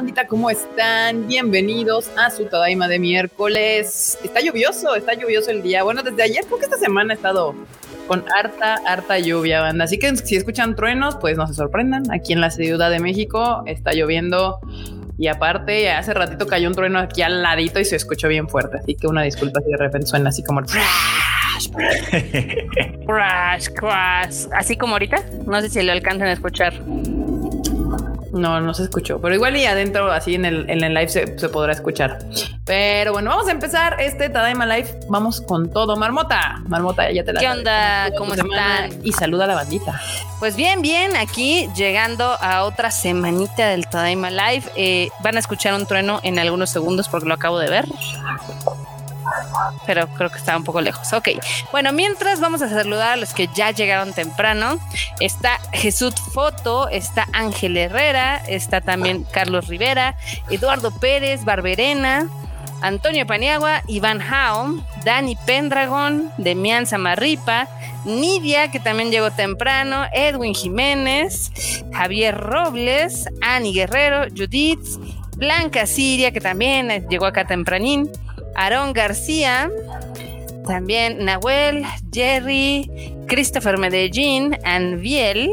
bandita? 0.00 0.26
¿Cómo 0.26 0.48
están? 0.48 1.26
Bienvenidos 1.26 2.10
a 2.16 2.30
su 2.30 2.46
Tadaima 2.46 2.88
de 2.88 2.98
miércoles. 2.98 4.18
Está 4.24 4.40
lluvioso, 4.40 4.94
está 4.94 5.12
lluvioso 5.12 5.50
el 5.50 5.62
día. 5.62 5.82
Bueno, 5.82 6.02
desde 6.02 6.22
ayer, 6.22 6.42
porque 6.48 6.64
esta 6.64 6.78
semana 6.78 7.12
ha 7.12 7.16
estado 7.16 7.54
con 8.08 8.24
harta, 8.34 8.76
harta 8.86 9.18
lluvia, 9.18 9.60
banda. 9.60 9.84
Así 9.84 9.98
que 9.98 10.16
si 10.16 10.36
escuchan 10.36 10.74
truenos, 10.74 11.16
pues 11.16 11.36
no 11.36 11.46
se 11.46 11.52
sorprendan. 11.52 12.10
Aquí 12.10 12.32
en 12.32 12.40
la 12.40 12.50
Ciudad 12.50 12.90
de 12.90 12.98
México 12.98 13.62
está 13.66 13.92
lloviendo. 13.92 14.58
Y 15.18 15.26
aparte, 15.26 15.90
hace 15.90 16.14
ratito 16.14 16.46
cayó 16.46 16.68
un 16.68 16.74
trueno 16.74 16.98
aquí 16.98 17.20
al 17.20 17.42
ladito 17.42 17.78
y 17.78 17.84
se 17.84 17.96
escuchó 17.96 18.28
bien 18.28 18.48
fuerte. 18.48 18.78
Así 18.78 18.94
que 18.94 19.06
una 19.06 19.20
disculpa 19.20 19.60
si 19.60 19.70
de 19.70 19.76
repente 19.76 20.06
suena 20.06 20.30
así 20.30 20.42
como 20.42 20.62
crash, 23.04 23.68
crash. 23.74 24.46
Así 24.56 24.78
como 24.78 24.94
ahorita. 24.94 25.22
No 25.46 25.60
sé 25.60 25.68
si 25.68 25.82
lo 25.82 25.92
alcanzan 25.92 26.28
a 26.28 26.32
escuchar. 26.32 26.72
No, 28.32 28.60
no 28.60 28.74
se 28.74 28.84
escuchó, 28.84 29.20
pero 29.20 29.34
igual 29.34 29.56
y 29.56 29.64
adentro, 29.64 30.10
así 30.12 30.34
en 30.34 30.44
el, 30.44 30.68
en 30.70 30.84
el 30.84 30.94
live 30.94 31.08
se, 31.08 31.26
podrá 31.48 31.72
escuchar. 31.72 32.18
Pero 32.64 33.12
bueno, 33.12 33.30
vamos 33.30 33.48
a 33.48 33.50
empezar 33.50 34.00
este 34.00 34.28
Tadaima 34.28 34.66
Live. 34.66 35.00
Vamos 35.08 35.40
con 35.40 35.70
todo. 35.70 35.96
Marmota, 35.96 36.60
Marmota, 36.68 37.10
ya 37.10 37.24
te 37.24 37.32
la 37.32 37.40
¿Qué 37.40 37.48
onda? 37.48 38.10
¿Cómo 38.16 38.34
están? 38.34 38.90
Y 39.02 39.12
saluda 39.12 39.44
a 39.44 39.48
la 39.48 39.54
bandita. 39.54 40.00
Pues 40.38 40.56
bien, 40.56 40.80
bien, 40.80 41.16
aquí 41.16 41.68
llegando 41.76 42.36
a 42.40 42.64
otra 42.64 42.90
semanita 42.90 43.68
del 43.68 43.88
Tadaima 43.88 44.30
Live. 44.30 44.64
Eh, 44.76 45.08
van 45.22 45.36
a 45.36 45.40
escuchar 45.40 45.74
un 45.74 45.86
trueno 45.86 46.20
en 46.22 46.38
algunos 46.38 46.70
segundos 46.70 47.08
porque 47.08 47.28
lo 47.28 47.34
acabo 47.34 47.58
de 47.58 47.68
ver 47.68 47.86
pero 49.86 50.08
creo 50.08 50.30
que 50.30 50.38
está 50.38 50.56
un 50.56 50.64
poco 50.64 50.80
lejos. 50.80 51.12
Ok, 51.12 51.28
bueno, 51.72 51.92
mientras 51.92 52.40
vamos 52.40 52.62
a 52.62 52.68
saludar 52.68 53.12
a 53.12 53.16
los 53.16 53.34
que 53.34 53.48
ya 53.54 53.70
llegaron 53.70 54.12
temprano. 54.12 54.78
Está 55.20 55.58
Jesús 55.72 56.14
Foto, 56.32 56.88
está 56.88 57.26
Ángel 57.32 57.76
Herrera, 57.76 58.36
está 58.46 58.80
también 58.80 59.24
Carlos 59.24 59.68
Rivera, 59.68 60.16
Eduardo 60.50 60.90
Pérez, 60.90 61.44
Barberena, 61.44 62.28
Antonio 62.82 63.26
Paniagua, 63.26 63.82
Iván 63.86 64.22
Hao, 64.22 64.82
Dani 65.04 65.36
Pendragon, 65.46 66.32
Demian 66.38 66.86
Samarripa, 66.86 67.68
Nidia, 68.04 68.70
que 68.70 68.80
también 68.80 69.10
llegó 69.10 69.30
temprano, 69.30 70.06
Edwin 70.12 70.54
Jiménez, 70.54 71.52
Javier 71.92 72.36
Robles, 72.36 73.26
Ani 73.42 73.74
Guerrero, 73.74 74.26
Judith, 74.34 74.98
Blanca 75.36 75.86
Siria, 75.86 76.32
que 76.32 76.40
también 76.40 77.06
llegó 77.08 77.26
acá 77.26 77.46
tempranín, 77.46 78.10
Aarón 78.54 78.92
García, 78.92 79.70
también 80.66 81.24
Nahuel, 81.24 81.84
Jerry, 82.12 82.90
Christopher 83.26 83.78
Medellín, 83.78 84.58
Anviel, 84.64 85.50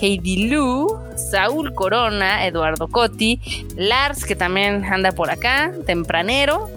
Heidi 0.00 0.48
Lu, 0.48 0.98
Saúl 1.16 1.74
Corona, 1.74 2.46
Eduardo 2.46 2.88
Cotti, 2.88 3.40
Lars, 3.76 4.24
que 4.24 4.36
también 4.36 4.84
anda 4.84 5.12
por 5.12 5.30
acá, 5.30 5.72
tempranero, 5.86 6.68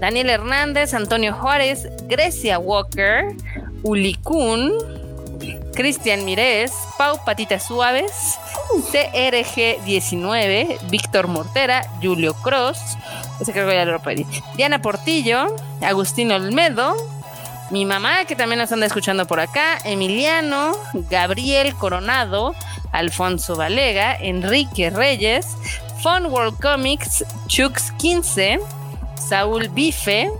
Daniel 0.00 0.30
Hernández, 0.30 0.94
Antonio 0.94 1.34
Juárez, 1.34 1.88
Grecia 2.08 2.58
Walker, 2.58 3.34
Ulicún, 3.82 4.72
Cristian 5.74 6.24
Mirés, 6.24 6.72
Pau 6.98 7.22
Patitas 7.24 7.66
Suaves, 7.66 8.38
CRG19, 8.92 10.78
Víctor 10.90 11.28
Mortera, 11.28 11.82
Julio 12.02 12.34
Cross, 12.34 12.78
creo 13.46 13.72
ya 13.72 13.84
lo 13.84 14.00
pedí, 14.00 14.26
Diana 14.56 14.80
Portillo, 14.82 15.54
Agustín 15.80 16.32
Olmedo, 16.32 16.94
mi 17.70 17.84
mamá 17.84 18.24
que 18.24 18.36
también 18.36 18.58
nos 18.58 18.72
anda 18.72 18.86
escuchando 18.86 19.26
por 19.26 19.40
acá, 19.40 19.78
Emiliano, 19.84 20.72
Gabriel 21.10 21.74
Coronado, 21.74 22.54
Alfonso 22.92 23.56
Valega, 23.56 24.16
Enrique 24.16 24.90
Reyes, 24.90 25.46
Fun 26.02 26.26
World 26.26 26.60
Comics, 26.60 27.24
Chux 27.46 27.92
15, 27.98 28.60
Saúl 29.16 29.68
Bife, 29.68 30.30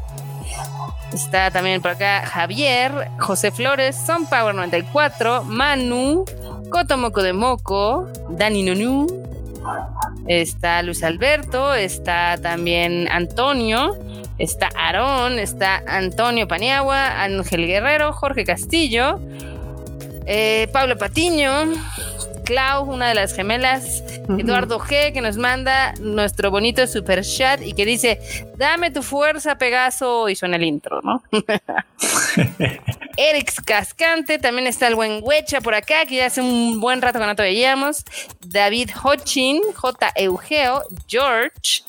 Está 1.12 1.50
también 1.50 1.82
por 1.82 1.92
acá 1.92 2.24
Javier, 2.24 3.10
José 3.18 3.50
Flores, 3.50 3.96
Son 3.96 4.26
Power 4.26 4.54
94, 4.54 5.42
Manu, 5.42 6.24
Cotomoco 6.70 7.22
de 7.22 7.32
Moco, 7.32 8.06
Dani 8.30 8.62
Nunu, 8.62 9.06
está 10.26 10.82
Luis 10.82 11.02
Alberto, 11.02 11.74
está 11.74 12.38
también 12.40 13.08
Antonio, 13.10 13.96
está 14.38 14.68
Aarón, 14.76 15.38
está 15.38 15.82
Antonio 15.86 16.48
Paniagua, 16.48 17.22
Ángel 17.22 17.66
Guerrero, 17.66 18.12
Jorge 18.12 18.44
Castillo, 18.44 19.20
eh, 20.26 20.68
Pablo 20.72 20.96
Patiño, 20.96 21.72
Clau, 22.50 22.82
una 22.82 23.06
de 23.06 23.14
las 23.14 23.32
gemelas, 23.32 24.02
Eduardo 24.36 24.80
G, 24.80 25.12
que 25.12 25.20
nos 25.20 25.36
manda 25.36 25.94
nuestro 26.00 26.50
bonito 26.50 26.84
super 26.88 27.22
chat 27.22 27.62
y 27.62 27.74
que 27.74 27.86
dice, 27.86 28.18
dame 28.56 28.90
tu 28.90 29.04
fuerza, 29.04 29.56
Pegaso, 29.56 30.28
y 30.28 30.34
suena 30.34 30.56
el 30.56 30.64
intro, 30.64 31.00
¿no? 31.00 31.22
Eric 33.16 33.62
Cascante, 33.64 34.40
también 34.40 34.66
está 34.66 34.88
el 34.88 34.96
buen 34.96 35.20
Huecha 35.22 35.60
por 35.60 35.74
acá, 35.74 36.04
que 36.06 36.16
ya 36.16 36.26
hace 36.26 36.40
un 36.40 36.80
buen 36.80 37.00
rato 37.00 37.20
que 37.20 37.26
no 37.26 37.36
te 37.36 37.42
veíamos. 37.42 38.04
David 38.40 38.90
Hochin, 39.00 39.60
J. 39.72 40.12
Eugeo, 40.16 40.82
George. 41.06 41.84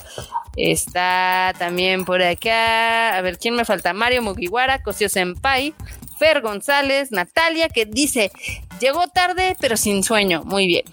Está 0.55 1.55
también 1.57 2.05
por 2.05 2.22
acá, 2.22 3.17
a 3.17 3.22
ver 3.22 3.39
quién 3.39 3.55
me 3.55 3.66
falta, 3.66 3.93
Mario 3.93 4.22
Mugiwara, 4.22 4.83
Cosio 4.83 5.09
Senpai, 5.09 5.73
Fer 6.21 6.41
González, 6.41 7.11
Natalia, 7.11 7.67
que 7.67 7.87
dice, 7.87 8.31
llegó 8.79 9.07
tarde 9.07 9.55
pero 9.59 9.75
sin 9.75 10.03
sueño. 10.03 10.43
Muy 10.45 10.67
bien. 10.67 10.85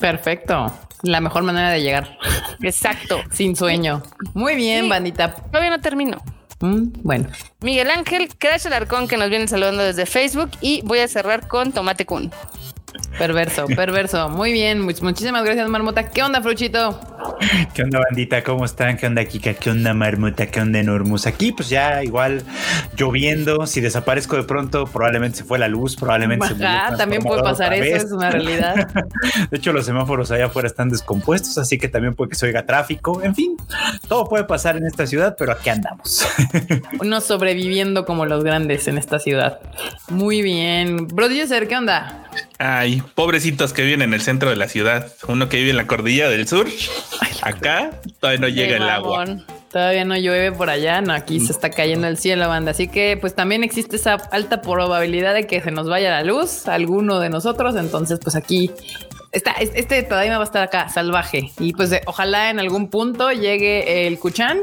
Perfecto. 0.00 0.76
La 1.02 1.20
mejor 1.20 1.44
manera 1.44 1.70
de 1.70 1.80
llegar. 1.80 2.18
Exacto. 2.62 3.22
sin 3.30 3.54
sueño. 3.54 4.02
Muy 4.34 4.56
bien, 4.56 4.88
bandita. 4.88 5.36
Todavía 5.36 5.70
no 5.70 5.80
termino. 5.80 6.20
Mm, 6.58 6.94
bueno. 7.04 7.28
Miguel 7.60 7.92
Ángel, 7.92 8.28
Crash 8.36 8.66
Alarcón 8.66 9.06
que 9.06 9.16
nos 9.16 9.30
viene 9.30 9.46
saludando 9.46 9.84
desde 9.84 10.04
Facebook 10.04 10.50
y 10.60 10.82
voy 10.82 10.98
a 10.98 11.06
cerrar 11.06 11.46
con 11.46 11.70
Tomate 11.70 12.04
Kun. 12.04 12.32
Perverso, 13.18 13.66
perverso. 13.66 14.28
Muy 14.28 14.52
bien, 14.52 14.80
muchísimas 14.80 15.44
gracias, 15.44 15.68
Marmota. 15.68 16.08
¿Qué 16.10 16.22
onda, 16.22 16.42
Fruchito? 16.42 16.98
¿Qué 17.74 17.82
onda, 17.82 18.00
bandita? 18.00 18.42
¿Cómo 18.42 18.64
están? 18.64 18.96
¿Qué 18.96 19.06
onda, 19.06 19.24
Kika? 19.24 19.54
¿Qué 19.54 19.70
onda, 19.70 19.94
Marmota? 19.94 20.46
¿Qué 20.46 20.60
onda, 20.60 20.78
Enormus? 20.78 21.26
Aquí, 21.26 21.52
pues 21.52 21.68
ya 21.68 22.02
igual 22.02 22.42
lloviendo. 22.96 23.66
Si 23.66 23.80
desaparezco 23.80 24.36
de 24.36 24.44
pronto, 24.44 24.86
probablemente 24.86 25.38
se 25.38 25.44
fue 25.44 25.58
la 25.58 25.68
luz, 25.68 25.96
probablemente 25.96 26.48
se 26.48 26.64
Ah, 26.64 26.94
también 26.96 27.22
puede 27.22 27.42
pasar 27.42 27.72
eso, 27.74 28.06
es 28.06 28.12
una 28.12 28.30
realidad. 28.30 28.88
de 29.50 29.56
hecho, 29.56 29.72
los 29.72 29.86
semáforos 29.86 30.30
allá 30.30 30.46
afuera 30.46 30.66
están 30.66 30.88
descompuestos, 30.88 31.58
así 31.58 31.78
que 31.78 31.88
también 31.88 32.14
puede 32.14 32.30
que 32.30 32.36
se 32.36 32.46
oiga 32.46 32.64
tráfico. 32.64 33.22
En 33.22 33.34
fin, 33.34 33.56
todo 34.08 34.28
puede 34.28 34.44
pasar 34.44 34.76
en 34.76 34.86
esta 34.86 35.06
ciudad, 35.06 35.36
pero 35.38 35.52
aquí 35.52 35.70
andamos. 35.70 36.26
Uno 37.00 37.20
sobreviviendo 37.20 38.04
como 38.04 38.26
los 38.26 38.44
grandes 38.44 38.88
en 38.88 38.98
esta 38.98 39.18
ciudad. 39.18 39.60
Muy 40.08 40.42
bien. 40.42 41.06
Bro, 41.08 41.28
¿qué 41.28 41.76
onda? 41.76 42.24
Ay, 42.58 43.02
pobrecitos 43.14 43.72
que 43.72 43.82
viven 43.82 44.02
en 44.02 44.14
el 44.14 44.20
centro 44.20 44.50
de 44.50 44.56
la 44.56 44.68
ciudad. 44.68 45.12
Uno 45.26 45.48
que 45.48 45.56
vive 45.56 45.70
en 45.70 45.76
la 45.76 45.86
cordillera 45.86 46.28
del 46.28 46.46
sur. 46.46 46.68
Acá 47.42 47.90
todavía 48.20 48.40
no 48.40 48.48
llega 48.48 48.76
el 48.76 48.88
agua. 48.88 49.24
Todavía 49.72 50.04
no 50.04 50.16
llueve 50.16 50.52
por 50.52 50.68
allá, 50.68 51.00
no, 51.00 51.14
aquí 51.14 51.40
se 51.40 51.50
está 51.50 51.70
cayendo 51.70 52.06
el 52.06 52.18
cielo, 52.18 52.46
banda. 52.46 52.72
Así 52.72 52.88
que 52.88 53.16
pues 53.18 53.34
también 53.34 53.64
existe 53.64 53.96
esa 53.96 54.14
alta 54.14 54.60
probabilidad 54.60 55.32
de 55.32 55.46
que 55.46 55.62
se 55.62 55.70
nos 55.70 55.88
vaya 55.88 56.10
la 56.10 56.22
luz, 56.24 56.68
alguno 56.68 57.20
de 57.20 57.30
nosotros. 57.30 57.74
Entonces, 57.76 58.20
pues 58.22 58.36
aquí 58.36 58.70
está, 59.32 59.52
este 59.52 60.02
todavía 60.02 60.36
va 60.36 60.44
a 60.44 60.46
estar 60.46 60.62
acá, 60.62 60.90
salvaje. 60.90 61.50
Y 61.58 61.72
pues 61.72 61.90
ojalá 62.06 62.50
en 62.50 62.60
algún 62.60 62.90
punto 62.90 63.32
llegue 63.32 64.06
el 64.06 64.18
Cuchán 64.18 64.58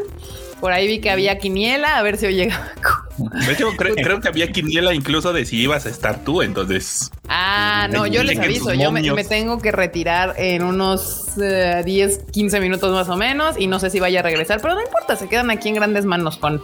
por 0.59 0.71
ahí 0.71 0.87
vi 0.87 0.99
que 0.99 1.09
había 1.09 1.37
quiniela, 1.37 1.97
a 1.97 2.03
ver 2.03 2.17
si 2.17 2.25
hoy 2.25 2.49
creo, 3.77 4.21
que 4.21 4.27
había 4.27 4.51
quiniela 4.51 4.93
incluso 4.93 5.33
de 5.33 5.45
si 5.45 5.57
ibas 5.57 5.85
a 5.85 5.89
estar 5.89 6.23
tú, 6.23 6.41
entonces. 6.41 7.11
Ah, 7.27 7.87
no, 7.91 8.07
yo 8.07 8.23
les 8.23 8.39
aviso, 8.39 8.73
yo 8.73 8.91
me, 8.91 9.23
tengo 9.23 9.59
que 9.59 9.71
retirar 9.71 10.35
en 10.37 10.63
unos 10.63 11.35
10, 11.35 11.41
eh, 11.85 12.25
15 12.31 12.59
minutos 12.59 12.91
más 12.93 13.09
o 13.09 13.17
menos 13.17 13.59
y 13.59 13.67
no 13.67 13.79
sé 13.79 13.89
si 13.89 13.99
vaya 13.99 14.19
a 14.19 14.23
regresar, 14.23 14.61
pero 14.61 14.75
no 14.75 14.81
importa, 14.81 15.15
se 15.15 15.27
quedan 15.27 15.49
aquí 15.49 15.69
en 15.69 15.75
grandes 15.75 16.05
manos 16.05 16.37
con 16.37 16.61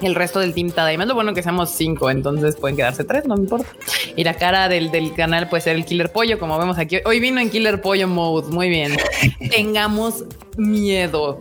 el 0.00 0.14
resto 0.14 0.40
del 0.40 0.54
Team 0.54 0.70
Tadaima. 0.70 1.04
Es 1.04 1.08
lo 1.08 1.14
bueno 1.14 1.34
que 1.34 1.42
seamos 1.42 1.70
cinco, 1.70 2.10
entonces 2.10 2.56
pueden 2.56 2.76
quedarse 2.76 3.04
tres, 3.04 3.26
no 3.26 3.36
me 3.36 3.42
importa. 3.42 3.68
Y 4.16 4.24
la 4.24 4.34
cara 4.34 4.68
del, 4.68 4.90
del, 4.90 5.14
canal 5.14 5.48
puede 5.48 5.62
ser 5.62 5.76
el 5.76 5.84
Killer 5.84 6.12
Pollo, 6.12 6.38
como 6.38 6.58
vemos 6.58 6.78
aquí. 6.78 6.98
Hoy 7.04 7.20
vino 7.20 7.40
en 7.40 7.50
Killer 7.50 7.80
Pollo 7.80 8.08
Mode, 8.08 8.50
muy 8.50 8.68
bien. 8.68 8.96
Tengamos 9.50 10.24
miedo. 10.56 11.40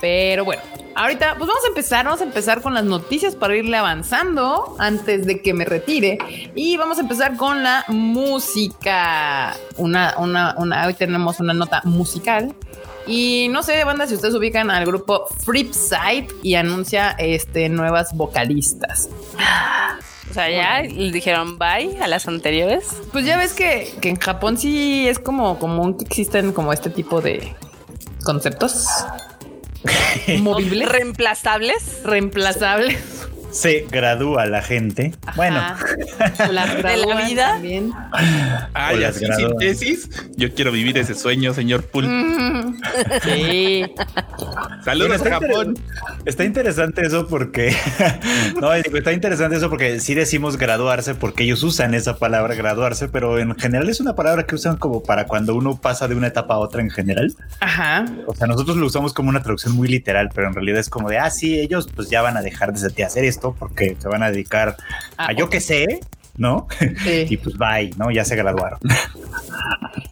Pero 0.00 0.44
bueno, 0.44 0.62
ahorita 0.94 1.36
pues 1.38 1.48
vamos 1.48 1.64
a 1.64 1.68
empezar, 1.68 2.04
vamos 2.04 2.20
a 2.20 2.24
empezar 2.24 2.62
con 2.62 2.74
las 2.74 2.84
noticias 2.84 3.34
para 3.34 3.56
irle 3.56 3.76
avanzando 3.76 4.76
antes 4.78 5.26
de 5.26 5.42
que 5.42 5.54
me 5.54 5.64
retire. 5.64 6.18
Y 6.54 6.76
vamos 6.76 6.98
a 6.98 7.02
empezar 7.02 7.36
con 7.36 7.62
la 7.62 7.84
música. 7.88 9.56
Una, 9.76 10.14
una, 10.18 10.54
una, 10.58 10.86
hoy 10.86 10.94
tenemos 10.94 11.40
una 11.40 11.54
nota 11.54 11.82
musical. 11.84 12.54
Y 13.06 13.48
no 13.50 13.62
sé, 13.62 13.84
banda, 13.84 14.06
si 14.06 14.14
ustedes 14.14 14.34
ubican 14.34 14.70
al 14.70 14.86
grupo 14.86 15.26
Flipside 15.44 16.28
y 16.42 16.54
anuncia 16.54 17.10
este, 17.18 17.68
nuevas 17.68 18.14
vocalistas. 18.14 19.10
O 20.30 20.34
sea, 20.34 20.50
ya 20.50 20.82
le 20.82 21.12
dijeron 21.12 21.58
bye 21.58 21.98
a 22.00 22.08
las 22.08 22.26
anteriores. 22.26 22.88
Pues 23.12 23.26
ya 23.26 23.36
ves 23.36 23.52
que, 23.52 23.94
que 24.00 24.08
en 24.08 24.16
Japón 24.16 24.56
sí 24.56 25.06
es 25.06 25.18
como 25.18 25.58
común 25.58 25.98
que 25.98 26.04
existen 26.04 26.52
como 26.52 26.72
este 26.72 26.88
tipo 26.88 27.20
de, 27.20 27.54
conceptos 28.24 29.04
movibles, 30.40 30.88
reemplazables, 30.88 32.00
reemplazables 32.04 33.24
se 33.54 33.86
gradúa 33.88 34.46
la 34.46 34.62
gente. 34.62 35.14
Bueno, 35.36 35.62
las 36.50 36.76
de 36.82 36.96
la 36.96 37.26
vida 37.26 37.52
también. 37.52 37.92
Ah, 38.12 38.92
ya 38.98 39.12
sin 39.12 39.30
tesis. 39.58 40.10
Yo 40.36 40.52
quiero 40.52 40.72
vivir 40.72 40.98
ese 40.98 41.14
sueño, 41.14 41.54
señor 41.54 41.84
Pool. 41.84 42.04
Sí. 43.22 43.84
Saludos 44.84 45.22
a 45.22 45.30
Japón. 45.30 45.78
Está 46.24 46.44
interesante 46.44 47.02
eso 47.02 47.26
porque 47.28 47.74
no, 48.60 48.72
está 48.72 49.12
interesante 49.12 49.56
eso 49.56 49.70
porque 49.70 50.00
sí 50.00 50.14
decimos 50.14 50.56
graduarse 50.56 51.14
porque 51.14 51.44
ellos 51.44 51.62
usan 51.62 51.94
esa 51.94 52.18
palabra 52.18 52.54
graduarse, 52.54 53.08
pero 53.08 53.38
en 53.38 53.54
general 53.56 53.88
es 53.88 54.00
una 54.00 54.14
palabra 54.14 54.44
que 54.44 54.54
usan 54.54 54.76
como 54.76 55.02
para 55.02 55.26
cuando 55.26 55.54
uno 55.54 55.76
pasa 55.80 56.08
de 56.08 56.14
una 56.14 56.28
etapa 56.28 56.54
a 56.54 56.58
otra 56.58 56.82
en 56.82 56.90
general. 56.90 57.34
Ajá. 57.60 58.04
O 58.26 58.34
sea, 58.34 58.46
nosotros 58.46 58.76
lo 58.76 58.86
usamos 58.86 59.12
como 59.12 59.28
una 59.28 59.42
traducción 59.42 59.74
muy 59.74 59.88
literal, 59.88 60.30
pero 60.34 60.48
en 60.48 60.54
realidad 60.54 60.80
es 60.80 60.90
como 60.90 61.08
de, 61.08 61.18
ah, 61.18 61.30
sí, 61.30 61.58
ellos 61.58 61.88
pues 61.94 62.10
ya 62.10 62.22
van 62.22 62.36
a 62.36 62.42
dejar 62.42 62.72
de 62.72 63.04
hacer 63.04 63.24
esto 63.24 63.43
porque 63.52 63.96
se 63.98 64.08
van 64.08 64.22
a 64.22 64.30
dedicar 64.30 64.76
a, 65.16 65.32
yo 65.32 65.50
que 65.50 65.60
sé, 65.60 66.00
¿no? 66.36 66.66
y 67.06 67.36
pues 67.36 67.56
bye, 67.56 67.90
¿no? 67.96 68.10
Ya 68.10 68.24
se 68.24 68.36
graduaron. 68.36 68.78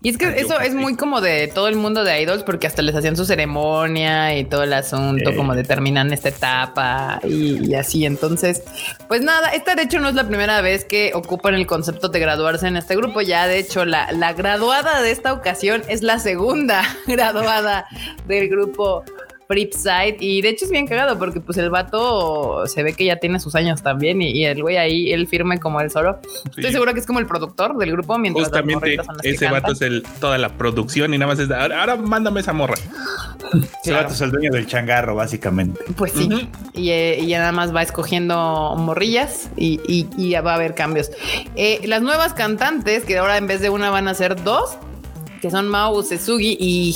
Y 0.05 0.09
es 0.09 0.19
que 0.19 0.27
eso 0.41 0.59
es 0.59 0.75
muy 0.75 0.97
como 0.97 1.21
de 1.21 1.47
todo 1.47 1.69
el 1.69 1.77
mundo 1.77 2.03
de 2.03 2.21
idols, 2.21 2.43
porque 2.43 2.67
hasta 2.67 2.83
les 2.83 2.95
hacían 2.95 3.17
su 3.17 3.25
ceremonia 3.25 4.37
y 4.37 4.45
todo 4.45 4.65
el 4.65 4.73
asunto, 4.73 5.35
como 5.37 5.55
determinan 5.55 6.13
esta 6.13 6.29
etapa 6.29 7.21
y, 7.23 7.75
así. 7.75 8.05
Entonces, 8.05 8.63
pues 9.07 9.23
nada, 9.23 9.51
esta 9.51 9.77
de 9.77 9.83
hecho 9.83 10.01
no 10.01 10.09
es 10.09 10.17
la 10.17 10.27
primera 10.27 10.61
vez 10.61 10.85
que 10.85 11.13
ocupan 11.15 11.55
el 11.55 11.67
concepto 11.67 12.09
de 12.09 12.19
graduarse 12.19 12.67
en 12.67 12.77
este 12.77 12.97
grupo. 12.97 13.21
Ya 13.21 13.47
de 13.47 13.59
hecho, 13.59 13.85
la, 13.85 14.11
la 14.11 14.33
graduada 14.33 15.03
de 15.03 15.13
esta 15.13 15.33
ocasión 15.33 15.83
es 15.89 16.03
la 16.03 16.19
segunda 16.19 16.83
graduada 17.07 17.87
del 18.27 18.49
grupo 18.49 19.05
Flipside. 19.53 20.17
Y 20.21 20.41
de 20.41 20.49
hecho 20.49 20.65
es 20.65 20.71
bien 20.71 20.87
cagado 20.87 21.19
porque 21.19 21.41
pues 21.41 21.59
el 21.59 21.71
vato 21.71 22.67
se 22.67 22.83
ve 22.83 22.95
que 22.95 23.05
ya 23.05 23.17
tiene 23.17 23.39
sus 23.39 23.55
años 23.55 23.83
también 23.83 24.23
y, 24.23 24.45
el 24.47 24.63
güey 24.63 24.77
ahí, 24.77 25.13
él 25.13 25.27
firme 25.27 25.59
como 25.61 25.81
él 25.81 25.91
solo. 25.91 26.19
Estoy 26.47 26.73
seguro 26.73 26.95
que 26.95 27.01
es 27.01 27.07
como 27.07 27.19
el 27.19 27.27
productor 27.27 27.77
del 27.77 27.93
grupo. 27.93 28.19
Mientras 28.19 28.47
Justamente 28.47 28.99
ese 29.23 29.51
vato 29.51 29.73
es 29.73 29.83
el, 29.83 30.03
toda 30.21 30.39
la 30.39 30.57
producción 30.57 31.13
y 31.15 31.19
nada 31.19 31.33
más 31.33 31.39
es, 31.39 31.51
ahora, 31.51 31.97
mándame 31.97 32.41
esa 32.41 32.53
morra. 32.53 32.75
Ese 33.83 33.93
vato 33.93 34.15
es 34.15 34.21
el 34.21 34.31
dueño 34.31 34.51
del 34.51 34.67
changarro, 34.67 35.15
básicamente. 35.15 35.81
Pues 35.97 36.13
sí. 36.13 36.29
Eh, 36.75 37.19
y, 37.21 37.27
ya 37.27 37.39
nada 37.41 37.53
más 37.53 37.75
va 37.75 37.83
escogiendo 37.83 38.75
morrillas 38.79 39.51
y, 39.57 40.07
ya 40.17 40.41
va 40.41 40.53
a 40.53 40.55
haber 40.55 40.75
cambios. 40.75 41.11
Eh, 41.57 41.81
las 41.85 42.01
nuevas 42.01 42.33
cantantes, 42.33 43.05
que 43.05 43.19
ahora 43.19 43.37
en 43.37 43.47
vez 43.47 43.61
de 43.61 43.69
una 43.69 43.91
van 43.91 44.09
a 44.09 44.15
ser 44.15 44.43
dos, 44.43 44.79
que 45.43 45.51
son 45.51 45.69
Mao 45.69 46.05
Sesugi 46.05 46.57
y 46.59 46.95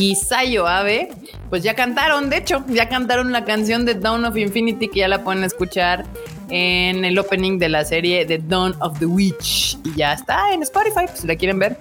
Hisayo 0.00 0.66
Abe, 0.66 1.10
pues 1.48 1.62
ya 1.62 1.76
cantaron, 1.76 2.28
de 2.28 2.38
hecho, 2.38 2.64
ya 2.66 2.88
cantaron 2.88 3.30
la 3.30 3.44
canción 3.44 3.84
de 3.84 3.94
Dawn 3.94 4.24
of 4.24 4.36
Infinity 4.36 4.88
que 4.88 4.98
ya 4.98 5.08
la 5.08 5.22
pueden 5.22 5.44
escuchar 5.44 6.04
en 6.50 7.04
el 7.04 7.16
opening 7.16 7.58
de 7.60 7.68
la 7.68 7.84
serie 7.84 8.26
The 8.26 8.38
Dawn 8.38 8.74
of 8.80 8.98
the 8.98 9.06
Witch 9.06 9.78
y 9.84 9.94
ya 9.94 10.14
está 10.14 10.52
en 10.52 10.64
Spotify, 10.64 11.06
pues 11.06 11.20
si 11.20 11.28
la 11.28 11.36
quieren 11.36 11.60
ver. 11.60 11.78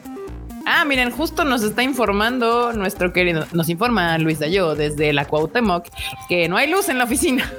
Ah, 0.67 0.85
miren, 0.85 1.09
justo 1.09 1.43
nos 1.43 1.63
está 1.63 1.81
informando 1.81 2.71
nuestro 2.73 3.11
querido, 3.11 3.47
nos 3.51 3.67
informa 3.67 4.19
Luis 4.19 4.37
Dayo 4.37 4.75
desde 4.75 5.13
la 5.13 5.25
Cuauhtémoc 5.25 5.87
que 6.29 6.47
no 6.47 6.57
hay 6.57 6.69
luz 6.69 6.89
en 6.89 6.99
la 6.99 7.05
oficina. 7.05 7.51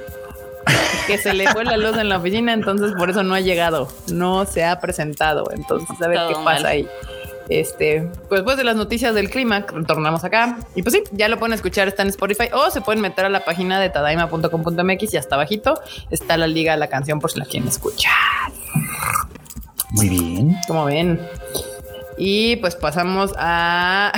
que 1.07 1.17
se 1.17 1.33
le 1.33 1.47
fue 1.49 1.65
la 1.65 1.75
luz 1.75 1.97
en 1.97 2.07
la 2.07 2.17
oficina, 2.17 2.53
entonces 2.53 2.93
por 2.97 3.09
eso 3.09 3.23
no 3.23 3.33
ha 3.33 3.41
llegado, 3.41 3.89
no 4.11 4.45
se 4.45 4.63
ha 4.63 4.79
presentado. 4.79 5.49
Entonces, 5.53 6.01
a 6.01 6.07
ver 6.07 6.19
qué 6.29 6.35
pasa 6.43 6.69
ahí. 6.69 6.87
Este, 7.49 8.01
pues 8.27 8.39
después 8.39 8.57
de 8.57 8.63
las 8.63 8.75
noticias 8.75 9.15
del 9.15 9.29
clima, 9.29 9.65
retornamos 9.67 10.23
acá. 10.23 10.59
Y 10.75 10.83
pues 10.83 10.93
sí, 10.93 11.03
ya 11.11 11.29
lo 11.29 11.39
pueden 11.39 11.53
escuchar, 11.53 11.87
está 11.87 12.03
en 12.03 12.09
Spotify 12.09 12.49
o 12.53 12.69
se 12.69 12.81
pueden 12.81 13.01
meter 13.01 13.25
a 13.25 13.29
la 13.29 13.45
página 13.45 13.79
de 13.79 13.89
tadaima.com.mx 13.89 15.13
y 15.13 15.17
hasta 15.17 15.35
abajito 15.35 15.79
está 16.11 16.37
la 16.37 16.47
liga 16.47 16.73
de 16.73 16.79
la 16.79 16.87
canción 16.87 17.19
por 17.19 17.31
si 17.31 17.39
la 17.39 17.45
quieren 17.45 17.69
escuchar. 17.69 18.11
Muy 19.91 20.09
bien. 20.09 20.57
Como 20.67 20.85
ven. 20.85 21.19
Y 22.17 22.57
pues 22.57 22.75
pasamos 22.75 23.33
a. 23.37 24.11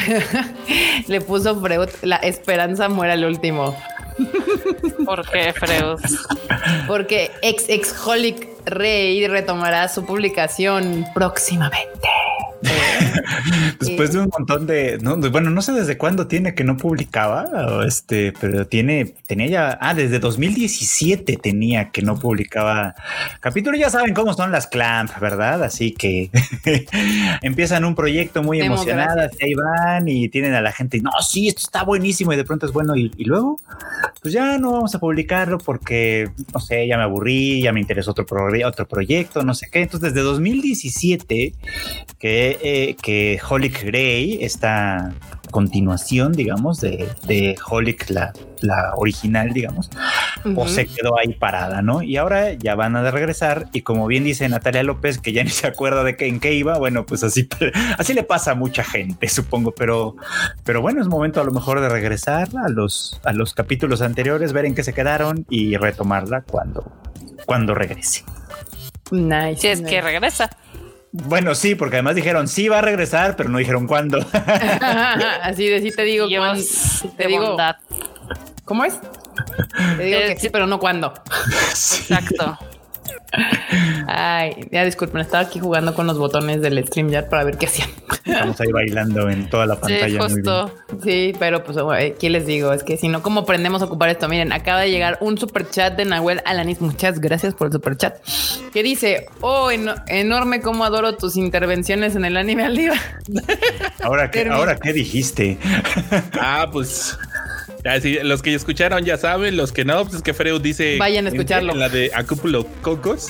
Le 1.08 1.22
puso 1.22 1.60
Freud, 1.60 1.90
la 2.02 2.16
esperanza 2.18 2.90
muere 2.90 3.14
al 3.14 3.26
último. 3.26 3.76
¿Por 5.06 5.30
qué, 5.30 5.54
Freud? 5.54 6.00
Porque 6.88 7.32
ex 7.42 7.70
ex 7.70 7.96
Holic 8.06 8.48
Rey 8.66 9.28
retomará 9.28 9.88
su 9.88 10.06
publicación 10.06 11.06
próximamente. 11.14 12.08
Después 13.80 14.12
de 14.12 14.20
un 14.20 14.30
montón 14.38 14.68
de, 14.68 14.98
bueno, 15.32 15.50
no 15.50 15.62
sé 15.62 15.72
desde 15.72 15.98
cuándo 15.98 16.28
tiene 16.28 16.54
que 16.56 16.64
no 16.64 16.78
publicaba, 16.78 17.48
este, 17.86 18.34
pero 18.40 18.68
tiene, 18.68 19.14
tenía 19.28 19.48
ya, 19.48 19.78
ah, 19.82 19.94
desde 19.94 20.20
2017 20.20 21.38
tenía 21.38 21.92
que 21.92 22.02
no 22.02 22.20
publicaba 22.20 22.96
capítulo. 23.40 23.78
Ya 23.78 23.90
saben 23.90 24.14
cómo 24.14 24.34
son 24.34 24.52
las 24.52 24.68
clamp, 24.68 25.12
¿verdad? 25.20 25.64
Así 25.64 25.92
que 25.92 26.30
empiezan 27.42 27.86
un 27.86 27.96
proyecto 27.96 28.44
muy 28.44 28.62
emocionadas 28.62 29.32
y 29.40 29.46
ahí 29.46 29.54
van 29.54 30.08
y 30.08 30.30
tienen 30.30 30.54
a 30.54 30.62
la 30.62 30.72
gente, 30.72 31.00
no, 31.00 31.12
sí, 31.22 31.48
esto 31.48 31.62
está 31.62 31.84
buenísimo 31.84 32.34
y 32.34 32.36
de 32.36 32.44
pronto 32.44 32.66
es 32.66 32.74
bueno 32.74 32.96
y, 32.96 33.10
luego, 33.24 33.60
pues 34.22 34.34
ya 34.34 34.58
no 34.58 34.72
vamos 34.72 34.94
a 34.96 35.00
publicarlo 35.00 35.58
porque, 35.58 36.30
no 36.54 36.60
sé, 36.60 36.88
ya 36.88 36.98
me 36.98 37.04
aburrí, 37.04 37.62
ya 37.62 37.72
me 37.72 37.80
interesó 37.80 38.12
otro, 38.12 38.26
otro 38.66 38.88
proyecto, 38.88 39.44
no 39.44 39.54
sé 39.54 39.70
qué. 39.72 39.82
Entonces, 39.82 40.14
desde 40.14 40.26
2017 40.26 41.54
que 42.20 42.49
eh, 42.62 42.96
que 43.02 43.40
Holic 43.48 43.84
Grey, 43.84 44.40
esta 44.42 45.14
continuación, 45.52 46.34
digamos, 46.34 46.80
de, 46.80 47.08
de 47.26 47.58
Holic, 47.70 48.10
la, 48.10 48.34
la 48.62 48.94
original, 48.96 49.52
digamos, 49.52 49.90
o 50.56 50.68
se 50.68 50.86
quedó 50.86 51.18
ahí 51.18 51.34
parada, 51.34 51.82
¿no? 51.82 52.02
Y 52.02 52.18
ahora 52.18 52.54
ya 52.54 52.76
van 52.76 52.96
a 52.96 53.10
regresar 53.12 53.68
y 53.74 53.82
como 53.82 54.08
bien 54.08 54.24
dice 54.24 54.48
Natalia 54.48 54.84
López, 54.84 55.18
que 55.18 55.34
ya 55.34 55.44
ni 55.44 55.50
se 55.50 55.68
acuerda 55.68 56.04
de 56.04 56.16
que, 56.16 56.28
en 56.28 56.40
qué 56.40 56.54
iba, 56.54 56.78
bueno, 56.78 57.06
pues 57.06 57.24
así, 57.24 57.48
así 57.98 58.14
le 58.14 58.24
pasa 58.24 58.52
a 58.52 58.56
mucha 58.56 58.84
gente, 58.84 59.28
supongo, 59.28 59.72
pero, 59.72 60.16
pero 60.64 60.82
bueno, 60.82 61.02
es 61.02 61.08
momento 61.08 61.42
a 61.42 61.44
lo 61.44 61.52
mejor 61.52 61.82
de 61.82 61.90
regresar 61.90 62.50
a 62.64 62.70
los, 62.70 63.20
a 63.24 63.34
los 63.34 63.54
capítulos 63.54 64.02
anteriores, 64.02 64.54
ver 64.54 64.66
en 64.66 64.76
qué 64.76 64.84
se 64.84 64.94
quedaron 64.94 65.46
y 65.50 65.76
retomarla 65.78 66.42
cuando, 66.42 66.92
cuando 67.46 67.74
regrese. 67.74 68.24
Nice. 69.12 69.62
Si 69.62 69.68
es 69.68 69.82
que 69.82 70.02
regresa. 70.02 70.50
Bueno, 71.12 71.56
sí, 71.56 71.76
porque 71.76 71.98
además 71.98 72.16
dijeron 72.16 72.48
sí 72.48 72.68
va 72.68 72.80
a 72.80 72.82
regresar, 72.82 73.36
pero 73.36 73.50
no 73.50 73.58
dijeron 73.58 73.88
cuándo. 73.88 74.20
Así 75.42 75.68
de 75.68 75.82
sí 75.82 75.92
te 75.92 76.04
digo, 76.04 76.28
te 77.18 77.28
digo. 77.28 77.58
¿Cómo 78.66 78.86
es? 78.86 79.00
Te 79.98 80.04
digo 80.04 80.20
que 80.20 80.38
sí, 80.40 80.50
pero 80.50 80.68
no 80.68 80.80
cuándo. 80.80 81.14
Exacto. 81.70 82.58
Ay, 84.08 84.68
ya 84.72 84.84
disculpen, 84.84 85.22
estaba 85.22 85.44
aquí 85.44 85.60
jugando 85.60 85.94
con 85.94 86.08
los 86.08 86.18
botones 86.18 86.62
del 86.62 86.84
StreamYard 86.86 87.30
para 87.30 87.44
ver 87.44 87.58
qué 87.58 87.68
hacían. 87.68 87.90
Estamos 88.26 88.60
ahí 88.62 88.72
bailando 88.72 89.30
en 89.30 89.50
toda 89.50 89.66
la 89.66 89.76
pantalla. 89.80 90.08
Sí, 90.08 90.18
justo. 90.18 90.72
Sí, 91.04 91.34
pero 91.40 91.64
pues, 91.64 91.78
¿qué 92.20 92.30
les 92.30 92.46
digo? 92.46 92.74
Es 92.74 92.84
que 92.84 92.98
si 92.98 93.08
no, 93.08 93.22
¿cómo 93.22 93.42
aprendemos 93.42 93.82
a 93.82 93.86
ocupar 93.86 94.10
esto? 94.10 94.28
Miren, 94.28 94.52
acaba 94.52 94.82
de 94.82 94.92
llegar 94.92 95.18
un 95.22 95.38
super 95.38 95.70
chat 95.70 95.96
de 95.96 96.06
Nahuel 96.06 96.42
Alanis. 96.46 96.82
Muchas 96.82 97.20
gracias 97.20 97.54
por 97.54 97.68
el 97.68 97.74
super 97.74 97.98
chat. 97.98 98.18
Que 98.74 98.84
dice: 98.84 99.28
Oh, 99.42 99.70
enorme, 99.72 100.62
cómo 100.62 100.84
adoro 100.86 101.16
tus 101.16 101.38
intervenciones 101.38 102.16
en 102.16 102.26
el 102.26 102.38
anime 102.38 102.66
al 102.66 102.76
día. 102.76 102.94
Ahora, 104.04 104.32
¿qué, 104.32 104.48
ahora, 104.48 104.78
¿qué 104.78 104.94
dijiste? 104.94 105.58
ah, 106.40 106.68
pues 106.72 107.18
los 108.24 108.42
que 108.42 108.54
escucharon 108.54 109.06
ya 109.06 109.18
saben, 109.18 109.56
los 109.56 109.72
que 109.72 109.86
no, 109.86 110.04
pues 110.04 110.16
es 110.16 110.22
que 110.22 110.34
Freud 110.34 110.62
dice. 110.62 110.98
Vayan 110.98 111.26
a 111.26 111.30
escucharlo. 111.30 111.74
la 111.74 111.90
de 111.90 112.12
Acúpulo 112.14 112.66
Cocos. 112.82 113.28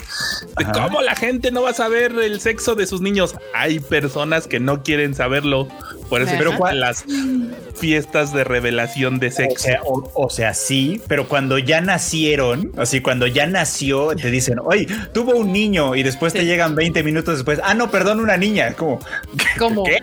De 0.57 0.65
cómo 0.65 1.01
la 1.01 1.15
gente 1.15 1.51
no 1.51 1.63
va 1.63 1.71
a 1.71 1.73
saber 1.73 2.13
el 2.13 2.39
sexo 2.39 2.75
de 2.75 2.87
sus 2.87 3.01
niños. 3.01 3.35
Hay 3.53 3.79
personas 3.79 4.47
que 4.47 4.59
no 4.59 4.83
quieren 4.83 5.13
saberlo. 5.13 5.67
Por 6.09 6.21
eso, 6.21 6.33
pero 6.37 6.57
las 6.73 7.05
fiestas 7.75 8.33
de 8.33 8.43
revelación 8.43 9.19
de 9.19 9.31
sexo. 9.31 9.69
O 10.13 10.29
sea, 10.29 10.53
sí, 10.53 11.01
pero 11.07 11.27
cuando 11.27 11.57
ya 11.57 11.81
nacieron, 11.81 12.71
así 12.77 13.01
cuando 13.01 13.27
ya 13.27 13.47
nació, 13.47 14.15
te 14.15 14.31
dicen, 14.31 14.59
oye, 14.63 14.87
tuvo 15.13 15.35
un 15.35 15.51
niño 15.51 15.95
y 15.95 16.03
después 16.03 16.33
te 16.33 16.45
llegan 16.45 16.75
20 16.75 17.03
minutos 17.03 17.37
después. 17.37 17.59
Ah, 17.63 17.73
no, 17.73 17.89
perdón, 17.91 18.19
una 18.19 18.37
niña. 18.37 18.73
Como, 18.73 18.99
¿Cómo? 19.57 19.83
¿Qué? 19.83 19.99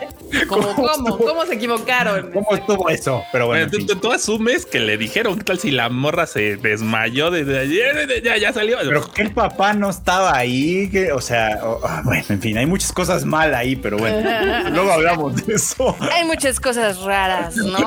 ¿Cómo, 0.49 0.75
¿Cómo, 0.75 1.19
¿Cómo, 1.19 1.47
se 1.47 1.55
equivocaron? 1.55 2.31
¿Cómo 2.33 2.55
estuvo 2.55 2.89
eso? 2.91 3.23
Pero 3.33 3.47
bueno. 3.47 3.71
tú, 4.01 4.13
asumes 4.13 4.67
que 4.67 4.81
le 4.81 4.97
dijeron, 4.97 5.39
¿qué 5.39 5.45
tal 5.45 5.59
si 5.59 5.71
la 5.71 5.89
morra 5.89 6.27
se 6.27 6.57
desmayó 6.57 7.31
desde 7.31 7.59
ayer? 7.61 8.23
Ya, 8.23 8.37
ya 8.37 8.53
salió. 8.53 8.79
Pero 8.83 9.11
que 9.13 9.23
el 9.23 9.33
papá 9.33 9.75
no 9.75 9.91
estaba 9.91 10.37
ahí, 10.37 10.89
que, 10.91 11.13
o 11.13 11.21
sea, 11.21 11.61
ah, 11.85 12.03
bueno, 12.05 12.25
en 12.29 12.41
fin, 12.41 12.59
hay 12.59 12.67
muchas 12.67 12.93
cosas 12.93 13.25
mal 13.25 13.55
ahí, 13.55 13.77
pero 13.77 13.99
bueno, 13.99 14.29
luego 14.71 14.93
hablamos 14.93 15.47
de 15.47 15.55
eso. 15.55 15.96
Hay 16.13 16.25
muchas 16.25 16.61
cosas 16.61 17.01
raras. 17.01 17.57
¿no? 17.57 17.79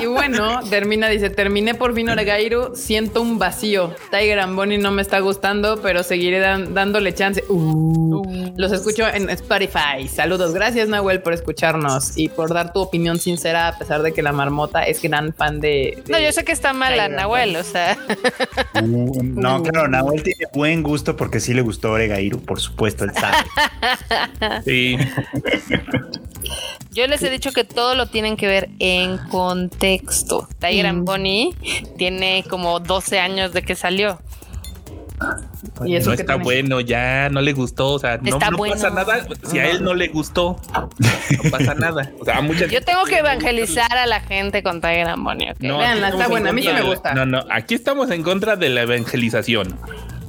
Y 0.00 0.06
bueno, 0.06 0.60
termina, 0.68 1.08
dice, 1.08 1.30
terminé 1.30 1.74
por 1.74 1.94
fin 1.94 2.08
Oregairu, 2.08 2.74
siento 2.74 3.22
un 3.22 3.38
vacío. 3.38 3.94
Tiger 4.10 4.40
and 4.40 4.56
Bonnie 4.56 4.78
no 4.78 4.90
me 4.90 5.00
está 5.00 5.20
gustando, 5.20 5.80
pero 5.80 6.02
seguiré 6.02 6.40
dándole 6.40 7.14
chance. 7.14 7.44
Uh, 7.48 8.16
uh. 8.16 8.54
los 8.56 8.72
escucho 8.72 9.06
en 9.06 9.30
Spotify. 9.30 10.08
Saludos, 10.08 10.54
gracias 10.54 10.88
Nahuel 10.88 11.22
por 11.22 11.32
escucharnos 11.32 12.18
y 12.18 12.28
por 12.28 12.52
dar 12.52 12.72
tu 12.72 12.80
opinión 12.80 13.20
sincera 13.20 13.68
a 13.68 13.78
pesar 13.78 14.02
de 14.02 14.12
que 14.12 14.22
la 14.22 14.32
marmota 14.32 14.82
es 14.82 15.00
gran 15.00 15.32
fan 15.34 15.60
de... 15.60 16.02
no, 16.08 16.18
yo 16.18 16.32
sé 16.32 16.44
que 16.44 16.52
está 16.52 16.72
mala 16.72 17.08
Nahuel, 17.08 17.54
o 17.54 17.62
sea... 17.62 17.96
Uh, 18.82 19.22
no, 19.22 19.62
claro, 19.62 19.88
Nahuel 19.88 20.22
tiene 20.22 20.46
buen 20.52 20.82
gusto 20.82 21.16
porque 21.16 21.38
sí 21.38 21.54
le 21.54 21.62
gustó 21.62 21.92
Oregairu, 21.92 22.40
por 22.40 22.60
supuesto, 22.60 23.04
él 23.04 23.12
sabe. 23.14 23.36
sí. 24.64 24.96
Yo 26.90 27.06
les 27.06 27.22
he 27.22 27.30
dicho 27.30 27.52
que 27.52 27.64
todo 27.64 27.94
lo 27.94 28.06
tienen 28.06 28.36
que 28.36 28.46
ver 28.46 28.70
en 28.78 29.18
contexto. 29.28 30.48
Tiger 30.60 30.92
mm. 30.92 31.04
Bonnie 31.04 31.54
tiene 31.96 32.44
como 32.48 32.80
12 32.80 33.18
años 33.18 33.52
de 33.52 33.62
que 33.62 33.74
salió. 33.74 34.18
Y 35.84 35.96
eso 35.96 36.10
no 36.10 36.14
está 36.14 36.34
bueno, 36.36 36.80
ya 36.80 37.28
no 37.28 37.40
le 37.40 37.52
gustó, 37.52 37.92
o 37.92 37.98
sea, 37.98 38.18
no, 38.18 38.38
pasa 38.38 38.90
nada. 38.90 39.26
Si 39.44 39.58
a 39.58 39.70
él 39.70 39.84
no 39.84 39.94
le 39.94 40.08
gustó, 40.08 40.56
no 41.44 41.50
pasa 41.50 41.74
nada. 41.74 42.12
O 42.18 42.24
sea, 42.24 42.40
Yo 42.66 42.82
tengo 42.82 43.04
que 43.04 43.18
evangelizar 43.18 43.96
a 43.96 44.06
la 44.06 44.20
gente 44.20 44.62
con 44.62 44.80
Tiger 44.80 45.14
Bonnie. 45.18 45.54
No, 45.60 45.82
está 45.82 46.28
buena, 46.28 46.50
a 46.50 46.52
mí 46.52 46.62
sí 46.62 46.72
me 46.72 46.82
gusta. 46.82 47.14
No, 47.14 47.24
no, 47.24 47.44
aquí 47.50 47.74
estamos 47.74 48.10
en 48.10 48.22
contra 48.22 48.56
de 48.56 48.68
la 48.68 48.82
evangelización 48.82 49.78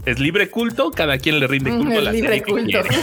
es 0.05 0.19
libre 0.19 0.49
culto, 0.49 0.91
cada 0.91 1.17
quien 1.17 1.39
le 1.39 1.47
rinde 1.47 1.71
culto 1.71 1.97
a 1.97 2.01
la 2.01 2.11
libre 2.11 2.41
culto. 2.41 2.79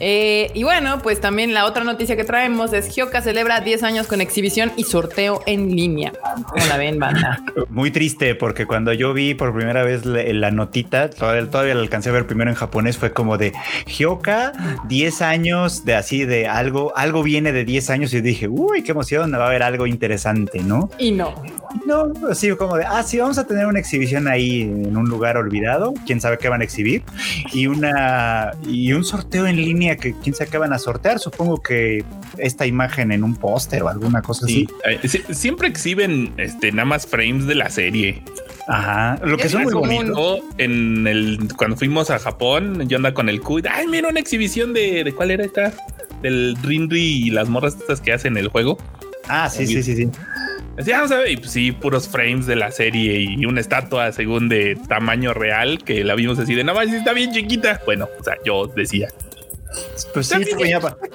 Eh, 0.00 0.50
y 0.54 0.64
bueno, 0.64 1.00
pues 1.02 1.20
también 1.20 1.54
la 1.54 1.66
otra 1.66 1.84
noticia 1.84 2.16
que 2.16 2.24
traemos 2.24 2.72
es 2.72 2.94
Hyoka 2.94 3.22
celebra 3.22 3.60
10 3.60 3.82
años 3.84 4.06
con 4.06 4.20
exhibición 4.20 4.72
y 4.76 4.84
sorteo 4.84 5.42
en 5.46 5.74
línea. 5.74 6.12
¿Cómo 6.48 6.66
la 6.66 6.76
ven, 6.76 6.98
banda? 6.98 7.42
Muy 7.68 7.90
triste 7.90 8.34
porque 8.34 8.66
cuando 8.66 8.92
yo 8.92 9.14
vi 9.14 9.34
por 9.34 9.54
primera 9.54 9.84
vez 9.84 10.04
la, 10.04 10.50
notita, 10.50 11.10
todavía, 11.10 11.48
todavía 11.48 11.74
la 11.74 11.80
alcancé 11.80 12.10
a 12.10 12.12
ver 12.12 12.26
primero 12.26 12.50
en 12.50 12.56
japonés, 12.56 12.98
fue 12.98 13.12
como 13.12 13.38
de 13.38 13.52
Hyoka, 13.86 14.52
10 14.88 15.22
años 15.22 15.84
de 15.84 15.94
así 15.94 16.24
de 16.24 16.48
algo, 16.48 16.92
algo 16.96 17.22
viene 17.22 17.52
de 17.52 17.64
10 17.64 17.90
años 17.90 18.14
y 18.14 18.20
dije, 18.20 18.48
uy, 18.48 18.82
qué 18.82 18.92
emoción, 18.92 19.32
va 19.32 19.44
a 19.44 19.48
haber 19.48 19.62
algo 19.62 19.86
interesante, 19.86 20.60
¿no? 20.60 20.90
Y 20.98 21.12
no. 21.12 21.34
No, 21.86 22.12
así 22.30 22.50
como 22.56 22.76
de, 22.76 22.84
ah, 22.84 23.02
sí, 23.02 23.18
vamos 23.18 23.38
a 23.38 23.46
tener 23.46 23.66
una 23.66 23.80
exhibición 23.84 24.28
ahí 24.28 24.62
en 24.62 24.96
un 24.96 25.08
lugar 25.08 25.36
olvidado, 25.36 25.94
quién 26.06 26.20
sabe 26.20 26.38
qué 26.38 26.48
van 26.48 26.60
a 26.60 26.64
exhibir, 26.64 27.02
y 27.52 27.66
una 27.66 28.52
y 28.66 28.92
un 28.92 29.04
sorteo 29.04 29.46
en 29.46 29.56
línea 29.56 29.96
que 29.96 30.14
quién 30.22 30.34
sabe 30.34 30.50
qué 30.50 30.58
van 30.58 30.72
a 30.72 30.78
sortear, 30.78 31.18
supongo 31.18 31.62
que 31.62 32.04
esta 32.38 32.66
imagen 32.66 33.12
en 33.12 33.22
un 33.22 33.36
póster 33.36 33.82
o 33.82 33.88
alguna 33.88 34.22
cosa 34.22 34.46
así. 34.46 34.66
Eh, 34.84 35.08
siempre 35.32 35.68
exhiben 35.68 36.32
este 36.38 36.72
nada 36.72 36.86
más 36.86 37.06
frames 37.06 37.46
de 37.46 37.54
la 37.54 37.70
serie. 37.70 38.22
Ajá, 38.66 39.18
lo 39.22 39.36
que 39.36 39.46
es 39.46 39.54
muy 39.54 39.72
bonito. 39.72 40.38
En 40.58 41.06
el 41.06 41.48
cuando 41.56 41.76
fuimos 41.76 42.10
a 42.10 42.18
Japón, 42.18 42.88
yo 42.88 42.96
andaba 42.96 43.14
con 43.14 43.28
el 43.28 43.40
Q, 43.40 43.62
ay, 43.70 43.86
mira 43.86 44.08
una 44.08 44.20
exhibición 44.20 44.72
de, 44.72 45.04
de 45.04 45.12
cuál 45.12 45.30
era 45.30 45.44
esta, 45.44 45.72
del 46.22 46.56
Rinri 46.62 47.26
y 47.26 47.30
las 47.30 47.48
morras 47.48 47.76
estas 47.78 48.00
que 48.00 48.12
hacen 48.12 48.36
el 48.36 48.48
juego. 48.48 48.78
Ah, 49.28 49.48
sí, 49.50 49.66
sí, 49.66 49.82
sí, 49.82 49.96
sí. 49.96 50.10
Decía, 50.76 51.04
y 51.28 51.36
pues 51.36 51.50
sí, 51.52 51.72
puros 51.72 52.08
frames 52.08 52.46
de 52.46 52.56
la 52.56 52.70
serie 52.72 53.20
y 53.20 53.46
una 53.46 53.60
estatua 53.60 54.10
según 54.12 54.48
de 54.48 54.76
tamaño 54.88 55.32
real 55.32 55.82
que 55.84 56.02
la 56.02 56.14
vimos 56.14 56.38
así 56.38 56.54
de 56.54 56.64
nada 56.64 56.80
más 56.80 56.92
está 56.92 57.12
bien 57.12 57.32
chiquita. 57.32 57.80
Bueno, 57.84 58.08
o 58.18 58.24
sea, 58.24 58.34
yo 58.44 58.66
decía. 58.66 59.08
Pues 60.12 60.28
sí, 60.28 60.36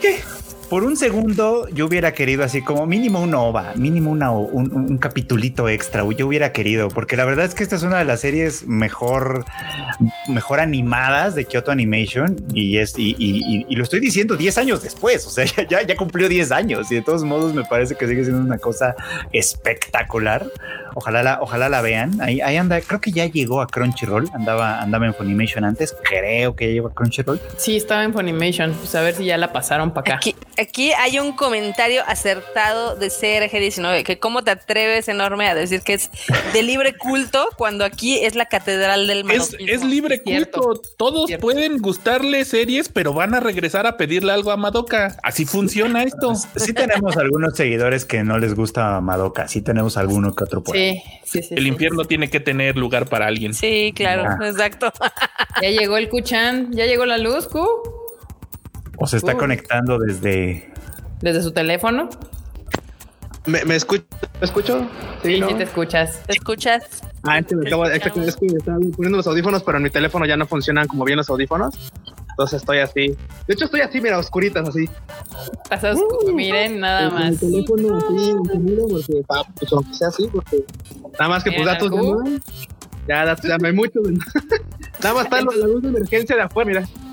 ¿qué? 0.01 0.19
Por 0.69 0.83
un 0.83 0.95
segundo 0.95 1.67
yo 1.69 1.87
hubiera 1.87 2.13
querido 2.13 2.43
así 2.43 2.61
como 2.61 2.85
mínimo 2.85 3.21
una 3.21 3.39
ova, 3.39 3.73
mínimo 3.75 4.11
una, 4.11 4.31
un, 4.31 4.71
un, 4.71 4.97
capitulito 4.99 5.67
extra. 5.67 6.03
Yo 6.15 6.27
hubiera 6.27 6.51
querido, 6.51 6.89
porque 6.89 7.17
la 7.17 7.25
verdad 7.25 7.45
es 7.45 7.55
que 7.55 7.63
esta 7.63 7.75
es 7.75 7.83
una 7.83 7.97
de 7.97 8.05
las 8.05 8.21
series 8.21 8.67
mejor, 8.67 9.45
mejor 10.27 10.59
animadas 10.59 11.33
de 11.33 11.45
Kyoto 11.45 11.71
Animation 11.71 12.35
y 12.53 12.77
es 12.77 12.93
y, 12.97 13.15
y, 13.17 13.75
lo 13.75 13.83
estoy 13.83 13.99
diciendo 13.99 14.35
10 14.35 14.57
años 14.59 14.83
después. 14.83 15.25
O 15.25 15.29
sea, 15.29 15.45
ya, 15.69 15.81
ya 15.81 15.95
cumplió 15.95 16.29
10 16.29 16.51
años 16.51 16.91
y 16.91 16.95
de 16.95 17.01
todos 17.01 17.23
modos 17.23 17.53
me 17.53 17.63
parece 17.63 17.95
que 17.95 18.07
sigue 18.07 18.23
siendo 18.23 18.41
una 18.41 18.59
cosa 18.59 18.95
espectacular. 19.31 20.45
Ojalá 20.95 21.23
la, 21.23 21.39
ojalá 21.41 21.69
la 21.69 21.81
vean. 21.81 22.19
Ahí, 22.21 22.41
ahí 22.41 22.57
anda, 22.57 22.81
creo 22.81 22.99
que 22.99 23.11
ya 23.11 23.25
llegó 23.25 23.61
a 23.61 23.67
Crunchyroll. 23.67 24.29
Andaba, 24.33 24.81
andaba 24.81 25.05
en 25.05 25.13
Funimation 25.13 25.63
antes. 25.63 25.95
Creo 26.03 26.55
que 26.55 26.67
ya 26.67 26.73
llegó 26.73 26.87
a 26.89 26.93
Crunchyroll. 26.93 27.39
Sí, 27.57 27.77
estaba 27.77 28.03
en 28.03 28.13
Funimation. 28.13 28.73
Pues 28.73 28.93
a 28.95 29.01
ver 29.01 29.15
si 29.15 29.25
ya 29.25 29.37
la 29.37 29.53
pasaron 29.53 29.91
para 29.93 30.01
acá. 30.01 30.15
Aquí, 30.15 30.35
hay 30.97 31.19
un 31.19 31.33
comentario 31.33 32.01
acertado 32.07 32.95
de 32.95 33.07
CRG19, 33.07 34.03
que 34.03 34.19
cómo 34.19 34.43
te 34.43 34.51
atreves 34.51 35.07
enorme 35.07 35.47
a 35.47 35.55
decir 35.55 35.81
que 35.81 35.93
es 35.93 36.09
de 36.53 36.63
libre 36.63 36.95
culto 36.97 37.49
cuando 37.57 37.85
aquí 37.85 38.17
es 38.17 38.35
la 38.35 38.45
catedral 38.45 39.07
del 39.07 39.23
mal. 39.23 39.37
Es, 39.37 39.83
libre 39.83 40.21
culto. 40.21 40.81
Todos 40.97 41.31
pueden 41.39 41.77
gustarle 41.79 42.45
series, 42.45 42.89
pero 42.89 43.13
van 43.13 43.33
a 43.33 43.39
regresar 43.39 43.87
a 43.87 43.97
pedirle 43.97 44.31
algo 44.31 44.51
a 44.51 44.57
Madoka. 44.57 45.17
Así 45.23 45.45
funciona 45.45 46.03
esto. 46.03 46.33
Sí 46.55 46.73
tenemos 46.73 47.17
algunos 47.17 47.55
seguidores 47.55 48.05
que 48.05 48.23
no 48.23 48.37
les 48.37 48.55
gusta 48.55 48.99
Madoka. 49.01 49.47
Sí 49.47 49.61
tenemos 49.61 49.97
alguno 49.97 50.33
que 50.35 50.43
otro 50.43 50.63
por 50.63 50.75
Sí, 50.75 51.01
sí, 51.23 51.41
El 51.51 51.67
infierno 51.67 52.05
tiene 52.05 52.29
que 52.29 52.39
tener 52.39 52.77
lugar 52.77 53.07
para 53.07 53.27
alguien. 53.27 53.53
Sí, 53.53 53.93
claro, 53.95 54.43
exacto. 54.45 54.91
ya 55.61 55.69
llegó 55.69 55.97
el 55.97 56.09
Kuchan, 56.09 56.71
ya 56.71 56.85
llegó 56.85 57.05
la 57.05 57.17
luz, 57.17 57.47
Ku. 57.47 57.67
O 58.99 59.07
se 59.07 59.17
está 59.17 59.35
conectando 59.35 59.97
desde. 59.97 60.71
¿Desde 61.21 61.41
su 61.41 61.51
teléfono? 61.51 62.09
¿Me, 63.45 63.63
me, 63.65 63.75
escucho? 63.75 64.05
¿Me 64.39 64.45
escucho? 64.45 64.87
Sí, 65.23 65.41
sí, 65.41 65.53
te 65.55 65.63
escuchas. 65.63 66.21
¿Te 66.25 66.33
escuchas? 66.33 67.03
Ah, 67.23 67.39
es 67.39 67.47
que, 67.47 67.55
me 67.55 67.65
es 68.27 68.35
que, 68.35 68.45
estaba 68.47 68.77
poniendo 68.95 69.17
los 69.17 69.27
audífonos, 69.27 69.63
pero 69.63 69.77
en 69.77 69.83
mi 69.83 69.89
teléfono 69.89 70.25
ya 70.25 70.37
no 70.37 70.45
funcionan 70.45 70.87
como 70.87 71.03
bien 71.05 71.17
los 71.17 71.29
audífonos. 71.29 71.91
Entonces 72.29 72.61
estoy 72.61 72.77
así. 72.79 73.17
De 73.47 73.53
hecho, 73.53 73.65
estoy 73.65 73.81
así, 73.81 73.99
mira, 73.99 74.17
oscuritas 74.17 74.69
así. 74.69 74.89
Pasas, 75.69 75.97
uh, 75.97 76.31
miren, 76.33 76.79
nada 76.79 77.09
más. 77.09 77.31
Mi 77.31 77.37
teléfono 77.37 77.97
así, 77.97 78.33
porque, 78.37 79.23
pues, 79.59 79.73
aunque 79.73 79.93
sea 79.93 80.07
así, 80.07 80.29
porque 80.31 80.63
nada 81.13 81.29
más 81.29 81.43
que 81.43 81.51
pues 81.51 81.65
datos 81.65 81.91
de 81.91 82.41
Ya, 83.07 83.25
datos, 83.25 83.45
ya 83.45 83.57
me 83.57 83.69
hay 83.69 83.73
mucho. 83.73 83.99
nada 85.03 85.15
más 85.15 85.25
está 85.25 85.41
la 85.41 85.67
luz 85.67 85.81
de 85.81 85.89
emergencia 85.89 86.35
de 86.35 86.41
afuera, 86.43 86.67
mira. 86.67 87.08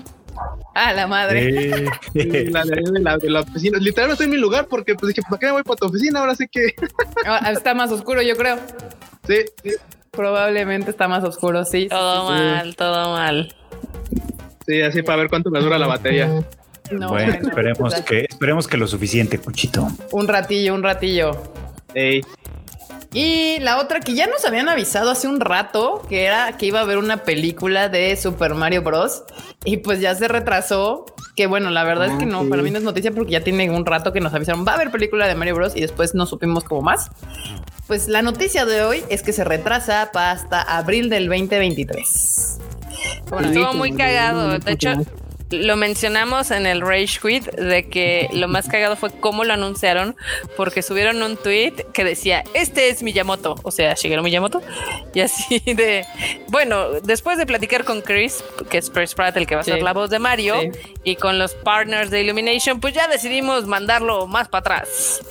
Ah, 0.79 0.93
la 0.93 1.07
madre. 1.07 1.85
la, 2.13 3.17
de 3.17 3.29
la, 3.29 3.41
oficina. 3.41 3.79
Literal 3.79 4.11
estoy 4.11 4.25
en 4.25 4.31
mi 4.31 4.37
lugar 4.37 4.67
porque 4.67 4.93
pues 4.93 5.13
dije, 5.13 5.27
¿para 5.27 5.39
qué 5.39 5.45
me 5.47 5.53
voy 5.53 5.63
para 5.63 5.77
tu 5.77 5.87
oficina? 5.87 6.19
Ahora 6.19 6.35
sí 6.35 6.47
que. 6.47 6.75
Ah, 7.25 7.51
está 7.51 7.73
más 7.73 7.91
oscuro, 7.91 8.21
yo 8.21 8.37
creo. 8.37 8.57
Sí, 9.27 9.45
Probablemente 10.11 10.91
está 10.91 11.07
más 11.07 11.23
oscuro, 11.23 11.65
sí. 11.65 11.87
Todo 11.89 12.29
mal, 12.29 12.75
todo 12.75 13.11
mal. 13.13 13.53
Sí, 14.65 14.81
así 14.81 15.01
para 15.01 15.17
ver 15.17 15.29
cuánto 15.29 15.49
me 15.49 15.59
dura 15.59 15.77
la 15.77 15.87
batería. 15.87 16.43
bueno, 16.91 17.33
esperemos 17.33 17.95
que, 18.01 18.27
esperemos 18.29 18.67
que 18.67 18.77
lo 18.77 18.87
suficiente, 18.87 19.39
Cuchito. 19.39 19.87
Un 20.11 20.27
ratillo, 20.27 20.73
un 20.75 20.83
ratillo. 20.83 21.31
Ey. 21.93 22.21
Y 23.13 23.59
la 23.59 23.79
otra 23.79 23.99
que 23.99 24.13
ya 24.13 24.27
nos 24.27 24.43
habían 24.45 24.67
avisado 24.69 25.11
hace 25.11 25.27
un 25.27 25.39
rato, 25.39 26.05
que 26.09 26.25
era 26.25 26.57
que 26.57 26.65
iba 26.65 26.79
a 26.79 26.83
haber 26.83 26.97
una 26.97 27.23
película 27.23 27.89
de 27.89 28.15
Super 28.15 28.53
Mario 28.53 28.81
Bros. 28.81 29.23
Y 29.63 29.77
pues 29.77 29.99
ya 29.99 30.13
se 30.15 30.27
retrasó. 30.27 31.05
Que 31.35 31.47
bueno, 31.47 31.69
la 31.69 31.83
verdad 31.83 32.07
es 32.07 32.17
que 32.17 32.25
no, 32.25 32.49
para 32.49 32.63
mí 32.63 32.71
no 32.71 32.79
es 32.79 32.83
noticia 32.83 33.11
porque 33.11 33.33
ya 33.33 33.43
tiene 33.43 33.69
un 33.69 33.85
rato 33.85 34.11
que 34.11 34.19
nos 34.19 34.33
avisaron, 34.33 34.65
va 34.67 34.71
a 34.71 34.75
haber 34.75 34.91
película 34.91 35.27
de 35.27 35.35
Mario 35.35 35.55
Bros. 35.55 35.75
Y 35.75 35.81
después 35.81 36.15
no 36.15 36.25
supimos 36.25 36.63
como 36.63 36.81
más. 36.81 37.11
Pues 37.87 38.07
la 38.07 38.21
noticia 38.21 38.65
de 38.65 38.83
hoy 38.83 39.03
es 39.09 39.23
que 39.23 39.31
se 39.31 39.43
retrasa 39.43 40.09
hasta 40.13 40.61
abril 40.61 41.09
del 41.09 41.27
2023. 41.27 42.59
Bueno, 43.29 43.47
estuvo 43.47 43.73
muy 43.73 43.93
cagado. 43.93 44.59
De 44.59 44.71
hecho, 44.71 44.89
lo 45.49 45.77
mencionamos 45.77 46.51
en 46.51 46.65
el 46.65 46.81
Rage 46.81 47.19
Quit 47.21 47.45
de 47.51 47.87
que 47.87 48.29
lo 48.33 48.47
más 48.47 48.67
cagado 48.67 48.95
fue 48.95 49.11
cómo 49.11 49.43
lo 49.43 49.53
anunciaron, 49.53 50.15
porque 50.55 50.81
subieron 50.81 51.21
un 51.21 51.37
tweet 51.37 51.73
que 51.93 52.03
decía: 52.03 52.43
Este 52.53 52.89
es 52.89 53.03
Miyamoto, 53.03 53.55
o 53.63 53.71
sea, 53.71 53.93
Shigeru 53.93 54.23
Miyamoto. 54.23 54.61
Y 55.13 55.21
así 55.21 55.59
de 55.59 56.05
bueno, 56.49 56.91
después 57.03 57.37
de 57.37 57.45
platicar 57.45 57.83
con 57.83 58.01
Chris, 58.01 58.43
que 58.69 58.77
es 58.77 58.89
Chris 58.89 59.13
Pratt, 59.13 59.35
el 59.37 59.47
que 59.47 59.55
va 59.55 59.61
a 59.61 59.63
ser 59.63 59.81
la 59.81 59.93
voz 59.93 60.09
de 60.09 60.19
Mario, 60.19 60.55
y 61.03 61.15
con 61.15 61.39
los 61.39 61.53
partners 61.53 62.09
de 62.09 62.21
Illumination, 62.21 62.79
pues 62.79 62.93
ya 62.93 63.07
decidimos 63.07 63.65
mandarlo 63.65 64.27
más 64.27 64.47
para 64.47 64.59
atrás. 64.59 65.21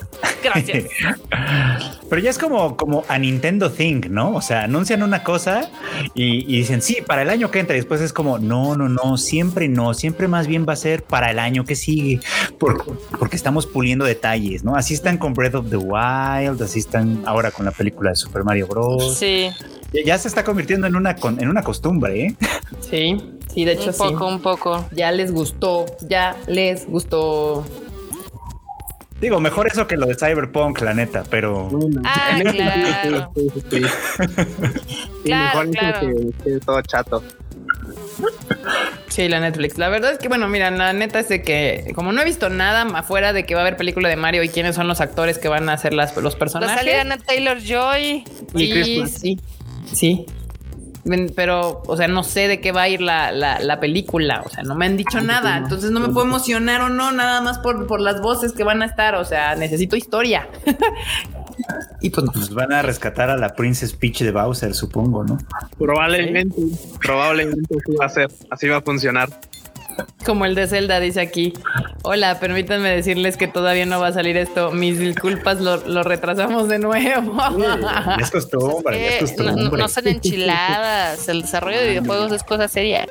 Gracias. 0.42 0.84
Pero 2.08 2.22
ya 2.22 2.30
es 2.30 2.38
como, 2.38 2.76
como 2.76 3.04
a 3.08 3.18
Nintendo 3.18 3.70
Think, 3.70 4.06
¿no? 4.06 4.34
O 4.34 4.40
sea, 4.40 4.64
anuncian 4.64 5.02
una 5.02 5.22
cosa 5.24 5.70
y, 6.14 6.44
dicen 6.44 6.82
sí, 6.82 6.98
para 7.06 7.22
el 7.22 7.30
año 7.30 7.50
que 7.50 7.60
entra. 7.60 7.76
Y 7.76 7.80
después 7.80 8.00
es 8.00 8.12
como 8.12 8.38
no, 8.38 8.76
no, 8.76 8.88
no, 8.88 9.16
siempre 9.16 9.68
no, 9.68 9.94
siempre 9.94 10.28
más 10.28 10.46
bien 10.46 10.66
va 10.68 10.74
a 10.74 10.76
ser 10.76 11.02
para 11.02 11.30
el 11.30 11.38
año 11.38 11.64
que 11.64 11.74
sigue, 11.74 12.20
porque 12.58 13.36
estamos 13.36 13.66
puliendo 13.66 14.04
detalles, 14.04 14.64
¿no? 14.64 14.76
Así 14.76 14.94
están 14.94 15.18
con 15.18 15.34
Breath 15.34 15.56
of 15.56 15.70
the 15.70 15.76
Wild, 15.76 16.62
así 16.62 16.78
están 16.78 17.22
ahora 17.26 17.50
con 17.50 17.64
la 17.64 17.72
película 17.72 18.10
de 18.10 18.16
Super 18.16 18.44
Mario 18.44 18.66
Bros. 18.68 19.16
Sí. 19.18 19.50
Ya, 20.04 20.18
se 20.18 20.28
está 20.28 20.44
convirtiendo 20.44 20.86
en 20.86 20.96
una, 20.96 21.16
en 21.38 21.48
una 21.48 21.62
costumbre, 21.62 22.26
¿eh? 22.26 22.36
Sí, 22.80 23.16
sí, 23.52 23.64
de 23.64 23.72
hecho 23.72 23.90
un 23.90 23.96
poco, 23.96 24.26
un 24.26 24.40
poco. 24.40 24.86
Ya 24.92 25.10
les 25.12 25.32
gustó, 25.32 25.86
ya 26.08 26.36
les 26.46 26.86
gustó. 26.86 27.64
Digo, 29.20 29.40
mejor 29.40 29.66
eso 29.66 29.86
que 29.86 29.96
lo 29.96 30.06
de 30.06 30.14
Cyberpunk, 30.14 30.80
la 30.82 30.92
neta, 30.92 31.24
pero. 31.30 31.70
Ah, 32.04 32.38
claro. 32.38 33.32
claro, 35.24 35.70
claro. 35.70 36.08
Que, 36.44 36.60
todo 36.64 36.82
chato. 36.82 37.22
Sí, 39.08 39.28
la 39.28 39.40
Netflix. 39.40 39.78
La 39.78 39.88
verdad 39.88 40.12
es 40.12 40.18
que, 40.18 40.28
bueno, 40.28 40.48
mira, 40.48 40.70
la 40.70 40.92
neta 40.92 41.20
es 41.20 41.28
de 41.28 41.40
que, 41.40 41.92
como 41.94 42.12
no 42.12 42.20
he 42.20 42.24
visto 42.26 42.50
nada 42.50 42.82
afuera 42.98 43.32
de 43.32 43.46
que 43.46 43.54
va 43.54 43.62
a 43.62 43.64
haber 43.64 43.78
película 43.78 44.10
de 44.10 44.16
Mario 44.16 44.42
y 44.42 44.50
quiénes 44.50 44.74
son 44.74 44.88
los 44.88 45.00
actores 45.00 45.38
que 45.38 45.48
van 45.48 45.70
a 45.70 45.72
hacer 45.72 45.94
las, 45.94 46.14
los 46.16 46.36
personajes. 46.36 46.86
Va 46.86 47.14
a 47.14 47.18
Taylor 47.18 47.58
Joy. 47.58 48.24
Sí, 48.54 49.06
sí, 49.06 49.40
sí. 49.90 50.26
Pero, 51.34 51.82
o 51.86 51.96
sea, 51.96 52.08
no 52.08 52.24
sé 52.24 52.48
de 52.48 52.60
qué 52.60 52.72
va 52.72 52.82
a 52.82 52.88
ir 52.88 53.00
la, 53.00 53.30
la, 53.32 53.80
película. 53.80 54.42
O 54.44 54.48
sea, 54.48 54.64
no 54.64 54.74
me 54.74 54.86
han 54.86 54.96
dicho 54.96 55.20
nada. 55.20 55.56
Entonces 55.56 55.90
no 55.90 56.00
me 56.00 56.08
puedo 56.08 56.26
emocionar 56.26 56.80
o 56.80 56.88
no, 56.88 57.12
nada 57.12 57.40
más 57.40 57.58
por, 57.58 57.86
por 57.86 58.00
las 58.00 58.20
voces 58.20 58.52
que 58.52 58.64
van 58.64 58.82
a 58.82 58.86
estar. 58.86 59.14
O 59.14 59.24
sea, 59.24 59.54
necesito 59.54 59.96
historia. 59.96 60.48
y 62.00 62.10
pues, 62.10 62.26
pues, 62.32 62.50
van 62.50 62.72
a 62.72 62.82
rescatar 62.82 63.30
a 63.30 63.36
la 63.36 63.54
Princess 63.54 63.92
Peach 63.92 64.22
de 64.22 64.32
Bowser, 64.32 64.74
supongo, 64.74 65.24
¿no? 65.24 65.38
Probablemente, 65.78 66.60
probablemente 67.00 67.76
así 67.76 67.96
va 67.96 68.06
a 68.06 68.08
ser, 68.08 68.30
así 68.50 68.68
va 68.68 68.78
a 68.78 68.82
funcionar. 68.82 69.28
Como 70.24 70.44
el 70.44 70.54
de 70.54 70.66
Zelda 70.66 71.00
dice 71.00 71.20
aquí. 71.20 71.52
Hola, 72.02 72.38
permítanme 72.40 72.90
decirles 72.90 73.36
que 73.36 73.48
todavía 73.48 73.86
no 73.86 74.00
va 74.00 74.08
a 74.08 74.12
salir 74.12 74.36
esto. 74.36 74.70
Mis 74.72 74.98
disculpas, 74.98 75.60
lo, 75.60 76.02
retrasamos 76.02 76.68
de 76.68 76.78
nuevo. 76.78 77.36
es 78.20 78.30
costumbre, 78.30 79.18
es 79.18 79.36
No, 79.38 79.52
no 79.70 79.88
son 79.88 80.08
enchiladas. 80.08 81.28
El 81.28 81.42
desarrollo 81.42 81.78
de 81.78 81.88
videojuegos 81.90 82.32
es 82.32 82.42
cosa 82.42 82.68
seria 82.68 83.06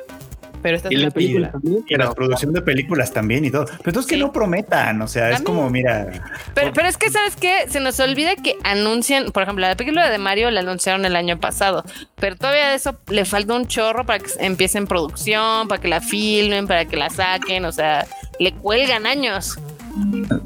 pero 0.66 0.78
esta 0.78 0.88
es 0.88 0.98
la 0.98 1.10
película. 1.12 1.52
y 1.86 1.94
la 1.94 2.12
producción 2.12 2.52
de 2.52 2.60
películas 2.60 3.12
también 3.12 3.44
y 3.44 3.52
todo. 3.52 3.66
Pero 3.66 3.82
entonces 3.84 4.10
que 4.10 4.16
no 4.16 4.32
prometan, 4.32 5.00
o 5.00 5.06
sea, 5.06 5.30
es 5.30 5.40
como, 5.42 5.70
mira. 5.70 6.08
Pero, 6.54 6.72
pero, 6.74 6.88
es 6.88 6.96
que, 6.96 7.08
¿sabes 7.08 7.36
qué? 7.36 7.68
Se 7.68 7.78
nos 7.78 8.00
olvida 8.00 8.34
que 8.34 8.56
anuncian, 8.64 9.30
por 9.30 9.44
ejemplo, 9.44 9.64
la 9.64 9.76
película 9.76 10.10
de 10.10 10.18
Mario 10.18 10.50
la 10.50 10.62
anunciaron 10.62 11.04
el 11.04 11.14
año 11.14 11.38
pasado, 11.38 11.84
pero 12.16 12.34
todavía 12.34 12.74
eso 12.74 12.98
le 13.06 13.24
falta 13.24 13.54
un 13.54 13.68
chorro 13.68 14.04
para 14.04 14.18
que 14.18 14.28
empiece 14.40 14.76
en 14.76 14.88
producción, 14.88 15.68
para 15.68 15.80
que 15.80 15.86
la 15.86 16.00
filmen, 16.00 16.66
para 16.66 16.84
que 16.86 16.96
la 16.96 17.10
saquen, 17.10 17.64
o 17.64 17.70
sea, 17.70 18.04
le 18.40 18.52
cuelgan 18.52 19.06
años. 19.06 19.60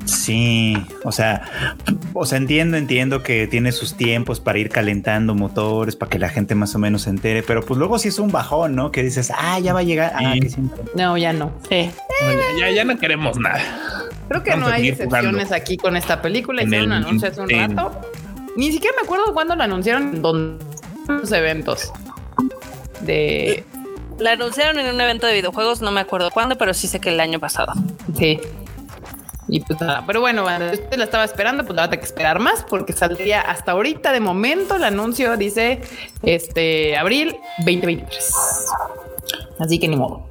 Sí, 0.05 0.77
o 1.05 1.13
sea, 1.13 1.75
o 2.13 2.25
sea, 2.25 2.39
entiendo, 2.39 2.77
entiendo 2.77 3.23
que 3.23 3.47
tiene 3.47 3.73
sus 3.73 3.95
tiempos 3.95 4.41
para 4.41 4.59
ir 4.59 4.69
calentando 4.69 5.35
motores, 5.35 5.97
para 5.97 6.11
que 6.11 6.19
la 6.19 6.29
gente 6.29 6.55
más 6.55 6.75
o 6.75 6.79
menos 6.79 7.03
se 7.03 7.11
entere, 7.11 7.43
pero 7.43 7.65
pues 7.65 7.79
luego 7.79 7.99
sí 7.99 8.09
es 8.09 8.19
un 8.19 8.31
bajón, 8.31 8.75
¿no? 8.75 8.93
Que 8.93 9.03
dices, 9.03 9.33
ah, 9.37 9.59
ya 9.59 9.73
va 9.73 9.81
a 9.81 9.83
llegar. 9.83 10.13
Ah, 10.15 10.35
no, 10.95 11.17
ya 11.17 11.33
no. 11.33 11.53
Sí. 11.69 11.91
Ya, 12.59 12.71
ya 12.71 12.85
no 12.85 12.99
queremos 12.99 13.39
nada. 13.39 13.61
Creo 14.29 14.43
que 14.43 14.57
no 14.57 14.69
hay 14.69 14.89
excepciones 14.89 15.51
aquí 15.51 15.77
con 15.77 15.97
esta 15.97 16.23
película. 16.23 16.63
Hicieron 16.63 16.87
un 16.87 16.93
anuncio 16.93 17.29
hace 17.29 17.41
un 17.41 17.51
rato. 17.51 18.01
Ni 18.57 18.71
siquiera 18.73 18.95
me 19.01 19.05
acuerdo 19.05 19.33
cuándo 19.33 19.57
lo 19.57 19.63
anunciaron 19.63 20.15
en 20.15 20.23
los 21.09 21.33
eventos. 21.33 21.93
De. 23.01 23.65
La 24.19 24.33
anunciaron 24.33 24.79
en 24.79 24.95
un 24.95 25.01
evento 25.01 25.27
de 25.27 25.33
videojuegos, 25.33 25.81
no 25.81 25.91
me 25.91 26.01
acuerdo 26.01 26.31
cuándo, 26.31 26.59
pero 26.59 26.75
sí 26.75 26.87
sé 26.87 27.01
que 27.01 27.09
el 27.09 27.21
año 27.21 27.41
pasado. 27.41 27.73
Sí. 28.19 28.39
Y 29.51 29.61
pues 29.61 29.81
nada, 29.81 30.05
pero 30.07 30.21
bueno, 30.21 30.45
usted 30.45 30.97
la 30.97 31.05
estaba 31.05 31.25
esperando, 31.25 31.65
pues 31.65 31.75
la 31.75 31.87
va 31.87 31.93
a 31.93 31.97
que 31.99 32.05
esperar 32.05 32.39
más 32.39 32.65
porque 32.69 32.93
saldría 32.93 33.41
hasta 33.41 33.73
ahorita 33.73 34.13
de 34.13 34.21
momento 34.21 34.77
el 34.77 34.85
anuncio 34.85 35.37
dice 35.37 35.81
este 36.23 36.97
abril 36.97 37.37
2023. 37.59 38.35
Así 39.59 39.79
que 39.79 39.89
ni 39.89 39.97
modo. 39.97 40.27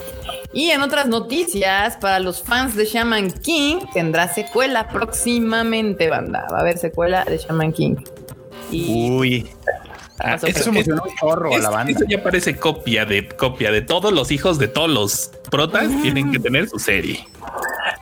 Y 0.54 0.72
en 0.72 0.82
otras 0.82 1.08
noticias, 1.08 1.98
para 1.98 2.20
los 2.20 2.42
fans 2.42 2.76
de 2.76 2.86
Shaman 2.86 3.30
King, 3.30 3.82
tendrá 3.94 4.34
secuela 4.34 4.88
próximamente, 4.88 6.10
banda. 6.10 6.48
Va 6.52 6.58
a 6.58 6.62
haber 6.62 6.78
secuela 6.78 7.24
de 7.26 7.38
Shaman 7.38 7.72
King. 7.72 7.96
Uy. 8.72 9.48
Ah, 10.20 10.38
eso 10.42 10.70
emocionó 10.70 11.04
un 11.04 11.16
chorro 11.16 11.54
a 11.54 11.60
la 11.60 11.70
banda. 11.70 11.94
Eso 11.94 12.06
ya 12.08 12.22
parece 12.22 12.56
copia 12.56 13.06
de 13.06 13.28
copia 13.28 13.72
de 13.72 13.82
todos 13.82 14.14
los 14.14 14.32
hijos 14.32 14.60
de 14.60 14.68
todos 14.68 14.90
los 14.90 15.32
protas 15.50 15.90
tienen 16.02 16.32
que 16.32 16.40
tener 16.40 16.68
su 16.70 16.80
serie. 16.80 17.26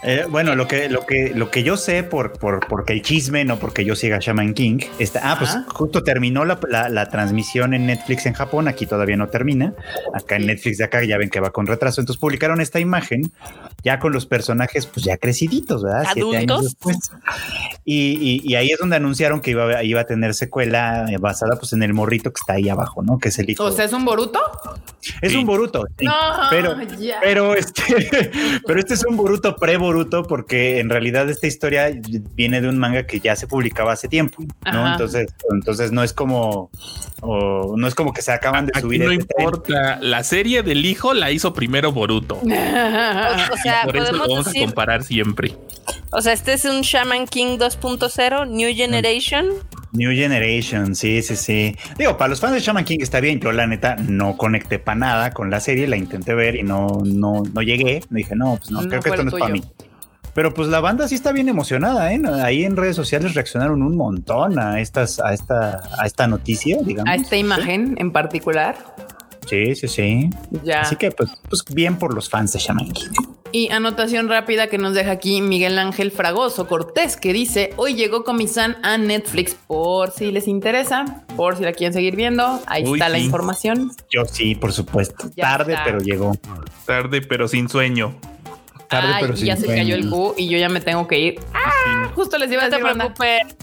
Eh, 0.04 0.26
bueno, 0.30 0.56
lo 0.56 0.68
que, 0.68 0.90
lo 0.90 1.06
que, 1.06 1.32
lo 1.34 1.50
que 1.50 1.64
yo 1.64 1.76
sé 1.76 2.04
por, 2.04 2.34
por 2.34 2.68
porque 2.68 2.94
el 2.94 3.02
chisme, 3.02 3.44
no 3.46 3.58
porque 3.58 3.84
yo 3.84 3.96
siga 3.96 4.20
Shaman 4.20 4.54
King, 4.54 4.80
está, 5.00 5.32
ah, 5.32 5.38
pues 5.40 5.58
justo 5.70 6.04
terminó 6.04 6.46
la, 6.46 6.60
la, 6.90 7.10
transmisión 7.10 7.74
en 7.74 7.88
Netflix 7.88 8.28
en 8.28 8.34
Japón, 8.34 8.68
aquí 8.68 8.86
todavía 8.86 9.18
no 9.18 9.30
termina, 9.30 9.74
acá 10.14 10.36
en 10.36 10.46
Netflix 10.46 10.78
de 10.78 10.84
acá 10.84 11.04
ya 11.04 11.18
ven 11.18 11.30
que 11.30 11.40
va 11.40 11.50
con 11.50 11.66
retraso, 11.66 12.00
entonces 12.00 12.20
publicaron 12.20 12.62
esta 12.62 12.80
imagen 12.80 13.32
ya 13.84 14.00
con 14.00 14.14
los 14.14 14.28
personajes 14.28 14.86
pues 14.86 15.06
ya 15.06 15.18
creciditos, 15.18 15.84
¿verdad? 15.84 16.04
Después. 16.62 17.12
Y, 17.84 18.42
y, 18.44 18.56
ahí 18.56 18.70
es 18.70 18.80
donde 18.80 18.98
anunciaron 18.98 19.42
que 19.42 19.52
iba, 19.52 19.84
iba 19.84 20.02
a 20.02 20.06
tener 20.06 20.34
secuela 20.34 21.08
basada 21.20 21.56
pues 21.58 21.74
en 21.74 21.84
el 21.84 21.94
morrito 22.08 22.32
que 22.32 22.40
está 22.40 22.54
ahí 22.54 22.70
abajo, 22.70 23.04
¿no? 23.04 23.20
Que 23.20 23.30
es 23.30 23.40
el 23.40 23.50
hijo. 23.50 23.64
O 23.66 23.72
sea, 23.72 23.86
¿es 23.86 23.92
un 23.92 24.06
Boruto? 24.06 24.40
Es 25.22 25.36
un 25.36 25.46
Boruto, 25.46 25.86
no, 26.02 26.14
pero, 26.50 26.76
pero 27.22 27.56
este, 27.56 27.82
pero 28.66 28.80
este 28.80 28.94
es 28.94 29.06
un 29.06 29.18
Boruto 29.18 29.56
pre 29.56 29.78
Boruto 29.78 30.24
porque 30.24 30.80
en 30.80 30.90
realidad 30.90 31.30
esta 31.30 31.48
historia 31.48 31.90
viene 32.34 32.62
de 32.62 32.70
un 32.70 32.78
manga 32.78 33.06
que 33.06 33.20
ya 33.20 33.36
se 33.36 33.48
publicaba 33.48 33.94
hace 33.94 34.08
tiempo, 34.08 34.44
¿no? 34.72 34.92
Entonces, 34.92 35.34
entonces 35.52 35.92
no 35.92 36.04
es 36.04 36.14
como 36.14 36.72
no 37.22 37.88
es 37.88 37.96
como 37.96 38.14
que 38.14 38.22
se 38.22 38.32
acaban 38.32 38.68
de 38.68 38.80
subir. 38.80 39.04
No 39.04 39.12
este 39.12 39.26
importa, 39.38 40.00
la 40.02 40.24
serie 40.24 40.64
del 40.64 40.86
hijo 40.86 41.14
la 41.14 41.32
hizo 41.32 41.54
primero 41.54 41.92
Boruto. 41.92 42.36
o, 42.44 43.58
sea, 43.64 43.84
por 43.86 43.98
eso 43.98 44.14
lo 44.14 44.20
vamos 44.20 44.48
a 44.48 44.54
comparar 44.54 45.04
siempre. 45.04 45.56
O 46.12 46.22
sea, 46.22 46.34
este 46.34 46.54
es 46.54 46.66
un 46.66 46.82
Shaman 46.82 47.28
King 47.28 47.58
2.0, 47.58 48.48
New 48.48 48.74
Generation. 48.76 49.48
New 49.94 50.12
Generation, 50.12 50.96
sí, 50.96 51.22
sí, 51.22 51.36
sí. 51.36 51.76
Digo, 51.98 52.18
para 52.18 52.30
los 52.30 52.40
fans 52.40 52.54
de 52.54 52.60
Shaman 52.60 52.86
King 52.86 53.00
está 53.02 53.20
bien. 53.20 53.40
Yo, 53.40 53.52
la 53.52 53.66
neta, 53.66 53.96
no 53.96 54.38
conecté 54.38 54.78
para 54.80 55.00
nada 55.00 55.32
con 55.32 55.50
la 55.50 55.60
serie, 55.60 55.88
la 55.88 55.98
intenté 55.98 56.36
ver 56.36 56.56
y 56.56 56.64
no, 56.64 57.02
no, 57.04 57.42
no 57.42 57.62
llegué. 57.62 58.02
Me 58.10 58.20
dije, 58.20 58.36
no, 58.36 58.58
pues 58.58 58.70
no, 58.72 58.82
creo 58.88 59.02
que 59.02 59.10
esto 59.10 59.24
no 59.24 59.30
es 59.30 59.36
para 59.36 59.54
mí. 59.54 59.64
Pero 60.36 60.54
pues 60.54 60.68
la 60.68 60.80
banda 60.80 61.08
sí 61.08 61.16
está 61.16 61.32
bien 61.32 61.50
emocionada, 61.50 62.14
¿eh? 62.14 62.22
Ahí 62.44 62.64
en 62.64 62.78
redes 62.78 62.96
sociales 62.96 63.34
reaccionaron 63.34 63.82
un 63.82 63.98
montón 63.98 64.60
a 64.60 64.80
estas, 64.80 65.20
a 65.20 65.34
esta, 65.34 65.82
a 65.98 66.06
esta 66.06 66.28
noticia, 66.28 66.78
digamos. 66.84 67.12
A 67.12 67.16
esta 67.16 67.36
imagen 67.36 67.96
en 67.98 68.12
particular. 68.12 68.76
Sí, 69.48 69.74
sí, 69.74 69.88
sí. 69.88 70.30
Ya. 70.64 70.82
Así 70.82 70.96
que 70.96 71.10
pues, 71.10 71.32
pues 71.50 71.64
bien 71.74 71.98
por 71.98 72.14
los 72.14 72.30
fans 72.30 72.54
de 72.54 72.60
Shaman 72.60 72.92
King. 72.92 73.10
Y 73.52 73.72
anotación 73.72 74.28
rápida 74.28 74.68
que 74.68 74.78
nos 74.78 74.94
deja 74.94 75.12
aquí 75.12 75.42
Miguel 75.42 75.80
Ángel 75.80 76.12
Fragoso 76.12 76.68
Cortés, 76.68 77.16
que 77.16 77.34
dice, 77.34 77.72
hoy 77.78 77.96
llegó 77.96 78.24
Comisan 78.24 78.78
a 78.84 78.98
Netflix 78.98 79.56
por 79.68 80.12
si 80.12 80.32
les 80.32 80.48
interesa, 80.48 81.24
por 81.36 81.56
si 81.56 81.64
la 81.64 81.72
quieren 81.72 81.94
seguir 81.94 82.16
viendo, 82.16 82.62
ahí 82.68 82.84
está 82.84 83.10
la 83.10 83.20
información. 83.20 83.92
Yo 84.10 84.26
sí, 84.26 84.56
por 84.56 84.74
supuesto. 84.74 85.30
Tarde, 85.36 85.78
pero 85.86 86.00
llegó. 86.00 86.38
Tarde, 86.86 87.22
pero 87.22 87.48
sin 87.48 87.70
sueño 87.70 88.16
tarde, 88.88 89.14
pero 89.20 89.34
ya 89.36 89.56
se 89.56 89.68
cayó 89.68 89.96
el 89.96 90.10
Q 90.10 90.36
y 90.38 90.50
yo 90.50 90.58
ya 90.58 90.70
me 90.70 90.82
tengo 90.82 91.08
que 91.08 91.20
ir. 91.20 91.40
Ah, 91.54 92.12
justo 92.16 92.38
les 92.38 92.52
iba 92.52 92.64
a 92.64 92.70
decir. 92.70 92.86
No 92.96 93.14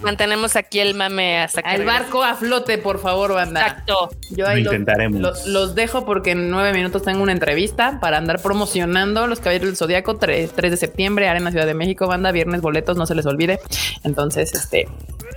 mantenemos 0.02 0.56
aquí 0.56 0.80
el 0.80 0.94
mame 0.94 1.40
hasta 1.40 1.62
que. 1.62 1.74
El 1.74 1.84
barco 1.84 2.22
a 2.22 2.34
flote, 2.34 2.78
por 2.78 3.00
favor, 3.00 3.34
banda. 3.34 3.60
Exacto. 3.60 4.10
Yo 4.30 4.46
ahí 4.46 4.62
Lo 4.62 4.72
intentaremos. 4.72 5.46
Los, 5.46 5.74
dejo 5.74 6.04
porque 6.04 6.32
en 6.32 6.50
nueve 6.50 6.72
minutos 6.72 7.02
tengo 7.02 7.22
una 7.22 7.32
entrevista 7.32 7.98
para 8.00 8.18
andar 8.18 8.40
promocionando 8.40 9.26
los 9.26 9.40
caballeros 9.40 9.68
del 9.68 9.76
Zodíaco 9.76 10.16
3, 10.16 10.54
de 10.54 10.76
septiembre, 10.76 11.28
Arena 11.28 11.50
Ciudad 11.50 11.66
de 11.66 11.74
México, 11.74 12.06
banda, 12.06 12.30
viernes 12.32 12.60
boletos, 12.60 12.96
no 12.96 13.06
se 13.06 13.14
les 13.14 13.26
olvide. 13.26 13.60
Entonces, 14.04 14.54
este. 14.54 14.88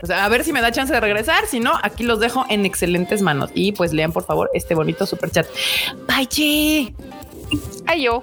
O 0.04 0.06
sea, 0.06 0.26
a 0.26 0.30
ver 0.30 0.44
si 0.44 0.54
me 0.54 0.62
da 0.62 0.72
chance 0.72 0.94
de 0.94 1.00
regresar. 1.00 1.48
Si 1.48 1.60
no, 1.60 1.74
aquí 1.82 2.04
los 2.04 2.20
dejo 2.20 2.46
en 2.50 2.66
excelentes 2.66 3.22
manos. 3.22 3.50
Y 3.54 3.72
pues 3.72 3.94
lean, 3.94 4.12
por 4.12 4.26
favor, 4.26 4.50
este 4.54 4.76
bonito 4.76 5.06
super 5.06 5.32
chat. 5.32 5.48
Bye, 6.08 6.94
Ay, 7.86 8.04
yo. 8.04 8.22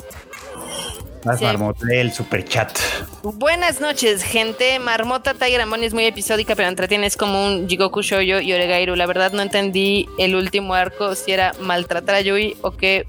Más 1.25 1.41
Marmota, 1.41 1.87
el 1.91 2.13
super 2.13 2.45
chat. 2.45 2.79
Buenas 3.23 3.81
noches, 3.81 4.23
gente. 4.23 4.79
Marmota 4.79 5.33
Tiger 5.33 5.63
Amon 5.63 5.83
es 5.83 5.95
muy 5.95 6.05
episódica, 6.05 6.55
pero 6.55 6.69
entretiene. 6.69 7.07
Es 7.07 7.17
como 7.17 7.47
un 7.47 7.67
Jigoku 7.67 8.03
Shoujo 8.03 8.41
y 8.41 8.53
Oregairu. 8.53 8.95
La 8.95 9.07
verdad 9.07 9.33
no 9.33 9.41
entendí 9.41 10.07
el 10.19 10.35
último 10.35 10.75
arco, 10.75 11.15
si 11.15 11.33
era 11.33 11.55
maltratar 11.61 12.17
a 12.17 12.21
Yui 12.21 12.57
o 12.61 12.73
qué 12.73 13.07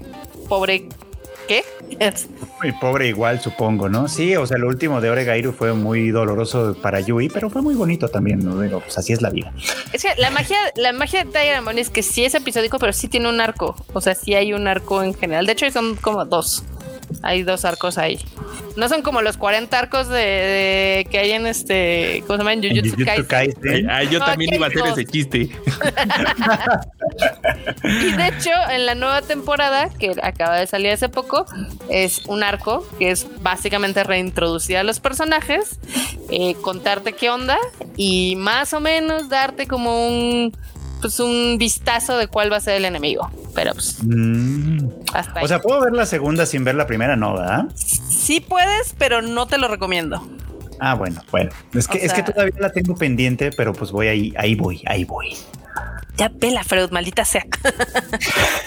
pobre... 0.48 0.88
¿Qué? 1.46 1.62
Muy 2.62 2.72
pobre 2.72 3.06
igual, 3.06 3.40
supongo, 3.40 3.88
¿no? 3.88 4.08
Sí, 4.08 4.34
o 4.34 4.46
sea, 4.46 4.56
lo 4.58 4.66
último 4.66 5.00
de 5.00 5.10
Oregairu 5.10 5.52
fue 5.52 5.74
muy 5.74 6.10
doloroso 6.10 6.74
para 6.82 7.00
Yui, 7.00 7.28
pero 7.28 7.50
fue 7.50 7.62
muy 7.62 7.74
bonito 7.74 8.08
también, 8.08 8.44
¿no? 8.44 8.60
Digo, 8.60 8.80
pues 8.80 8.98
así 8.98 9.12
es 9.12 9.22
la 9.22 9.30
vida. 9.30 9.52
Es 9.92 10.02
que 10.02 10.08
la 10.16 10.30
magia, 10.30 10.56
la 10.74 10.92
magia 10.92 11.24
de 11.24 11.80
es 11.80 11.90
que 11.90 12.02
sí 12.02 12.24
es 12.24 12.34
episódico, 12.34 12.78
pero 12.78 12.92
sí 12.92 13.06
tiene 13.06 13.28
un 13.28 13.40
arco. 13.40 13.76
O 13.92 14.00
sea, 14.00 14.14
sí 14.16 14.34
hay 14.34 14.54
un 14.54 14.66
arco 14.66 15.02
en 15.04 15.14
general. 15.14 15.46
De 15.46 15.52
hecho, 15.52 15.70
son 15.70 15.94
como 15.96 16.24
dos. 16.24 16.64
Hay 17.22 17.42
dos 17.42 17.64
arcos 17.64 17.98
ahí. 17.98 18.18
No 18.76 18.88
son 18.88 19.02
como 19.02 19.22
los 19.22 19.36
40 19.36 19.78
arcos 19.78 20.08
de, 20.08 21.06
que 21.10 21.18
hay 21.18 21.32
en 21.32 21.46
este, 21.46 22.22
¿cómo 22.26 22.34
se 22.34 22.38
llama? 22.38 22.52
En 22.52 22.62
Jujutsu 22.62 23.26
Kaisen. 23.26 23.90
Ah, 23.90 24.02
yo 24.02 24.18
también 24.20 24.54
iba 24.54 24.66
a 24.66 24.68
hacer 24.68 24.86
ese 24.86 25.04
chiste. 25.06 25.38
y 27.84 28.12
de 28.12 28.28
hecho, 28.28 28.50
en 28.70 28.86
la 28.86 28.94
nueva 28.94 29.22
temporada, 29.22 29.88
que 29.98 30.14
acaba 30.22 30.56
de 30.56 30.66
salir 30.66 30.90
hace 30.92 31.08
poco, 31.08 31.46
es 31.88 32.26
un 32.26 32.42
arco 32.42 32.86
que 32.98 33.10
es 33.10 33.26
básicamente 33.40 34.04
reintroducir 34.04 34.76
a 34.76 34.82
los 34.82 35.00
personajes, 35.00 35.78
eh, 36.30 36.54
contarte 36.60 37.12
qué 37.12 37.30
onda 37.30 37.58
y 37.96 38.36
más 38.36 38.72
o 38.72 38.80
menos 38.80 39.28
darte 39.28 39.66
como 39.66 40.06
un 40.06 40.52
pues 41.06 41.20
un 41.20 41.56
vistazo 41.56 42.18
de 42.18 42.26
cuál 42.26 42.50
va 42.50 42.56
a 42.56 42.60
ser 42.60 42.74
el 42.74 42.84
enemigo. 42.84 43.30
Pero 43.54 43.74
pues 43.74 43.98
mm. 44.02 44.88
hasta 45.14 45.40
O 45.40 45.46
sea, 45.46 45.60
puedo 45.60 45.80
ver 45.80 45.92
la 45.92 46.04
segunda 46.04 46.46
sin 46.46 46.64
ver 46.64 46.74
la 46.74 46.88
primera, 46.88 47.14
no, 47.14 47.34
¿verdad? 47.34 47.66
Sí 47.76 48.40
puedes, 48.40 48.92
pero 48.98 49.22
no 49.22 49.46
te 49.46 49.56
lo 49.56 49.68
recomiendo. 49.68 50.28
Ah, 50.80 50.94
bueno, 50.94 51.22
bueno. 51.30 51.50
Es 51.74 51.86
que, 51.86 51.98
es 52.04 52.12
que 52.12 52.24
todavía 52.24 52.56
la 52.58 52.72
tengo 52.72 52.96
pendiente, 52.96 53.52
pero 53.56 53.72
pues 53.72 53.92
voy 53.92 54.08
ahí, 54.08 54.34
ahí 54.36 54.56
voy, 54.56 54.82
ahí 54.86 55.04
voy. 55.04 55.36
Ya 56.16 56.28
vela, 56.34 56.64
Freud, 56.64 56.90
maldita 56.90 57.24
sea. 57.24 57.46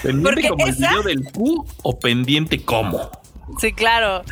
¿Pendiente 0.02 0.48
como 0.48 0.66
el 0.66 0.76
video 0.76 1.04
del 1.04 1.24
Q 1.34 1.68
o 1.84 2.00
pendiente 2.00 2.64
como? 2.64 3.12
Sí, 3.60 3.74
claro. 3.74 4.24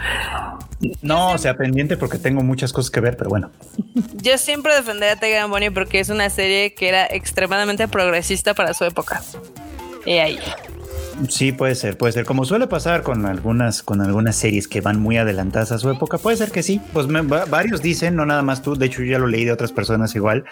No, 1.02 1.32
o 1.32 1.38
sea, 1.38 1.56
pendiente 1.58 1.98
porque 1.98 2.18
tengo 2.18 2.44
muchas 2.44 2.72
cosas 2.72 2.92
que 2.92 3.00
ver, 3.00 3.18
pero 3.18 3.30
bueno. 3.30 3.50
Yo 4.22 4.38
siempre 4.38 4.76
defendería 4.76 5.14
a 5.14 5.20
Tegan 5.20 5.50
Bonnie 5.50 5.72
porque 5.72 6.00
es 6.00 6.10
una 6.10 6.30
serie 6.30 6.74
que 6.74 6.90
era 6.90 7.06
extremadamente 7.08 7.88
progresista 7.88 8.54
para 8.54 8.74
su 8.74 8.84
época. 8.86 9.22
Y 10.06 10.18
ahí. 10.20 10.40
Sí, 11.30 11.52
puede 11.52 11.76
ser, 11.76 11.98
puede 11.98 12.14
ser. 12.14 12.26
Como 12.26 12.46
suele 12.46 12.68
pasar 12.68 13.04
con 13.04 13.26
algunas, 13.26 13.84
con 13.84 14.02
algunas 14.02 14.36
series 14.36 14.68
que 14.68 14.82
van 14.82 15.00
muy 15.00 15.18
adelantadas 15.18 15.72
a 15.72 15.78
su 15.78 15.90
época, 15.90 16.18
puede 16.18 16.38
ser 16.38 16.52
que 16.52 16.64
sí. 16.64 16.80
Pues 16.94 17.08
varios 17.50 17.82
dicen, 17.82 18.16
no 18.16 18.26
nada 18.26 18.42
más 18.44 18.62
tú, 18.62 18.76
de 18.76 18.86
hecho 18.86 19.02
yo 19.02 19.14
ya 19.14 19.20
lo 19.20 19.28
leí 19.28 19.46
de 19.46 19.52
otras 19.52 19.72
personas 19.72 20.16
igual, 20.16 20.46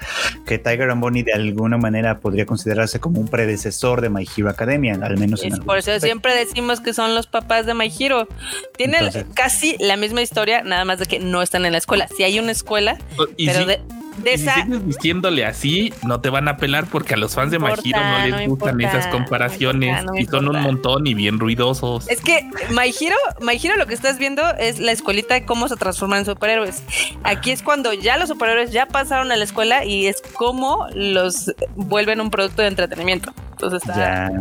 que 0.46 0.58
Tiger 0.58 0.90
and 0.90 1.02
Bonnie 1.02 1.24
de 1.24 1.34
alguna 1.34 1.78
manera 1.78 2.20
podría 2.20 2.46
considerarse 2.46 3.00
como 3.00 3.20
un 3.20 3.28
predecesor 3.28 4.02
de 4.02 4.10
My 4.10 4.28
Hero 4.36 4.50
Academia, 4.50 4.98
al 5.02 5.18
menos 5.18 5.44
en 5.44 5.58
Por 5.60 5.78
eso 5.78 6.00
siempre 6.00 6.36
decimos 6.36 6.82
que 6.82 6.94
son 6.94 7.16
los 7.16 7.28
papás 7.28 7.66
de 7.66 7.74
My 7.74 7.92
Hero. 7.98 8.28
Tienen 8.78 9.10
casi 9.34 9.76
la 9.80 9.98
misma 9.98 10.22
historia, 10.22 10.64
nada 10.64 10.86
más 10.86 11.00
de 11.00 11.06
que 11.06 11.20
no 11.20 11.42
están 11.42 11.66
en 11.66 11.74
la 11.74 11.78
escuela. 11.78 12.08
Si 12.16 12.24
hay 12.24 12.40
una 12.40 12.52
escuela, 12.52 12.98
oh, 13.18 13.26
pero 13.38 13.66
de 13.66 13.82
si 14.24 14.38
sigues 14.38 14.86
vistiéndole 14.86 15.46
así, 15.46 15.94
no 16.04 16.22
te 16.22 16.30
van 16.30 16.48
a 16.48 16.58
pelar 16.58 16.88
porque 16.88 17.14
a 17.14 17.18
los 17.18 17.36
fans 17.36 17.52
de 17.52 17.60
Majiro 17.60 18.00
no 18.00 18.28
les 18.28 18.48
gustan 18.48 18.80
esas 18.82 19.08
comparaciones 19.08 20.06
y 20.18 20.26
son 20.26 20.48
un 20.48 20.62
montón 20.62 21.08
y 21.08 21.14
bien 21.14 21.40
ruidosos. 21.40 22.08
Es 22.10 22.22
que 22.22 22.50
Majiro, 22.72 23.16
Majiro 23.42 23.76
lo 23.78 23.88
que 23.88 23.94
estás 23.94 24.18
viendo 24.18 24.44
es 24.58 24.80
la 24.80 24.92
escuelita 24.92 25.34
de 25.34 25.46
cómo 25.46 25.68
se 25.68 25.76
transforman 25.76 26.20
en 26.20 26.26
superhéroes. 26.26 26.84
Aquí 27.24 27.52
es 27.52 27.62
cuando 27.62 27.94
ya 27.94 28.18
los 28.18 28.30
superhéroes 28.30 28.72
ya 28.72 28.88
pasaron 28.88 29.32
a 29.32 29.36
la 29.36 29.44
escuela 29.44 29.86
y 29.86 30.08
es 30.08 30.22
como 30.34 30.88
los 30.94 31.52
vuelven 31.76 32.22
un 32.22 32.30
producto 32.30 32.62
de 32.62 32.70
entretenimiento. 32.70 33.34
Entonces 33.66 33.90
está. 33.90 34.32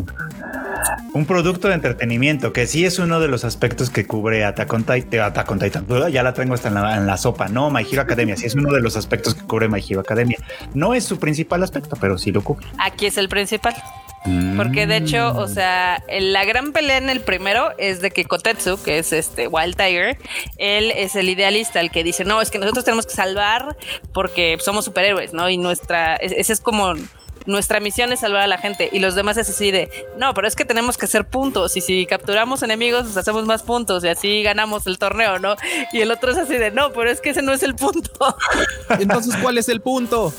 Un 1.13 1.27
producto 1.27 1.69
de 1.69 1.75
entretenimiento, 1.75 2.53
que 2.53 2.67
sí 2.67 2.85
es 2.85 2.99
uno 2.99 3.21
de 3.21 3.29
los 3.29 3.45
aspectos 3.45 3.91
que 3.91 4.07
cubre 4.07 4.45
Attack 4.45 4.73
on 4.73 4.85
Titan. 4.85 5.87
Ya 6.11 6.23
la 6.23 6.35
tengo 6.35 6.55
hasta 6.55 6.69
en 6.69 7.07
la, 7.07 7.17
sopa. 7.17 7.49
No, 7.49 7.71
My 7.71 7.87
Hero 7.91 8.03
Academia. 8.03 8.37
Sí 8.37 8.47
es 8.47 8.55
uno 8.55 8.73
de 8.73 8.81
los 8.81 8.97
aspectos 8.97 9.35
que 9.35 9.43
cubre 9.43 9.69
My 9.69 9.83
Hero 9.87 10.01
Academia. 10.01 10.39
No 10.75 10.95
es 10.95 11.05
su 11.05 11.19
principal 11.19 11.63
aspecto, 11.63 11.97
pero 12.01 12.19
sí 12.19 12.33
lo 12.33 12.43
cubre. 12.43 12.67
Aquí 12.79 13.07
es 13.07 13.17
el 13.17 13.29
principal. 13.29 13.75
Porque 14.57 14.87
de 14.87 14.97
hecho, 14.97 15.37
o 15.37 15.49
sea, 15.49 16.03
la 16.09 16.47
gran 16.47 16.73
pelea 16.73 16.97
en 16.97 17.11
el 17.11 17.21
primero 17.21 17.73
es 17.77 18.01
de 18.01 18.11
que 18.11 18.25
Kotetsu, 18.25 18.83
que 18.83 18.99
es 18.99 19.13
este 19.13 19.49
Wild 19.49 19.77
Tiger, 19.77 20.17
él 20.57 20.93
es 20.97 21.15
el 21.15 21.29
idealista, 21.29 21.81
el 21.81 21.91
que 21.91 22.03
dice, 22.03 22.25
no, 22.25 22.41
es 22.41 22.51
que 22.51 22.59
nosotros 22.59 22.87
tenemos 22.87 23.05
que 23.05 23.13
salvar 23.13 23.77
porque 24.15 24.57
somos 24.61 24.87
superhéroes, 24.87 25.35
¿no? 25.35 25.51
Y 25.51 25.59
nuestra, 25.59 26.17
ese 26.17 26.55
es 26.55 26.61
como 26.61 26.95
nuestra 27.47 27.81
misión 27.81 28.13
es 28.13 28.21
salvar 28.21 28.43
a 28.43 28.47
la 28.47 28.59
gente 28.59 28.89
y 28.93 28.99
los 28.99 29.15
demás 29.15 29.37
es 29.37 29.51
así 29.51 29.71
de, 29.71 29.91
no, 30.19 30.35
pero 30.35 30.49
es 30.49 30.57
que 30.57 30.65
tenemos 30.65 30.97
que 30.97 31.07
hacer 31.07 31.27
puntos 31.27 31.77
y 31.77 31.81
si 31.81 32.07
capturamos 32.07 32.63
enemigos 32.63 33.05
pues 33.05 33.17
hacemos 33.17 33.45
más 33.47 33.63
puntos 33.63 34.05
y 34.05 34.09
así 34.09 34.43
ganamos 34.43 34.87
el 34.87 34.99
torneo, 34.99 35.39
¿no? 35.39 35.57
Y 35.93 36.01
el 36.01 36.11
otro 36.11 36.33
es 36.33 36.39
así 36.39 36.57
de, 36.57 36.71
no, 36.71 36.93
pero 36.93 37.11
es 37.11 37.21
que 37.21 37.31
ese 37.31 37.43
no 37.43 37.53
es 37.53 37.63
el 37.63 37.75
punto. 37.75 38.11
Entonces, 38.99 39.37
¿cuál 39.37 39.59
es 39.59 39.69
el 39.69 39.81
punto? 39.81 40.33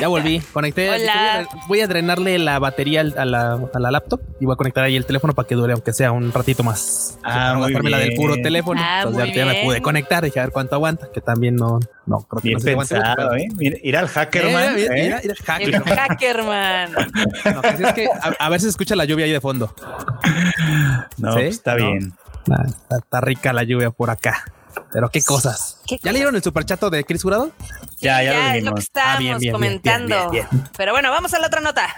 Ya 0.00 0.08
volví, 0.08 0.40
conecté. 0.52 0.90
Voy 1.68 1.80
a 1.80 1.86
drenarle 1.86 2.38
la 2.38 2.58
batería 2.58 3.00
a 3.00 3.24
la, 3.24 3.52
a 3.72 3.78
la, 3.78 3.90
laptop 3.90 4.20
y 4.40 4.44
voy 4.44 4.54
a 4.54 4.56
conectar 4.56 4.84
ahí 4.84 4.96
el 4.96 5.06
teléfono 5.06 5.34
para 5.34 5.46
que 5.46 5.54
dure, 5.54 5.72
aunque 5.72 5.92
sea 5.92 6.12
un 6.12 6.32
ratito 6.32 6.62
más. 6.62 7.18
Ah, 7.22 7.54
muy 7.56 7.70
bien. 7.70 7.90
la 7.90 7.98
del 7.98 8.14
puro 8.14 8.34
teléfono. 8.36 8.80
Ah, 8.82 9.02
Entonces 9.04 9.34
ya, 9.34 9.46
me 9.46 9.62
pude 9.64 9.80
conectar 9.80 10.24
y 10.24 10.38
a 10.38 10.42
ver 10.42 10.50
cuánto 10.50 10.74
aguanta, 10.74 11.08
que 11.12 11.20
también 11.20 11.56
no, 11.56 11.80
no 12.06 12.20
creo 12.28 12.42
que 12.42 12.48
bien 12.48 12.58
no 12.58 12.64
pensado, 12.64 13.34
¿eh? 13.34 13.48
Ir, 13.58 13.96
al 13.96 14.08
hackerman. 14.08 14.74
Mira, 14.74 14.94
mira, 14.94 15.18
¿eh? 15.18 15.34
hacker. 15.44 16.43
No, 16.44 17.62
pues 17.62 17.80
es 17.80 17.92
que 17.92 18.08
a, 18.38 18.48
ver 18.48 18.60
si 18.60 18.64
se 18.64 18.70
escucha 18.70 18.96
la 18.96 19.04
lluvia 19.04 19.24
ahí 19.24 19.32
de 19.32 19.40
fondo. 19.40 19.74
No, 21.18 21.32
pues 21.32 21.56
está 21.56 21.74
bien. 21.74 22.14
está, 22.90 23.20
rica 23.20 23.52
la 23.52 23.64
lluvia 23.64 23.90
por 23.90 24.10
acá. 24.10 24.44
Pero 24.92 25.08
qué 25.10 25.22
cosas. 25.22 25.80
¿Ya 26.02 26.12
leyeron 26.12 26.34
el 26.34 26.42
superchato 26.42 26.90
de 26.90 27.04
Chris 27.04 27.22
Jurado? 27.22 27.52
Ya, 27.98 28.22
ya, 28.22 28.56
lo, 28.56 28.70
lo 28.70 28.74
que 28.74 28.80
estábamos 28.80 29.42
ah, 29.46 29.52
comentando. 29.52 30.30
Pero 30.76 30.92
bueno, 30.92 31.10
vamos 31.10 31.32
a 31.34 31.38
la 31.38 31.46
otra 31.46 31.60
nota. 31.60 31.88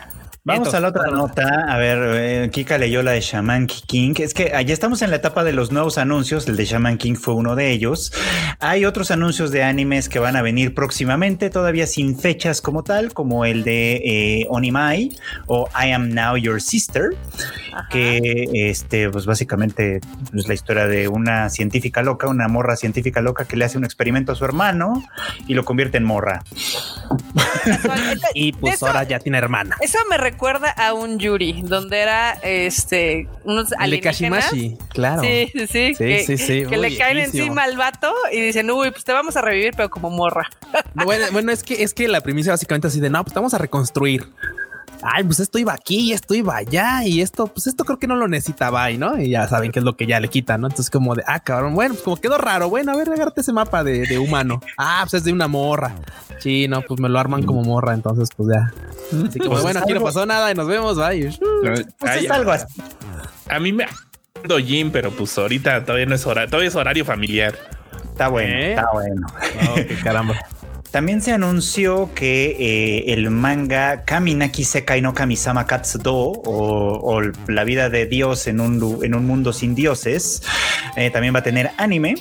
Vamos 0.46 0.72
a 0.74 0.78
la 0.78 0.90
otra 0.90 1.10
nota. 1.10 1.66
A 1.68 1.76
ver, 1.76 1.98
eh, 2.14 2.50
Kika 2.52 2.78
leyó 2.78 3.02
la 3.02 3.10
de 3.10 3.20
Shaman 3.20 3.66
King. 3.66 4.14
Es 4.18 4.32
que 4.32 4.52
allá 4.54 4.72
estamos 4.72 5.02
en 5.02 5.10
la 5.10 5.16
etapa 5.16 5.42
de 5.42 5.52
los 5.52 5.72
nuevos 5.72 5.98
anuncios. 5.98 6.46
El 6.46 6.54
de 6.54 6.64
Shaman 6.64 6.98
King 6.98 7.16
fue 7.16 7.34
uno 7.34 7.56
de 7.56 7.72
ellos. 7.72 8.12
Hay 8.60 8.84
otros 8.84 9.10
anuncios 9.10 9.50
de 9.50 9.64
animes 9.64 10.08
que 10.08 10.20
van 10.20 10.36
a 10.36 10.42
venir 10.42 10.72
próximamente, 10.72 11.50
todavía 11.50 11.88
sin 11.88 12.16
fechas 12.16 12.62
como 12.62 12.84
tal, 12.84 13.12
como 13.12 13.44
el 13.44 13.64
de 13.64 13.96
eh, 13.96 14.46
Onimai 14.48 15.10
o 15.48 15.68
I 15.74 15.90
Am 15.90 16.10
Now 16.10 16.36
Your 16.36 16.62
Sister, 16.62 17.16
que 17.90 18.48
este, 18.52 19.10
pues 19.10 19.26
básicamente 19.26 20.00
es 20.32 20.46
la 20.46 20.54
historia 20.54 20.86
de 20.86 21.08
una 21.08 21.50
científica 21.50 22.02
loca, 22.02 22.28
una 22.28 22.46
morra 22.46 22.76
científica 22.76 23.20
loca 23.20 23.46
que 23.46 23.56
le 23.56 23.64
hace 23.64 23.78
un 23.78 23.84
experimento 23.84 24.30
a 24.30 24.36
su 24.36 24.44
hermano 24.44 25.02
y 25.48 25.54
lo 25.54 25.64
convierte 25.64 25.98
en 25.98 26.04
morra. 26.04 26.44
y 28.34 28.52
pues 28.52 28.80
ahora 28.84 29.02
ya 29.02 29.18
tiene 29.18 29.38
hermana. 29.38 29.76
Eso 29.80 29.98
me 30.08 30.16
recuerda 30.16 30.35
recuerda 30.36 30.70
a 30.70 30.92
un 30.92 31.18
Yuri, 31.18 31.62
donde 31.62 31.98
era 31.98 32.32
este 32.42 33.26
unos 33.44 33.72
alienígenas. 33.78 34.52
claro. 34.90 35.22
Sí, 35.22 35.50
sí, 35.66 35.96
sí. 36.36 36.66
que, 36.66 36.76
le 36.76 36.94
caen 36.98 37.16
encima 37.16 37.62
al 37.62 37.78
vato 37.78 38.12
y 38.30 38.42
dicen, 38.42 38.70
uy, 38.70 38.90
pues 38.90 39.02
te 39.04 39.14
vamos 39.14 39.34
a 39.38 39.40
revivir, 39.40 39.72
pero 39.74 39.88
como 39.88 40.10
morra. 40.10 40.46
Bueno, 40.92 41.24
bueno, 41.32 41.52
es 41.52 41.62
que 41.62 41.82
es 41.82 41.94
que 41.94 42.06
la 42.06 42.20
primicia 42.20 42.52
básicamente 42.52 42.88
así 42.88 43.00
de 43.00 43.08
no, 43.08 43.24
pues 43.24 43.34
vamos 43.34 43.54
a 43.54 43.58
reconstruir 43.58 44.28
ay, 45.02 45.24
pues 45.24 45.40
esto 45.40 45.58
iba 45.58 45.72
aquí 45.72 46.10
y 46.10 46.12
esto 46.12 46.34
iba 46.34 46.56
allá 46.56 47.04
y 47.04 47.20
esto, 47.20 47.46
pues 47.46 47.66
esto 47.66 47.84
creo 47.84 47.98
que 47.98 48.06
no 48.06 48.16
lo 48.16 48.28
necesitaba 48.28 48.90
y 48.90 48.98
no, 48.98 49.18
y 49.18 49.30
ya 49.30 49.46
saben 49.48 49.72
qué 49.72 49.78
es 49.78 49.84
lo 49.84 49.96
que 49.96 50.06
ya 50.06 50.20
le 50.20 50.28
quitan, 50.28 50.60
¿no? 50.60 50.66
Entonces 50.68 50.90
como 50.90 51.14
de, 51.14 51.22
ah, 51.26 51.40
cabrón, 51.40 51.74
bueno, 51.74 51.94
pues 51.94 52.04
como 52.04 52.16
quedó 52.16 52.38
raro, 52.38 52.68
bueno, 52.68 52.92
a 52.92 52.96
ver, 52.96 53.10
agárrate 53.10 53.40
ese 53.40 53.52
mapa 53.52 53.84
de, 53.84 54.18
humano. 54.18 54.60
Ah, 54.78 55.00
pues 55.02 55.14
es 55.14 55.24
de 55.24 55.32
una 55.32 55.48
morra. 55.48 55.94
Sí, 56.38 56.68
no, 56.68 56.82
pues 56.82 57.00
me 57.00 57.08
lo 57.08 57.18
arman 57.18 57.42
como 57.42 57.62
morra, 57.62 57.94
entonces 57.94 58.28
pues 58.36 58.50
ya. 58.54 58.72
Así 59.26 59.38
como, 59.38 59.52
pues 59.52 59.62
bueno, 59.62 59.80
aquí 59.80 59.92
no 59.92 60.02
pasó 60.02 60.26
nada 60.26 60.50
y 60.50 60.54
nos 60.54 60.66
vemos, 60.66 60.96
bye. 60.96 61.36
Pues 61.98 62.16
es 62.16 62.30
algo 62.30 62.52
así. 62.52 62.66
A 63.48 63.58
mí 63.60 63.72
me 63.72 63.86
ando 64.42 64.58
Jim, 64.58 64.90
pero 64.90 65.10
pues 65.10 65.36
ahorita 65.38 65.84
todavía 65.84 66.06
no 66.06 66.14
es 66.14 66.26
horario, 66.26 66.50
todavía 66.50 66.68
es 66.68 66.76
horario 66.76 67.04
familiar. 67.04 67.54
Está 68.10 68.28
bueno, 68.28 68.54
¿Eh? 68.54 68.70
está 68.70 68.90
bueno. 68.92 69.26
caramba. 70.02 70.34
También 70.96 71.20
se 71.20 71.30
anunció 71.30 72.08
que 72.14 72.56
eh, 72.58 73.12
el 73.12 73.30
manga 73.30 74.06
Kaminaki 74.06 74.64
Sekai 74.64 75.02
no 75.02 75.12
Kamisama 75.12 75.66
Katsudo 75.66 76.32
o, 76.42 77.20
la 77.48 77.64
vida 77.64 77.90
de 77.90 78.06
Dios 78.06 78.46
en 78.46 78.60
un, 78.60 79.04
en 79.04 79.14
un 79.14 79.26
mundo 79.26 79.52
sin 79.52 79.74
dioses 79.74 80.40
eh, 80.96 81.10
también 81.10 81.34
va 81.34 81.40
a 81.40 81.42
tener 81.42 81.72
anime. 81.76 82.14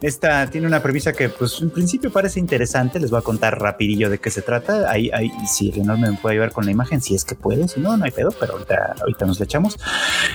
Esta 0.00 0.50
tiene 0.50 0.66
una 0.66 0.82
premisa 0.82 1.12
que 1.12 1.28
pues 1.28 1.60
en 1.60 1.70
principio 1.70 2.10
parece 2.10 2.40
interesante. 2.40 2.98
Les 2.98 3.10
voy 3.10 3.20
a 3.20 3.22
contar 3.22 3.60
rapidillo 3.60 4.10
de 4.10 4.18
qué 4.18 4.30
se 4.30 4.42
trata. 4.42 4.90
Ahí, 4.90 5.10
ahí 5.14 5.30
si 5.46 5.70
el 5.70 5.78
enorme 5.80 6.10
me 6.10 6.16
puede 6.16 6.34
ayudar 6.34 6.50
con 6.50 6.64
la 6.64 6.72
imagen, 6.72 7.00
si 7.00 7.14
es 7.14 7.24
que 7.24 7.36
puede, 7.36 7.68
si 7.68 7.78
no, 7.78 7.96
no 7.96 8.04
hay 8.04 8.10
pedo, 8.10 8.34
pero 8.40 8.54
ahorita, 8.54 8.96
ahorita 9.00 9.26
nos 9.26 9.38
le 9.38 9.44
echamos. 9.44 9.78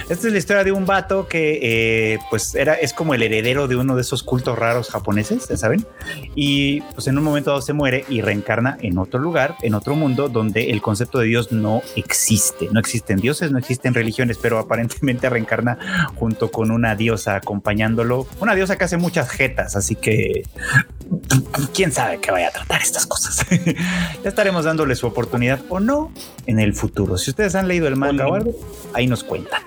Esta 0.10 0.28
es 0.28 0.32
la 0.32 0.40
historia 0.40 0.64
de 0.64 0.72
un 0.72 0.86
vato 0.86 1.28
que 1.28 1.60
eh, 1.62 2.20
pues 2.30 2.56
era, 2.56 2.76
es 2.76 2.94
como 2.94 3.14
el 3.14 3.24
heredero 3.24 3.68
de 3.68 3.76
uno 3.76 3.96
de 3.96 4.02
esos 4.02 4.24
cultos 4.24 4.58
raros 4.58 4.90
japoneses, 4.90 5.50
saben. 5.60 5.86
Y 6.36 6.82
pues 6.94 7.08
en 7.08 7.18
un 7.18 7.24
momento 7.26 7.50
dado 7.50 7.62
se 7.62 7.74
muere 7.82 8.06
y 8.10 8.22
reencarna 8.22 8.78
en 8.80 9.00
otro 9.00 9.20
lugar, 9.20 9.56
en 9.64 9.74
otro 9.74 9.96
mundo 9.96 10.30
donde 10.30 10.70
el 10.70 10.84
concepto 10.84 11.18
de 11.18 11.26
Dios 11.26 11.52
no 11.52 11.82
existe. 11.96 12.70
No 12.72 12.80
existen 12.80 13.20
dioses, 13.20 13.52
no 13.52 13.58
existen 13.58 13.96
religiones, 13.96 14.38
pero 14.40 14.60
aparentemente 14.60 15.28
reencarna 15.32 15.80
junto 16.14 16.52
con 16.52 16.70
una 16.70 16.96
diosa 16.96 17.38
acompañándolo. 17.38 18.28
Una 18.40 18.54
diosa 18.54 18.78
que 18.78 18.84
hace 18.84 18.98
muchas 18.98 19.32
jetas, 19.32 19.76
así 19.76 19.96
que 19.96 20.44
quién 21.74 21.92
sabe 21.92 22.20
qué 22.20 22.30
vaya 22.30 22.50
a 22.50 22.52
tratar 22.52 22.84
estas 22.84 23.08
cosas. 23.08 23.44
ya 24.24 24.30
estaremos 24.30 24.66
dándole 24.66 24.96
su 24.96 25.08
oportunidad 25.08 25.62
o 25.70 25.80
no 25.80 26.12
en 26.46 26.60
el 26.60 26.76
futuro. 26.76 27.18
Si 27.18 27.32
ustedes 27.32 27.56
han 27.56 27.68
leído 27.68 27.88
el 27.88 27.96
manga 27.96 28.28
o 28.28 28.36
algo, 28.36 28.54
ahí 28.94 29.08
nos 29.08 29.24
cuentan. 29.24 29.64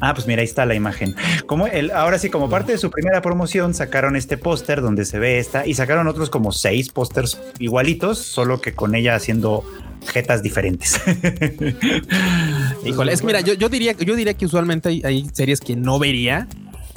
Ah, 0.00 0.12
pues 0.14 0.26
mira, 0.26 0.40
ahí 0.40 0.46
está 0.46 0.66
la 0.66 0.74
imagen. 0.74 1.14
Como 1.46 1.66
el, 1.66 1.90
ahora 1.90 2.18
sí, 2.18 2.28
como 2.28 2.50
parte 2.50 2.72
de 2.72 2.78
su 2.78 2.90
primera 2.90 3.22
promoción, 3.22 3.74
sacaron 3.74 4.16
este 4.16 4.36
póster 4.36 4.82
donde 4.82 5.04
se 5.04 5.18
ve 5.18 5.38
esta 5.38 5.66
y 5.66 5.74
sacaron 5.74 6.08
otros 6.08 6.30
como 6.30 6.52
seis 6.52 6.90
pósters 6.90 7.40
igualitos, 7.58 8.18
solo 8.18 8.60
que 8.60 8.74
con 8.74 8.94
ella 8.94 9.14
haciendo 9.14 9.64
jetas 10.06 10.42
diferentes. 10.42 11.00
Híjole, 12.84 13.12
es 13.12 13.22
mira, 13.24 13.40
yo, 13.40 13.54
yo 13.54 13.68
diría, 13.68 13.92
yo 13.92 14.14
diría 14.14 14.34
que 14.34 14.46
usualmente 14.46 15.00
hay, 15.04 15.28
series 15.32 15.60
que 15.60 15.76
no 15.76 15.98
vería, 15.98 16.48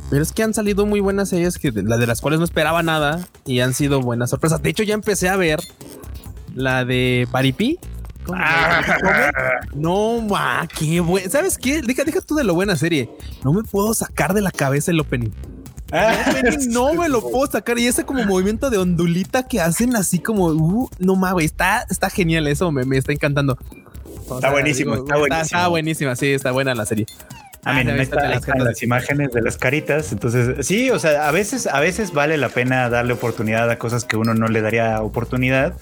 pero 0.09 0.21
es 0.21 0.31
que 0.31 0.43
han 0.43 0.53
salido 0.53 0.85
muy 0.85 0.99
buenas 0.99 1.29
series 1.29 1.57
que 1.57 1.71
de 1.71 2.07
las 2.07 2.21
cuales 2.21 2.39
no 2.39 2.45
esperaba 2.45 2.83
nada 2.83 3.27
y 3.45 3.59
han 3.59 3.73
sido 3.73 4.01
buenas 4.01 4.29
sorpresas. 4.29 4.61
De 4.61 4.69
hecho, 4.69 4.83
ya 4.83 4.93
empecé 4.93 5.29
a 5.29 5.35
ver 5.37 5.59
la 6.55 6.85
de 6.85 7.27
Paripi. 7.31 7.79
Ah. 8.33 9.61
No, 9.75 10.21
ma, 10.21 10.67
qué 10.77 10.99
bueno. 10.99 11.29
¿Sabes 11.29 11.57
qué? 11.57 11.81
Deja, 11.81 12.03
deja 12.03 12.21
tú 12.21 12.35
de 12.35 12.43
lo 12.43 12.53
buena 12.53 12.75
serie. 12.75 13.09
No 13.43 13.53
me 13.53 13.63
puedo 13.63 13.93
sacar 13.93 14.33
de 14.33 14.41
la 14.41 14.51
cabeza 14.51 14.91
el 14.91 14.99
opening. 14.99 15.31
no 16.69 16.93
me 16.93 17.09
lo 17.09 17.21
puedo 17.21 17.49
sacar. 17.49 17.79
Y 17.79 17.87
ese 17.87 18.05
como 18.05 18.23
movimiento 18.25 18.69
de 18.69 18.77
ondulita 18.77 19.47
que 19.47 19.61
hacen 19.61 19.95
así 19.95 20.19
como, 20.19 20.47
uh, 20.47 20.89
no 20.99 21.15
mames, 21.15 21.45
está, 21.45 21.85
está 21.89 22.09
genial 22.09 22.47
eso, 22.47 22.71
me, 22.71 22.83
me 22.85 22.97
está 22.97 23.13
encantando. 23.13 23.57
está 24.29 24.51
buenísimo, 24.51 24.95
está, 24.95 25.17
buenísimo. 25.17 25.43
Está 25.43 25.67
buenísima, 25.67 26.15
sí, 26.15 26.31
está 26.31 26.51
buena 26.51 26.75
la 26.75 26.85
serie. 26.85 27.05
Ah, 27.63 27.73
mira, 27.73 27.93
ahí 27.93 27.99
están 28.01 28.31
las, 28.63 28.81
imágenes 28.81 29.31
de 29.31 29.41
las 29.41 29.57
caritas. 29.57 30.11
Entonces, 30.11 30.65
sí, 30.65 30.89
o 30.89 30.99
sea, 30.99 31.27
a 31.27 31.31
veces, 31.31 31.67
a 31.67 31.79
veces 31.79 32.13
vale 32.13 32.37
la 32.37 32.49
pena 32.49 32.89
darle 32.89 33.13
oportunidad 33.13 33.69
a 33.69 33.77
cosas 33.77 34.05
que 34.05 34.15
uno 34.15 34.33
no 34.33 34.47
le 34.47 34.61
daría 34.61 35.01
oportunidad. 35.01 35.73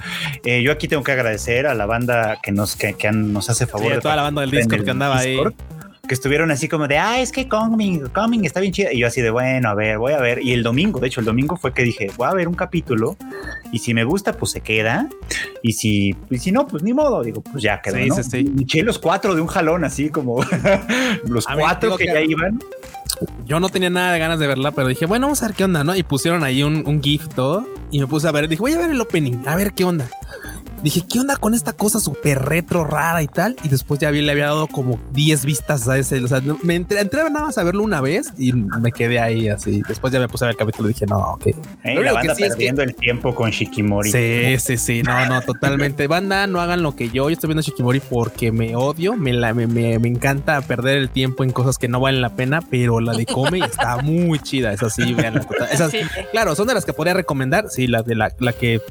Eh, 0.44 0.64
yo 0.64 0.72
aquí 0.72 0.88
tengo 0.88 1.04
que 1.04 1.12
agradecer 1.12 1.68
a 1.68 1.76
la 1.76 1.86
banda 1.86 2.40
que 2.42 2.52
nos, 2.52 2.76
que, 2.76 2.96
nos 3.12 3.50
hace 3.50 3.68
favor. 3.68 3.94
de 3.94 4.02
toda 4.02 4.16
la 4.16 4.24
banda 4.24 4.42
del 4.42 4.52
Discord 4.52 4.84
que 4.84 4.92
andaba 4.92 5.20
ahí 5.20 5.40
que 6.08 6.14
estuvieron 6.14 6.52
así 6.52 6.68
como 6.68 6.88
de, 6.88 6.98
ah, 6.98 7.20
es 7.20 7.32
que 7.32 7.48
Coming, 7.48 8.10
Coming 8.10 8.46
está 8.46 8.60
bien 8.60 8.74
chida. 8.74 8.94
Y 8.94 9.00
yo 9.00 9.08
así 9.08 9.22
de, 9.22 9.30
bueno, 9.30 9.70
a 9.70 9.74
ver, 9.74 9.98
voy 9.98 10.14
a 10.14 10.20
ver. 10.20 10.42
Y 10.44 10.54
el 10.54 10.64
domingo, 10.64 11.00
de 11.00 11.08
hecho, 11.08 11.20
el 11.20 11.26
domingo 11.26 11.58
fue 11.58 11.74
que 11.74 11.84
dije, 11.84 12.12
voy 12.18 12.28
a 12.28 12.34
ver 12.34 12.48
un 12.48 12.54
capítulo 12.54 13.18
y 13.72 13.80
si 13.80 13.94
me 13.94 14.04
gusta, 14.04 14.34
pues 14.34 14.52
se 14.52 14.62
queda. 14.62 15.08
Y 15.62 15.74
si, 15.74 16.16
si 16.38 16.52
no, 16.52 16.68
pues 16.68 16.84
ni 16.84 16.94
modo. 16.94 17.24
Digo, 17.24 17.42
pues 17.42 17.64
ya 17.64 17.82
quedó, 17.82 17.98
sí, 17.98 18.08
¿no? 18.10 18.24
Sí, 18.24 18.66
sí. 18.68 18.82
los 18.82 19.00
cuatro 19.00 19.36
de 19.36 19.42
un 19.42 19.48
jalón, 19.48 19.84
así 19.84 20.10
como 20.10 20.44
los 21.28 21.46
cuatro 21.46 21.98
que, 21.98 22.06
ya 22.06 22.22
iban. 22.22 22.60
Yo 23.46 23.60
no 23.60 23.70
tenía 23.70 23.90
nada 23.90 24.12
de 24.14 24.20
ganas 24.20 24.40
de 24.40 24.48
verla, 24.48 24.72
pero 24.72 24.88
dije, 24.88 25.06
bueno, 25.06 25.28
vamos 25.28 25.42
a 25.44 25.48
ver 25.48 25.56
qué 25.56 25.64
onda, 25.64 25.84
¿no? 25.84 25.96
Y 25.96 26.04
pusieron 26.04 26.44
ahí 26.44 26.64
un, 26.64 26.84
un 26.86 27.02
GIF 27.02 27.30
todo 27.30 27.66
y 27.92 28.00
me 28.00 28.08
puse 28.08 28.28
a 28.28 28.32
ver. 28.32 28.48
Dije, 28.48 28.62
voy 28.62 28.74
a 28.74 28.78
ver 28.78 28.92
el 28.92 29.00
opening, 29.00 29.48
a 29.48 29.56
ver 29.56 29.74
qué 29.74 29.86
onda 29.86 30.10
dije, 30.86 31.04
¿qué 31.10 31.20
onda 31.20 31.36
con 31.36 31.54
esta 31.54 31.74
cosa 31.74 32.00
súper 32.00 32.40
retro, 32.40 32.84
rara 32.84 33.22
y 33.24 33.28
tal? 33.28 33.56
Y 33.64 33.70
después 33.70 34.00
ya 34.00 34.12
le 34.12 34.32
había 34.32 34.46
dado 34.46 34.68
como 34.68 35.00
10 35.14 35.46
vistas 35.46 35.88
a 35.88 35.98
ese. 35.98 36.24
O 36.24 36.28
sea, 36.28 36.42
me 36.62 36.76
entré, 36.76 37.04
nada 37.04 37.30
más 37.30 37.58
a 37.58 37.64
verlo 37.64 37.84
una 37.84 38.02
vez 38.02 38.32
y 38.38 38.54
me 38.54 38.92
quedé 38.92 39.20
ahí 39.20 39.50
así. 39.50 39.82
Después 39.88 40.14
ya 40.14 40.20
me 40.20 40.28
puse 40.28 40.46
a 40.46 40.48
ver 40.48 40.54
el 40.54 40.58
capítulo 40.58 40.90
y 40.90 40.94
dije, 40.94 41.08
no, 41.08 41.18
ok. 41.18 41.48
la 41.84 42.14
banda 42.14 42.36
perdiendo 42.36 42.84
el 42.84 42.94
tiempo 42.96 43.34
con 43.34 43.50
Shikimori. 43.50 44.12
Sí, 44.12 44.60
sí, 44.60 44.78
sí. 44.78 45.04
No, 45.04 45.26
no, 45.26 45.42
totalmente. 45.42 46.08
banda, 46.16 46.46
no 46.46 46.62
hagan 46.62 46.84
lo 46.84 46.96
que 46.96 47.10
yo. 47.10 47.30
Yo 47.30 47.34
estoy 47.34 47.48
viendo 47.48 47.64
Shikimori 47.64 48.00
porque 48.00 48.52
me 48.52 48.76
odio. 48.76 49.16
Me, 49.16 49.34
me, 49.54 49.68
me, 50.00 50.08
encanta 50.08 50.62
perder 50.62 51.00
el 51.00 51.10
tiempo 51.10 51.44
en 51.44 51.52
cosas 51.52 51.80
que 51.80 51.88
no 51.88 52.00
valen 52.00 52.22
la 52.22 52.36
pena, 52.36 52.62
pero 52.62 53.00
la 53.00 53.14
de 53.14 53.26
Come 53.26 53.60
está 53.60 53.98
muy 53.98 54.38
chida. 54.38 54.72
Es 54.72 54.84
así, 54.84 55.16
vean. 55.16 55.42
Esas, 55.72 55.92
Claro, 56.32 56.56
son 56.56 56.68
de 56.68 56.76
las 56.76 56.86
que 56.86 56.94
podría 56.94 57.16
recomendar. 57.16 57.70
Sí, 57.70 57.88
la 57.88 58.04
de 58.04 58.14
la, 58.14 58.32
la 58.40 58.54
que 58.54 58.82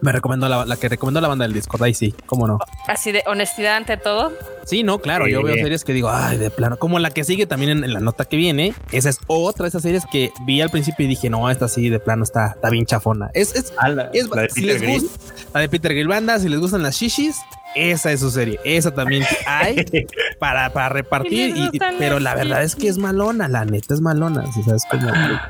me 0.00 0.12
recomendó 0.12 0.48
la, 0.48 0.76
que 0.76 0.88
recomendó 0.88 1.20
la 1.20 1.28
banda 1.28 1.44
del 1.44 1.52
Discord. 1.52 1.82
Ahí 1.82 1.94
sí, 1.94 2.14
cómo 2.26 2.46
no. 2.46 2.58
Así 2.86 3.12
de 3.12 3.22
honestidad 3.26 3.76
ante 3.76 3.96
todo. 3.96 4.32
Sí, 4.64 4.82
no, 4.82 4.98
claro. 4.98 5.28
Yo 5.28 5.42
veo 5.42 5.54
series 5.54 5.84
que 5.84 5.92
digo, 5.92 6.10
ay, 6.10 6.38
de 6.38 6.50
plano. 6.50 6.76
Como 6.76 6.98
la 6.98 7.10
que 7.10 7.24
sigue 7.24 7.46
también 7.46 7.84
en, 7.84 7.92
la 7.92 8.00
nota 8.00 8.24
que 8.24 8.36
viene. 8.36 8.74
Esa 8.92 9.10
es 9.10 9.18
otra 9.26 9.64
de 9.64 9.68
esas 9.68 9.82
series 9.82 10.04
que 10.10 10.32
vi 10.44 10.60
al 10.60 10.70
principio 10.70 11.06
y 11.06 11.08
dije, 11.08 11.30
no, 11.30 11.50
esta 11.50 11.68
sí, 11.68 11.88
de 11.88 12.00
plano 12.00 12.24
está, 12.24 12.52
está 12.56 12.70
bien 12.70 12.86
chafona. 12.86 13.30
Es, 13.34 13.54
es, 13.54 13.72
ah, 13.78 13.88
la, 13.88 14.08
de 14.08 14.48
si 14.50 14.62
les 14.62 14.82
gusta 14.82 15.34
la 15.54 15.60
de 15.60 15.68
Peter 15.68 15.92
Grill 15.92 16.08
Banda, 16.08 16.38
si 16.38 16.48
les 16.48 16.58
gustan 16.58 16.82
las 16.82 16.96
shishis, 16.96 17.36
esa 17.76 18.10
es 18.10 18.20
su 18.20 18.30
serie. 18.30 18.58
Esa 18.64 18.92
también 18.92 19.24
hay 19.46 19.84
para, 20.38 20.72
para 20.72 20.88
repartir. 20.88 21.54
Y, 21.56 21.78
pero 21.98 22.18
la 22.18 22.34
verdad 22.34 22.62
es 22.62 22.74
que 22.74 22.88
es 22.88 22.98
malona. 22.98 23.48
La 23.48 23.64
neta 23.64 23.94
es 23.94 24.00
malona. 24.00 24.44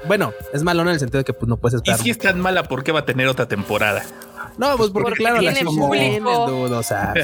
bueno, 0.06 0.32
es 0.52 0.62
malona 0.62 0.90
en 0.90 0.94
el 0.94 1.00
sentido 1.00 1.18
de 1.18 1.24
que 1.24 1.32
pues, 1.32 1.48
no 1.48 1.56
puedes 1.56 1.76
esperar. 1.76 2.00
Y 2.00 2.02
si 2.02 2.10
es 2.10 2.18
tan 2.18 2.40
mala, 2.40 2.64
¿por 2.64 2.82
qué 2.82 2.92
va 2.92 3.00
a 3.00 3.06
tener 3.06 3.28
otra 3.28 3.46
temporada? 3.46 4.02
No, 4.59 4.77
pues 4.77 4.90
porque, 4.90 5.14
claro, 5.14 5.40
tiene 5.40 5.64
público. 5.64 6.44
o 6.44 6.83
sea, 6.83 7.14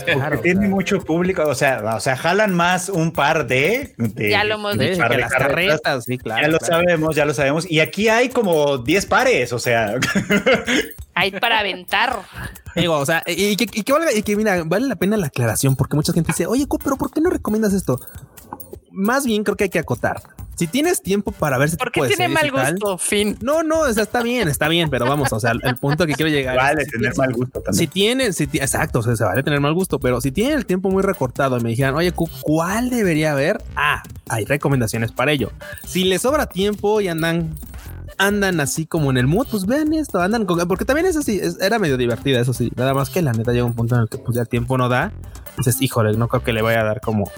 tiene 0.42 0.68
mucho 0.68 1.00
público, 1.00 1.44
o 1.46 1.54
sea, 1.54 1.82
o 1.96 2.00
sea, 2.00 2.16
jalan 2.16 2.54
más 2.54 2.88
un 2.88 3.12
par 3.12 3.46
de, 3.46 3.94
ya 4.16 4.44
lo 4.44 4.54
hemos 4.54 4.78
dicho, 4.78 5.02
que 5.08 5.18
las 5.18 5.32
carretas, 5.32 6.04
sí, 6.04 6.18
claro. 6.18 6.42
Ya 6.42 6.48
lo 6.48 6.58
sabemos, 6.58 7.16
ya 7.16 7.24
lo 7.24 7.34
sabemos. 7.34 7.70
Y 7.70 7.80
aquí 7.80 8.08
hay 8.08 8.28
como 8.28 8.78
10 8.78 9.06
pares, 9.06 9.52
o 9.52 9.58
sea. 9.58 9.94
hay 11.14 11.30
para 11.32 11.60
aventar. 11.60 12.20
Digo, 12.74 12.98
o 12.98 13.06
sea, 13.06 13.22
y 13.26 13.56
que, 13.56 13.64
y 13.64 13.82
que, 13.82 13.94
y 14.14 14.22
que 14.22 14.36
mira, 14.36 14.62
vale 14.64 14.86
la 14.86 14.96
pena 14.96 15.16
la 15.16 15.26
aclaración 15.26 15.76
porque 15.76 15.96
mucha 15.96 16.12
gente 16.12 16.32
dice, 16.32 16.46
oye, 16.46 16.66
pero 16.82 16.96
¿por 16.96 17.12
qué 17.12 17.20
no 17.20 17.30
recomiendas 17.30 17.72
esto? 17.72 18.00
Más 18.90 19.24
bien 19.24 19.44
creo 19.44 19.56
que 19.56 19.64
hay 19.64 19.70
que 19.70 19.78
acotar 19.78 20.22
si 20.54 20.66
tienes 20.66 21.02
tiempo 21.02 21.32
para 21.32 21.58
ver 21.58 21.70
si 21.70 21.76
¿Por 21.76 21.90
qué 21.90 22.02
tiene 22.02 22.28
mal 22.28 22.50
gusto? 22.50 22.98
fin. 22.98 23.36
No, 23.40 23.62
no, 23.62 23.80
o 23.80 23.92
sea, 23.92 24.02
está 24.02 24.22
bien, 24.22 24.48
está 24.48 24.68
bien, 24.68 24.90
pero 24.90 25.06
vamos, 25.06 25.32
o 25.32 25.40
sea, 25.40 25.52
el 25.52 25.76
punto 25.76 26.06
que 26.06 26.14
quiero 26.14 26.30
llegar. 26.30 26.56
Vale 26.56 26.84
tener 26.86 27.16
mal 27.16 27.32
gusto 27.32 27.60
también. 27.60 27.78
Si 27.78 27.86
tienes, 27.86 28.36
si 28.36 28.44
exacto, 28.44 29.00
o 29.00 29.02
sea, 29.02 29.16
se 29.16 29.24
vale 29.24 29.42
tener 29.42 29.60
mal 29.60 29.74
gusto, 29.74 29.98
pero 29.98 30.20
si 30.20 30.30
tienen 30.30 30.56
el 30.56 30.66
tiempo 30.66 30.90
muy 30.90 31.02
recortado 31.02 31.58
y 31.58 31.62
me 31.62 31.70
dijeran, 31.70 31.94
oye, 31.94 32.12
¿cuál 32.12 32.90
debería 32.90 33.32
haber? 33.32 33.62
Ah, 33.76 34.02
hay 34.28 34.44
recomendaciones 34.44 35.12
para 35.12 35.32
ello. 35.32 35.52
Si 35.86 36.04
les 36.04 36.22
sobra 36.22 36.46
tiempo 36.46 37.00
y 37.00 37.08
andan 37.08 37.54
andan 38.18 38.60
así 38.60 38.86
como 38.86 39.10
en 39.10 39.16
el 39.16 39.26
mood, 39.26 39.46
pues 39.50 39.66
vean 39.66 39.92
esto, 39.94 40.20
andan 40.20 40.44
con, 40.44 40.58
porque 40.68 40.84
también 40.84 41.06
es 41.06 41.16
así, 41.16 41.40
era 41.60 41.78
medio 41.78 41.96
divertida, 41.96 42.40
eso 42.40 42.52
sí, 42.52 42.70
nada 42.76 42.92
más 42.92 43.08
que 43.08 43.22
la 43.22 43.32
neta 43.32 43.52
llega 43.52 43.64
un 43.64 43.74
punto 43.74 43.96
en 43.96 44.02
el 44.02 44.08
que 44.08 44.18
pues 44.18 44.36
ya 44.36 44.42
el 44.42 44.48
tiempo 44.48 44.76
no 44.76 44.90
da, 44.90 45.12
entonces, 45.50 45.80
híjole, 45.80 46.16
no 46.16 46.28
creo 46.28 46.42
que 46.42 46.52
le 46.52 46.62
vaya 46.62 46.80
a 46.80 46.84
dar 46.84 47.00
como 47.00 47.30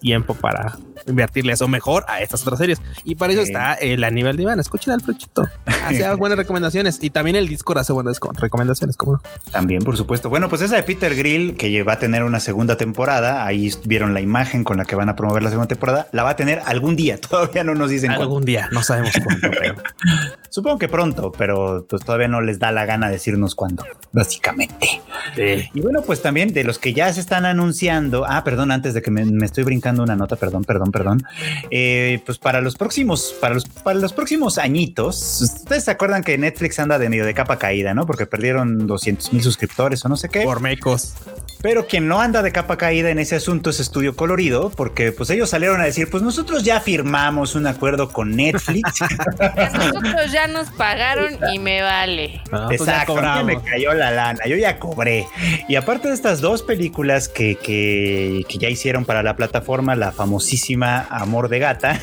tiempo 0.00 0.34
para 0.34 0.78
invertirle 1.06 1.52
eso 1.52 1.68
mejor 1.68 2.04
a 2.08 2.20
estas 2.20 2.42
otras 2.42 2.58
series. 2.58 2.80
Y 3.04 3.14
para 3.14 3.32
eso 3.32 3.42
está 3.42 3.74
el 3.74 4.04
Aníbal 4.04 4.36
Diván. 4.36 4.60
Escuchen 4.60 4.92
al 4.92 5.00
Flochito. 5.00 5.46
Hace 5.64 6.14
buenas 6.16 6.38
recomendaciones. 6.38 6.98
Y 7.02 7.10
también 7.10 7.36
el 7.36 7.48
Discord 7.48 7.78
hace 7.78 7.92
buenas 7.92 8.18
recomendaciones. 8.38 8.96
¿cómo 8.96 9.20
También, 9.50 9.82
por 9.82 9.96
supuesto. 9.96 10.28
Bueno, 10.28 10.48
pues 10.48 10.62
esa 10.62 10.76
de 10.76 10.82
Peter 10.82 11.14
Grill, 11.14 11.56
que 11.56 11.82
va 11.82 11.94
a 11.94 11.98
tener 11.98 12.22
una 12.22 12.40
segunda 12.40 12.76
temporada. 12.76 13.46
Ahí 13.46 13.72
vieron 13.84 14.14
la 14.14 14.20
imagen 14.20 14.64
con 14.64 14.76
la 14.76 14.84
que 14.84 14.96
van 14.96 15.08
a 15.08 15.16
promover 15.16 15.42
la 15.42 15.50
segunda 15.50 15.68
temporada. 15.68 16.08
La 16.12 16.22
va 16.22 16.30
a 16.30 16.36
tener 16.36 16.62
algún 16.66 16.96
día. 16.96 17.18
Todavía 17.20 17.64
no 17.64 17.74
nos 17.74 17.90
dicen 17.90 18.10
Algún 18.10 18.44
día. 18.44 18.68
No 18.72 18.82
sabemos 18.82 19.12
cuándo, 19.22 19.50
Supongo 20.50 20.78
que 20.78 20.88
pronto, 20.88 21.32
pero 21.36 21.86
pues 21.88 22.02
todavía 22.02 22.28
no 22.28 22.40
les 22.40 22.58
da 22.58 22.72
la 22.72 22.86
gana 22.86 23.10
decirnos 23.10 23.54
cuándo, 23.54 23.84
básicamente. 24.12 25.02
Y 25.36 25.80
bueno, 25.80 26.00
pues 26.00 26.22
también 26.22 26.54
de 26.54 26.64
los 26.64 26.78
que 26.78 26.94
ya 26.94 27.12
se 27.12 27.20
están 27.20 27.44
anunciando. 27.44 28.24
Ah, 28.26 28.42
perdón, 28.42 28.70
antes 28.70 28.94
de 28.94 29.02
que 29.02 29.10
me, 29.10 29.26
me 29.26 29.44
estoy 29.44 29.64
brincando 29.64 30.02
una 30.02 30.16
nota, 30.16 30.36
perdón, 30.36 30.64
perdón, 30.64 30.92
perdón. 30.96 31.22
Eh, 31.70 32.20
pues 32.24 32.38
para 32.38 32.62
los 32.62 32.74
próximos, 32.74 33.34
para 33.38 33.54
los, 33.54 33.66
para 33.66 33.98
los 33.98 34.14
próximos 34.14 34.56
añitos, 34.56 35.42
ustedes 35.42 35.84
se 35.84 35.90
acuerdan 35.90 36.24
que 36.24 36.38
Netflix 36.38 36.78
anda 36.78 36.98
de 36.98 37.10
medio 37.10 37.26
de 37.26 37.34
capa 37.34 37.58
caída, 37.58 37.92
¿no? 37.92 38.06
Porque 38.06 38.24
perdieron 38.24 38.86
200 38.86 39.34
mil 39.34 39.42
suscriptores 39.42 40.02
o 40.06 40.08
no 40.08 40.16
sé 40.16 40.30
qué. 40.30 40.42
Por 40.42 40.60
mecos. 40.60 41.12
Pero 41.62 41.86
quien 41.86 42.08
no 42.08 42.20
anda 42.20 42.42
de 42.42 42.52
capa 42.52 42.76
caída 42.76 43.10
en 43.10 43.18
ese 43.18 43.36
asunto 43.36 43.70
es 43.70 43.80
Estudio 43.80 44.14
Colorido, 44.14 44.70
porque 44.70 45.12
pues 45.12 45.30
ellos 45.30 45.50
salieron 45.50 45.80
a 45.80 45.84
decir, 45.84 46.08
pues 46.10 46.22
nosotros 46.22 46.64
ya 46.64 46.80
firmamos 46.80 47.54
un 47.54 47.66
acuerdo 47.66 48.08
con 48.08 48.36
Netflix. 48.36 49.00
nosotros 49.74 50.32
ya 50.32 50.46
nos 50.46 50.70
pagaron 50.70 51.38
y 51.52 51.58
me 51.58 51.82
vale. 51.82 52.40
Ah, 52.52 52.66
pues 52.68 52.80
Exacto, 52.80 53.16
me 53.44 53.60
cayó 53.62 53.94
la 53.94 54.10
lana, 54.10 54.40
yo 54.46 54.56
ya 54.56 54.78
cobré. 54.78 55.26
Y 55.68 55.76
aparte 55.76 56.08
de 56.08 56.14
estas 56.14 56.40
dos 56.40 56.62
películas 56.62 57.28
que, 57.28 57.56
que, 57.56 58.44
que 58.48 58.58
ya 58.58 58.68
hicieron 58.68 59.04
para 59.04 59.22
la 59.22 59.36
plataforma, 59.36 59.96
la 59.96 60.12
famosísima 60.12 61.06
Amor 61.10 61.48
de 61.48 61.58
Gata 61.58 62.00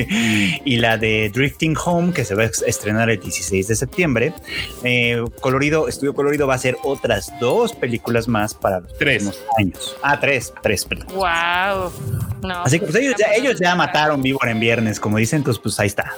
y 0.64 0.76
la 0.76 0.98
de 0.98 1.30
Drifting 1.30 1.76
Home, 1.84 2.12
que 2.12 2.24
se 2.24 2.34
va 2.34 2.44
a 2.44 2.50
estrenar 2.66 3.10
el 3.10 3.20
16 3.20 3.68
de 3.68 3.76
septiembre, 3.76 4.34
eh, 4.84 5.22
Colorido, 5.40 5.88
Estudio 5.88 6.14
Colorido 6.14 6.46
va 6.46 6.54
a 6.54 6.56
hacer 6.56 6.76
otras 6.82 7.32
dos 7.40 7.72
películas 7.72 8.28
más 8.28 8.54
para 8.54 8.81
los 8.82 8.98
tres 8.98 9.40
años. 9.58 9.96
Ah, 10.02 10.18
tres, 10.18 10.52
tres 10.62 10.84
películas. 10.84 11.14
Wow. 11.14 11.92
Así 12.64 12.80
que 12.80 12.86
pues 12.86 12.96
ellos 12.96 13.14
ya, 13.18 13.32
ellos 13.34 13.58
ya 13.60 13.74
mataron 13.74 14.22
Víbora 14.22 14.50
en 14.50 14.60
viernes, 14.60 14.98
como 14.98 15.18
dicen, 15.18 15.38
entonces 15.38 15.60
pues 15.62 15.78
ahí 15.78 15.86
está. 15.86 16.12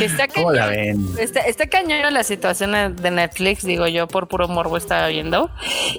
está 0.00 0.28
cañón, 0.32 0.56
la 0.56 0.66
ven? 0.66 1.06
Está, 1.18 1.66
cañón 1.66 2.14
la 2.14 2.22
situación 2.22 2.96
de 2.96 3.10
Netflix, 3.10 3.64
digo 3.64 3.86
yo, 3.88 4.06
por 4.06 4.28
puro 4.28 4.48
morbo 4.48 4.76
estaba 4.76 5.08
viendo. 5.08 5.50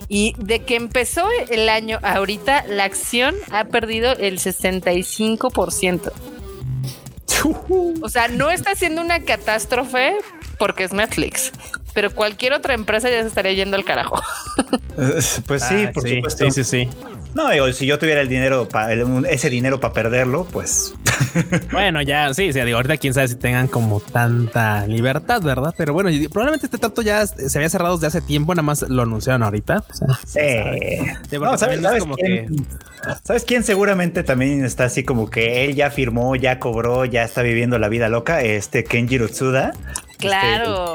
Y 0.07 0.33
de 0.37 0.59
que 0.63 0.75
empezó 0.75 1.27
el 1.49 1.67
año 1.69 1.99
ahorita, 2.03 2.65
la 2.67 2.85
acción 2.85 3.35
ha 3.51 3.65
perdido 3.65 4.13
el 4.13 4.39
65%. 4.39 6.11
O 8.01 8.09
sea, 8.09 8.27
no 8.27 8.49
está 8.49 8.75
siendo 8.75 9.01
una 9.01 9.21
catástrofe 9.21 10.17
porque 10.57 10.83
es 10.83 10.93
Netflix, 10.93 11.51
pero 11.97 12.13
cualquier 12.13 12.53
otra 12.53 12.75
empresa 12.75 13.09
ya 13.09 13.23
se 13.23 13.27
estaría 13.27 13.53
yendo 13.53 13.75
al 13.75 13.83
carajo. 13.83 14.21
Pues 15.45 15.63
sí, 15.63 15.85
ah, 15.87 15.91
por 15.93 16.09
supuesto. 16.09 16.45
Sí, 16.49 16.63
sí, 16.63 16.63
sí. 16.63 16.89
No, 17.35 17.51
digo, 17.51 17.71
si 17.71 17.85
yo 17.85 17.99
tuviera 17.99 18.21
el 18.21 18.27
dinero, 18.27 18.67
ese 19.29 19.49
dinero 19.51 19.79
para 19.79 19.93
perderlo, 19.93 20.45
pues. 20.45 20.95
bueno, 21.71 22.01
ya, 22.01 22.33
sí, 22.33 22.51
sí, 22.51 22.59
digo, 22.61 22.77
ahorita 22.77 22.97
quién 22.97 23.13
sabe 23.13 23.27
si 23.27 23.35
tengan 23.35 23.67
como 23.67 23.99
tanta 23.99 24.87
libertad, 24.87 25.43
¿verdad? 25.43 25.73
Pero 25.77 25.93
bueno, 25.93 26.09
probablemente 26.31 26.65
este 26.65 26.79
trato 26.79 27.03
ya 27.03 27.27
se 27.27 27.57
había 27.57 27.69
cerrado 27.69 27.95
desde 27.97 28.07
hace 28.07 28.21
tiempo, 28.21 28.55
nada 28.55 28.63
más 28.63 28.89
lo 28.89 29.03
anunciaron 29.03 29.43
ahorita. 29.43 29.83
sí. 30.25 30.39
¿sabes, 31.57 31.79
quién, 32.15 32.67
¿sabes, 33.23 33.43
quién, 33.43 33.63
seguramente 33.63 34.23
también 34.23 34.63
está 34.65 34.85
así 34.85 35.03
como 35.03 35.29
que 35.29 35.65
él 35.65 35.75
ya 35.75 35.89
firmó, 35.91 36.35
ya 36.35 36.59
cobró, 36.59 37.05
ya 37.05 37.23
está 37.23 37.41
viviendo 37.41 37.79
la 37.79 37.89
vida 37.89 38.09
loca? 38.09 38.41
Este 38.41 38.83
Kenji 38.83 39.17
Rutsuda. 39.17 39.73
Este, 40.17 40.29
claro. 40.29 40.93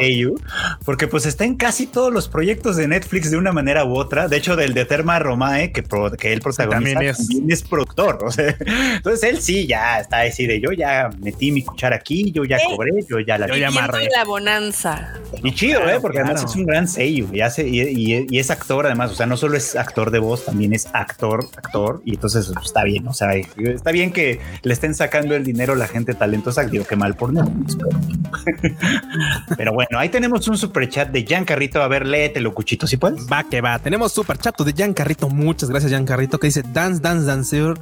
porque 0.85 1.07
pues 1.07 1.27
está 1.27 1.45
en 1.45 1.55
casi 1.55 1.87
todos 1.87 2.13
los 2.13 2.29
proyectos 2.29 2.75
de 2.75 2.89
Netflix 2.89 3.31
de 3.31 3.37
una 3.37 3.53
manera 3.53 3.85
u 3.85 3.95
otra. 3.95 4.27
De 4.27 4.37
hecho, 4.37 4.57
del 4.57 4.75
de 4.75 4.85
Terma 4.85 5.21
Romae, 5.21 5.71
que, 5.71 5.85
que 6.19 6.33
él 6.33 6.41
protagoniza, 6.41 6.95
también 6.95 7.51
es. 7.51 7.63
productor. 7.63 8.25
O 8.25 8.33
sea, 8.33 8.57
entonces 8.97 9.23
él 9.23 9.41
sí 9.41 9.67
ya 9.67 10.01
está 10.01 10.23
así 10.23 10.47
de 10.47 10.61
yo 10.61 10.73
ya 10.73 11.11
metí 11.21 11.53
mi 11.53 11.63
cuchara 11.63 11.97
aquí, 11.97 12.33
yo 12.33 12.45
ya 12.45 12.57
eh, 12.57 12.63
cobré, 12.67 12.91
yo 13.09 13.21
ya 13.21 13.39
la, 13.39 13.47
yo 13.47 13.57
ya 13.57 13.69
amarré. 13.69 14.09
la 14.11 14.25
bonanza. 14.25 15.15
Y 15.43 15.55
chido, 15.55 15.89
¿eh? 15.89 15.99
Porque 16.01 16.19
además 16.19 16.45
es 16.45 16.57
un 16.57 16.67
gran 16.67 16.89
sello 16.89 17.29
y, 17.33 17.41
hace, 17.43 17.69
y, 17.69 18.37
es 18.37 18.51
actor 18.51 18.87
además. 18.87 19.13
O 19.13 19.15
sea, 19.15 19.27
no 19.27 19.37
solo 19.37 19.57
es 19.57 19.77
actor 19.77 20.11
de 20.11 20.19
voz, 20.19 20.45
también 20.45 20.73
es 20.73 20.89
actor, 20.93 21.47
actor. 21.57 21.92
Y 22.05 22.15
entonces 22.15 22.51
pues, 22.53 22.67
está 22.67 22.85
bien. 22.85 23.07
O 23.09 23.13
sea, 23.13 23.35
está 23.35 23.91
bien 23.91 24.13
que 24.13 24.41
le 24.63 24.73
estén 24.73 24.95
sacando 24.95 25.35
el 25.35 25.45
dinero 25.45 25.75
a 25.75 25.77
la 25.77 25.89
gente 25.89 26.15
talentosa. 26.15 26.65
Digo 26.65 26.85
que 26.85 26.97
mal 26.97 27.15
por 27.15 27.33
Netflix, 27.33 27.77
Pero 29.57 29.73
bueno, 29.73 29.99
ahí 29.99 30.09
tenemos 30.09 30.47
un 30.49 30.57
super 30.57 30.89
chat 30.89 31.11
de 31.11 31.27
Jan 31.27 31.45
Carrito. 31.45 31.83
A 31.83 31.89
ver, 31.89 32.07
léetelo, 32.07 32.55
Cuchito, 32.55 32.87
si 32.87 32.97
puedes. 32.97 33.27
Va 33.31 33.45
que 33.45 33.61
va. 33.61 33.79
Tenemos 33.79 34.13
super 34.13 34.39
chat 34.39 34.59
de 34.61 34.73
Jan 34.73 34.95
Carrito. 34.95 35.29
Muchas 35.29 35.69
gracias, 35.69 35.93
Jan 35.93 36.05
Carrito, 36.05 36.39
que 36.39 36.49
dice 36.49 36.63
Dance, 36.73 37.01
Dance, 37.01 37.27
Dancer, 37.27 37.75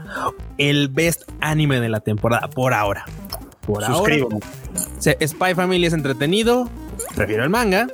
el 0.59 0.89
best 0.89 1.23
anime 1.41 1.81
de 1.81 1.89
la 1.89 2.01
temporada 2.01 2.49
por 2.49 2.75
ahora. 2.75 3.05
Por 3.67 3.85
Suscribo. 3.85 4.29
ahora. 4.33 5.27
Spy 5.27 5.55
Family 5.55 5.87
es 5.87 5.93
entretenido. 5.93 6.69
Prefiero 7.21 7.45
el 7.45 7.51
manga. 7.51 7.87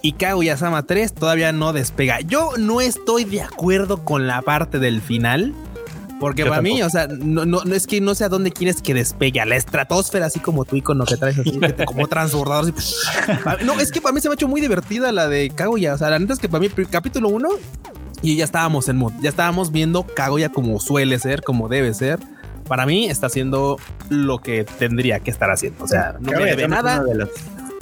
Y 0.00 0.12
Kaguya-sama 0.12 0.84
3 0.84 1.12
todavía 1.12 1.52
no 1.52 1.74
despega. 1.74 2.20
Yo 2.22 2.52
no 2.56 2.80
estoy 2.80 3.24
de 3.24 3.42
acuerdo 3.42 4.06
con 4.06 4.26
la 4.26 4.40
parte 4.40 4.78
del 4.78 5.02
final. 5.02 5.52
Porque 6.18 6.46
para 6.46 6.62
mí, 6.62 6.82
o 6.82 6.88
sea, 6.88 7.06
no, 7.06 7.44
no, 7.44 7.62
es 7.74 7.86
que 7.86 8.00
no 8.00 8.14
sé 8.14 8.24
a 8.24 8.30
dónde 8.30 8.52
quieres 8.52 8.80
que 8.80 8.94
despegue 8.94 9.38
a 9.38 9.44
la 9.44 9.56
estratosfera, 9.56 10.26
así 10.26 10.40
como 10.40 10.64
tu 10.64 10.76
icono 10.76 11.04
que 11.04 11.18
traes 11.18 11.38
así, 11.38 11.60
como 11.84 12.08
transbordador. 12.08 12.72
no, 13.66 13.78
es 13.80 13.92
que 13.92 14.00
para 14.00 14.14
mí 14.14 14.22
se 14.22 14.30
me 14.30 14.32
ha 14.32 14.36
hecho 14.36 14.48
muy 14.48 14.62
divertida 14.62 15.12
la 15.12 15.28
de 15.28 15.50
Kaguya. 15.50 15.92
O 15.92 15.98
sea, 15.98 16.08
la 16.08 16.18
neta 16.18 16.32
es 16.32 16.38
que 16.38 16.48
para 16.48 16.60
mí, 16.60 16.70
capítulo 16.90 17.28
1, 17.28 17.50
y 18.22 18.36
ya 18.36 18.44
estábamos 18.44 18.88
en 18.88 18.96
mood, 18.96 19.12
ya 19.20 19.28
estábamos 19.28 19.72
viendo 19.72 20.04
Kaguya 20.04 20.48
como 20.48 20.80
suele 20.80 21.18
ser, 21.18 21.42
como 21.42 21.68
debe 21.68 21.92
ser. 21.92 22.18
Para 22.66 22.86
mí 22.86 23.10
está 23.10 23.26
haciendo 23.26 23.78
lo 24.08 24.38
que 24.38 24.64
tendría 24.64 25.20
que 25.20 25.30
estar 25.30 25.50
haciendo. 25.50 25.84
O 25.84 25.86
sea, 25.86 26.16
no 26.18 26.32
me 26.32 26.46
debe 26.46 26.66
nada. 26.66 27.04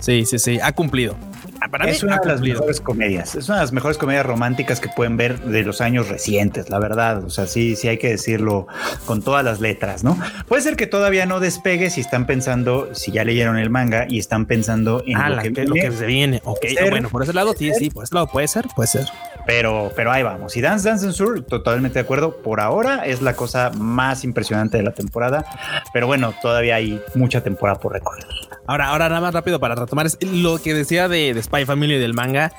Sí, 0.01 0.25
sí, 0.27 0.39
sí, 0.39 0.59
ha 0.63 0.73
cumplido. 0.73 1.17
Ah, 1.61 1.89
es 1.89 2.03
una 2.03 2.19
de 2.19 2.27
las 2.27 2.41
mejores 2.41 2.81
comedias. 2.81 3.35
Es 3.35 3.49
una 3.49 3.59
de 3.59 3.65
las 3.65 3.73
mejores 3.73 3.99
comedias 3.99 4.25
románticas 4.25 4.81
que 4.81 4.89
pueden 4.89 5.17
ver 5.17 5.41
de 5.41 5.63
los 5.65 5.81
años 5.81 6.09
recientes, 6.09 6.71
la 6.71 6.79
verdad. 6.79 7.25
O 7.25 7.31
sea, 7.31 7.47
sí, 7.47 7.75
sí 7.75 7.89
hay 7.89 7.99
que 7.99 8.09
decirlo 8.09 8.69
con 9.07 9.23
todas 9.23 9.45
las 9.45 9.61
letras, 9.61 10.05
¿no? 10.05 10.19
Puede 10.47 10.63
ser 10.63 10.77
que 10.77 10.87
todavía 10.87 11.27
no 11.27 11.41
despegue 11.41 11.91
si 11.91 12.01
están 12.01 12.27
pensando, 12.27 12.95
si 12.95 13.11
ya 13.11 13.25
leyeron 13.25 13.59
el 13.59 13.71
manga 13.71 14.07
y 14.09 14.19
están 14.19 14.47
pensando 14.47 15.03
en 15.05 15.17
ah, 15.17 15.31
lo, 15.31 15.43
que, 15.43 15.93
se 15.93 16.07
viene. 16.07 16.41
Ok, 16.45 16.65
bueno, 16.91 17.09
por 17.09 17.25
ese 17.25 17.33
lado, 17.33 17.55
sí, 17.59 17.73
sí, 17.75 17.91
por 17.91 18.05
ese 18.05 18.15
lado 18.15 18.29
puede 18.29 18.47
ser, 18.47 18.67
puede 18.77 18.87
ser. 18.87 19.07
Pero, 19.47 19.93
pero 19.97 20.13
ahí 20.13 20.23
vamos. 20.23 20.57
Y 20.57 20.61
Dance 20.61 20.89
Dance 20.89 21.13
Sur, 21.13 21.43
totalmente 21.43 21.95
de 21.95 22.01
acuerdo. 22.01 22.37
Por 22.37 22.61
ahora 22.61 23.05
es 23.05 23.21
la 23.21 23.35
cosa 23.35 23.71
más 23.71 24.23
impresionante 24.23 24.77
de 24.77 24.85
la 24.85 24.93
temporada. 24.93 25.45
Pero 25.93 26.07
bueno, 26.07 26.35
todavía 26.41 26.77
hay 26.77 27.01
mucha 27.15 27.43
temporada 27.43 27.81
por 27.81 27.95
recorrer. 27.95 28.27
Ahora, 28.69 28.91
ahora 28.91 29.09
nada 29.09 29.23
más 29.23 29.33
rápido 29.33 29.59
para 29.59 29.75
retomar 29.75 30.05
es 30.05 30.19
lo 30.23 30.59
que 30.59 30.75
decía 30.75 31.09
de, 31.09 31.33
de 31.33 31.43
Spy 31.43 31.65
Family 31.65 31.99
del 31.99 32.13
manga. 32.13 32.53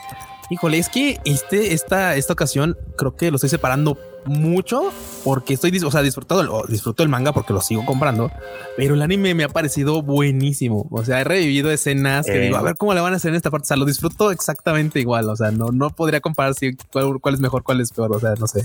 Híjole, 0.50 0.80
es 0.80 0.90
que 0.90 1.20
este, 1.24 1.76
esta, 1.76 2.16
esta 2.16 2.34
ocasión 2.34 2.76
creo 2.98 3.16
que 3.16 3.30
lo 3.30 3.36
estoy 3.36 3.52
separando 3.52 3.96
mucho 4.26 4.92
porque 5.24 5.54
estoy, 5.54 5.78
o 5.78 5.92
sea, 5.92 6.02
disfrutado, 6.02 6.64
disfruto 6.68 7.04
el 7.04 7.10
manga 7.10 7.32
porque 7.32 7.54
lo 7.54 7.62
sigo 7.62 7.86
comprando, 7.86 8.32
pero 8.76 8.96
el 8.96 9.02
anime 9.04 9.36
me 9.36 9.44
ha 9.44 9.50
parecido 9.50 10.02
buenísimo. 10.02 10.88
O 10.90 11.06
sea, 11.06 11.22
he 11.22 11.24
revivido 11.24 11.70
escenas 11.70 12.26
que 12.26 12.40
digo, 12.40 12.58
a 12.58 12.64
ver 12.64 12.76
cómo 12.76 12.96
le 12.96 13.02
van 13.02 13.14
a 13.14 13.18
hacer 13.18 13.30
en 13.30 13.36
esta 13.36 13.52
parte. 13.52 13.66
O 13.66 13.68
sea, 13.68 13.78
lo 13.78 13.86
disfruto 13.86 14.32
exactamente 14.32 15.00
igual. 15.00 15.30
O 15.30 15.36
sea, 15.36 15.52
no, 15.52 15.68
no 15.72 15.92
podría 15.92 16.22
comparar 16.22 16.56
si 16.56 16.76
cuál, 16.92 17.20
cuál 17.22 17.36
es 17.36 17.40
mejor, 17.40 17.62
cuál 17.62 17.82
es 17.82 17.92
peor. 17.92 18.16
O 18.16 18.20
sea, 18.20 18.34
no 18.34 18.48
sé. 18.48 18.64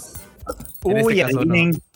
Uy, 0.82 1.20
este 1.20 1.36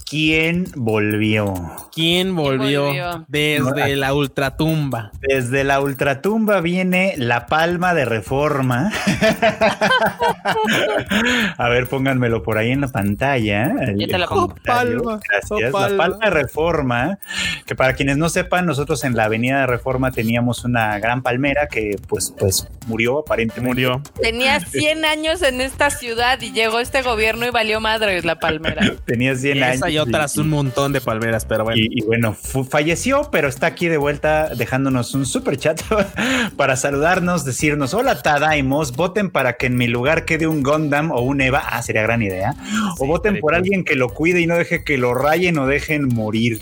¿Quién 0.08 0.64
volvió? 0.74 1.52
¿Quién 1.94 2.34
volvió? 2.34 3.26
Desde 3.28 3.94
la 3.94 4.14
ultratumba. 4.14 5.12
Desde 5.20 5.64
la 5.64 5.82
ultratumba 5.82 6.62
viene 6.62 7.12
la 7.18 7.44
palma 7.44 7.92
de 7.92 8.06
reforma. 8.06 8.90
A 11.58 11.68
ver, 11.68 11.88
pónganmelo 11.88 12.42
por 12.42 12.56
ahí 12.56 12.70
en 12.70 12.80
la 12.80 12.88
pantalla. 12.88 13.74
la 13.74 14.26
palma. 14.64 15.20
Gracias. 15.28 15.60
La 15.60 15.70
palma 15.70 16.08
de 16.24 16.30
reforma. 16.30 17.18
Que 17.66 17.74
para 17.74 17.92
quienes 17.92 18.16
no 18.16 18.30
sepan, 18.30 18.64
nosotros 18.64 19.04
en 19.04 19.14
la 19.14 19.24
avenida 19.24 19.60
de 19.60 19.66
reforma 19.66 20.10
teníamos 20.10 20.64
una 20.64 20.98
gran 21.00 21.22
palmera 21.22 21.66
que 21.66 21.96
pues, 22.08 22.32
pues 22.38 22.66
murió, 22.86 23.18
aparentemente. 23.18 23.68
Murió. 23.68 24.00
Tenía 24.22 24.58
100 24.60 25.04
años 25.04 25.42
en 25.42 25.60
esta 25.60 25.90
ciudad 25.90 26.40
y 26.40 26.52
llegó 26.52 26.80
este 26.80 27.02
gobierno 27.02 27.46
y 27.46 27.50
valió 27.50 27.78
madre 27.80 28.22
la 28.22 28.38
palmera. 28.38 28.94
Tenía 29.04 29.36
100 29.36 29.62
años 29.62 29.97
otras 29.98 30.36
un 30.36 30.50
montón 30.50 30.92
de 30.92 31.00
palmeras, 31.00 31.44
pero 31.44 31.64
bueno. 31.64 31.80
Y, 31.80 32.02
bueno, 32.02 32.34
falleció, 32.68 33.28
pero 33.30 33.48
está 33.48 33.66
aquí 33.66 33.88
de 33.88 33.96
vuelta 33.96 34.54
dejándonos 34.54 35.14
un 35.14 35.26
super 35.26 35.56
chat 35.56 35.80
para 36.56 36.76
saludarnos, 36.76 37.44
decirnos, 37.44 37.94
hola 37.94 38.22
Tadaimos, 38.22 38.92
voten 38.92 39.30
para 39.30 39.56
que 39.56 39.66
en 39.66 39.76
mi 39.76 39.86
lugar 39.86 40.24
quede 40.24 40.46
un 40.46 40.62
Gundam 40.62 41.10
o 41.10 41.20
un 41.20 41.40
Eva, 41.40 41.62
ah, 41.70 41.82
sería 41.82 42.02
gran 42.02 42.22
idea, 42.22 42.54
o 42.98 43.06
voten 43.06 43.40
por 43.40 43.54
alguien 43.54 43.84
que 43.84 43.94
lo 43.94 44.08
cuide 44.10 44.40
y 44.40 44.46
no 44.46 44.56
deje 44.56 44.84
que 44.84 44.98
lo 44.98 45.14
rayen 45.14 45.58
o 45.58 45.66
dejen 45.66 46.08
morir. 46.08 46.60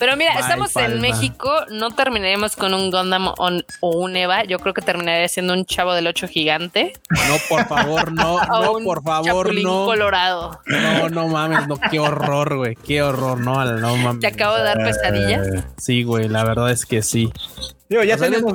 Pero 0.00 0.16
mira, 0.16 0.32
estamos 0.32 0.74
en 0.76 0.98
México, 1.02 1.52
no 1.70 1.90
terminaremos 1.90 2.56
con 2.56 2.72
un 2.72 2.90
Gundam 2.90 3.28
o, 3.28 3.96
un 3.98 4.16
Eva, 4.16 4.44
yo 4.44 4.58
creo 4.58 4.72
que 4.72 4.80
terminaría 4.80 5.28
siendo 5.28 5.52
un 5.52 5.66
chavo 5.66 5.92
del 5.92 6.06
8 6.06 6.26
gigante. 6.26 6.94
No, 7.10 7.36
por 7.50 7.68
favor, 7.68 8.10
no, 8.10 8.40
no, 8.48 8.78
por 8.82 9.02
favor, 9.02 9.54
no. 9.54 9.84
colorado. 9.84 10.58
No, 10.64 11.10
no 11.10 11.28
mames, 11.28 11.68
no, 11.68 11.78
qué 11.90 12.00
horror, 12.00 12.56
güey, 12.56 12.76
qué 12.76 13.02
horror, 13.02 13.38
no, 13.40 13.62
no 13.62 13.96
mames. 13.98 14.20
¿Te 14.20 14.28
acabo 14.28 14.56
de 14.56 14.62
dar 14.62 14.78
pesadillas? 14.78 15.46
Sí, 15.76 16.02
güey, 16.02 16.28
la 16.28 16.44
verdad 16.44 16.70
es 16.70 16.86
que 16.86 17.02
sí. 17.02 17.30
Digo, 17.90 18.02
ya 18.02 18.16
tenemos, 18.16 18.54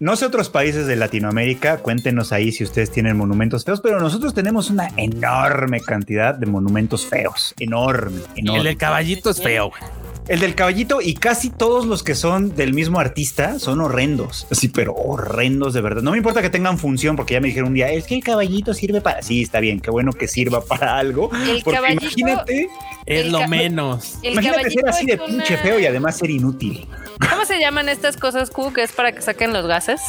no 0.00 0.16
sé 0.16 0.26
otros 0.26 0.50
países 0.50 0.86
de 0.86 0.96
Latinoamérica, 0.96 1.78
cuéntenos 1.78 2.32
ahí 2.32 2.52
si 2.52 2.64
ustedes 2.64 2.90
tienen 2.90 3.16
monumentos 3.16 3.64
feos, 3.64 3.80
pero 3.80 3.98
nosotros 3.98 4.34
tenemos 4.34 4.68
una 4.68 4.90
enorme 4.98 5.80
cantidad 5.80 6.34
de 6.34 6.46
monumentos 6.46 7.06
feos, 7.06 7.54
enorme, 7.58 8.20
enorme. 8.34 8.58
El 8.58 8.64
del 8.64 8.76
caballito 8.76 9.30
es 9.30 9.40
feo, 9.40 9.70
güey. 9.70 10.09
El 10.30 10.38
del 10.38 10.54
caballito 10.54 11.00
y 11.02 11.14
casi 11.14 11.50
todos 11.50 11.86
los 11.86 12.04
que 12.04 12.14
son 12.14 12.54
del 12.54 12.72
mismo 12.72 13.00
artista 13.00 13.58
son 13.58 13.80
horrendos. 13.80 14.46
Sí, 14.52 14.68
pero 14.68 14.94
horrendos 14.94 15.74
de 15.74 15.80
verdad. 15.80 16.02
No 16.02 16.12
me 16.12 16.18
importa 16.18 16.40
que 16.40 16.50
tengan 16.50 16.78
función, 16.78 17.16
porque 17.16 17.34
ya 17.34 17.40
me 17.40 17.48
dijeron 17.48 17.70
un 17.70 17.74
día, 17.74 17.90
es 17.90 18.06
que 18.06 18.14
el 18.14 18.22
caballito 18.22 18.72
sirve 18.72 19.00
para. 19.00 19.22
Sí, 19.22 19.42
está 19.42 19.58
bien, 19.58 19.80
qué 19.80 19.90
bueno 19.90 20.12
que 20.12 20.28
sirva 20.28 20.60
para 20.60 20.96
algo. 20.98 21.32
El 21.34 21.64
caballito, 21.64 22.04
imagínate. 22.16 22.68
Es 23.06 23.26
lo 23.26 23.48
menos. 23.48 24.18
imagínate 24.22 24.70
ser 24.70 24.88
así 24.88 25.04
de 25.04 25.18
pinche 25.18 25.56
feo 25.56 25.80
y 25.80 25.86
además 25.86 26.16
ser 26.18 26.30
inútil. 26.30 26.86
¿Cómo 27.28 27.44
se 27.44 27.58
llaman 27.58 27.88
estas 27.88 28.16
cosas, 28.16 28.50
Q, 28.50 28.72
que 28.72 28.84
es 28.84 28.92
para 28.92 29.10
que 29.10 29.22
saquen 29.22 29.52
los 29.52 29.66
gases? 29.66 30.00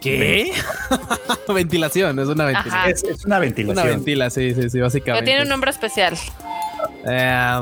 ¿Qué? 0.00 0.52
ventilación, 1.54 2.18
es 2.18 2.28
una 2.28 2.46
ventilación. 2.46 3.12
Es, 3.14 3.24
una 3.26 3.38
ventilación. 3.38 3.86
Una 3.86 3.94
ventila, 3.94 4.30
sí, 4.30 4.54
sí, 4.54 4.70
sí, 4.70 4.80
básicamente. 4.80 5.22
Pero 5.22 5.24
tiene 5.24 5.42
un 5.42 5.48
nombre 5.50 5.70
especial. 5.70 6.16
Eh, 7.06 7.60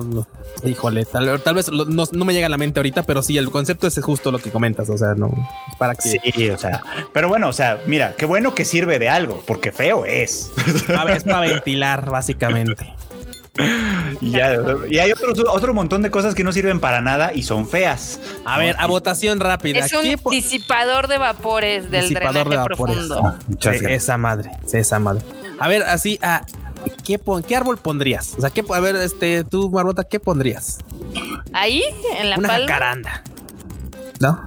Híjole, 0.64 1.04
tal, 1.06 1.40
tal 1.42 1.54
vez 1.54 1.70
no, 1.70 2.24
me 2.24 2.34
llega 2.34 2.46
a 2.46 2.50
la 2.50 2.58
mente 2.58 2.80
ahorita, 2.80 3.04
pero 3.04 3.22
sí, 3.22 3.38
el 3.38 3.50
concepto 3.50 3.86
es 3.86 3.98
justo 4.02 4.30
lo 4.30 4.38
que 4.38 4.50
comentas. 4.50 4.90
O 4.90 4.98
sea, 4.98 5.14
no 5.14 5.30
para 5.78 5.94
que. 5.94 6.02
Sí, 6.02 6.50
o 6.50 6.58
sea, 6.58 6.82
pero 7.12 7.28
bueno, 7.28 7.48
o 7.48 7.52
sea, 7.52 7.80
mira, 7.86 8.14
qué 8.16 8.26
bueno 8.26 8.54
que 8.54 8.64
sirve 8.64 8.98
de 8.98 9.08
algo, 9.08 9.42
porque 9.46 9.72
feo 9.72 10.04
es. 10.04 10.50
A 10.96 11.04
ver, 11.04 11.18
es 11.18 11.24
para 11.24 11.40
ventilar, 11.40 12.10
básicamente. 12.10 12.94
Y, 14.22 14.30
ya, 14.30 14.56
y 14.88 14.98
hay 14.98 15.12
otro, 15.12 15.32
otro 15.52 15.74
montón 15.74 16.00
de 16.02 16.10
cosas 16.10 16.34
que 16.34 16.44
no 16.44 16.52
sirven 16.52 16.80
para 16.80 17.00
nada 17.00 17.32
y 17.34 17.42
son 17.42 17.68
feas. 17.68 18.20
A 18.44 18.58
ver, 18.58 18.74
a 18.78 18.86
votación 18.86 19.38
rápida. 19.38 19.80
Es 19.80 19.92
un 19.92 20.30
disipador 20.30 21.08
de 21.08 21.18
vapores 21.18 21.90
del 21.90 22.08
disipador 22.08 22.48
de 22.48 22.56
vapores. 22.56 22.96
profundo. 22.96 23.22
Ah, 23.64 23.70
esa 23.88 24.16
madre, 24.16 24.52
esa 24.72 24.98
madre. 24.98 25.22
A 25.58 25.68
ver, 25.68 25.82
así, 25.82 26.18
a 26.22 26.42
¿qué, 27.04 27.20
¿qué 27.46 27.56
árbol 27.56 27.78
pondrías? 27.78 28.34
O 28.36 28.40
sea, 28.40 28.50
¿qué, 28.50 28.64
a 28.72 28.80
ver, 28.80 28.96
este, 28.96 29.44
tú, 29.44 29.70
Marbota, 29.70 30.04
¿qué 30.04 30.20
pondrías? 30.20 30.78
Ahí, 31.52 31.82
en 32.18 32.30
la 32.30 32.38
Una 32.38 32.48
palma. 32.48 32.66
jacaranda. 32.66 33.22
¿No? 34.20 34.42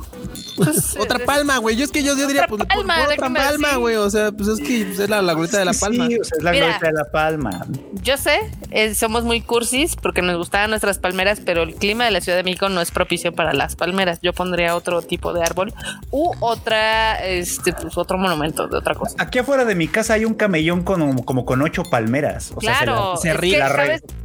Pues, 0.56 0.95
otra 0.99 1.20
palma, 1.20 1.58
güey. 1.58 1.76
Yo 1.76 1.86
es 1.86 1.91
que 1.91 2.04
yo, 2.04 2.16
diría, 2.16 2.45
pues, 2.47 2.64
palma, 2.66 3.04
otra 3.04 3.30
palma, 3.30 3.76
güey. 3.78 3.95
O 3.95 4.10
sea, 4.10 4.32
pues 4.32 4.49
es 4.49 4.60
que 4.60 4.86
pues, 4.86 4.99
es 4.99 5.10
la, 5.10 5.22
la 5.22 5.36
de 5.36 5.66
la 5.66 5.74
palma. 5.74 6.08
Sí, 6.08 6.18
o 6.20 6.24
sea, 6.24 6.38
es 6.38 6.43
la 6.43 6.51
glorieta 6.51 6.88
de 6.88 6.93
la 6.93 7.06
palma. 7.12 7.66
Yo 8.01 8.18
sé, 8.18 8.39
eh, 8.72 8.95
somos 8.95 9.24
muy 9.24 9.41
cursis 9.41 9.95
porque 9.95 10.22
nos 10.22 10.38
gustaban 10.38 10.70
nuestras 10.70 10.99
palmeras, 10.99 11.41
pero 11.43 11.64
el 11.64 11.76
clima 11.76 12.06
de 12.06 12.12
la 12.12 12.22
Ciudad 12.22 12.38
de 12.38 12.43
México 12.43 12.70
no 12.70 12.82
es 12.82 12.91
propicio 12.91 13.34
para 13.34 13.54
las 13.54 13.76
palmeras. 13.76 14.20
Yo 14.22 14.34
pondría 14.34 14.76
otro 14.76 15.01
tipo 15.01 15.34
de 15.34 15.43
árbol 15.43 15.74
u 16.12 16.32
otra, 16.39 17.24
este, 17.26 17.74
pues 17.74 17.97
otro 17.97 18.18
monumento 18.18 18.68
de 18.68 18.78
otra 18.78 18.95
cosa. 18.95 19.16
Aquí 19.20 19.39
afuera 19.39 19.66
de 19.66 19.76
mi 19.76 19.88
casa 19.88 20.14
hay 20.14 20.26
un 20.26 20.34
camellón 20.34 20.84
con, 20.84 21.24
como 21.24 21.45
con 21.45 21.62
ocho 21.62 21.84
palmeras. 21.84 22.51
O 22.56 22.58
claro, 22.58 23.18
sea, 23.18 23.34
se, 23.34 23.38
ríen 23.39 23.64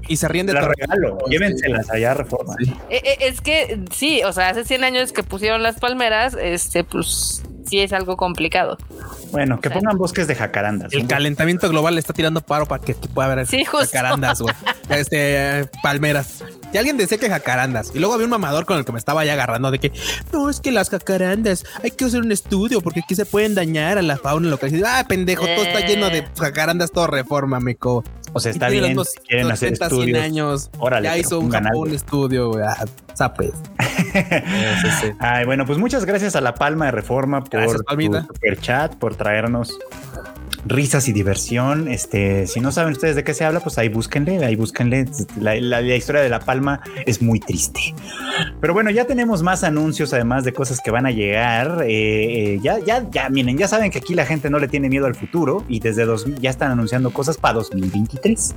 y 0.09 0.17
se 0.17 0.29
ríen 0.29 0.47
de 0.47 0.55
la 0.55 0.63
regalo. 0.63 1.19
Llévenselas 1.29 1.91
allá 1.91 2.13
a 2.13 2.15
reforma. 2.15 2.57
Eh, 2.91 3.01
eh, 3.05 3.17
es 3.21 3.41
que 3.41 3.81
sí, 3.93 4.23
o 4.25 4.33
sea, 4.33 4.51
hace 4.51 4.65
100 4.65 4.85
años 4.85 5.13
que 5.13 5.23
pusieron 5.23 5.63
las 5.63 5.79
palmeras, 5.79 6.18
este, 6.27 6.85
pues 6.85 7.43
sí 7.67 7.81
es 7.81 7.93
algo 7.93 8.17
complicado. 8.17 8.79
Bueno, 9.31 9.61
que 9.61 9.71
pongan 9.71 9.99
bosques 9.99 10.27
de 10.27 10.35
jacarandas. 10.35 10.93
El 10.93 11.07
calentamiento 11.07 11.69
global 11.69 11.99
está 11.99 12.13
tirando 12.13 12.41
paro 12.41 12.67
para 12.67 12.83
que, 12.83 12.95
pueda 12.95 13.33
haber 13.33 13.47
jacarandas, 13.47 14.41
güey. 14.41 14.55
Este, 14.89 15.69
palmeras. 15.83 16.43
Si 16.73 16.79
alguien 16.79 16.97
decía 16.97 17.19
que 17.19 17.29
jacarandas, 17.29 17.93
y 17.95 17.99
luego 17.99 18.15
había 18.15 18.27
un 18.27 18.31
mamador 18.31 18.67
con 18.67 18.79
el 18.79 18.85
que 18.85 18.93
me 18.93 18.99
estaba 18.99 19.25
ya 19.25 19.33
agarrando 19.33 19.71
de 19.71 19.79
que 19.79 19.93
no 20.33 20.51
es 20.51 20.61
que 20.61 20.71
las 20.71 20.91
jacarandas 20.91 21.65
hay 21.83 21.93
que 21.93 22.05
hacer 22.05 22.21
un 22.21 22.31
estudio 22.31 22.81
porque 22.81 23.01
aquí 23.01 23.15
se 23.15 23.25
pueden 23.25 23.55
dañar 23.55 23.99
a 23.99 24.03
la 24.03 24.19
fauna 24.19 24.49
local. 24.49 24.71
Ah, 24.87 25.05
pendejo, 25.09 25.47
todo 25.47 25.65
está 25.65 25.81
lleno 25.81 26.11
de 26.11 26.19
eh. 26.19 26.29
jacarandas, 26.39 26.93
todo 26.93 27.07
reforma, 27.07 27.61
meco. 27.61 28.05
O 28.35 28.41
sea, 28.41 28.53
está 28.53 28.69
bien. 28.69 28.95
si 29.05 29.19
quieren 29.21 29.51
hacer 29.51 29.73
estudios. 29.73 30.23
años. 30.23 30.71
Órale, 30.79 31.09
ya 31.09 31.17
hizo 31.17 31.41
un, 31.41 31.55
un 31.75 31.95
estudio, 31.95 32.53
güey. 32.53 32.65
Ah, 32.65 32.85
Ay, 35.19 35.45
bueno, 35.45 35.67
pues 35.67 35.79
muchas 35.79 36.05
gracias 36.05 36.37
a 36.37 36.41
La 36.41 36.55
Palma 36.55 36.87
de 36.87 36.93
Reforma 36.93 37.43
por 37.43 37.61
gracias, 37.61 38.27
super 38.27 38.61
chat, 38.61 38.95
por 38.95 39.17
traernos 39.17 39.77
risas 40.67 41.09
y 41.09 41.13
diversión. 41.13 41.89
Este, 41.89 42.47
si 42.47 42.61
no 42.61 42.73
saben 42.73 42.93
ustedes 42.93 43.17
de 43.17 43.25
qué 43.25 43.35
se 43.35 43.45
habla, 43.45 43.61
pues 43.61 43.79
ahí 43.79 43.89
búsquenle, 43.89 44.45
ahí 44.45 44.57
búsquenle. 44.57 45.07
La, 45.41 45.81
historia 45.81 46.21
de 46.23 46.29
La 46.29 46.41
Palma 46.41 46.81
es 47.07 47.23
muy 47.23 47.41
triste. 47.41 47.95
Pero 48.61 48.75
bueno, 48.75 48.91
ya 48.91 49.05
tenemos 49.05 49.43
más 49.43 49.65
anuncios, 49.65 50.13
además 50.13 50.45
de 50.45 50.53
cosas 50.53 50.81
que 50.81 50.91
van 50.91 51.07
a 51.07 51.11
llegar. 51.11 51.85
Eh, 51.87 52.55
eh, 52.55 52.61
ya, 52.63 52.79
ya, 52.79 53.09
ya, 53.11 53.29
miren, 53.29 53.57
ya 53.59 53.69
saben 53.69 53.91
que 53.91 53.99
aquí 53.99 54.15
la 54.15 54.27
gente 54.27 54.51
no 54.51 54.59
le 54.59 54.69
tiene 54.69 54.89
miedo 54.89 55.07
al 55.07 55.15
futuro 55.15 55.65
y 55.69 55.81
desde 55.81 56.05
dos, 56.05 56.27
ya 56.41 56.51
están 56.51 56.71
anunciando 56.71 57.11
cosas 57.11 57.37
para 57.37 57.55
2023. 57.55 58.55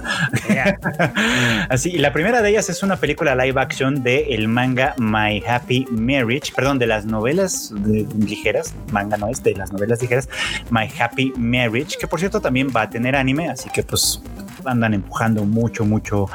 Así, 1.69 1.91
y 1.91 1.97
la 1.97 2.13
primera 2.13 2.41
de 2.41 2.49
ellas 2.49 2.69
es 2.69 2.83
una 2.83 2.97
película 2.97 3.35
live 3.35 3.59
action 3.59 4.03
de 4.03 4.33
el 4.33 4.47
manga 4.47 4.95
My 4.97 5.43
Happy 5.45 5.85
Marriage, 5.91 6.53
perdón, 6.55 6.79
de 6.79 6.87
las 6.87 7.05
novelas 7.05 7.73
ligeras, 8.17 8.73
manga 8.91 9.17
no 9.17 9.27
es, 9.27 9.43
de 9.43 9.53
las 9.53 9.71
novelas 9.71 10.01
ligeras, 10.01 10.29
My 10.69 10.87
Happy 10.99 11.33
Marriage 11.37 11.90
que 11.97 12.07
por 12.07 12.19
cierto 12.19 12.41
también 12.41 12.69
va 12.75 12.83
a 12.83 12.89
tener 12.89 13.15
anime, 13.15 13.49
así 13.49 13.69
que 13.69 13.83
pues 13.83 14.21
andan 14.65 14.93
empujando 14.93 15.43
mucho, 15.43 15.85
mucho 15.85 16.27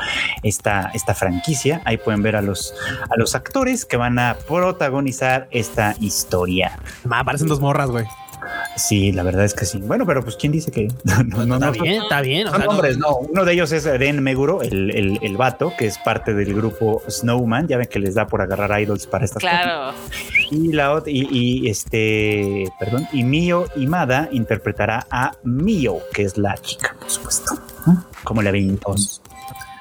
esta, 0.42 0.90
esta 0.94 1.14
franquicia. 1.14 1.82
Ahí 1.84 1.96
pueden 1.96 2.22
ver 2.22 2.36
a 2.36 2.42
los, 2.42 2.74
a 3.08 3.16
los 3.16 3.34
actores 3.34 3.84
que 3.84 3.96
van 3.96 4.18
a 4.18 4.36
protagonizar 4.46 5.48
esta 5.50 5.94
historia. 6.00 6.78
Parecen 7.08 7.48
dos 7.48 7.60
morras, 7.60 7.90
güey. 7.90 8.06
Sí, 8.76 9.10
la 9.10 9.22
verdad 9.22 9.44
es 9.44 9.54
que 9.54 9.64
sí. 9.64 9.78
Bueno, 9.78 10.04
pero 10.06 10.22
pues 10.22 10.36
quién 10.36 10.52
dice 10.52 10.70
que 10.70 10.88
no, 11.04 11.46
no, 11.46 11.54
está 11.54 11.70
bien, 11.70 12.02
está 12.02 12.20
bien. 12.20 12.48
Son 12.48 12.68
hombres, 12.68 12.98
no. 12.98 13.16
Uno 13.16 13.44
de 13.44 13.52
ellos 13.54 13.72
es 13.72 13.84
Ren 13.84 14.22
Meguro, 14.22 14.62
el, 14.62 14.90
el, 14.94 15.18
el, 15.22 15.36
vato, 15.36 15.72
que 15.78 15.86
es 15.86 15.98
parte 15.98 16.34
del 16.34 16.54
grupo 16.54 17.02
Snowman. 17.08 17.68
Ya 17.68 17.78
ven 17.78 17.88
que 17.88 17.98
les 17.98 18.14
da 18.14 18.26
por 18.26 18.42
agarrar 18.42 18.80
idols 18.80 19.06
para 19.06 19.24
estas 19.24 19.40
claro. 19.40 19.96
Y 20.50 20.72
la 20.72 20.92
otra, 20.92 21.10
y, 21.10 21.68
este, 21.68 22.70
perdón, 22.78 23.08
y 23.12 23.24
Mio 23.24 23.66
Imada 23.76 24.28
interpretará 24.30 25.06
a 25.10 25.32
Mio, 25.42 25.98
que 26.12 26.22
es 26.22 26.36
la 26.36 26.54
chica, 26.58 26.94
por 27.00 27.10
supuesto. 27.10 27.58
Como 28.24 28.42
la 28.42 28.50
ven 28.50 28.78
todos. 28.78 29.22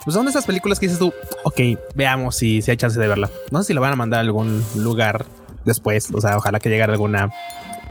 Pues 0.04 0.14
son 0.14 0.28
esas 0.28 0.46
películas 0.46 0.80
que 0.80 0.86
dices 0.86 1.00
tú, 1.00 1.12
ok, 1.44 1.60
veamos 1.96 2.36
si, 2.36 2.62
si 2.62 2.72
hay 2.72 2.78
chance 2.78 3.00
de 3.00 3.08
verla. 3.08 3.30
No 3.52 3.60
sé 3.60 3.68
si 3.68 3.74
la 3.74 3.82
van 3.82 3.94
a 3.94 3.96
mandar 3.96 4.20
a 4.20 4.22
algún 4.22 4.64
lugar 4.76 5.26
después. 5.66 6.10
O 6.14 6.22
sea, 6.22 6.38
ojalá 6.38 6.60
que 6.60 6.70
llegue 6.70 6.84
alguna 6.84 7.32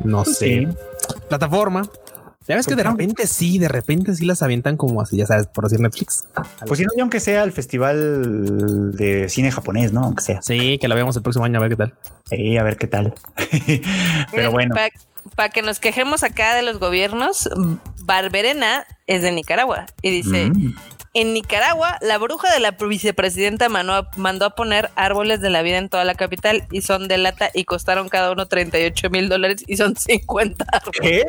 no 0.03 0.25
pues 0.25 0.39
sé, 0.39 0.69
plataforma. 1.29 1.89
Ya 2.47 2.57
ves 2.57 2.67
que 2.67 2.75
de 2.75 2.83
repente 2.83 3.27
sí, 3.27 3.59
de 3.59 3.69
repente 3.69 4.15
sí 4.15 4.27
las 4.27 4.43
avientan 4.43 4.77
como 4.77 5.01
así, 5.01 5.17
ya 5.17 5.27
sabes, 5.27 5.47
por 5.47 5.65
decir 5.65 5.81
Netflix. 5.81 6.27
Pues 6.67 6.79
si 6.79 6.85
no, 6.85 6.91
aunque 7.01 7.19
sea 7.19 7.43
el 7.43 7.53
festival 7.53 8.95
de 8.95 9.31
cine 9.31 9.51
japonés, 9.51 9.95
¿no? 9.95 10.05
Aunque 10.05 10.23
sea. 10.23 10.43
Sí, 10.43 10.79
que 10.79 10.87
la 10.87 10.95
veamos 10.95 11.17
el 11.17 11.23
próximo 11.23 11.47
año 11.47 11.59
a 11.59 11.63
ver 11.63 11.71
qué 11.71 11.77
tal. 11.77 11.95
Sí, 12.27 12.59
a 12.59 12.63
ver 12.63 12.77
qué 12.77 12.87
tal. 12.87 13.15
Pero 14.33 14.51
bueno. 14.51 14.75
Para 15.37 15.49
que 15.49 15.63
nos 15.63 15.81
quejemos 15.81 16.23
acá 16.23 16.55
de 16.55 16.61
los 16.61 16.79
gobiernos, 16.79 17.49
Barberena 18.05 18.85
es 19.07 19.23
de 19.23 19.33
Nicaragua 19.33 19.87
y 20.03 20.11
dice, 20.11 20.51
mm. 20.51 20.75
En 21.17 21.33
Nicaragua, 21.33 21.97
la 22.01 22.19
bruja 22.19 22.53
de 22.53 22.59
la 22.59 22.73
vicepresidenta 22.73 23.69
mandó 23.69 24.45
a 24.45 24.51
poner 24.57 24.91
árboles 24.97 25.41
de 25.41 25.49
la 25.49 25.63
vida 25.63 25.79
en 25.79 25.89
toda 25.89 26.05
la 26.05 26.17
capital 26.17 26.65
y 26.73 26.81
son 26.81 27.07
de 27.07 27.19
lata 27.19 27.51
y 27.55 27.63
costaron 27.67 28.09
cada 28.09 28.33
uno 28.33 28.47
38 28.47 29.11
mil 29.11 29.29
dólares 29.29 29.63
y 29.69 29.77
son 29.77 29.95
50 29.95 30.67
árboles. 30.73 31.01
¿Qué? 31.01 31.25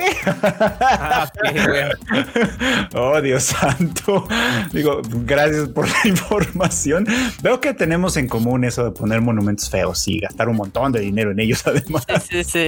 oh, 2.95 3.21
Dios 3.21 3.43
santo. 3.43 4.27
Digo, 4.73 5.03
gracias 5.23 5.69
por 5.69 5.87
la 5.87 5.97
información. 6.05 7.05
Veo 7.43 7.61
que 7.61 7.75
tenemos 7.75 8.17
en 8.17 8.27
común 8.27 8.63
eso 8.63 8.83
de 8.85 8.89
poner 8.89 9.21
monumentos 9.21 9.69
feos 9.69 10.07
y 10.07 10.19
gastar 10.19 10.49
un 10.49 10.55
montón 10.55 10.93
de 10.93 11.01
dinero 11.01 11.29
en 11.29 11.41
ellos 11.41 11.61
además. 11.67 12.07
Sí, 12.27 12.43
sí, 12.43 12.67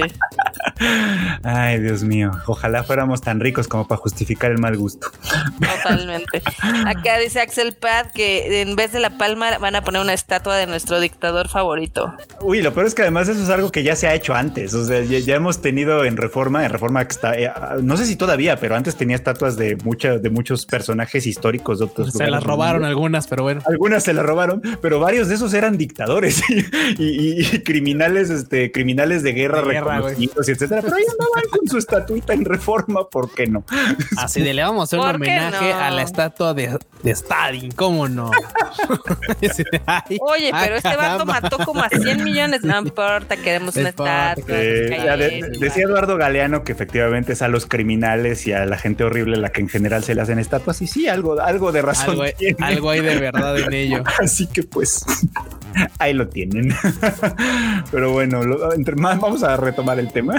Ay, 1.42 1.80
Dios 1.80 2.04
mío. 2.04 2.30
Ojalá 2.46 2.84
fuéramos 2.84 3.22
tan 3.22 3.40
ricos 3.40 3.66
como 3.66 3.88
para 3.88 4.00
justificar 4.00 4.52
el 4.52 4.58
mal 4.58 4.76
gusto. 4.76 5.10
Totalmente. 5.58 6.42
Acá 6.86 7.07
dice 7.16 7.40
Axel 7.40 7.74
Pad 7.74 8.08
que 8.12 8.60
en 8.60 8.76
vez 8.76 8.92
de 8.92 9.00
la 9.00 9.16
palma 9.16 9.56
van 9.58 9.76
a 9.76 9.82
poner 9.82 10.02
una 10.02 10.12
estatua 10.12 10.56
de 10.56 10.66
nuestro 10.66 11.00
dictador 11.00 11.48
favorito. 11.48 12.12
Uy, 12.40 12.60
lo 12.60 12.74
peor 12.74 12.86
es 12.86 12.94
que 12.94 13.02
además 13.02 13.28
eso 13.28 13.42
es 13.42 13.48
algo 13.48 13.70
que 13.70 13.82
ya 13.82 13.96
se 13.96 14.06
ha 14.06 14.14
hecho 14.14 14.34
antes. 14.34 14.74
O 14.74 14.84
sea, 14.84 15.02
ya, 15.02 15.34
hemos 15.34 15.62
tenido 15.62 16.04
en 16.04 16.16
Reforma, 16.16 16.64
en 16.64 16.70
Reforma 16.70 17.04
que 17.06 17.12
está, 17.12 17.38
eh, 17.38 17.50
no 17.82 17.96
sé 17.96 18.06
si 18.06 18.16
todavía, 18.16 18.56
pero 18.56 18.76
antes 18.76 18.96
tenía 18.96 19.16
estatuas 19.16 19.56
de 19.56 19.76
muchas, 19.76 20.22
de 20.22 20.30
muchos 20.30 20.66
personajes 20.66 21.26
históricos 21.26 21.78
de 21.78 21.86
otros. 21.86 22.12
Se 22.12 22.26
las 22.26 22.42
robaron 22.42 22.84
algunas, 22.84 23.26
pero 23.26 23.44
bueno. 23.44 23.62
Algunas 23.66 24.04
se 24.04 24.12
las 24.12 24.26
robaron, 24.26 24.60
pero 24.82 25.00
varios 25.00 25.28
de 25.28 25.36
esos 25.36 25.54
eran 25.54 25.78
dictadores 25.78 26.42
y, 26.98 27.60
criminales, 27.60 28.30
este, 28.30 28.70
criminales 28.72 29.22
de 29.22 29.32
guerra, 29.32 29.62
reconocidos, 29.62 30.48
etcétera. 30.48 30.82
Pero 30.82 30.96
ahí 30.96 31.04
andaban 31.10 31.50
con 31.50 31.68
su 31.68 31.78
estatuita 31.78 32.32
en 32.32 32.44
Reforma, 32.44 33.08
¿por 33.08 33.32
qué 33.32 33.46
no? 33.46 33.64
Así 34.16 34.42
de 34.42 34.54
le 34.54 34.62
vamos 34.62 34.80
a 34.80 34.84
hacer 34.84 34.98
un 34.98 35.14
homenaje 35.14 35.72
a 35.72 35.90
la 35.90 36.02
estatua 36.02 36.54
de 36.54 36.78
de 37.02 37.10
Stalin, 37.12 37.72
¿cómo 37.72 38.08
no? 38.08 38.30
Oye, 40.20 40.50
pero 40.52 40.76
este 40.76 40.96
vato 40.96 41.26
mató 41.26 41.58
como 41.64 41.82
a 41.82 41.88
100 41.88 42.24
millones. 42.24 42.62
No 42.62 42.78
importa, 42.78 43.36
queremos 43.36 43.76
una 43.76 43.90
estatua. 43.90 44.34
decía 44.36 45.84
Eduardo 45.84 46.16
Galeano 46.16 46.64
que 46.64 46.72
efectivamente 46.72 47.32
es 47.32 47.42
a 47.42 47.48
los 47.48 47.66
criminales 47.66 48.46
y 48.46 48.52
a 48.52 48.66
la 48.66 48.76
gente 48.76 49.04
horrible 49.04 49.36
la 49.36 49.50
que 49.50 49.60
en 49.60 49.68
general 49.68 50.04
se 50.04 50.14
le 50.14 50.22
hacen 50.22 50.38
estatuas. 50.38 50.80
Y 50.82 50.86
sí, 50.86 51.08
algo, 51.08 51.40
algo 51.40 51.72
de 51.72 51.82
razón. 51.82 52.10
Algo, 52.10 52.24
algo 52.58 52.90
hay 52.90 53.00
de 53.00 53.18
verdad 53.18 53.58
en 53.58 53.72
ello. 53.72 54.02
Así 54.18 54.46
que 54.46 54.62
pues 54.62 55.04
ahí 55.98 56.14
lo 56.14 56.28
tienen. 56.28 56.74
Pero 57.90 58.12
bueno, 58.12 58.40
entre 58.74 58.96
más 58.96 59.20
vamos 59.20 59.42
a 59.42 59.56
retomar 59.56 59.98
el 59.98 60.12
tema. 60.12 60.36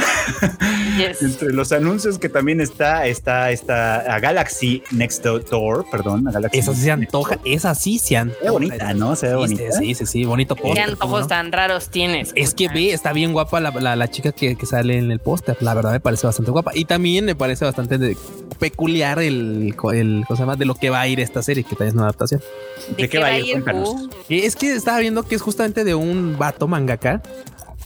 Entre 1.22 1.53
los 1.53 1.72
anuncios 1.72 2.20
que 2.20 2.30
también 2.30 2.62
está, 2.62 3.05
está, 3.05 3.51
está 3.51 4.14
a 4.14 4.20
Galaxy 4.20 4.84
Next 4.91 5.24
Door, 5.24 5.86
perdón, 5.89 6.28
a 6.28 6.32
Galaxy. 6.32 6.49
Esa 6.52 6.74
sí 6.74 6.82
se 6.82 6.91
antoja, 6.91 7.39
esa 7.45 7.76
sí 7.76 8.00
se 8.00 8.18
antoja. 8.18 8.45
Es 8.45 8.52
bonita, 8.52 8.93
¿no? 8.93 9.16
Se 9.16 9.28
ve 9.28 9.36
bonita. 9.36 9.72
Sí, 9.72 9.95
sí, 9.95 10.06
sí, 10.06 10.26
bonito 10.26 10.56
póster. 10.56 10.74
¿Qué 10.74 10.91
antojos 10.91 11.28
tan 11.28 11.52
raros 11.52 11.89
tienes? 11.89 12.32
Es 12.36 12.54
que 12.54 12.68
ve, 12.68 12.91
está 12.91 13.14
bien 13.14 13.34
guapa 13.34 13.60
la, 13.60 14.08
chica 14.10 14.32
que, 14.32 14.56
sale 14.66 14.97
en 14.97 15.12
el 15.12 15.20
póster. 15.20 15.58
La 15.62 15.74
verdad 15.74 15.91
me 15.91 16.00
parece 16.00 16.28
bastante 16.28 16.52
guapa. 16.52 16.72
Y 16.74 16.86
también 16.86 17.26
me 17.26 17.36
parece 17.36 17.66
bastante 17.66 18.16
peculiar 18.60 19.20
el, 19.20 19.76
el 19.93 20.26
cosa 20.28 20.45
más 20.45 20.58
de 20.60 20.66
lo 20.66 20.76
que 20.76 20.89
va 20.89 21.02
a 21.02 21.08
ir 21.08 21.20
esta 21.20 21.41
serie, 21.41 21.64
que 21.64 21.72
también 21.72 21.89
es 21.89 21.93
una 21.93 22.04
adaptación. 22.04 22.41
¿De, 22.97 23.10
qué, 23.10 23.20
va 23.20 23.28
a 23.28 23.39
ir? 23.39 23.64
Es 24.30 24.56
que 24.56 24.74
estaba 24.74 25.00
viendo 25.00 25.24
que 25.24 25.36
es 25.36 25.41
justamente 25.41 25.84
de 25.84 25.95
un 25.95 26.38
vato 26.38 26.68
mangaka 26.68 27.22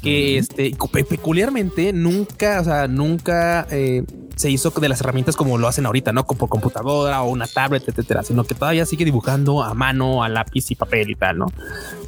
que 0.03 0.37
este 0.37 0.75
peculiarmente 1.09 1.93
nunca, 1.93 2.59
o 2.59 2.63
sea, 2.65 2.87
nunca 2.87 3.65
eh, 3.71 4.03
se 4.35 4.49
hizo 4.49 4.71
de 4.71 4.89
las 4.89 4.99
herramientas 4.99 5.35
como 5.35 5.57
lo 5.57 5.67
hacen 5.67 5.85
ahorita, 5.85 6.11
no 6.11 6.25
como 6.25 6.39
por 6.39 6.49
computadora 6.49 7.21
o 7.23 7.29
una 7.29 7.47
tablet, 7.47 7.87
etcétera, 7.87 8.23
sino 8.23 8.43
que 8.43 8.55
todavía 8.55 8.85
sigue 8.85 9.05
dibujando 9.05 9.63
a 9.63 9.73
mano, 9.73 10.23
a 10.23 10.29
lápiz 10.29 10.69
y 10.71 10.75
papel 10.75 11.11
y 11.11 11.15
tal, 11.15 11.37
¿no? 11.37 11.45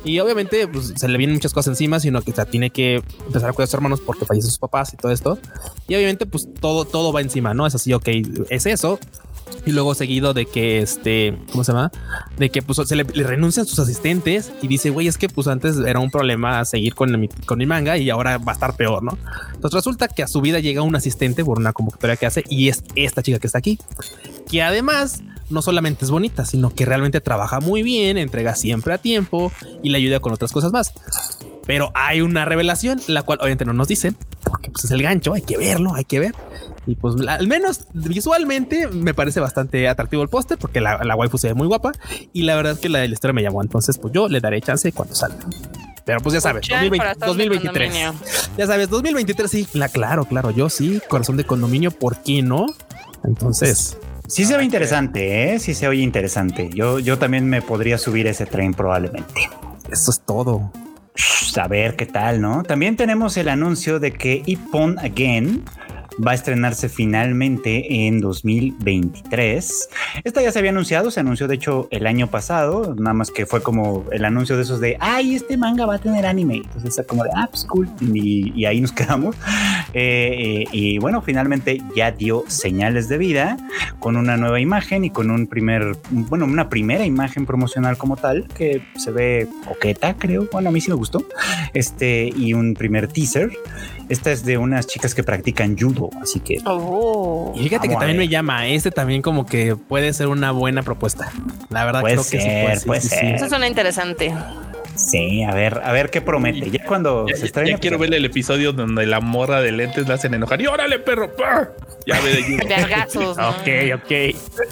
Y 0.03 0.19
obviamente 0.19 0.67
pues, 0.67 0.93
se 0.95 1.07
le 1.07 1.17
vienen 1.17 1.35
muchas 1.35 1.53
cosas 1.53 1.71
encima, 1.73 1.99
sino 1.99 2.21
que 2.21 2.33
tiene 2.45 2.69
que 2.69 3.01
empezar 3.25 3.49
a 3.49 3.53
cuidar 3.53 3.63
a 3.63 3.67
sus 3.67 3.73
hermanos 3.75 4.01
porque 4.01 4.25
fallecen 4.25 4.49
sus 4.49 4.59
papás 4.59 4.93
y 4.93 4.97
todo 4.97 5.11
esto. 5.11 5.39
Y 5.87 5.95
obviamente 5.95 6.25
pues 6.25 6.47
todo, 6.59 6.85
todo 6.85 7.13
va 7.13 7.21
encima, 7.21 7.53
¿no? 7.53 7.65
Es 7.65 7.75
así, 7.75 7.93
ok, 7.93 8.09
es 8.49 8.65
eso, 8.65 8.99
Y 9.65 9.71
luego 9.71 9.95
seguido 9.95 10.33
de 10.33 10.45
que 10.45 10.79
este, 10.79 11.37
¿cómo 11.51 11.63
se 11.63 11.71
llama? 11.71 11.91
De 12.37 12.49
que 12.49 12.61
pues 12.61 12.79
se 12.87 12.95
le, 12.95 13.03
renuncian 13.03 13.65
sus 13.65 13.79
asistentes 13.79 14.51
y 14.61 14.67
dice, 14.67 14.89
güey, 14.89 15.07
es 15.07 15.17
que 15.17 15.29
pues 15.29 15.47
antes 15.47 15.77
era 15.77 15.99
un 15.99 16.11
problema 16.11 16.63
seguir 16.65 16.95
con 16.95 17.19
mi, 17.19 17.27
con 17.27 17.57
mi 17.57 17.65
manga 17.65 17.97
y 17.97 18.09
ahora 18.09 18.37
va 18.37 18.51
a 18.51 18.55
estar 18.55 18.75
peor, 18.75 19.03
¿no? 19.03 19.17
Entonces 19.53 19.73
resulta 19.73 20.07
que 20.07 20.23
a 20.23 20.27
su 20.27 20.41
vida 20.41 20.59
llega 20.59 20.81
un 20.81 20.95
asistente 20.95 21.43
por 21.43 21.57
una 21.57 21.73
convocatoria 21.73 22.15
que 22.15 22.25
hace 22.25 22.43
y 22.49 22.69
es 22.69 22.83
esta 22.95 23.23
chica 23.23 23.39
que 23.39 23.47
está 23.47 23.59
aquí, 23.59 23.79
que 24.47 24.61
además 24.61 25.23
no 25.49 25.61
solamente 25.61 26.05
es 26.05 26.11
bonita, 26.11 26.45
sino 26.45 26.73
que 26.73 26.85
realmente 26.85 27.21
trabaja 27.21 27.59
muy 27.59 27.83
bien, 27.83 28.17
entrega 28.17 28.55
siempre 28.55 28.93
a 28.93 28.97
tiempo 28.97 29.51
y 29.83 29.89
le 29.89 29.97
ayuda 29.97 30.19
con 30.19 30.33
otras 30.33 30.51
cosas 30.51 30.71
más. 30.71 30.93
Pero 31.65 31.91
hay 31.95 32.21
una 32.21 32.45
revelación, 32.45 33.01
la 33.07 33.23
cual 33.23 33.39
obviamente 33.41 33.65
no 33.65 33.73
nos 33.73 33.87
dicen, 33.87 34.15
porque 34.43 34.69
pues 34.69 34.85
es 34.85 34.91
el 34.91 35.01
gancho, 35.01 35.33
hay 35.33 35.41
que 35.41 35.57
verlo, 35.57 35.95
hay 35.95 36.05
que 36.05 36.19
ver. 36.19 36.35
Y 36.87 36.95
pues 36.95 37.15
al 37.27 37.47
menos 37.47 37.87
visualmente 37.93 38.87
me 38.87 39.13
parece 39.13 39.39
bastante 39.39 39.87
atractivo 39.87 40.21
el 40.23 40.29
póster 40.29 40.57
porque 40.57 40.81
la, 40.81 41.03
la, 41.03 41.15
waifu 41.15 41.37
se 41.37 41.47
ve 41.47 41.53
muy 41.53 41.67
guapa 41.67 41.91
y 42.33 42.43
la 42.43 42.55
verdad 42.55 42.73
es 42.73 42.79
que 42.79 42.89
la 42.89 42.99
de 42.99 43.07
la 43.07 43.13
historia 43.13 43.33
me 43.33 43.41
llamó. 43.41 43.61
Entonces, 43.61 43.97
pues 43.97 44.13
yo 44.13 44.27
le 44.27 44.39
daré 44.39 44.61
chance 44.61 44.91
cuando 44.91 45.15
salga. 45.15 45.39
Pero 46.05 46.19
pues 46.19 46.33
ya 46.33 46.41
sabes, 46.41 46.67
2023. 46.67 47.93
Ya 48.57 48.67
sabes, 48.67 48.89
2023, 48.89 49.49
sí, 49.49 49.67
claro, 49.91 50.25
claro, 50.25 50.51
yo 50.51 50.69
sí, 50.69 51.01
corazón 51.09 51.35
de 51.35 51.45
condominio, 51.45 51.89
¿por 51.89 52.17
qué 52.17 52.43
no? 52.43 52.67
Entonces, 53.23 53.97
Sí 54.27 54.45
se 54.45 54.57
ve 54.57 54.63
interesante, 54.63 55.53
¿eh? 55.53 55.59
Sí 55.59 55.73
se 55.75 55.87
oye 55.87 56.01
interesante. 56.01 56.69
Yo, 56.73 56.99
yo 56.99 57.19
también 57.19 57.47
me 57.47 57.61
podría 57.61 57.97
subir 57.97 58.25
ese 58.27 58.45
tren 58.45 58.73
probablemente. 58.73 59.49
Eso 59.91 60.11
es 60.11 60.21
todo. 60.21 60.71
A 61.57 61.67
ver 61.67 61.95
qué 61.95 62.05
tal, 62.05 62.41
¿no? 62.41 62.63
También 62.63 62.97
tenemos 62.97 63.37
el 63.37 63.49
anuncio 63.49 63.99
de 63.99 64.11
que 64.11 64.41
Ipon 64.45 64.99
Again 64.99 65.63
va 66.25 66.31
a 66.31 66.35
estrenarse 66.35 66.89
finalmente 66.89 68.07
en 68.07 68.21
2023. 68.21 69.89
Esta 70.23 70.41
ya 70.41 70.51
se 70.51 70.59
había 70.59 70.71
anunciado, 70.71 71.11
se 71.11 71.19
anunció 71.19 71.47
de 71.47 71.55
hecho 71.55 71.87
el 71.91 72.07
año 72.07 72.27
pasado, 72.27 72.95
nada 72.97 73.13
más 73.13 73.31
que 73.31 73.45
fue 73.45 73.61
como 73.61 74.05
el 74.11 74.25
anuncio 74.25 74.55
de 74.55 74.63
esos 74.63 74.79
de, 74.79 74.97
ay, 74.99 75.35
este 75.35 75.57
manga 75.57 75.85
va 75.85 75.95
a 75.95 75.99
tener 75.99 76.25
anime. 76.25 76.55
Entonces 76.57 77.03
como 77.07 77.23
de, 77.23 77.29
ah, 77.35 77.47
pues 77.49 77.65
cool. 77.65 77.89
Y, 78.01 78.65
ahí 78.65 78.81
nos 78.81 78.91
quedamos. 78.93 79.35
Eh, 79.93 80.63
eh, 80.63 80.63
y 80.71 80.97
bueno, 80.99 81.21
finalmente 81.21 81.81
ya 81.95 82.11
dio 82.11 82.43
señales 82.47 83.09
de 83.09 83.17
vida 83.17 83.57
con 83.99 84.17
una 84.17 84.37
nueva 84.37 84.59
imagen 84.59 85.05
y 85.05 85.09
con 85.09 85.31
un 85.31 85.47
primer, 85.47 85.97
bueno, 86.09 86.45
una 86.45 86.69
primera 86.69 87.05
imagen 87.05 87.45
promocional 87.45 87.97
como 87.97 88.17
tal 88.17 88.47
que 88.49 88.81
se 88.95 89.11
ve 89.11 89.47
coqueta, 89.67 90.15
creo. 90.15 90.47
Bueno, 90.51 90.69
a 90.69 90.71
mí 90.71 90.81
sí 90.81 90.89
me 90.89 90.95
gustó. 90.95 91.25
Este 91.73 92.31
y 92.35 92.53
un 92.53 92.73
primer 92.73 93.07
teaser. 93.07 93.51
Esta 94.09 94.31
es 94.31 94.45
de 94.45 94.57
unas 94.57 94.87
chicas 94.87 95.15
que 95.15 95.23
practican 95.23 95.77
judo, 95.77 96.09
así 96.21 96.39
que. 96.39 96.59
Oh. 96.65 97.53
Y 97.55 97.63
fíjate 97.63 97.87
que 97.87 97.95
también 97.95 98.17
me 98.17 98.27
llama. 98.27 98.67
Este 98.67 98.91
también 98.91 99.21
como 99.21 99.45
que 99.45 99.75
puede 99.75 100.13
ser 100.13 100.27
una 100.27 100.51
buena 100.51 100.83
propuesta. 100.83 101.31
La 101.69 101.85
verdad 101.85 102.03
creo 102.03 102.17
que 102.17 102.23
sí 102.23 102.37
puede, 102.37 102.79
puede 102.81 103.01
ser. 103.01 103.35
Eso 103.35 103.49
suena 103.49 103.67
interesante. 103.67 104.33
Sí, 104.95 105.43
a 105.43 105.53
ver, 105.53 105.81
a 105.83 105.91
ver 105.91 106.09
qué 106.09 106.21
promete. 106.21 106.69
Ya 106.71 106.83
cuando 106.85 107.25
se 107.33 107.45
estrena. 107.45 107.69
Ya 107.71 107.77
quiero 107.77 107.97
ver 107.97 108.13
el 108.13 108.25
episodio 108.25 108.73
donde 108.73 109.05
la 109.05 109.19
morra 109.19 109.61
de 109.61 109.71
lentes 109.71 110.07
la 110.07 110.15
hacen 110.15 110.33
enojar. 110.33 110.61
Y 110.61 110.67
órale, 110.67 110.99
perro. 110.99 111.31
Ya 112.05 112.19
ve 112.21 112.31
de 112.35 112.65
Vergazos. 112.69 113.37
ok, 113.37 113.95
ok. 113.95 114.11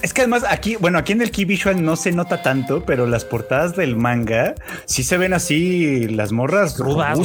Es 0.01 0.13
que 0.13 0.21
además 0.21 0.43
aquí, 0.47 0.75
bueno, 0.75 0.97
aquí 0.99 1.13
en 1.13 1.21
el 1.21 1.31
Key 1.31 1.45
Visual 1.45 1.83
no 1.83 1.95
se 1.95 2.11
nota 2.11 2.41
tanto, 2.41 2.85
pero 2.85 3.07
las 3.07 3.25
portadas 3.25 3.75
del 3.75 3.95
manga 3.95 4.53
sí 4.85 5.03
se 5.03 5.17
ven 5.17 5.33
así, 5.33 6.07
las 6.09 6.31
morras 6.31 6.77
rudas, 6.77 7.19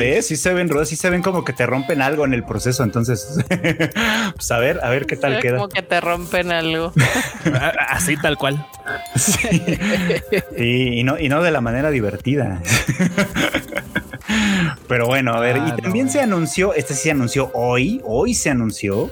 ¿eh? 0.00 0.20
Sí 0.22 0.36
se 0.36 0.52
ven 0.52 0.68
rudas, 0.68 0.88
sí 0.88 0.96
se 0.96 1.10
ven 1.10 1.22
como 1.22 1.44
que 1.44 1.52
te 1.52 1.64
rompen 1.66 2.02
algo 2.02 2.24
en 2.24 2.34
el 2.34 2.44
proceso. 2.44 2.82
Entonces, 2.82 3.38
pues 4.34 4.50
a 4.50 4.58
ver, 4.58 4.80
a 4.82 4.90
ver 4.90 5.06
qué 5.06 5.16
tal 5.16 5.40
queda. 5.40 5.58
Como 5.58 5.68
que 5.68 5.82
te 5.82 6.00
rompen 6.00 6.50
algo. 6.50 6.92
así 7.88 8.16
tal 8.16 8.36
cual. 8.36 8.66
Sí. 9.14 9.62
y, 10.56 11.04
no, 11.04 11.18
y 11.18 11.28
no 11.28 11.42
de 11.42 11.50
la 11.50 11.60
manera 11.60 11.90
divertida. 11.90 12.41
Pero 14.88 15.06
bueno, 15.06 15.32
a 15.32 15.40
ver, 15.40 15.56
y 15.56 15.60
ah, 15.60 15.76
también 15.82 16.10
se 16.10 16.20
anunció, 16.20 16.74
este 16.74 16.94
sí 16.94 17.04
se 17.04 17.10
anunció 17.10 17.50
hoy, 17.54 18.00
hoy 18.04 18.34
se 18.34 18.50
anunció 18.50 19.10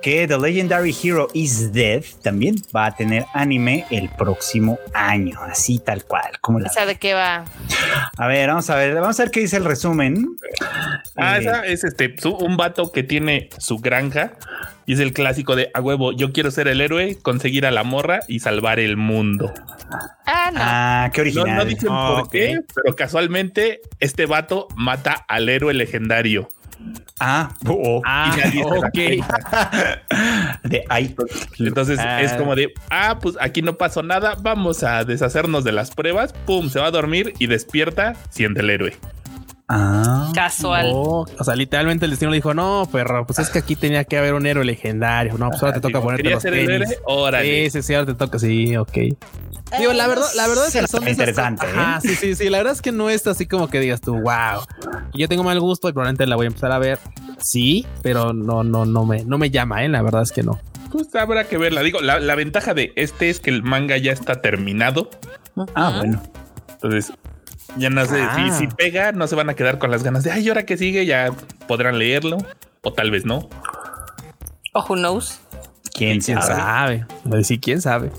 que 0.00 0.26
The 0.26 0.38
Legendary 0.38 0.94
Hero 1.02 1.28
is 1.34 1.72
Dead 1.72 2.04
también 2.22 2.56
va 2.74 2.86
a 2.86 2.96
tener 2.96 3.26
anime 3.34 3.84
el 3.90 4.08
próximo 4.10 4.78
año, 4.94 5.38
así 5.42 5.78
tal 5.78 6.04
cual. 6.04 6.38
Como 6.40 6.60
la... 6.60 6.70
de 6.86 6.96
qué 6.96 7.14
va? 7.14 7.44
A 8.16 8.26
ver, 8.26 8.48
vamos 8.48 8.68
a 8.70 8.76
ver, 8.76 8.94
vamos 8.94 9.18
a 9.18 9.24
ver 9.24 9.30
qué 9.30 9.40
dice 9.40 9.56
el 9.56 9.64
resumen. 9.64 10.26
Ah, 11.16 11.38
esa 11.38 11.66
es 11.66 11.84
este, 11.84 12.14
un 12.26 12.56
vato 12.56 12.92
que 12.92 13.02
tiene 13.02 13.48
su 13.58 13.78
granja 13.78 14.32
y 14.88 14.94
es 14.94 15.00
el 15.00 15.12
clásico 15.12 15.54
de 15.54 15.70
a 15.74 15.82
huevo, 15.82 16.12
yo 16.12 16.32
quiero 16.32 16.50
ser 16.50 16.66
el 16.66 16.80
héroe, 16.80 17.18
conseguir 17.20 17.66
a 17.66 17.70
la 17.70 17.84
morra 17.84 18.20
y 18.26 18.40
salvar 18.40 18.80
el 18.80 18.96
mundo. 18.96 19.52
Ah, 20.24 20.50
no. 20.50 20.60
Ah, 20.62 21.10
qué 21.12 21.20
original. 21.20 21.56
No, 21.56 21.64
dicen 21.66 21.88
por 21.88 22.30
qué, 22.30 22.60
pero 22.74 22.96
casualmente 22.96 23.80
este 24.00 24.24
vato 24.24 24.66
mata 24.76 25.12
al 25.28 25.50
héroe 25.50 25.74
legendario. 25.74 26.48
Ah, 27.20 27.50
oh, 27.66 28.00
ah 28.04 28.36
ok. 28.60 28.98
de 30.64 30.84
ahí. 30.88 31.14
Entonces 31.58 31.98
ah. 31.98 32.22
es 32.22 32.32
como 32.34 32.54
de, 32.54 32.72
ah, 32.90 33.18
pues 33.20 33.36
aquí 33.40 33.62
no 33.62 33.76
pasó 33.76 34.02
nada, 34.02 34.36
vamos 34.40 34.82
a 34.84 35.04
deshacernos 35.04 35.64
de 35.64 35.72
las 35.72 35.90
pruebas, 35.90 36.32
pum, 36.46 36.68
se 36.68 36.78
va 36.78 36.86
a 36.86 36.90
dormir 36.90 37.34
y 37.38 37.46
despierta 37.46 38.14
siendo 38.30 38.60
el 38.60 38.70
héroe. 38.70 38.96
Ah, 39.70 40.32
casual. 40.34 40.86
o 40.92 41.26
sea, 41.44 41.54
literalmente 41.54 42.06
el 42.06 42.10
destino 42.10 42.30
le 42.30 42.38
dijo, 42.38 42.54
no, 42.54 42.88
perro, 42.90 43.26
pues 43.26 43.38
es 43.38 43.50
que 43.50 43.58
aquí 43.58 43.76
tenía 43.76 44.04
que 44.04 44.16
haber 44.16 44.32
un 44.32 44.46
héroe 44.46 44.64
legendario. 44.64 45.36
No, 45.36 45.50
pues 45.50 45.62
ahora 45.62 45.74
te 45.74 45.80
toca 45.80 46.00
ponerte 46.00 46.30
los 46.30 46.42
tenis. 46.42 46.88
Sí, 47.42 47.70
sí, 47.70 47.82
sí, 47.82 47.94
ahora 47.94 48.06
te 48.06 48.14
toca, 48.14 48.38
sí, 48.38 48.76
ok. 48.76 48.92
Digo, 49.78 49.92
la 49.92 50.06
verdad, 50.06 50.26
la 50.36 50.48
verdad 50.48 50.66
es 50.68 50.72
que 50.72 50.86
son 50.86 51.06
interesante. 51.06 51.66
Ah, 51.76 51.98
sí, 52.00 52.14
sí, 52.14 52.34
sí. 52.34 52.48
La 52.48 52.58
verdad 52.58 52.72
es 52.72 52.80
que 52.80 52.92
no 52.92 53.10
es 53.10 53.26
así 53.26 53.46
como 53.46 53.68
que 53.68 53.80
digas 53.80 54.00
tú, 54.00 54.14
wow. 54.14 54.62
Yo 55.12 55.28
tengo 55.28 55.44
mal 55.44 55.60
gusto 55.60 55.88
y 55.90 55.92
probablemente 55.92 56.26
la 56.26 56.36
voy 56.36 56.46
a 56.46 56.48
empezar 56.48 56.72
a 56.72 56.78
ver. 56.78 56.98
Sí, 57.38 57.86
pero 58.02 58.32
no, 58.32 58.64
no, 58.64 58.86
no 58.86 59.04
me, 59.04 59.24
no 59.24 59.36
me 59.36 59.50
llama, 59.50 59.84
eh. 59.84 59.88
La 59.88 60.00
verdad 60.00 60.22
es 60.22 60.32
que 60.32 60.42
no. 60.42 60.58
Pues 60.90 61.14
habrá 61.14 61.44
que 61.44 61.58
verla. 61.58 61.82
Digo, 61.82 62.00
la, 62.00 62.18
la 62.20 62.34
ventaja 62.34 62.72
de 62.72 62.92
este 62.96 63.28
es 63.28 63.40
que 63.40 63.50
el 63.50 63.62
manga 63.62 63.98
ya 63.98 64.12
está 64.12 64.40
terminado. 64.40 65.10
Ah, 65.74 65.92
bueno. 65.98 66.22
Entonces, 66.70 67.12
ya 67.76 67.90
no 67.90 68.04
sé, 68.06 68.16
si, 68.56 68.64
ah. 68.64 68.68
pega, 68.76 69.12
no 69.12 69.26
se 69.26 69.34
van 69.34 69.50
a 69.50 69.54
quedar 69.54 69.78
con 69.78 69.90
las 69.90 70.02
ganas 70.02 70.24
de, 70.24 70.30
ay, 70.30 70.48
ahora 70.48 70.64
que 70.64 70.76
sigue, 70.76 71.06
ya 71.06 71.30
podrán 71.66 71.98
leerlo. 71.98 72.38
O 72.82 72.92
tal 72.92 73.10
vez 73.10 73.24
no. 73.24 73.48
O 74.72 74.84
who 74.88 74.94
knows. 74.96 75.40
¿Quién, 75.92 76.20
¿Quién 76.20 76.40
sabe? 76.40 77.04
sabe? 77.24 77.44
Sí, 77.44 77.58
quién 77.58 77.82
sabe. 77.82 78.10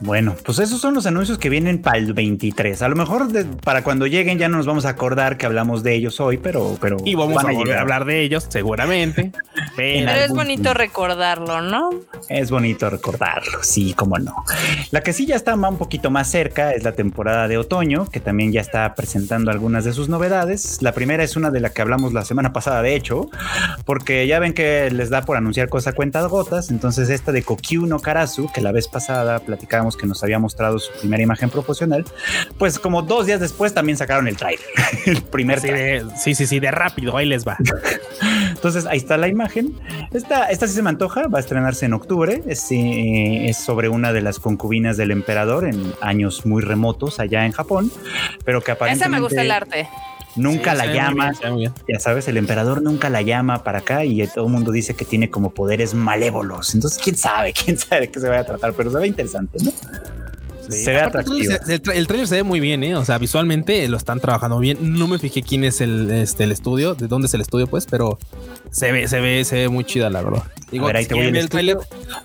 Bueno, 0.00 0.34
pues 0.44 0.58
esos 0.58 0.80
son 0.80 0.94
los 0.94 1.06
anuncios 1.06 1.38
que 1.38 1.48
vienen 1.48 1.80
para 1.80 1.98
el 1.98 2.12
23. 2.12 2.82
A 2.82 2.88
lo 2.88 2.96
mejor 2.96 3.28
para 3.62 3.84
cuando 3.84 4.06
lleguen 4.06 4.38
ya 4.38 4.48
no 4.48 4.56
nos 4.56 4.66
vamos 4.66 4.86
a 4.86 4.90
acordar 4.90 5.36
que 5.36 5.46
hablamos 5.46 5.82
de 5.82 5.94
ellos 5.94 6.20
hoy, 6.20 6.38
pero... 6.38 6.76
pero 6.80 6.96
y 7.04 7.14
vamos 7.14 7.44
a, 7.44 7.52
volver 7.52 7.78
a 7.78 7.82
hablar 7.82 8.04
de 8.04 8.22
ellos 8.22 8.46
seguramente. 8.48 9.32
pero 9.76 10.10
es 10.10 10.30
bonito 10.30 10.74
recordarlo, 10.74 11.60
¿no? 11.60 11.90
Es 12.28 12.50
bonito 12.50 12.90
recordarlo, 12.90 13.62
sí, 13.62 13.94
cómo 13.94 14.18
no. 14.18 14.44
La 14.90 15.02
que 15.02 15.12
sí 15.12 15.26
ya 15.26 15.36
está 15.36 15.54
un 15.54 15.78
poquito 15.78 16.10
más 16.10 16.30
cerca 16.30 16.72
es 16.72 16.82
la 16.82 16.92
temporada 16.92 17.48
de 17.48 17.58
otoño, 17.58 18.06
que 18.06 18.20
también 18.20 18.52
ya 18.52 18.60
está 18.60 18.94
presentando 18.94 19.50
algunas 19.50 19.84
de 19.84 19.92
sus 19.92 20.08
novedades. 20.08 20.82
La 20.82 20.92
primera 20.92 21.22
es 21.22 21.36
una 21.36 21.50
de 21.50 21.60
la 21.60 21.70
que 21.70 21.82
hablamos 21.82 22.12
la 22.12 22.24
semana 22.24 22.52
pasada, 22.52 22.82
de 22.82 22.96
hecho, 22.96 23.30
porque 23.84 24.26
ya 24.26 24.38
ven 24.38 24.52
que 24.52 24.90
les 24.90 25.10
da 25.10 25.22
por 25.22 25.36
anunciar 25.36 25.68
cosa 25.68 25.92
cuenta 25.92 26.24
gotas. 26.28 26.70
Entonces 26.70 27.10
esta 27.10 27.32
de 27.32 27.42
Kokyu 27.42 27.86
no 27.86 28.00
Karasu, 28.00 28.50
que 28.52 28.60
la 28.60 28.72
vez 28.72 28.88
pasada 28.88 29.38
platicamos 29.40 29.83
que 29.92 30.06
nos 30.06 30.22
había 30.22 30.38
mostrado 30.38 30.78
su 30.78 30.92
primera 30.92 31.22
imagen 31.22 31.50
proporcional, 31.50 32.04
pues 32.58 32.78
como 32.78 33.02
dos 33.02 33.26
días 33.26 33.40
después 33.40 33.74
también 33.74 33.98
sacaron 33.98 34.28
el 34.28 34.36
trailer, 34.36 34.64
el 35.06 35.22
primer 35.22 35.60
sí, 36.16 36.34
sí, 36.34 36.46
sí, 36.46 36.60
de 36.60 36.70
rápido, 36.70 37.16
ahí 37.16 37.26
les 37.26 37.46
va. 37.46 37.56
Entonces 38.48 38.86
ahí 38.86 38.98
está 38.98 39.16
la 39.16 39.28
imagen. 39.28 39.78
Esta, 40.12 40.46
esta 40.50 40.66
sí 40.66 40.74
se 40.74 40.82
me 40.82 40.90
antoja, 40.90 41.28
va 41.28 41.38
a 41.38 41.40
estrenarse 41.40 41.86
en 41.86 41.92
octubre. 41.92 42.42
Es, 42.46 42.70
eh, 42.70 43.48
es 43.48 43.58
sobre 43.58 43.88
una 43.88 44.12
de 44.12 44.22
las 44.22 44.38
concubinas 44.38 44.96
del 44.96 45.10
emperador 45.10 45.66
en 45.66 45.92
años 46.00 46.46
muy 46.46 46.62
remotos 46.62 47.20
allá 47.20 47.44
en 47.44 47.52
Japón, 47.52 47.90
pero 48.44 48.62
que 48.62 48.72
aparentemente. 48.72 49.04
Esa 49.04 49.20
me 49.20 49.20
gusta 49.20 49.42
el 49.42 49.50
arte 49.50 49.88
nunca 50.36 50.74
la 50.74 50.86
llama. 50.86 51.32
ya 51.88 52.00
sabes, 52.00 52.28
el 52.28 52.36
emperador 52.36 52.82
nunca 52.82 53.10
la 53.10 53.22
llama 53.22 53.64
para 53.64 53.78
acá 53.78 54.04
y 54.04 54.26
todo 54.26 54.46
el 54.46 54.52
mundo 54.52 54.72
dice 54.72 54.94
que 54.94 55.04
tiene 55.04 55.30
como 55.30 55.50
poderes 55.50 55.94
malévolos. 55.94 56.74
Entonces, 56.74 57.00
quién 57.02 57.16
sabe, 57.16 57.52
quién 57.64 57.78
sabe 57.78 58.02
de 58.02 58.10
qué 58.10 58.20
se 58.20 58.28
va 58.28 58.38
a 58.38 58.44
tratar, 58.44 58.72
pero 58.74 58.90
se 58.90 58.98
ve 58.98 59.06
interesante, 59.06 59.58
¿no? 59.62 59.72
Se 60.68 60.92
ve 60.92 61.00
atractivo. 61.00 61.54
El, 61.66 62.06
trailer 62.06 62.26
se 62.26 62.36
ve 62.36 62.42
muy 62.42 62.58
bien, 62.58 62.82
¿eh? 62.84 62.96
O 62.96 63.04
sea, 63.04 63.18
visualmente 63.18 63.86
lo 63.88 63.96
están 63.96 64.18
trabajando 64.20 64.58
bien. 64.58 64.78
No 64.80 65.06
me 65.06 65.18
fijé 65.18 65.42
quién 65.42 65.62
es 65.62 65.82
el, 65.82 66.10
este, 66.10 66.44
el 66.44 66.52
estudio, 66.52 66.94
de 66.94 67.06
dónde 67.06 67.26
es 67.26 67.34
el 67.34 67.42
estudio, 67.42 67.66
pues, 67.66 67.86
pero 67.86 68.18
se 68.70 68.90
ve, 68.90 69.06
se 69.06 69.20
ve, 69.20 69.44
se 69.44 69.56
ve 69.56 69.68
muy 69.68 69.84
chida, 69.84 70.08
la 70.10 70.22
verdad. 70.22 70.42
Digo, 70.74 70.88
ahí 70.88 71.06
te 71.06 71.14
voy 71.14 71.26
el 71.26 71.48
trailer. 71.48 71.78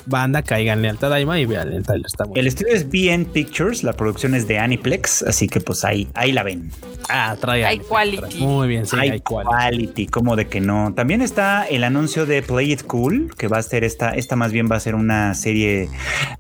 Banda, 0.08 0.42
caiganle 0.42 0.90
al 0.90 0.98
Tadaima 0.98 1.40
y 1.40 1.46
vean 1.46 1.72
el 1.72 1.84
trailer. 1.84 2.08
Está 2.08 2.26
el 2.34 2.48
estudio 2.48 2.74
es 2.74 2.90
BN 2.90 3.26
Pictures, 3.26 3.84
la 3.84 3.94
producción 3.94 4.34
es 4.34 4.48
de 4.48 4.58
Aniplex, 4.58 5.22
así 5.22 5.48
que 5.48 5.60
pues 5.60 5.86
ahí, 5.86 6.08
ahí 6.16 6.32
la 6.32 6.42
ven. 6.42 6.72
Ah, 7.10 7.38
trae. 7.40 7.64
Hay 7.64 7.78
quality. 7.78 8.40
Muy 8.40 8.68
bien, 8.68 8.88
sí, 8.88 8.98
hay, 8.98 9.20
quality. 9.22 10.08
como 10.08 10.36
de 10.36 10.48
que 10.48 10.62
no. 10.62 10.96
También 10.96 11.22
está 11.22 11.64
el 11.64 11.84
anuncio 11.84 12.26
de 12.26 12.42
Play 12.42 12.72
It 12.72 12.82
Cool, 12.88 13.36
que 13.38 13.48
va 13.48 13.60
a 13.60 13.62
ser 13.62 13.84
esta, 13.84 14.16
esta 14.16 14.36
más 14.36 14.52
bien 14.52 14.68
va 14.68 14.78
a 14.78 14.80
ser 14.80 14.96
una 14.96 15.36
serie 15.36 15.88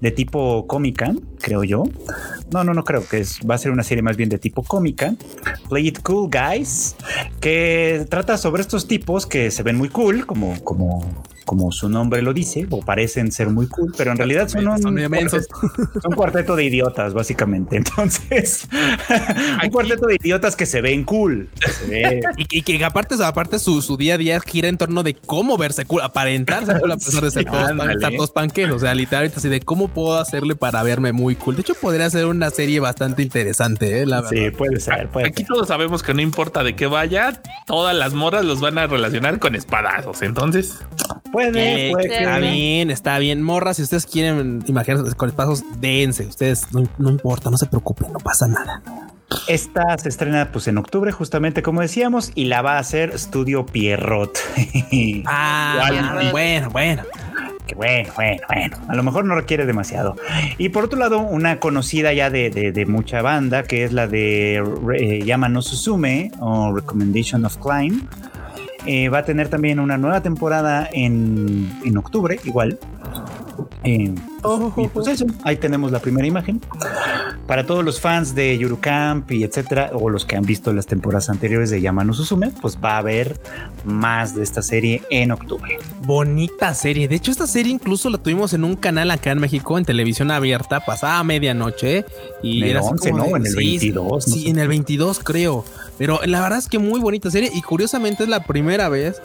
de 0.01 0.09
tipo 0.09 0.65
cómica, 0.65 1.13
creo 1.41 1.63
yo. 1.63 1.83
No, 2.51 2.63
no, 2.63 2.73
no 2.73 2.83
creo 2.83 3.07
que 3.07 3.19
es, 3.19 3.39
va 3.47 3.53
a 3.53 3.59
ser 3.59 3.71
una 3.71 3.83
serie 3.83 4.01
más 4.01 4.17
bien 4.17 4.29
de 4.29 4.39
tipo 4.39 4.63
cómica. 4.63 5.13
Play 5.69 5.89
It 5.89 5.99
Cool 6.01 6.31
Guys, 6.31 6.95
que 7.39 8.07
trata 8.09 8.39
sobre 8.39 8.63
estos 8.63 8.87
tipos 8.87 9.27
que 9.27 9.51
se 9.51 9.61
ven 9.61 9.77
muy 9.77 9.89
cool, 9.89 10.25
como, 10.25 10.59
como 10.63 11.23
como 11.49 11.71
su 11.71 11.89
nombre 11.89 12.21
lo 12.21 12.31
dice, 12.31 12.67
o 12.69 12.81
parecen 12.81 13.31
ser 13.31 13.49
muy 13.49 13.65
cool, 13.65 13.91
pero 13.97 14.11
en 14.11 14.17
realidad 14.17 14.47
son 14.49 14.67
un, 14.67 14.79
son 14.79 16.11
cuarteto 16.15 16.55
de 16.55 16.65
idiotas, 16.65 17.15
básicamente. 17.15 17.75
Entonces, 17.77 18.69
un 19.63 19.71
cuarteto 19.71 20.05
de 20.05 20.17
idiotas 20.21 20.55
que 20.55 20.67
se 20.67 20.79
ven 20.81 21.03
cool. 21.05 21.49
y, 22.37 22.61
que 22.61 22.85
aparte, 22.85 23.15
aparte 23.23 23.57
su, 23.57 23.81
su, 23.81 23.97
día 23.97 24.13
a 24.13 24.17
día 24.19 24.39
gira 24.41 24.67
en 24.67 24.77
torno 24.77 25.01
de 25.01 25.15
cómo 25.15 25.57
verse 25.57 25.85
cool, 25.85 26.03
aparentarse 26.03 26.79
cool 26.79 26.91
a 26.91 26.97
pesar 26.97 27.23
de 27.23 27.31
ser 27.31 27.45
todos, 28.15 28.29
panqueros. 28.29 28.75
O 28.75 28.79
sea, 28.79 28.93
literalmente 28.93 29.39
así 29.39 29.49
de 29.49 29.61
cómo 29.61 29.87
puedo 29.87 30.19
hacerle 30.19 30.55
para 30.55 30.83
verme 30.83 31.13
muy 31.13 31.35
cool. 31.35 31.55
De 31.55 31.61
hecho, 31.61 31.73
podría 31.73 32.11
ser 32.11 32.27
una 32.27 32.51
serie 32.51 32.79
bastante 32.79 33.23
interesante, 33.23 34.01
¿eh? 34.01 34.05
la 34.05 34.21
verdad. 34.21 34.37
Sí, 34.37 34.51
puede 34.51 34.79
ser. 34.79 35.09
Aquí 35.25 35.43
todos 35.45 35.67
sabemos 35.67 36.03
que 36.03 36.13
no 36.13 36.21
importa 36.21 36.63
de 36.63 36.75
qué 36.75 36.85
vaya, 36.85 37.41
todas 37.65 37.95
las 37.95 38.13
moras 38.13 38.45
los 38.45 38.61
van 38.61 38.77
a 38.77 38.85
relacionar 38.85 39.39
con 39.39 39.55
espadazos. 39.55 40.21
Entonces, 40.21 40.77
Puede, 41.39 41.91
puede 41.91 42.17
Está 42.17 42.39
bien, 42.39 42.91
está 42.91 43.17
bien. 43.17 43.41
Morra, 43.41 43.73
si 43.73 43.81
ustedes 43.81 44.05
quieren 44.05 44.61
imaginarse 44.67 45.15
con 45.15 45.31
pasos, 45.31 45.63
dense. 45.79 46.25
Ustedes 46.25 46.67
no, 46.71 47.09
importa, 47.09 47.49
no 47.49 47.57
se 47.57 47.65
preocupen, 47.65 48.11
no 48.11 48.19
pasa 48.19 48.47
nada. 48.47 48.81
Esta 49.47 49.97
se 49.97 50.09
estrena 50.09 50.51
pues 50.51 50.67
en 50.67 50.77
octubre, 50.77 51.13
justamente 51.13 51.61
como 51.61 51.79
decíamos, 51.79 52.33
y 52.35 52.45
la 52.45 52.61
va 52.61 52.73
a 52.73 52.79
hacer 52.79 53.17
Studio 53.17 53.65
Pierrot. 53.65 54.37
ah, 55.27 56.29
bueno, 56.31 56.69
bueno. 56.71 57.03
Bueno, 57.75 58.11
bueno, 58.15 58.41
bueno. 58.49 58.77
A 58.89 58.95
lo 58.95 59.03
mejor 59.03 59.23
no 59.23 59.35
requiere 59.35 59.65
demasiado. 59.65 60.17
Y 60.57 60.69
por 60.69 60.83
otro 60.85 60.99
lado, 60.99 61.19
una 61.19 61.59
conocida 61.59 62.11
ya 62.11 62.29
de, 62.29 62.85
mucha 62.85 63.21
banda, 63.21 63.63
que 63.63 63.85
es 63.85 63.93
la 63.93 64.07
de 64.07 64.61
eh, 64.97 65.23
Yama 65.23 65.47
no 65.47 65.61
Susume 65.61 66.31
o 66.39 66.73
Recommendation 66.75 67.45
of 67.45 67.57
Climb 67.57 68.09
eh, 68.91 69.07
va 69.07 69.19
a 69.19 69.23
tener 69.23 69.49
también 69.49 69.79
una 69.79 69.99
nueva 69.99 70.23
temporada 70.23 70.89
en, 70.91 71.71
en 71.85 71.95
octubre, 71.95 72.39
igual. 72.43 72.79
Eh, 73.83 74.13
y 74.77 74.87
pues 74.87 75.07
eso, 75.07 75.25
ahí 75.43 75.57
tenemos 75.57 75.91
la 75.91 75.99
primera 75.99 76.27
imagen. 76.27 76.61
Para 77.47 77.65
todos 77.65 77.83
los 77.83 77.99
fans 77.99 78.35
de 78.35 78.57
Yurukamp 78.57 79.31
y 79.31 79.43
etcétera, 79.43 79.91
o 79.93 80.09
los 80.09 80.25
que 80.25 80.35
han 80.35 80.43
visto 80.43 80.71
las 80.71 80.85
temporadas 80.85 81.29
anteriores 81.29 81.69
de 81.69 81.81
Yamano 81.81 82.13
Susume, 82.13 82.51
pues 82.61 82.77
va 82.83 82.93
a 82.93 82.97
haber 82.99 83.39
más 83.85 84.35
de 84.35 84.43
esta 84.43 84.61
serie 84.61 85.01
en 85.09 85.31
octubre. 85.31 85.77
Bonita 86.01 86.73
serie. 86.73 87.07
De 87.07 87.15
hecho, 87.15 87.31
esta 87.31 87.47
serie 87.47 87.71
incluso 87.71 88.09
la 88.09 88.17
tuvimos 88.17 88.53
en 88.53 88.63
un 88.63 88.75
canal 88.75 89.11
acá 89.11 89.31
en 89.31 89.39
México, 89.39 89.77
en 89.77 89.85
televisión 89.85 90.31
abierta, 90.31 90.79
pasada 90.79 91.23
medianoche. 91.23 92.05
Y 92.43 92.63
en 92.63 92.69
el 92.69 92.77
11, 92.77 93.11
¿no? 93.11 93.35
En 93.35 93.45
el 93.45 93.55
22. 93.55 94.23
Sí, 94.23 94.49
en 94.49 94.59
el 94.59 94.67
22, 94.67 95.19
creo. 95.19 95.65
Pero 95.97 96.21
la 96.25 96.41
verdad 96.41 96.59
es 96.59 96.67
que 96.67 96.79
muy 96.79 96.99
bonita 96.99 97.29
serie. 97.31 97.51
Y 97.53 97.61
curiosamente 97.61 98.23
es 98.23 98.29
la 98.29 98.43
primera 98.43 98.89
vez 98.89 99.21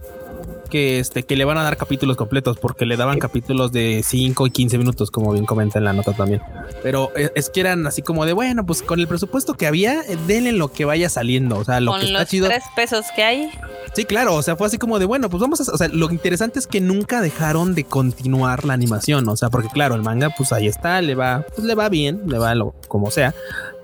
que, 0.74 0.98
este, 0.98 1.22
que 1.22 1.36
le 1.36 1.44
van 1.44 1.56
a 1.56 1.62
dar 1.62 1.76
capítulos 1.76 2.16
completos 2.16 2.58
porque 2.58 2.84
le 2.84 2.96
daban 2.96 3.20
capítulos 3.20 3.70
de 3.70 4.02
5 4.04 4.48
y 4.48 4.50
15 4.50 4.76
minutos, 4.78 5.12
como 5.12 5.32
bien 5.32 5.46
comenta 5.46 5.78
en 5.78 5.84
la 5.84 5.92
nota 5.92 6.14
también. 6.14 6.42
Pero 6.82 7.12
es, 7.14 7.48
que 7.48 7.60
eran 7.60 7.86
así 7.86 8.02
como 8.02 8.26
de 8.26 8.32
bueno, 8.32 8.66
pues 8.66 8.82
con 8.82 8.98
el 8.98 9.06
presupuesto 9.06 9.54
que 9.54 9.68
había, 9.68 10.02
denle 10.26 10.50
lo 10.50 10.72
que 10.72 10.84
vaya 10.84 11.08
saliendo. 11.08 11.58
O 11.58 11.64
sea, 11.64 11.78
lo 11.78 11.92
que 11.94 12.06
está 12.06 12.18
los 12.18 12.28
chido. 12.28 12.48
tres 12.48 12.64
pesos 12.74 13.04
que 13.14 13.22
hay. 13.22 13.50
Sí, 13.94 14.04
claro. 14.04 14.34
O 14.34 14.42
sea, 14.42 14.56
fue 14.56 14.66
así 14.66 14.76
como 14.76 14.98
de 14.98 15.04
bueno, 15.04 15.30
pues 15.30 15.40
vamos 15.40 15.60
a. 15.60 15.72
O 15.72 15.78
sea, 15.78 15.86
lo 15.86 16.10
interesante 16.10 16.58
es 16.58 16.66
que 16.66 16.80
nunca 16.80 17.20
dejaron 17.20 17.76
de 17.76 17.84
continuar 17.84 18.64
la 18.64 18.74
animación. 18.74 19.28
O 19.28 19.36
sea, 19.36 19.50
porque 19.50 19.68
claro, 19.68 19.94
el 19.94 20.02
manga, 20.02 20.30
pues 20.30 20.52
ahí 20.52 20.66
está, 20.66 21.00
le 21.02 21.14
va, 21.14 21.46
pues 21.54 21.64
le 21.64 21.76
va 21.76 21.88
bien, 21.88 22.22
le 22.26 22.38
va 22.38 22.52
lo 22.56 22.74
como 22.88 23.12
sea. 23.12 23.32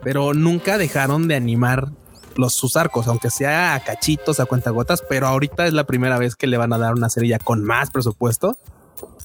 Pero 0.03 0.35
nunca 0.35 0.77
dejaron 0.77 1.29
de 1.29 1.37
animar 1.37 1.93
los 2.41 2.55
sus 2.55 2.77
arcos, 2.77 3.07
aunque 3.07 3.31
sea 3.31 3.75
a 3.75 3.81
cachitos, 3.81 4.41
a 4.41 4.47
cuentagotas, 4.47 5.03
pero 5.09 5.27
ahorita 5.27 5.67
es 5.67 5.73
la 5.73 5.85
primera 5.85 6.19
vez 6.19 6.35
que 6.35 6.47
le 6.47 6.57
van 6.57 6.73
a 6.73 6.79
dar 6.79 6.95
una 6.95 7.09
serie 7.09 7.31
ya 7.31 7.39
con 7.39 7.63
más 7.63 7.91
presupuesto. 7.91 8.59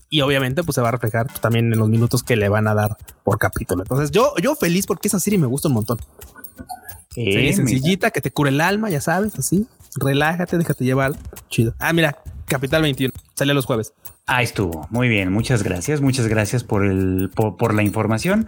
Y 0.09 0.21
obviamente 0.21 0.63
pues 0.63 0.75
se 0.75 0.81
va 0.81 0.89
a 0.89 0.91
reflejar 0.91 1.27
también 1.39 1.73
en 1.73 1.79
los 1.79 1.89
minutos 1.89 2.23
que 2.23 2.35
le 2.35 2.47
van 2.47 2.67
a 2.67 2.75
dar 2.75 2.97
por 3.23 3.39
capítulo. 3.39 3.81
Entonces 3.81 4.11
yo, 4.11 4.33
yo 4.41 4.55
feliz 4.55 4.85
porque 4.85 5.07
esa 5.07 5.19
serie 5.19 5.39
me 5.39 5.47
gusta 5.47 5.67
un 5.67 5.73
montón. 5.73 5.97
sencillita, 7.55 8.11
que 8.11 8.21
te 8.21 8.31
cure 8.31 8.51
el 8.51 8.61
alma, 8.61 8.89
ya 8.89 9.01
sabes, 9.01 9.37
así. 9.39 9.67
Relájate, 9.95 10.57
déjate 10.57 10.83
llevar. 10.83 11.13
Chido. 11.49 11.73
Ah, 11.79 11.93
mira, 11.93 12.17
Capital 12.45 12.81
21. 12.81 13.13
Sale 13.33 13.53
los 13.53 13.65
jueves. 13.65 13.93
Ahí 14.27 14.45
estuvo. 14.45 14.87
Muy 14.89 15.07
bien. 15.07 15.31
Muchas 15.31 15.61
gracias. 15.61 16.01
Muchas 16.01 16.25
gracias 16.25 16.63
por 16.63 16.83
el 16.83 17.29
por, 17.35 17.75
la 17.75 17.83
información. 17.83 18.47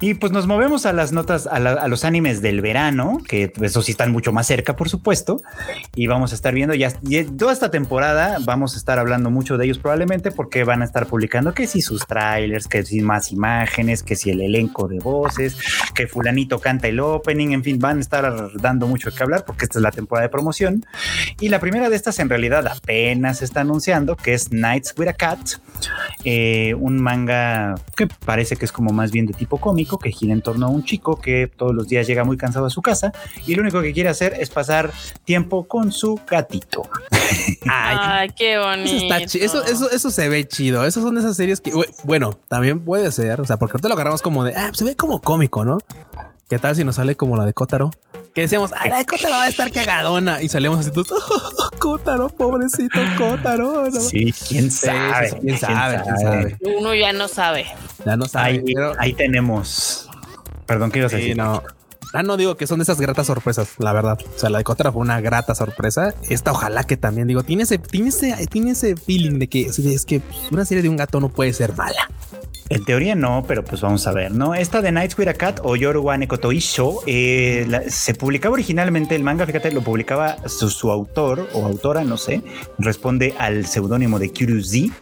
Y 0.00 0.14
pues 0.14 0.32
nos 0.32 0.46
movemos 0.46 0.86
a 0.86 0.94
las 0.94 1.12
notas, 1.12 1.46
a, 1.46 1.86
los 1.86 2.06
animes 2.06 2.40
del 2.40 2.62
verano, 2.62 3.18
que 3.28 3.52
eso 3.60 3.82
sí 3.82 3.90
están 3.90 4.10
mucho 4.10 4.32
más 4.32 4.46
cerca, 4.46 4.74
por 4.74 4.88
supuesto. 4.88 5.42
Y 5.94 6.06
vamos 6.06 6.32
a 6.32 6.34
estar 6.34 6.54
viendo 6.54 6.74
ya 6.74 6.90
toda 7.36 7.52
esta 7.52 7.70
temporada. 7.70 8.38
Vamos 8.42 8.74
a 8.74 8.78
estar 8.78 8.98
hablando 8.98 9.30
mucho 9.30 9.58
de 9.58 9.66
ellos 9.66 9.78
probablemente 9.78 10.30
porque 10.30 10.64
van 10.64 10.80
a 10.80 10.86
estar 10.86 11.04
publicando 11.04 11.52
que 11.52 11.66
si 11.66 11.82
sus 11.82 12.06
trailers, 12.06 12.66
que 12.66 12.82
si 12.82 13.02
más 13.02 13.30
imágenes, 13.30 14.02
que 14.02 14.16
si 14.16 14.30
el 14.30 14.40
elenco 14.40 14.88
de 14.88 14.98
voces, 14.98 15.58
que 15.94 16.06
fulanito 16.06 16.58
canta 16.58 16.88
el 16.88 17.00
opening. 17.00 17.50
En 17.50 17.62
fin, 17.62 17.78
van 17.78 17.98
a 17.98 18.00
estar 18.00 18.50
dando 18.62 18.86
mucho 18.86 19.10
que 19.14 19.22
hablar 19.22 19.44
porque 19.44 19.66
esta 19.66 19.78
es 19.78 19.82
la 19.82 19.90
temporada 19.90 20.26
de 20.26 20.30
promoción. 20.30 20.86
Y 21.38 21.50
la 21.50 21.60
primera 21.60 21.90
de 21.90 21.96
estas 21.96 22.18
en 22.18 22.30
realidad 22.30 22.66
apenas 22.66 23.42
está 23.42 23.60
anunciando 23.60 24.16
que 24.16 24.32
es 24.32 24.52
Nights 24.52 24.94
with 24.96 25.17
Cat, 25.18 25.40
eh, 26.24 26.74
un 26.74 27.02
manga 27.02 27.74
que 27.96 28.06
parece 28.06 28.56
que 28.56 28.64
es 28.64 28.72
como 28.72 28.92
más 28.92 29.10
bien 29.10 29.26
de 29.26 29.34
tipo 29.34 29.58
cómico, 29.58 29.98
que 29.98 30.10
gira 30.10 30.32
en 30.32 30.40
torno 30.40 30.66
a 30.66 30.68
un 30.70 30.84
chico 30.84 31.20
que 31.20 31.50
todos 31.54 31.74
los 31.74 31.88
días 31.88 32.06
llega 32.06 32.24
muy 32.24 32.36
cansado 32.36 32.66
a 32.66 32.70
su 32.70 32.80
casa 32.80 33.12
y 33.46 33.54
lo 33.54 33.62
único 33.62 33.82
que 33.82 33.92
quiere 33.92 34.08
hacer 34.08 34.34
es 34.38 34.48
pasar 34.48 34.90
tiempo 35.24 35.68
con 35.68 35.92
su 35.92 36.20
gatito. 36.26 36.88
Ay, 37.70 38.30
qué 38.30 38.58
bonito. 38.58 39.14
Eso, 39.14 39.64
eso, 39.64 39.90
eso, 39.90 40.10
se 40.10 40.28
ve 40.28 40.46
chido. 40.46 40.86
Esas 40.86 41.02
son 41.02 41.18
esas 41.18 41.36
series 41.36 41.60
que, 41.60 41.72
bueno, 42.04 42.38
también 42.48 42.80
puede 42.80 43.12
ser, 43.12 43.40
o 43.40 43.44
sea, 43.44 43.58
porque 43.58 43.72
ahorita 43.72 43.88
lo 43.88 43.94
agarramos 43.94 44.22
como 44.22 44.44
de, 44.44 44.54
ah, 44.54 44.70
se 44.72 44.84
ve 44.84 44.96
como 44.96 45.20
cómico, 45.20 45.64
¿no? 45.64 45.78
¿Qué 46.48 46.58
tal 46.58 46.74
si 46.74 46.82
nos 46.82 46.96
sale 46.96 47.14
como 47.14 47.36
la 47.36 47.44
de 47.44 47.52
Kotaro? 47.52 47.90
Que 48.34 48.42
decíamos, 48.42 48.70
ay, 48.74 48.88
la 48.88 48.98
de 48.98 49.04
Kotaro 49.04 49.34
va 49.34 49.42
a 49.42 49.48
estar 49.48 49.70
cagadona. 49.70 50.40
Y 50.40 50.48
salimos 50.48 50.78
así 50.78 50.90
todos, 50.90 51.10
oh, 51.12 51.70
Kotaro, 51.78 52.30
pobrecito 52.30 52.98
Kotaro. 53.18 53.90
Sí, 53.90 54.32
quién 54.48 54.70
sabe. 54.70 55.38
¿quién, 55.42 55.58
sabe, 55.58 56.00
quién, 56.02 56.18
sabe, 56.18 56.56
Uno 56.78 56.94
ya 56.94 57.12
no 57.12 57.28
sabe. 57.28 57.66
Ya 58.06 58.16
no 58.16 58.24
sabe. 58.24 58.48
Ahí, 58.48 58.64
ahí 58.98 59.12
tenemos. 59.12 60.08
Perdón, 60.64 60.90
¿qué 60.90 61.00
ibas 61.00 61.12
a 61.12 61.16
decir? 61.16 61.36
No. 61.36 61.62
Ah, 62.14 62.22
no 62.22 62.38
digo 62.38 62.56
que 62.56 62.66
son 62.66 62.78
de 62.78 62.84
esas 62.84 62.98
gratas 62.98 63.26
sorpresas, 63.26 63.74
la 63.76 63.92
verdad. 63.92 64.18
O 64.34 64.38
sea, 64.38 64.48
la 64.48 64.56
de 64.56 64.64
Kotaro 64.64 64.92
fue 64.92 65.02
una 65.02 65.20
grata 65.20 65.54
sorpresa. 65.54 66.14
Esta, 66.30 66.52
ojalá 66.52 66.84
que 66.84 66.96
también 66.96 67.28
digo, 67.28 67.42
tiene 67.42 67.64
ese, 67.64 67.76
tiene 67.76 68.08
ese, 68.08 68.46
tiene 68.46 68.70
ese 68.70 68.96
feeling 68.96 69.38
de 69.38 69.48
que 69.48 69.66
es 69.66 70.06
que 70.06 70.22
una 70.50 70.64
serie 70.64 70.82
de 70.82 70.88
un 70.88 70.96
gato 70.96 71.20
no 71.20 71.28
puede 71.28 71.52
ser 71.52 71.76
mala. 71.76 72.08
En 72.70 72.84
teoría 72.84 73.14
no, 73.14 73.44
pero 73.48 73.64
pues 73.64 73.80
vamos 73.80 74.06
a 74.06 74.12
ver, 74.12 74.32
¿no? 74.32 74.54
Esta 74.54 74.82
de 74.82 74.92
Nights 74.92 75.16
with 75.18 75.28
a 75.28 75.34
Cat 75.34 75.60
o 75.62 75.74
Yoru 75.74 76.02
wa 76.02 76.18
Nekotoisho 76.18 77.00
eh, 77.06 77.66
se 77.88 78.14
publicaba 78.14 78.52
originalmente, 78.52 79.14
el 79.14 79.22
manga, 79.22 79.46
fíjate, 79.46 79.72
lo 79.72 79.80
publicaba 79.80 80.36
su, 80.48 80.90
autor 80.90 81.48
o 81.54 81.64
autora, 81.64 82.04
no 82.04 82.18
sé, 82.18 82.42
responde 82.78 83.34
al 83.38 83.64
seudónimo 83.66 84.18
de 84.18 84.28
Z. 84.28 84.94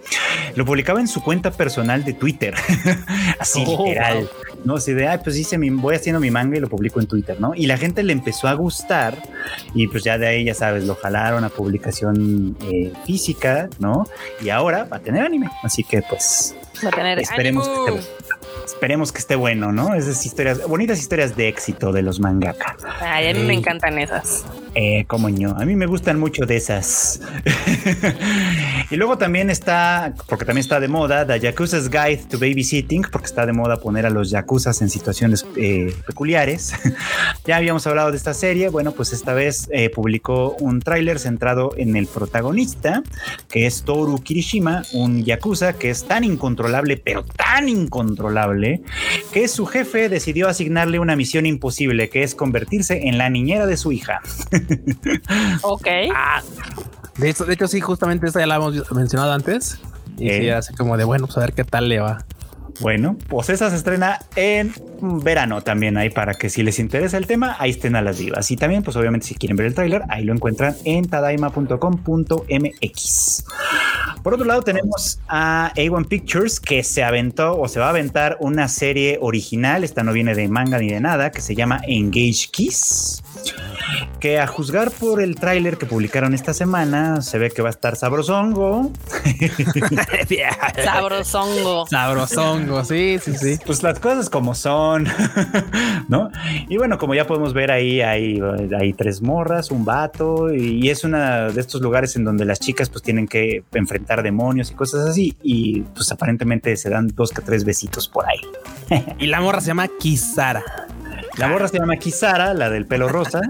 Lo 0.55 0.65
publicaba 0.65 1.01
en 1.01 1.09
su 1.09 1.23
cuenta 1.23 1.51
personal 1.51 2.05
de 2.05 2.13
Twitter, 2.13 2.55
así 3.41 3.65
oh, 3.67 3.85
literal. 3.85 4.29
¿no? 4.65 4.77
Así 4.77 4.93
de, 4.93 5.09
ay, 5.09 5.19
pues 5.23 5.37
hice 5.37 5.59
mi, 5.59 5.71
voy 5.71 5.97
haciendo 5.97 6.21
mi 6.21 6.31
manga 6.31 6.57
y 6.57 6.61
lo 6.61 6.69
publico 6.69 7.01
en 7.01 7.07
Twitter, 7.07 7.41
¿no? 7.41 7.55
Y 7.55 7.67
la 7.67 7.79
gente 7.79 8.03
le 8.03 8.13
empezó 8.13 8.49
a 8.49 8.55
gustar 8.55 9.17
y 9.75 9.89
pues 9.89 10.05
ya 10.05 10.19
de 10.19 10.27
ahí, 10.27 10.45
ya 10.45 10.55
sabes, 10.55 10.85
lo 10.85 10.95
jalaron 10.95 11.45
a 11.45 11.49
publicación 11.49 12.57
eh, 12.71 12.93
física, 13.07 13.69
¿no? 13.79 14.07
Y 14.41 14.51
ahora 14.51 14.85
va 14.85 14.99
a 14.99 15.01
tener 15.01 15.23
anime, 15.25 15.51
así 15.63 15.85
que 15.85 16.03
pues 16.03 16.55
esperemos 16.83 17.69
que, 17.69 17.95
esté, 17.95 18.11
esperemos 18.65 19.13
que 19.13 19.19
esté 19.19 19.37
bueno, 19.37 19.73
¿no? 19.73 19.95
Esas 19.95 20.25
historias, 20.25 20.67
bonitas 20.67 20.99
historias 20.99 21.37
de 21.37 21.49
éxito 21.49 21.93
de 21.93 22.03
los 22.03 22.21
mangaka. 22.21 22.77
Ay, 23.01 23.29
a 23.29 23.35
mí 23.35 23.41
me 23.41 23.55
encantan 23.55 23.99
esas. 23.99 24.45
Eh, 24.79 25.07
como 25.07 25.31
no, 25.31 25.53
a 25.53 25.65
mí 25.65 25.75
me 25.75 25.87
gustan 25.87 26.21
mucho 26.21 26.45
de 26.45 26.57
esas. 26.57 27.23
y 28.91 28.97
luego 28.97 29.17
también 29.17 29.49
está, 29.49 30.13
porque 30.29 30.45
también 30.45 30.61
está 30.61 30.81
de 30.81 30.89
moda, 30.89 31.27
The 31.27 31.41
Yakuza's 31.41 31.89
Guide 31.89 32.27
to 32.29 32.39
Babysitting, 32.39 33.07
porque 33.11 33.25
está 33.25 33.47
de 33.47 33.55
moda 33.55 33.79
poner 33.79 34.05
a 34.05 34.11
los 34.11 34.29
yakuzas 34.29 34.83
en 34.83 34.91
situaciones 34.91 35.47
eh, 35.57 35.95
peculiares. 36.07 36.75
ya 37.47 37.57
habíamos 37.57 37.87
hablado 37.87 38.11
de 38.11 38.19
esta 38.19 38.35
serie, 38.35 38.69
bueno, 38.69 38.93
pues 38.93 39.15
esta 39.15 39.33
vez 39.33 39.67
eh, 39.73 39.89
publicó 39.89 40.55
un 40.61 40.81
tráiler 40.81 41.21
centrado 41.21 41.73
en 41.79 41.97
el 41.97 42.07
protagonista, 42.07 43.03
que 43.49 43.65
es 43.65 43.83
Toru 43.83 44.19
Kirishima, 44.23 44.83
un 44.93 45.25
yakuza 45.25 45.73
que 45.73 45.89
es 45.89 46.05
tan 46.05 46.23
incontrolable, 46.23 46.99
pero 46.99 47.25
tan 47.25 47.71
incontrolable, 47.71 48.83
que 49.33 49.49
su 49.49 49.65
jefe 49.65 50.11
decidió 50.11 50.51
asignarle 50.51 50.99
una 50.99 51.17
misión 51.17 51.47
imposible, 51.47 52.11
que 52.11 52.25
es 52.25 52.35
convertirse 52.35 53.09
en 53.09 53.17
la 53.17 53.31
niñera 53.31 53.65
de 53.65 53.79
su 53.79 53.91
hija. 53.91 54.21
ok. 55.63 55.87
Ah, 56.15 56.43
de, 57.19 57.31
hecho, 57.31 57.45
de 57.45 57.55
hecho, 57.55 57.69
sí, 57.69 57.81
justamente 57.81 58.27
esta 58.27 58.41
ya 58.41 58.47
la 58.47 58.57
hemos 58.57 58.93
mencionado 58.93 59.33
antes. 59.33 59.79
Y 60.19 60.31
sí, 60.31 60.51
así 60.51 60.75
como 60.75 60.97
de 60.97 61.05
bueno, 61.05 61.27
pues 61.27 61.37
a 61.39 61.41
ver 61.41 61.53
qué 61.53 61.65
tal 61.65 61.89
le 61.89 62.01
va. 62.01 62.25
Bueno, 62.81 63.17
pues 63.29 63.49
esa 63.49 63.71
se 63.71 63.77
estrena 63.77 64.19
en 64.35 64.75
verano 65.01 65.63
también 65.63 65.97
ahí 65.97 66.11
para 66.11 66.35
que 66.35 66.51
si 66.51 66.63
les 66.63 66.79
interesa 66.79 67.17
el 67.17 67.27
tema, 67.27 67.57
ahí 67.59 67.71
estén 67.71 67.97
a 67.97 68.03
las 68.03 68.19
divas. 68.19 68.51
Y 68.51 68.57
también, 68.57 68.83
pues 68.83 68.97
obviamente 68.97 69.27
si 69.27 69.35
quieren 69.35 69.57
ver 69.57 69.67
el 69.67 69.75
tráiler, 69.75 70.03
ahí 70.09 70.25
lo 70.25 70.35
encuentran 70.35 70.77
en 70.85 71.09
tadaima.com.mx. 71.09 73.45
Por 74.23 74.35
otro 74.35 74.47
lado, 74.47 74.61
tenemos 74.63 75.21
a 75.29 75.73
A1 75.75 76.09
Pictures 76.09 76.61
que 76.61 76.83
se 76.83 77.03
aventó 77.03 77.59
o 77.59 77.67
se 77.69 77.81
va 77.81 77.87
a 77.87 77.91
aventar 77.91 78.37
una 78.41 78.69
serie 78.69 79.19
original. 79.23 79.85
Esta 79.85 80.03
no 80.03 80.13
viene 80.13 80.35
de 80.35 80.49
manga 80.49 80.79
ni 80.79 80.91
de 80.91 81.01
nada, 81.01 81.31
que 81.31 81.41
se 81.41 81.55
llama 81.55 81.81
Engage 81.87 82.49
Kiss 82.51 83.23
que 84.21 84.39
a 84.39 84.47
juzgar 84.47 84.91
por 84.91 85.21
el 85.21 85.37
tráiler 85.37 85.77
que 85.77 85.87
publicaron 85.87 86.35
esta 86.35 86.55
semana, 86.55 87.21
se 87.23 87.39
ve 87.39 87.51
que 87.51 87.63
va 87.63 87.69
a 87.69 87.71
estar 87.71 87.97
sabrosongo. 87.97 88.91
sabrosongo. 90.85 91.87
Sabrosongo, 91.87 92.85
sí, 92.85 93.19
sí, 93.23 93.37
sí. 93.37 93.59
Pues 93.65 93.83
las 93.83 94.01
cosas 94.01 94.31
como 94.31 94.55
son, 94.55 95.07
¿no? 96.09 96.31
Y 96.69 96.77
bueno, 96.77 96.99
como 96.99 97.15
ya 97.15 97.27
podemos 97.27 97.53
ver 97.53 97.71
ahí, 97.71 98.01
hay, 98.01 98.41
hay 98.79 98.93
tres 98.95 99.23
morras, 99.23 99.71
un 99.71 99.85
vato, 99.85 100.53
y 100.53 100.89
es 100.89 101.05
uno 101.05 101.53
de 101.53 101.61
estos 101.61 101.81
lugares 101.81 102.17
en 102.17 102.25
donde 102.25 102.45
las 102.45 102.61
chicas 102.61 102.89
pues 102.89 103.03
tienen 103.03 103.29
que 103.29 103.65
enfrentar 103.73 104.23
demonios 104.23 104.71
y 104.71 104.75
cosas 104.75 105.09
así, 105.09 105.37
y 105.43 105.83
pues 105.83 106.11
aparentemente 106.11 106.77
se 106.77 106.91
dan 106.91 107.09
dos 107.09 107.33
que 107.33 107.43
tres 107.43 107.65
besitos 107.65 108.09
por 108.09 108.25
ahí. 108.27 109.05
y 109.19 109.27
la 109.27 109.41
morra 109.41 109.61
se 109.61 109.69
llama 109.69 109.89
Kisara. 109.99 110.65
La 111.37 111.49
morra 111.49 111.69
se 111.69 111.79
llama 111.79 111.97
Kisara, 111.97 112.55
la 112.55 112.71
del 112.71 112.87
pelo 112.87 113.09
rosa, 113.09 113.41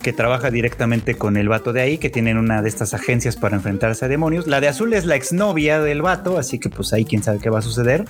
que 0.00 0.12
trabaja 0.12 0.50
directamente 0.50 1.16
con 1.16 1.36
el 1.36 1.48
vato 1.48 1.72
de 1.72 1.80
ahí, 1.80 1.98
que 1.98 2.08
tienen 2.08 2.36
una 2.36 2.62
de 2.62 2.68
estas 2.68 2.94
agencias 2.94 3.36
para 3.36 3.56
enfrentarse 3.56 4.04
a 4.04 4.08
demonios. 4.08 4.46
La 4.46 4.60
de 4.60 4.68
azul 4.68 4.92
es 4.92 5.04
la 5.04 5.16
exnovia 5.16 5.80
del 5.80 6.00
vato, 6.00 6.38
así 6.38 6.60
que 6.60 6.68
pues 6.68 6.92
ahí 6.92 7.04
quién 7.04 7.24
sabe 7.24 7.40
qué 7.40 7.50
va 7.50 7.58
a 7.58 7.62
suceder. 7.62 8.04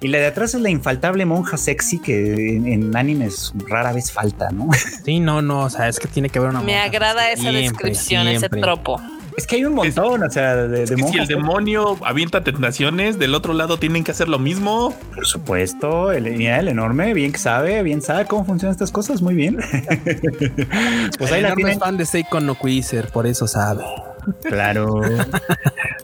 Y 0.00 0.08
la 0.08 0.18
de 0.18 0.26
atrás 0.26 0.54
es 0.54 0.60
la 0.60 0.70
infaltable 0.70 1.24
monja 1.24 1.56
sexy 1.56 1.98
que 1.98 2.56
en, 2.56 2.96
animes 2.96 3.52
rara 3.68 3.92
vez 3.92 4.12
falta, 4.12 4.50
¿no? 4.50 4.68
Sí, 5.04 5.18
no, 5.18 5.42
no, 5.42 5.64
o 5.64 5.70
sea, 5.70 5.88
es 5.88 5.98
que 5.98 6.06
tiene 6.06 6.28
que 6.28 6.38
ver 6.38 6.50
una 6.50 6.60
Me 6.60 6.78
agrada 6.78 7.32
esa 7.32 7.50
descripción, 7.50 8.28
ese 8.28 8.48
tropo. 8.48 9.00
Es 9.36 9.46
que 9.46 9.56
hay 9.56 9.64
un 9.64 9.74
montón, 9.74 10.22
o 10.22 10.30
sea, 10.30 10.56
de, 10.56 10.86
de 10.86 10.86
Si 10.86 11.18
el 11.18 11.26
demonio 11.26 11.96
avienta 12.04 12.44
tentaciones, 12.44 13.18
del 13.18 13.34
otro 13.34 13.54
lado 13.54 13.78
tienen 13.78 14.04
que 14.04 14.10
hacer 14.10 14.28
lo 14.28 14.38
mismo. 14.38 14.94
Por 15.14 15.26
supuesto, 15.26 16.12
el, 16.12 16.26
el 16.26 16.68
enorme, 16.68 17.14
bien 17.14 17.32
que 17.32 17.38
sabe, 17.38 17.82
bien 17.82 18.02
sabe 18.02 18.26
cómo 18.26 18.44
funcionan 18.44 18.72
estas 18.72 18.90
cosas, 18.90 19.22
muy 19.22 19.34
bien. 19.34 19.56
pues 21.18 21.32
ahí 21.32 21.42
la 21.42 21.54
tienen. 21.54 21.78
fan 21.78 21.96
de 21.96 22.06
Seiko 22.06 22.40
no 22.40 22.54
Quizer, 22.56 23.08
por 23.08 23.26
eso 23.26 23.46
sabe. 23.46 23.84
Claro. 24.44 25.00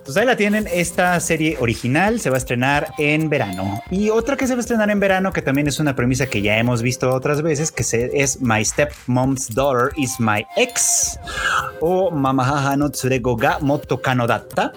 Pues 0.09 0.17
ahí 0.17 0.25
la 0.25 0.37
tienen. 0.37 0.67
Esta 0.73 1.21
serie 1.21 1.59
original 1.61 2.19
se 2.19 2.31
va 2.31 2.37
a 2.37 2.39
estrenar 2.39 2.95
en 2.97 3.29
verano. 3.29 3.83
Y 3.91 4.09
otra 4.09 4.39
que 4.39 4.47
se 4.47 4.55
va 4.55 4.61
a 4.61 4.61
estrenar 4.61 4.89
en 4.89 5.01
verano, 5.01 5.35
que 5.35 5.43
también 5.43 5.69
es 5.69 5.81
una 5.81 5.95
premisa 5.95 6.25
que 6.25 6.41
ya 6.41 6.57
hemos 6.57 6.81
visto 6.81 7.13
otras 7.13 7.43
veces, 7.43 7.71
que 7.71 7.85
es 8.15 8.41
My 8.41 8.65
Stepmom's 8.65 9.55
Daughter 9.55 9.93
is 9.99 10.19
My 10.19 10.47
Ex 10.57 11.19
o 11.83 12.11
Mamahaha 12.11 12.75
no 12.79 12.89
Tsurego 12.89 13.37
ga 13.37 13.59
Moto 13.59 14.01
Kanodatta. 14.01 14.73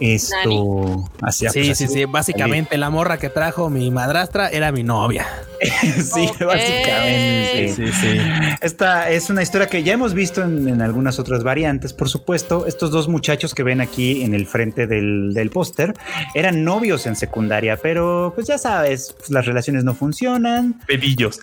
Esto. 0.00 1.04
Así, 1.22 1.46
sí, 1.50 1.62
pues, 1.66 1.78
sí, 1.78 1.86
sí. 1.86 2.04
Básicamente 2.06 2.76
la 2.76 2.90
morra 2.90 3.18
que 3.18 3.28
trajo 3.28 3.70
mi 3.70 3.92
madrastra 3.92 4.48
era 4.48 4.72
mi 4.72 4.82
novia. 4.82 5.24
sí, 5.62 6.28
básicamente. 6.44 7.72
Sí, 7.76 7.92
sí. 7.92 8.18
Esta 8.60 9.08
es 9.08 9.30
una 9.30 9.42
historia 9.44 9.68
que 9.68 9.84
ya 9.84 9.92
hemos 9.92 10.14
visto 10.14 10.42
en, 10.42 10.66
en 10.68 10.82
algunas 10.82 11.20
otras 11.20 11.44
variantes, 11.44 11.92
por 11.92 12.08
supuesto 12.08 12.66
estos 12.66 12.90
dos 12.90 13.06
muchachos 13.06 13.54
que 13.54 13.62
ven 13.62 13.80
aquí 13.80 14.24
en 14.24 14.34
el 14.34 14.46
frente 14.46 14.63
del, 14.72 15.32
del 15.34 15.50
póster 15.50 15.94
eran 16.34 16.64
novios 16.64 17.06
en 17.06 17.16
secundaria, 17.16 17.76
pero 17.76 18.32
pues 18.34 18.46
ya 18.46 18.58
sabes, 18.58 19.14
pues, 19.18 19.30
las 19.30 19.46
relaciones 19.46 19.84
no 19.84 19.94
funcionan. 19.94 20.80
Pedillos. 20.86 21.40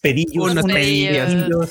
Pedillos. 0.00 0.50
Unos 0.50 0.64
pedillos. 0.64 1.70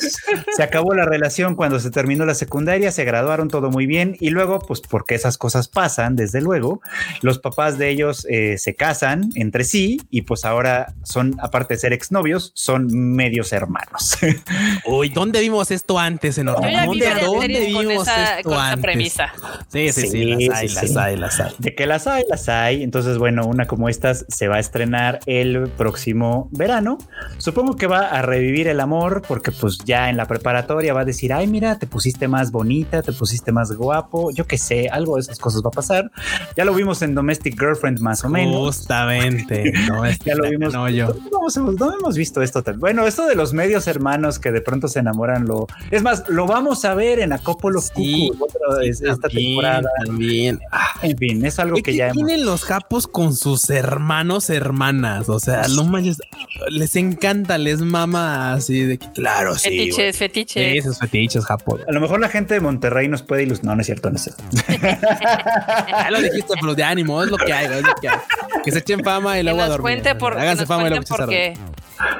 Se 0.55 0.63
acabó 0.63 0.93
la 0.93 1.05
relación 1.05 1.55
cuando 1.55 1.79
se 1.79 1.91
terminó 1.91 2.25
la 2.25 2.35
secundaria, 2.35 2.91
se 2.91 3.03
graduaron 3.03 3.49
todo 3.49 3.69
muy 3.69 3.85
bien 3.85 4.15
y 4.19 4.29
luego, 4.29 4.59
pues 4.59 4.81
porque 4.81 5.15
esas 5.15 5.37
cosas 5.37 5.67
pasan, 5.67 6.15
desde 6.15 6.41
luego, 6.41 6.81
los 7.21 7.39
papás 7.39 7.77
de 7.77 7.89
ellos 7.89 8.25
eh, 8.29 8.57
se 8.57 8.75
casan 8.75 9.29
entre 9.35 9.63
sí 9.63 10.01
y 10.09 10.21
pues 10.21 10.45
ahora 10.45 10.93
son, 11.03 11.35
aparte 11.39 11.75
de 11.75 11.79
ser 11.79 11.93
exnovios, 11.93 12.51
son 12.55 12.87
medios 12.87 13.53
hermanos. 13.53 14.17
Uy, 14.85 15.09
¿dónde 15.09 15.41
vimos 15.41 15.71
esto 15.71 15.99
antes 15.99 16.37
en 16.37 16.47
¿Dónde, 16.47 17.13
¿dónde 17.21 17.65
vimos 17.65 18.07
esto 18.07 18.59
antes? 18.59 18.81
premisa. 18.81 19.33
Sí, 19.71 19.91
sí, 19.91 20.07
sí, 20.07 20.49
hay, 20.51 20.69
las 20.75 20.97
hay, 20.97 21.17
las 21.17 21.39
hay. 21.39 21.53
De 21.59 21.75
que 21.75 21.85
las 21.85 22.07
hay, 22.07 22.23
las 22.29 22.49
hay. 22.49 22.83
Entonces, 22.83 23.17
bueno, 23.17 23.45
una 23.45 23.67
como 23.67 23.89
estas 23.89 24.25
se 24.27 24.47
va 24.47 24.57
a 24.57 24.59
estrenar 24.59 25.19
el 25.25 25.69
próximo 25.69 26.49
verano. 26.51 26.97
Supongo 27.37 27.75
que 27.75 27.87
va 27.87 28.07
a 28.09 28.21
revivir 28.21 28.67
el 28.67 28.79
amor 28.79 29.23
porque 29.27 29.51
pues 29.51 29.77
ya 29.85 30.09
en 30.09 30.17
la 30.17 30.25
preparatoria 30.25 30.93
va 30.93 31.01
a 31.01 31.05
decir, 31.05 31.33
ay, 31.33 31.47
mira, 31.47 31.77
te 31.79 31.87
pusiste 31.87 32.27
más 32.27 32.51
bonita, 32.51 33.01
te 33.01 33.11
pusiste 33.11 33.51
más 33.51 33.71
guapo, 33.71 34.31
yo 34.31 34.45
qué 34.45 34.57
sé, 34.57 34.89
algo 34.89 35.15
de 35.15 35.21
esas 35.21 35.39
cosas 35.39 35.61
va 35.63 35.69
a 35.69 35.71
pasar. 35.71 36.11
Ya 36.55 36.65
lo 36.65 36.73
vimos 36.73 37.01
en 37.01 37.15
Domestic 37.15 37.59
Girlfriend 37.59 37.99
más 37.99 38.23
o 38.23 38.29
menos. 38.29 38.55
Justamente. 38.57 39.71
No, 39.87 40.03
ya 40.25 40.35
lo 40.35 40.49
vimos. 40.49 40.73
No, 40.73 40.89
yo. 40.89 41.15
No, 41.31 41.93
hemos 41.93 42.15
visto 42.15 42.41
esto. 42.41 42.63
Bueno, 42.77 43.05
esto 43.05 43.27
de 43.27 43.35
los 43.35 43.53
medios 43.53 43.87
hermanos 43.87 44.39
que 44.39 44.51
de 44.51 44.61
pronto 44.61 44.87
se 44.87 44.99
enamoran, 44.99 45.45
lo 45.45 45.67
es 45.91 46.03
más, 46.03 46.27
lo 46.29 46.47
vamos 46.47 46.85
a 46.85 46.93
ver 46.95 47.19
en 47.19 47.33
Acópolo 47.33 47.81
sí, 47.81 48.31
esta 48.81 49.29
temporada. 49.29 49.89
También. 50.05 50.59
Ah, 50.71 50.99
en 51.01 51.17
fin, 51.17 51.45
es 51.45 51.59
algo 51.59 51.77
que, 51.81 51.95
ya 51.95 52.11
tienen 52.11 52.45
los 52.45 52.63
japos 52.63 53.07
con 53.07 53.35
sus 53.35 53.69
hermanos, 53.69 54.49
hermanas. 54.49 55.29
O 55.29 55.39
sea, 55.39 55.63
no 55.69 55.89
les 56.69 56.95
encanta, 56.95 57.57
les 57.57 57.81
mama 57.81 58.53
así 58.53 58.81
de 58.81 58.97
que, 58.97 59.11
claro, 59.11 59.55
sí. 59.55 59.69
Fetiches, 59.69 60.17
fetiches. 60.17 60.71
Sí, 60.71 60.77
esos 60.77 60.99
fetiches 60.99 61.45
japos. 61.45 61.81
A 61.87 61.91
lo 61.91 62.01
mejor 62.01 62.19
la 62.19 62.29
gente 62.29 62.53
de 62.53 62.59
Monterrey 62.59 63.07
nos 63.07 63.21
puede 63.21 63.43
ilustrar. 63.43 63.65
No, 63.65 63.75
no 63.75 63.81
es 63.81 63.87
cierto, 63.87 64.09
no 64.09 64.17
es 64.17 64.23
cierto. 64.23 64.43
ya 64.81 66.11
lo 66.11 66.21
dijiste, 66.21 66.53
pero 66.59 66.75
de 66.75 66.83
ánimo, 66.83 67.23
es 67.23 67.29
lo 67.29 67.37
que 67.37 67.53
hay, 67.53 67.65
es 67.65 67.81
lo 67.81 67.95
que 67.95 68.09
hay. 68.09 68.19
Que 68.63 68.71
se 68.71 68.79
echen 68.79 69.03
fama 69.03 69.39
y 69.39 69.43
luego 69.43 69.61
a 69.61 69.67
dormir. 69.67 69.81
Cuente 69.81 70.15
por, 70.15 70.37
Háganse 70.37 70.65
fama 70.65 70.87
y 70.87 70.89
luego 70.89 71.05
porque 71.07 71.55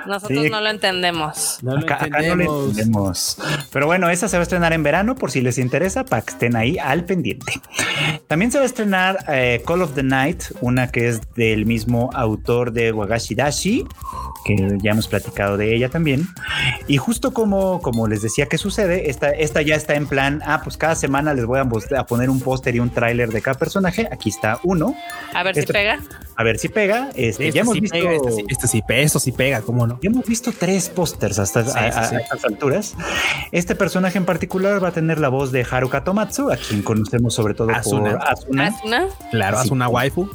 nosotros 0.06 0.50
no 0.50 0.62
lo 0.62 0.70
entendemos. 0.70 1.60
No 1.62 1.76
lo 1.76 1.82
acá, 1.82 2.08
no 2.08 2.36
lo 2.36 2.68
entendemos. 2.68 3.38
Pero 3.72 3.86
bueno, 3.86 4.10
esa 4.10 4.28
se 4.28 4.38
va 4.38 4.42
a 4.42 4.44
estrenar 4.44 4.74
en 4.74 4.84
verano 4.84 5.16
por 5.16 5.32
si 5.32 5.42
les 5.42 5.58
interesa 5.58 6.06
para 6.06 6.22
que 6.22 6.32
estén 6.32 6.56
ahí 6.56 6.78
al 6.78 7.06
pendiente. 7.06 7.54
También 8.28 8.52
se 8.52 8.58
va 8.58 8.64
a 8.64 8.68
estrenar 8.68 9.26
eh, 9.28 9.62
Call 9.66 9.82
of 9.82 9.94
the 9.94 10.04
Night, 10.04 10.44
una 10.62 10.92
que 10.92 11.08
es 11.08 11.22
del 11.36 11.66
mismo 11.66 12.10
autor 12.14 12.72
de 12.72 12.92
Wagashi 12.92 13.36
Dashi, 13.36 13.86
que 14.46 14.78
ya 14.82 14.92
hemos 14.92 15.08
platicado 15.08 15.58
de 15.58 15.76
ella 15.76 15.90
también. 15.90 16.28
Y 16.88 16.98
justo 16.98 17.34
como, 17.34 17.82
como 17.82 18.08
les 18.08 18.22
decía 18.22 18.46
que 18.48 18.58
sucede, 18.58 19.10
esta, 19.10 19.30
esta 19.30 19.62
ya 19.62 19.76
está 19.76 19.96
en 19.96 20.08
plan, 20.08 20.42
ah, 20.46 20.62
pues 20.64 20.78
cada 20.78 20.96
semana 20.96 21.34
les 21.34 21.46
voy 21.46 21.60
a, 21.60 22.06
poner 22.06 22.30
un 22.30 22.40
póster 22.40 22.76
y 22.76 22.80
un 22.80 22.90
tráiler 22.90 23.30
de 23.30 23.42
cada 23.42 23.58
personaje. 23.58 24.08
Aquí 24.12 24.30
está 24.30 24.60
uno. 24.64 24.96
A 25.34 25.44
ver 25.44 25.56
si 25.56 25.62
este 25.62 25.74
pega. 25.74 26.00
A 26.36 26.44
ver 26.44 26.60
si 26.60 26.70
pega. 26.70 27.10
Este, 27.16 27.52
ya 27.52 27.62
hemos 27.62 27.80
visto. 27.80 27.98
Pega, 27.98 28.14
este, 28.14 28.46
este, 28.48 28.68
sí, 28.68 28.84
esto 28.88 29.20
sí 29.20 29.32
pega, 29.32 29.62
¿cómo 29.66 29.88
no? 29.88 30.00
Ya 30.02 30.10
hemos 30.10 30.26
visto 30.26 30.54
tres 30.58 30.90
pósters 30.90 31.40
hasta 31.40 31.60
a, 31.60 31.88
estas 31.88 32.46
alturas. 32.46 32.96
Este 33.52 33.76
personaje 33.76 34.18
en 34.18 34.26
particular 34.26 34.84
va 34.84 34.90
a 34.90 34.92
tener 34.92 35.20
la 35.20 35.30
voz 35.30 35.52
de 35.52 35.66
Haruka 35.70 36.04
Tomatsu, 36.04 36.52
a 36.52 36.58
quien 36.58 36.82
conocemos 36.82 37.34
sobre 37.34 37.54
todo 37.54 37.68
por 37.68 37.76
Asuna. 37.76 38.20
Claro, 39.32 39.58
Asuna 39.58 39.88
waifu. 39.88 40.30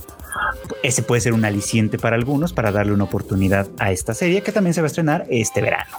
Ese 0.82 1.02
puede 1.02 1.20
ser 1.20 1.32
un 1.32 1.44
aliciente 1.44 1.98
para 1.98 2.16
algunos 2.16 2.52
para 2.52 2.72
darle 2.72 2.92
una 2.92 3.04
oportunidad 3.04 3.66
a 3.78 3.92
esta 3.92 4.14
serie 4.14 4.42
que 4.42 4.52
también 4.52 4.74
se 4.74 4.80
va 4.80 4.86
a 4.86 4.88
estrenar 4.88 5.26
este 5.28 5.60
verano. 5.60 5.98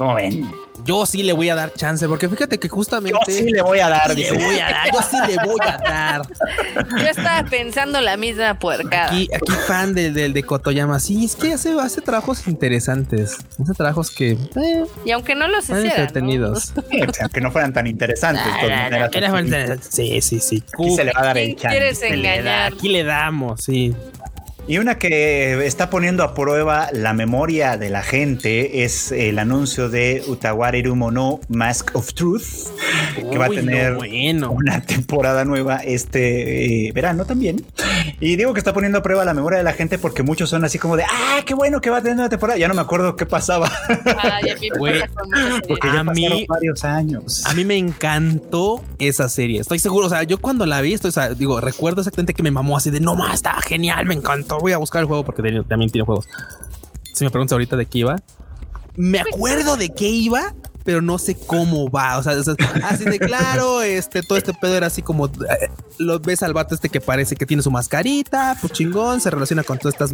¿Cómo 0.00 0.14
ven? 0.14 0.50
Yo 0.86 1.04
sí 1.04 1.22
le 1.22 1.34
voy 1.34 1.50
a 1.50 1.54
dar 1.54 1.74
chance, 1.74 2.08
porque 2.08 2.26
fíjate 2.26 2.58
que 2.58 2.70
justamente. 2.70 3.18
Yo 3.26 3.30
sí 3.30 3.50
le 3.50 3.60
voy 3.60 3.80
a 3.80 3.90
dar, 3.90 4.16
le 4.16 4.32
voy 4.32 4.58
a 4.58 4.70
dar, 4.70 4.90
yo 4.90 5.02
sí 5.02 5.16
le 5.26 5.36
voy 5.44 5.60
a 5.60 5.76
dar. 5.76 6.22
Yo 7.02 7.06
estaba 7.06 7.46
pensando 7.50 8.00
la 8.00 8.16
misma 8.16 8.58
puerca. 8.58 9.08
Aquí, 9.08 9.28
aquí 9.30 9.52
fan 9.66 9.92
del, 9.92 10.14
del 10.14 10.32
de 10.32 10.42
Kotoyama, 10.42 11.00
sí, 11.00 11.26
es 11.26 11.36
que 11.36 11.52
hace, 11.52 11.78
hace 11.78 12.00
trabajos 12.00 12.48
interesantes. 12.48 13.36
Hace 13.62 13.74
trabajos 13.74 14.10
que. 14.10 14.30
Eh, 14.30 14.86
y 15.04 15.10
aunque 15.10 15.34
no 15.34 15.48
los 15.48 15.64
hiciera, 15.64 15.82
entretenidos. 15.82 16.72
¿no? 16.76 16.82
aunque 17.20 17.42
no 17.42 17.52
fueran 17.52 17.74
tan 17.74 17.86
interesantes. 17.86 18.42
sí, 19.86 20.22
sí, 20.22 20.40
sí. 20.40 20.64
Aquí 20.72 20.96
se 20.96 21.04
le 21.04 21.12
va 21.12 21.20
a 21.20 21.24
dar 21.26 21.36
el 21.36 21.56
chance. 21.56 21.76
¿Quieres 21.76 22.02
engañar? 22.02 22.72
Aquí 22.72 22.88
le 22.88 23.04
damos, 23.04 23.62
sí. 23.62 23.94
Y 24.70 24.78
una 24.78 24.98
que 24.98 25.66
está 25.66 25.90
poniendo 25.90 26.22
a 26.22 26.32
prueba 26.32 26.90
la 26.92 27.12
memoria 27.12 27.76
de 27.76 27.90
la 27.90 28.04
gente 28.04 28.84
es 28.84 29.10
el 29.10 29.40
anuncio 29.40 29.88
de 29.88 30.22
Utawari 30.28 30.84
no 30.84 31.40
Mask 31.48 31.90
of 31.96 32.14
Truth, 32.14 32.68
que 33.16 33.36
va 33.36 33.46
a 33.46 33.48
tener 33.48 33.96
una 34.48 34.80
temporada 34.80 35.44
nueva 35.44 35.78
este 35.78 36.86
eh, 36.86 36.92
verano 36.92 37.24
también. 37.24 37.64
Y 38.20 38.36
digo 38.36 38.52
que 38.52 38.60
está 38.60 38.72
poniendo 38.72 38.98
a 38.98 39.02
prueba 39.02 39.24
la 39.24 39.34
memoria 39.34 39.58
de 39.58 39.64
la 39.64 39.72
gente 39.72 39.98
porque 39.98 40.22
muchos 40.22 40.50
son 40.50 40.64
así 40.64 40.78
como 40.78 40.96
de, 40.96 41.04
ah, 41.04 41.40
qué 41.44 41.54
bueno 41.54 41.80
que 41.80 41.90
va 41.90 41.98
a 41.98 42.02
tener 42.02 42.18
una 42.18 42.28
temporada. 42.28 42.58
Ya 42.58 42.68
no 42.68 42.74
me 42.74 42.82
acuerdo 42.82 43.16
qué 43.16 43.26
pasaba. 43.26 43.70
Ay, 44.18 44.68
porque 45.66 45.88
ya 45.92 46.00
a 46.00 46.04
mí, 46.04 46.46
varios 46.48 46.84
años. 46.84 47.44
A 47.46 47.54
mí 47.54 47.64
me 47.64 47.76
encantó 47.76 48.84
esa 48.98 49.28
serie. 49.28 49.60
Estoy 49.60 49.78
seguro, 49.78 50.06
o 50.06 50.10
sea, 50.10 50.22
yo 50.22 50.38
cuando 50.38 50.66
la 50.66 50.80
vi, 50.80 50.94
estoy, 50.94 51.12
digo, 51.36 51.60
recuerdo 51.60 52.00
exactamente 52.02 52.34
que 52.34 52.42
me 52.42 52.50
mamó 52.50 52.76
así 52.76 52.90
de, 52.90 53.00
no 53.00 53.16
más, 53.16 53.34
está 53.34 53.60
genial, 53.62 54.06
me 54.06 54.14
encantó 54.14 54.60
voy 54.60 54.72
a 54.72 54.78
buscar 54.78 55.00
el 55.00 55.06
juego 55.06 55.24
porque 55.24 55.42
también 55.68 55.90
tiene 55.90 56.04
juegos. 56.04 56.28
Si 57.12 57.24
me 57.24 57.30
preguntas 57.30 57.52
ahorita 57.52 57.76
de 57.76 57.86
qué 57.86 57.98
iba, 57.98 58.16
me 58.96 59.20
acuerdo 59.20 59.76
de 59.76 59.90
qué 59.90 60.08
iba, 60.08 60.54
pero 60.84 61.02
no 61.02 61.18
sé 61.18 61.36
cómo 61.36 61.90
va. 61.90 62.18
O 62.18 62.22
sea, 62.22 62.34
así 62.84 63.04
de 63.04 63.18
claro, 63.18 63.82
este, 63.82 64.22
todo 64.22 64.38
este 64.38 64.54
pedo 64.54 64.76
era 64.76 64.86
así 64.86 65.02
como 65.02 65.26
eh, 65.26 65.70
lo 65.98 66.18
ves 66.20 66.42
al 66.42 66.52
vato 66.52 66.74
este 66.74 66.88
que 66.88 67.00
parece 67.00 67.36
que 67.36 67.46
tiene 67.46 67.62
su 67.62 67.70
mascarita, 67.70 68.56
pues 68.60 68.72
chingón, 68.72 69.20
se 69.20 69.30
relaciona 69.30 69.62
con 69.62 69.78
todas 69.78 69.94
estas 69.94 70.12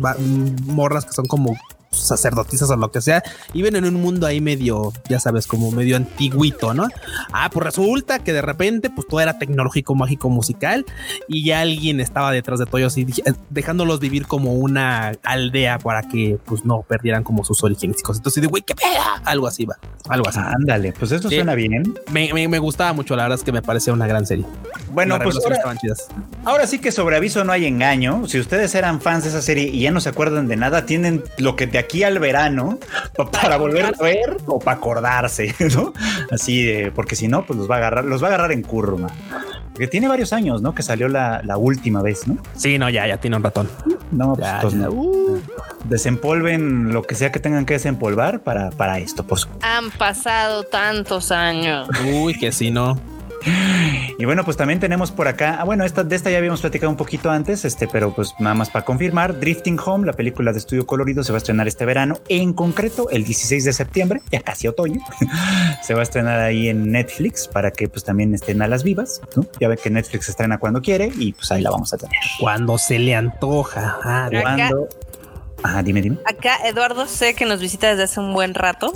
morras 0.66 1.04
que 1.04 1.12
son 1.12 1.26
como 1.26 1.56
sacerdotisas 1.90 2.70
o 2.70 2.76
lo 2.76 2.90
que 2.90 3.00
sea, 3.00 3.22
y 3.52 3.62
ven 3.62 3.76
en 3.76 3.84
un 3.84 3.94
mundo 3.94 4.26
ahí 4.26 4.40
medio, 4.40 4.92
ya 5.08 5.20
sabes, 5.20 5.46
como 5.46 5.70
medio 5.70 5.96
antiguito, 5.96 6.74
¿no? 6.74 6.88
Ah, 7.32 7.50
pues 7.50 7.64
resulta 7.64 8.18
que 8.20 8.32
de 8.32 8.42
repente, 8.42 8.90
pues 8.90 9.06
todo 9.08 9.20
era 9.20 9.38
tecnológico, 9.38 9.94
mágico, 9.94 10.28
musical, 10.28 10.84
y 11.28 11.44
ya 11.44 11.60
alguien 11.60 12.00
estaba 12.00 12.32
detrás 12.32 12.58
de 12.58 12.66
todo 12.66 12.78
ellos 12.78 12.96
y 12.98 13.06
dejándolos 13.50 14.00
vivir 14.00 14.26
como 14.26 14.54
una 14.54 15.12
aldea 15.22 15.78
para 15.78 16.02
que, 16.02 16.38
pues 16.44 16.64
no 16.64 16.82
perdieran 16.82 17.24
como 17.24 17.44
sus 17.44 17.62
orígenes 17.64 18.00
y 18.00 18.02
cosas. 18.02 18.18
Entonces, 18.18 18.42
de 18.42 18.48
güey, 18.48 18.62
qué 18.62 18.74
pega, 18.74 19.20
algo 19.24 19.46
así 19.46 19.64
va, 19.64 19.76
algo 20.08 20.28
así. 20.28 20.38
Ándale, 20.38 20.92
pues 20.92 21.12
eso 21.12 21.28
suena 21.28 21.54
bien. 21.54 21.94
Me, 22.10 22.48
me, 22.48 22.58
gustaba 22.58 22.92
mucho, 22.92 23.16
la 23.16 23.24
verdad 23.24 23.38
es 23.38 23.44
que 23.44 23.52
me 23.52 23.62
parecía 23.62 23.92
una 23.92 24.06
gran 24.06 24.26
serie. 24.26 24.44
Bueno, 24.90 25.18
pues 25.22 25.36
ahora, 25.36 25.58
ahora 26.44 26.66
sí 26.66 26.78
que 26.78 26.92
sobre 26.92 27.16
aviso 27.16 27.44
no 27.44 27.52
hay 27.52 27.66
engaño. 27.66 28.26
Si 28.26 28.38
ustedes 28.38 28.74
eran 28.74 29.00
fans 29.00 29.24
de 29.24 29.30
esa 29.30 29.42
serie 29.42 29.64
y 29.64 29.80
ya 29.80 29.90
no 29.90 30.00
se 30.00 30.08
acuerdan 30.08 30.48
de 30.48 30.56
nada, 30.56 30.86
tienen 30.86 31.22
lo 31.38 31.56
que 31.56 31.66
de 31.76 31.80
aquí 31.80 32.02
al 32.04 32.18
verano 32.18 32.78
para 33.30 33.58
volver 33.58 33.84
a 33.84 34.02
ver 34.02 34.38
o 34.46 34.58
para 34.58 34.78
acordarse, 34.78 35.54
¿no? 35.74 35.92
Así 36.30 36.64
de, 36.64 36.90
porque 36.90 37.16
si 37.16 37.28
no, 37.28 37.44
pues 37.44 37.58
los 37.58 37.70
va 37.70 37.74
a 37.74 37.78
agarrar, 37.78 38.04
los 38.04 38.22
va 38.22 38.28
a 38.28 38.30
agarrar 38.30 38.52
en 38.52 38.62
curva. 38.62 39.08
Porque 39.72 39.88
tiene 39.88 40.08
varios 40.08 40.32
años, 40.32 40.62
¿no? 40.62 40.74
Que 40.74 40.82
salió 40.82 41.06
la, 41.08 41.42
última 41.58 42.00
vez, 42.00 42.26
¿no? 42.26 42.38
Sí, 42.54 42.78
no, 42.78 42.88
ya, 42.88 43.06
ya 43.06 43.18
tiene 43.18 43.36
un 43.36 43.42
ratón. 43.42 43.68
No, 44.10 44.34
pues, 44.34 44.74
uh. 44.74 45.38
desempolven 45.84 46.94
lo 46.94 47.02
que 47.02 47.14
sea 47.14 47.30
que 47.30 47.40
tengan 47.40 47.66
que 47.66 47.74
desempolvar 47.74 48.40
para, 48.40 48.70
para 48.70 48.98
esto, 48.98 49.26
por 49.26 49.38
Han 49.60 49.90
pasado 49.90 50.62
tantos 50.62 51.30
años. 51.30 51.88
Uy, 52.10 52.38
que 52.38 52.52
si 52.52 52.70
no. 52.70 52.98
Y 54.18 54.24
bueno, 54.24 54.44
pues 54.44 54.56
también 54.56 54.80
tenemos 54.80 55.10
por 55.10 55.28
acá, 55.28 55.58
ah, 55.60 55.64
bueno, 55.64 55.84
esta, 55.84 56.02
de 56.04 56.16
esta 56.16 56.30
ya 56.30 56.38
habíamos 56.38 56.60
platicado 56.60 56.90
un 56.90 56.96
poquito 56.96 57.30
antes, 57.30 57.64
este, 57.64 57.86
pero 57.86 58.14
pues 58.14 58.34
nada 58.38 58.54
más 58.54 58.70
para 58.70 58.84
confirmar, 58.84 59.38
Drifting 59.38 59.78
Home, 59.84 60.06
la 60.06 60.14
película 60.14 60.52
de 60.52 60.58
estudio 60.58 60.86
colorido, 60.86 61.22
se 61.22 61.32
va 61.32 61.36
a 61.36 61.38
estrenar 61.38 61.68
este 61.68 61.84
verano, 61.84 62.18
en 62.28 62.52
concreto 62.52 63.08
el 63.10 63.24
16 63.24 63.64
de 63.64 63.72
septiembre, 63.72 64.22
ya 64.30 64.40
casi 64.40 64.68
otoño, 64.68 65.00
se 65.82 65.94
va 65.94 66.00
a 66.00 66.02
estrenar 66.02 66.40
ahí 66.40 66.68
en 66.68 66.90
Netflix 66.90 67.46
para 67.46 67.70
que 67.70 67.88
pues 67.88 68.04
también 68.04 68.34
estén 68.34 68.62
a 68.62 68.68
las 68.68 68.82
vivas, 68.82 69.20
Ya 69.60 69.68
ve 69.68 69.76
que 69.76 69.90
Netflix 69.90 70.28
estrena 70.28 70.58
cuando 70.58 70.80
quiere 70.80 71.12
y 71.16 71.32
pues 71.32 71.50
ahí 71.52 71.62
la 71.62 71.70
vamos 71.70 71.92
a 71.92 71.98
tener. 71.98 72.16
Cuando 72.40 72.78
se 72.78 72.98
le 72.98 73.14
antoja. 73.14 73.98
Ah, 74.02 74.28
cuando... 74.30 74.88
Ajá, 75.62 75.82
dime, 75.82 76.02
dime. 76.02 76.18
Acá 76.26 76.58
Eduardo 76.64 77.06
sé 77.06 77.34
que 77.34 77.44
nos 77.44 77.60
visita 77.60 77.88
desde 77.88 78.04
hace 78.04 78.20
un 78.20 78.32
buen 78.32 78.54
rato. 78.54 78.92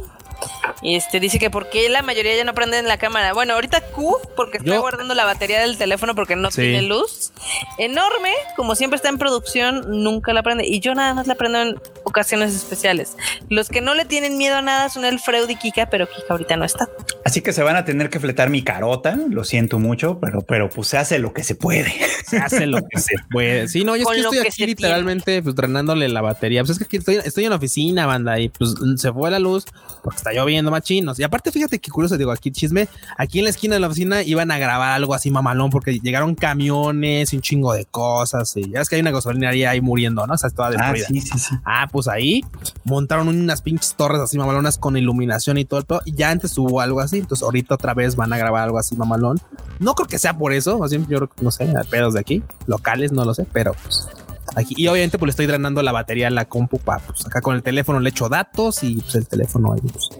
Y 0.82 0.96
este 0.96 1.20
dice 1.20 1.38
que 1.38 1.50
porque 1.50 1.88
la 1.88 2.02
mayoría 2.02 2.36
ya 2.36 2.44
no 2.44 2.54
prenden 2.54 2.88
la 2.88 2.98
cámara. 2.98 3.32
Bueno, 3.32 3.54
ahorita 3.54 3.80
Q, 3.80 4.16
porque 4.34 4.58
está 4.58 4.78
guardando 4.78 5.14
la 5.14 5.24
batería 5.24 5.60
del 5.60 5.76
teléfono 5.76 6.14
porque 6.14 6.36
no 6.36 6.48
tiene 6.48 6.82
luz. 6.82 7.32
Enorme, 7.78 8.32
como 8.56 8.74
siempre 8.74 8.96
está 8.96 9.08
en 9.08 9.18
producción, 9.18 10.02
nunca 10.02 10.32
la 10.32 10.42
prende. 10.42 10.66
Y 10.66 10.80
yo 10.80 10.94
nada 10.94 11.14
más 11.14 11.26
la 11.26 11.34
prendo 11.34 11.60
en 11.60 11.80
ocasiones 12.04 12.54
especiales. 12.54 13.16
Los 13.48 13.68
que 13.68 13.80
no 13.80 13.94
le 13.94 14.04
tienen 14.04 14.38
miedo 14.38 14.56
a 14.56 14.62
nada 14.62 14.88
son 14.88 15.04
el 15.04 15.20
Freud 15.20 15.48
y 15.48 15.56
Kika, 15.56 15.90
pero 15.90 16.08
Kika 16.08 16.26
ahorita 16.30 16.56
no 16.56 16.64
está. 16.64 16.88
Así 17.24 17.42
que 17.42 17.52
se 17.52 17.62
van 17.62 17.76
a 17.76 17.84
tener 17.84 18.08
que 18.08 18.18
fletar 18.18 18.48
mi 18.48 18.62
carota. 18.62 19.18
Lo 19.28 19.44
siento 19.44 19.78
mucho, 19.78 20.18
pero, 20.18 20.40
pero 20.40 20.70
pues 20.70 20.88
se 20.88 20.96
hace 20.96 21.18
lo 21.18 21.34
que 21.34 21.44
se 21.44 21.54
puede. 21.54 21.92
Se 22.26 22.38
hace 22.38 22.66
lo 22.66 22.78
que 22.88 23.00
se 23.00 23.16
puede. 23.30 23.68
Sí, 23.68 23.84
no, 23.84 23.96
yo 23.96 24.04
es 24.10 24.14
que 24.14 24.20
estoy 24.20 24.38
aquí 24.38 24.66
literalmente 24.66 25.42
pues 25.42 25.54
drenándole 25.54 26.08
la 26.08 26.22
batería. 26.22 26.62
Pues 26.62 26.70
es 26.70 26.78
que 26.78 26.84
aquí 26.84 26.96
estoy, 26.96 27.16
estoy 27.16 27.44
en 27.44 27.50
la 27.50 27.56
oficina, 27.56 28.06
banda, 28.06 28.38
y 28.38 28.48
pues 28.48 28.74
se 28.96 29.12
fue 29.12 29.30
la 29.30 29.38
luz 29.38 29.64
porque 30.02 30.16
está 30.16 30.29
lloviendo 30.32 30.70
machinos. 30.70 31.18
Y 31.18 31.22
aparte, 31.22 31.52
fíjate 31.52 31.78
qué 31.78 31.90
curioso, 31.90 32.16
digo, 32.16 32.30
aquí 32.30 32.50
chisme, 32.50 32.88
aquí 33.16 33.38
en 33.38 33.44
la 33.44 33.50
esquina 33.50 33.74
de 33.74 33.80
la 33.80 33.86
oficina 33.88 34.22
iban 34.22 34.50
a 34.50 34.58
grabar 34.58 34.92
algo 34.92 35.14
así 35.14 35.30
mamalón 35.30 35.70
porque 35.70 35.98
llegaron 36.00 36.34
camiones 36.34 37.32
y 37.32 37.36
un 37.36 37.42
chingo 37.42 37.72
de 37.72 37.84
cosas. 37.86 38.56
Y 38.56 38.70
ya 38.70 38.80
es 38.80 38.88
que 38.88 38.96
hay 38.96 39.02
una 39.02 39.10
gasolinaria 39.10 39.70
ahí 39.70 39.80
muriendo, 39.80 40.26
¿no? 40.26 40.34
O 40.34 40.38
sea, 40.38 40.48
es 40.48 40.54
toda 40.54 40.68
ah, 40.68 40.92
destruida. 40.92 41.06
Ah, 41.06 41.12
sí, 41.12 41.20
sí, 41.20 41.38
sí. 41.38 41.54
Ah, 41.64 41.88
pues 41.90 42.08
ahí 42.08 42.42
montaron 42.84 43.28
unas 43.28 43.62
pinches 43.62 43.94
torres 43.94 44.20
así 44.20 44.38
mamalonas 44.38 44.78
con 44.78 44.96
iluminación 44.96 45.58
y 45.58 45.64
todo 45.64 45.80
el 45.80 45.86
Y 46.04 46.12
ya 46.12 46.30
antes 46.30 46.56
hubo 46.58 46.80
algo 46.80 47.00
así. 47.00 47.18
Entonces 47.18 47.42
ahorita 47.42 47.74
otra 47.74 47.94
vez 47.94 48.16
van 48.16 48.32
a 48.32 48.38
grabar 48.38 48.64
algo 48.64 48.78
así 48.78 48.96
mamalón. 48.96 49.40
No 49.78 49.94
creo 49.94 50.08
que 50.08 50.18
sea 50.18 50.36
por 50.36 50.52
eso, 50.52 50.80
bien 50.88 51.06
yo 51.08 51.28
no 51.40 51.50
sé, 51.50 51.72
pedos 51.90 52.14
de 52.14 52.20
aquí, 52.20 52.42
locales, 52.66 53.12
no 53.12 53.24
lo 53.24 53.34
sé, 53.34 53.46
pero 53.52 53.72
pues 53.82 54.08
aquí. 54.56 54.74
Y 54.76 54.88
obviamente 54.88 55.18
pues 55.18 55.28
le 55.28 55.30
estoy 55.30 55.46
drenando 55.46 55.82
la 55.82 55.92
batería 55.92 56.28
a 56.28 56.30
la 56.30 56.46
compu 56.46 56.78
para 56.78 57.04
pues 57.04 57.26
acá 57.26 57.40
con 57.40 57.54
el 57.54 57.62
teléfono 57.62 58.00
le 58.00 58.10
echo 58.10 58.28
datos 58.28 58.82
y 58.82 58.96
pues 58.96 59.14
el 59.14 59.26
teléfono 59.26 59.72
ahí 59.72 59.80
pues 59.80 60.10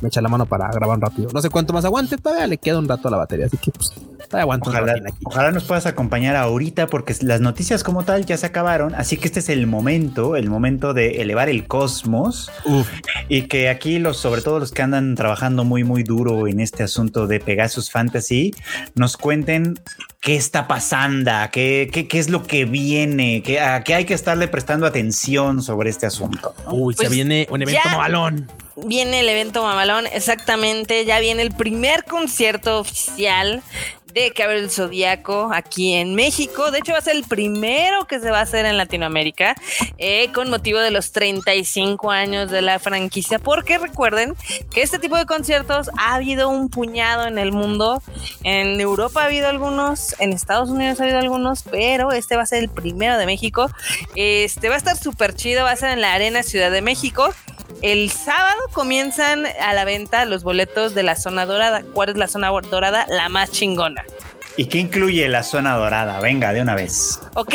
me 0.00 0.08
echa 0.08 0.20
la 0.20 0.28
mano 0.28 0.46
para 0.46 0.70
grabar 0.70 0.98
rápido. 1.00 1.28
No 1.32 1.40
sé 1.40 1.50
cuánto 1.50 1.72
más 1.72 1.84
aguante, 1.84 2.16
todavía 2.16 2.46
le 2.46 2.58
queda 2.58 2.78
un 2.78 2.88
rato 2.88 3.08
a 3.08 3.10
la 3.10 3.16
batería, 3.16 3.46
así 3.46 3.56
que 3.56 3.70
pues 3.70 3.92
todavía 4.28 4.42
aguanto 4.42 4.70
ojalá, 4.70 4.92
aquí. 4.92 5.18
Ojalá 5.24 5.50
nos 5.52 5.64
puedas 5.64 5.86
acompañar 5.86 6.36
ahorita 6.36 6.86
porque 6.86 7.14
las 7.22 7.40
noticias 7.40 7.82
como 7.82 8.04
tal 8.04 8.26
ya 8.26 8.36
se 8.36 8.46
acabaron, 8.46 8.94
así 8.94 9.16
que 9.16 9.26
este 9.26 9.40
es 9.40 9.48
el 9.48 9.66
momento, 9.66 10.36
el 10.36 10.48
momento 10.48 10.94
de 10.94 11.22
elevar 11.22 11.48
el 11.48 11.66
cosmos 11.66 12.50
y 13.28 13.42
que 13.42 13.68
aquí 13.68 13.98
los, 13.98 14.18
sobre 14.18 14.42
todo 14.42 14.58
los 14.58 14.72
que 14.72 14.82
andan 14.82 15.14
trabajando 15.14 15.64
muy 15.64 15.84
muy 15.84 16.02
duro 16.02 16.46
en 16.46 16.60
este 16.60 16.82
asunto 16.82 17.26
de 17.26 17.40
Pegasus 17.40 17.90
Fantasy, 17.90 18.54
nos 18.94 19.16
cuenten 19.16 19.78
qué 20.20 20.36
está 20.36 20.66
pasando, 20.66 21.30
qué, 21.52 21.88
qué, 21.92 22.08
qué 22.08 22.18
es 22.18 22.28
lo 22.28 22.42
que 22.42 22.64
viene, 22.64 23.42
qué, 23.42 23.60
a 23.60 23.82
qué 23.84 23.94
hay 23.94 24.04
que 24.04 24.14
estarle 24.14 24.48
prestando 24.48 24.86
atención 24.86 25.62
sobre 25.62 25.90
este 25.90 26.06
asunto. 26.06 26.54
Uy, 26.70 26.94
se 26.94 27.04
pues 27.04 27.10
viene 27.10 27.46
un 27.50 27.62
evento 27.62 27.96
balón 27.96 28.48
viene 28.84 29.20
el 29.20 29.28
evento 29.28 29.62
mamalón, 29.62 30.06
exactamente, 30.06 31.04
ya 31.04 31.20
viene 31.20 31.42
el 31.42 31.52
primer 31.52 32.04
concierto 32.04 32.78
oficial 32.78 33.62
de 34.12 34.32
Cabello 34.32 34.62
del 34.62 34.70
Zodíaco 34.70 35.50
aquí 35.52 35.94
en 35.94 36.14
México. 36.14 36.70
De 36.70 36.78
hecho, 36.78 36.92
va 36.92 36.98
a 36.98 37.02
ser 37.02 37.16
el 37.16 37.24
primero 37.24 38.06
que 38.06 38.20
se 38.20 38.30
va 38.30 38.38
a 38.38 38.42
hacer 38.42 38.64
en 38.64 38.76
Latinoamérica 38.76 39.54
eh, 39.98 40.30
con 40.32 40.50
motivo 40.50 40.78
de 40.78 40.90
los 40.90 41.12
35 41.12 42.10
años 42.10 42.50
de 42.50 42.62
la 42.62 42.78
franquicia. 42.78 43.38
Porque 43.38 43.78
recuerden 43.78 44.34
que 44.72 44.82
este 44.82 44.98
tipo 44.98 45.16
de 45.16 45.26
conciertos 45.26 45.90
ha 45.98 46.14
habido 46.14 46.48
un 46.48 46.68
puñado 46.68 47.26
en 47.26 47.38
el 47.38 47.52
mundo. 47.52 48.02
En 48.42 48.80
Europa 48.80 49.22
ha 49.22 49.26
habido 49.26 49.48
algunos, 49.48 50.18
en 50.18 50.32
Estados 50.32 50.70
Unidos 50.70 51.00
ha 51.00 51.04
habido 51.04 51.18
algunos, 51.18 51.62
pero 51.62 52.12
este 52.12 52.36
va 52.36 52.42
a 52.42 52.46
ser 52.46 52.62
el 52.62 52.70
primero 52.70 53.18
de 53.18 53.26
México. 53.26 53.70
Este 54.14 54.68
va 54.68 54.76
a 54.76 54.78
estar 54.78 54.96
súper 54.96 55.34
chido, 55.34 55.64
va 55.64 55.72
a 55.72 55.76
ser 55.76 55.90
en 55.90 56.00
la 56.00 56.14
Arena 56.14 56.42
Ciudad 56.42 56.70
de 56.70 56.82
México. 56.82 57.34
El 57.82 58.10
sábado 58.10 58.60
comienzan 58.72 59.46
a 59.46 59.72
la 59.72 59.84
venta 59.84 60.24
los 60.24 60.42
boletos 60.42 60.94
de 60.94 61.02
la 61.02 61.16
zona 61.16 61.46
dorada. 61.46 61.82
¿Cuál 61.92 62.10
es 62.10 62.16
la 62.16 62.26
zona 62.26 62.48
dorada? 62.48 63.06
La 63.08 63.28
más 63.28 63.50
chingona. 63.52 64.04
¿Y 64.58 64.66
qué 64.66 64.78
incluye 64.78 65.28
la 65.28 65.44
zona 65.44 65.76
dorada? 65.76 66.18
Venga, 66.18 66.52
de 66.52 66.60
una 66.60 66.74
vez. 66.74 67.20
Ok, 67.34 67.54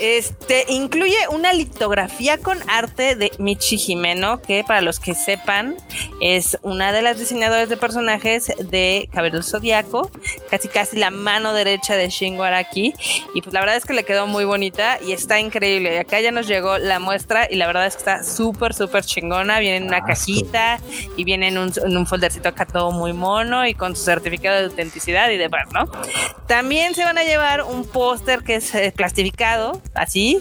este 0.00 0.64
incluye 0.68 1.16
una 1.32 1.52
litografía 1.52 2.38
con 2.38 2.58
arte 2.70 3.16
de 3.16 3.32
Michi 3.40 3.76
Jimeno, 3.76 4.40
que 4.40 4.62
para 4.62 4.80
los 4.80 5.00
que 5.00 5.16
sepan 5.16 5.74
es 6.20 6.56
una 6.62 6.92
de 6.92 7.02
las 7.02 7.18
diseñadoras 7.18 7.68
de 7.68 7.76
personajes 7.76 8.52
de 8.56 9.08
Cabello 9.12 9.42
Zodíaco, 9.42 10.12
casi 10.48 10.68
casi 10.68 10.96
la 10.96 11.10
mano 11.10 11.54
derecha 11.54 11.96
de 11.96 12.08
Shingo 12.08 12.44
Araki. 12.44 12.94
Y 13.34 13.42
pues 13.42 13.52
la 13.52 13.58
verdad 13.58 13.74
es 13.74 13.84
que 13.84 13.92
le 13.92 14.04
quedó 14.04 14.28
muy 14.28 14.44
bonita 14.44 15.00
y 15.04 15.10
está 15.10 15.40
increíble. 15.40 15.92
Y 15.92 15.98
acá 15.98 16.20
ya 16.20 16.30
nos 16.30 16.46
llegó 16.46 16.78
la 16.78 17.00
muestra 17.00 17.48
y 17.50 17.56
la 17.56 17.66
verdad 17.66 17.86
es 17.86 17.94
que 17.94 17.98
está 17.98 18.22
súper, 18.22 18.74
súper 18.74 19.04
chingona. 19.04 19.58
Viene 19.58 19.78
en 19.78 19.88
una 19.88 20.04
cajita 20.04 20.78
y 21.16 21.24
viene 21.24 21.48
en 21.48 21.58
un, 21.58 21.72
en 21.84 21.96
un 21.96 22.06
foldercito 22.06 22.48
acá 22.48 22.64
todo 22.64 22.92
muy 22.92 23.12
mono 23.12 23.66
y 23.66 23.74
con 23.74 23.96
su 23.96 24.04
certificado 24.04 24.58
de 24.58 24.66
autenticidad 24.66 25.30
y 25.30 25.36
demás, 25.36 25.66
¿no? 25.72 25.90
También 26.46 26.94
se 26.94 27.04
van 27.04 27.16
a 27.16 27.24
llevar 27.24 27.62
un 27.62 27.86
póster 27.86 28.42
que 28.42 28.56
es 28.56 28.74
eh, 28.74 28.92
plastificado, 28.94 29.80
así, 29.94 30.40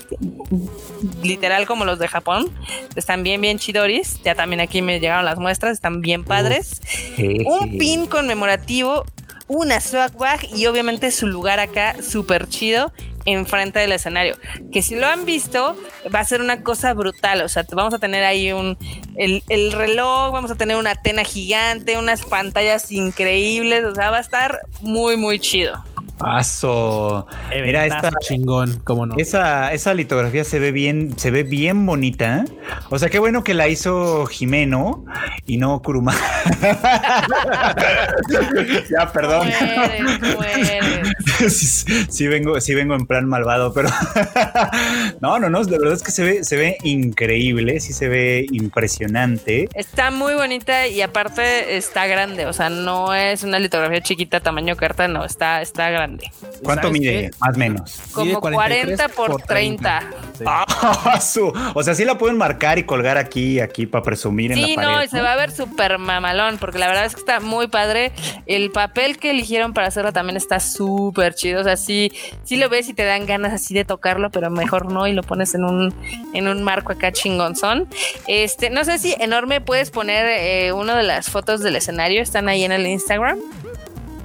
literal 1.22 1.66
como 1.66 1.86
los 1.86 1.98
de 1.98 2.08
Japón. 2.10 2.52
Están 2.96 3.24
bien, 3.24 3.40
bien 3.40 3.58
chidoris. 3.58 4.22
Ya 4.24 4.36
también 4.36 4.60
aquí 4.60 4.82
me 4.82 5.00
llegaron 5.00 5.24
las 5.24 5.38
muestras, 5.38 5.72
están 5.72 6.02
bien 6.02 6.26
padres. 6.26 6.82
Un 7.18 7.78
pin 7.78 8.06
conmemorativo, 8.06 9.06
una 9.48 9.80
swag 9.80 10.18
bag 10.18 10.48
y 10.54 10.66
obviamente 10.66 11.10
su 11.12 11.28
lugar 11.28 11.60
acá 11.60 11.96
súper 12.02 12.48
chido 12.48 12.92
enfrente 13.26 13.80
del 13.80 13.94
escenario. 13.94 14.38
Que 14.72 14.82
si 14.82 14.96
lo 14.96 15.08
han 15.08 15.26
visto, 15.26 15.78
va 16.14 16.20
a 16.20 16.26
ser 16.26 16.42
una 16.42 16.64
cosa 16.64 16.94
brutal. 16.94 17.42
O 17.42 17.50
sea, 17.50 17.66
vamos 17.72 17.94
a 17.94 18.00
tener 18.00 18.24
ahí 18.24 18.52
un 18.52 18.78
el, 19.16 19.44
el 19.50 19.72
reloj, 19.72 20.34
vamos 20.34 20.52
a 20.52 20.56
tener 20.56 20.76
una 20.76 20.96
tena 20.96 21.24
gigante, 21.24 21.98
unas 21.98 22.24
pantallas 22.26 22.92
increíbles. 22.92 23.86
O 23.86 23.96
sea, 23.96 24.12
va 24.12 24.18
a 24.18 24.22
estar 24.22 24.62
muy, 24.82 25.16
muy 25.16 25.40
chido. 25.40 25.82
Paso. 26.18 27.28
Mira 27.50 27.86
esta 27.86 28.12
chingón, 28.22 28.80
cómo 28.84 29.06
no. 29.06 29.16
Esa, 29.18 29.74
esa 29.74 29.94
litografía 29.94 30.44
se 30.44 30.60
ve 30.60 30.72
bien, 30.72 31.18
se 31.18 31.32
ve 31.32 31.44
bien 31.44 31.86
bonita. 31.86 32.46
O 32.90 33.00
sea, 33.00 33.10
qué 33.10 33.20
bueno 33.20 33.44
que 33.44 33.54
la 33.54 33.68
hizo 33.68 34.26
Jimeno 34.28 35.06
y 35.46 35.58
no 35.58 35.82
Kuruma. 35.82 36.16
ya, 38.90 39.12
perdón. 39.12 39.50
sí, 41.50 42.28
vengo, 42.28 42.62
sí 42.62 42.74
vengo 42.76 42.96
en 42.96 43.06
plan 43.06 43.28
malvado, 43.28 43.74
pero 43.74 43.90
no, 45.22 45.40
no, 45.40 45.50
no. 45.50 45.64
La 45.64 45.78
verdad 45.78 45.94
es 45.94 46.04
que 46.04 46.12
se 46.12 46.24
ve, 46.24 46.44
se 46.44 46.56
ve 46.58 46.78
increíble, 46.84 47.80
sí 47.80 47.92
se 47.92 48.08
ve 48.08 48.46
impresionante. 48.52 49.68
Está 49.74 50.12
muy 50.12 50.36
bonita 50.36 50.88
y 50.88 51.02
aparte 51.02 51.76
está 51.76 52.06
grande. 52.06 52.46
O 52.46 52.54
sea, 52.54 52.70
no 52.70 53.14
es 53.14 53.44
una 53.44 53.60
litografía 53.60 54.02
chiquita 54.02 54.40
tamaño 54.40 54.76
carta, 54.76 55.08
no, 55.08 55.26
está, 55.26 55.62
está 55.62 55.90
grande. 55.90 56.13
¿Cuánto 56.64 56.92
mide? 56.92 57.32
Más 57.40 57.56
o 57.56 57.60
menos. 57.60 58.02
Como 58.12 58.40
40 58.40 59.10
por 59.10 59.42
30. 59.42 60.02
Ah, 60.46 60.66
o 61.74 61.84
sea, 61.84 61.96
sí 61.96 62.06
la 62.06 62.18
pueden 62.18 62.38
marcar 62.38 62.80
y 62.80 62.84
colgar 62.84 63.18
aquí, 63.18 63.60
aquí 63.60 63.86
para 63.86 64.04
presumir 64.04 64.52
en 64.52 64.62
la 64.62 64.76
pared. 64.76 64.90
no, 64.90 65.04
y 65.04 65.08
se 65.08 65.22
va 65.22 65.34
a 65.34 65.36
ver 65.36 65.52
súper 65.52 65.98
mamalón, 65.98 66.58
porque 66.58 66.80
la 66.80 66.88
verdad 66.88 67.06
es 67.06 67.14
que 67.14 67.20
está 67.20 67.40
muy 67.40 67.68
padre. 67.68 68.12
El 68.46 68.72
papel 68.72 69.18
que 69.18 69.32
eligieron 69.32 69.74
para 69.74 69.88
hacerlo 69.88 70.14
también 70.14 70.38
está 70.38 70.60
súper 70.60 71.36
chido. 71.36 71.62
O 71.62 71.64
sea, 71.64 71.78
sí, 71.78 72.12
sí 72.44 72.58
lo 72.58 72.70
ves 72.70 72.90
y 72.90 72.94
te 72.94 73.04
dan 73.04 73.26
ganas 73.26 73.54
así 73.54 73.74
de 73.74 73.86
tocarlo, 73.86 74.30
pero 74.32 74.50
mejor 74.50 74.92
no, 74.92 75.08
y 75.08 75.14
lo 75.14 75.24
pones 75.24 75.56
en 75.56 75.64
un, 75.64 75.94
en 76.34 76.48
un 76.48 76.64
marco 76.64 76.92
acá 76.92 77.12
chingonzón. 77.12 77.88
Este, 78.28 78.70
no 78.70 78.84
sé 78.84 78.98
si 78.98 79.16
enorme 79.20 79.62
puedes 79.62 79.92
poner 79.92 80.26
eh, 80.28 80.74
una 80.74 80.96
de 80.96 81.04
las 81.04 81.30
fotos 81.30 81.62
del 81.62 81.76
escenario, 81.76 82.22
están 82.22 82.50
ahí 82.50 82.64
en 82.64 82.72
el 82.72 82.86
Instagram. 82.88 83.40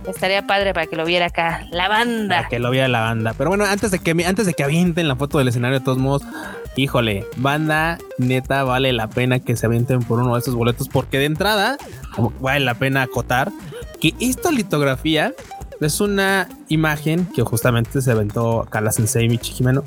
Estaría 0.09 0.47
padre 0.47 0.73
para 0.73 0.87
que 0.87 0.97
lo 0.97 1.05
viera 1.05 1.27
acá 1.27 1.67
la 1.71 1.89
banda. 1.89 2.37
Para 2.37 2.49
que 2.49 2.59
lo 2.59 2.71
viera 2.71 2.89
la 2.89 3.01
banda. 3.01 3.35
Pero 3.37 3.51
bueno, 3.51 3.65
antes 3.65 3.91
de 3.91 3.99
que 3.99 4.11
antes 4.25 4.47
de 4.47 4.55
que 4.55 4.65
avienten 4.65 5.07
la 5.07 5.17
foto 5.17 5.39
del 5.39 5.49
escenario 5.49 5.79
de 5.79 5.85
todos 5.85 5.99
modos, 5.99 6.23
híjole, 6.77 7.27
banda, 7.37 7.99
neta 8.17 8.65
vale 8.65 8.93
la 8.93 9.09
pena 9.09 9.39
que 9.39 9.57
se 9.57 9.67
avienten 9.67 10.01
por 10.01 10.21
uno 10.21 10.35
de 10.35 10.39
estos 10.39 10.55
boletos 10.55 10.89
porque 10.89 11.19
de 11.19 11.27
entrada 11.27 11.77
vale 12.41 12.65
la 12.65 12.75
pena 12.75 13.03
acotar 13.03 13.53
que 14.01 14.15
esta 14.21 14.51
litografía 14.51 15.35
es 15.81 16.01
una 16.01 16.49
imagen 16.69 17.27
que 17.27 17.43
justamente 17.43 18.01
se 18.01 18.11
aventó 18.11 18.67
Carla 18.71 18.93
Sensei 18.93 19.29
Michi 19.29 19.53
Jimeno 19.53 19.85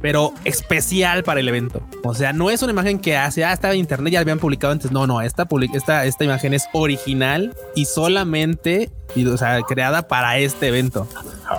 pero 0.00 0.32
especial 0.44 1.24
para 1.24 1.40
el 1.40 1.48
evento. 1.48 1.82
O 2.04 2.14
sea, 2.14 2.32
no 2.32 2.50
es 2.50 2.62
una 2.62 2.72
imagen 2.72 2.98
que 2.98 3.16
hace, 3.16 3.44
ah, 3.44 3.52
estaba 3.52 3.74
en 3.74 3.80
internet, 3.80 4.12
ya 4.12 4.18
la 4.18 4.22
habían 4.22 4.38
publicado 4.38 4.72
antes. 4.72 4.90
No, 4.92 5.06
no, 5.06 5.20
esta, 5.20 5.46
esta, 5.74 6.04
esta 6.04 6.24
imagen 6.24 6.54
es 6.54 6.68
original 6.72 7.54
y 7.74 7.84
solamente 7.84 8.90
y, 9.14 9.26
o 9.26 9.36
sea, 9.36 9.62
creada 9.62 10.06
para 10.06 10.38
este 10.38 10.68
evento. 10.68 11.06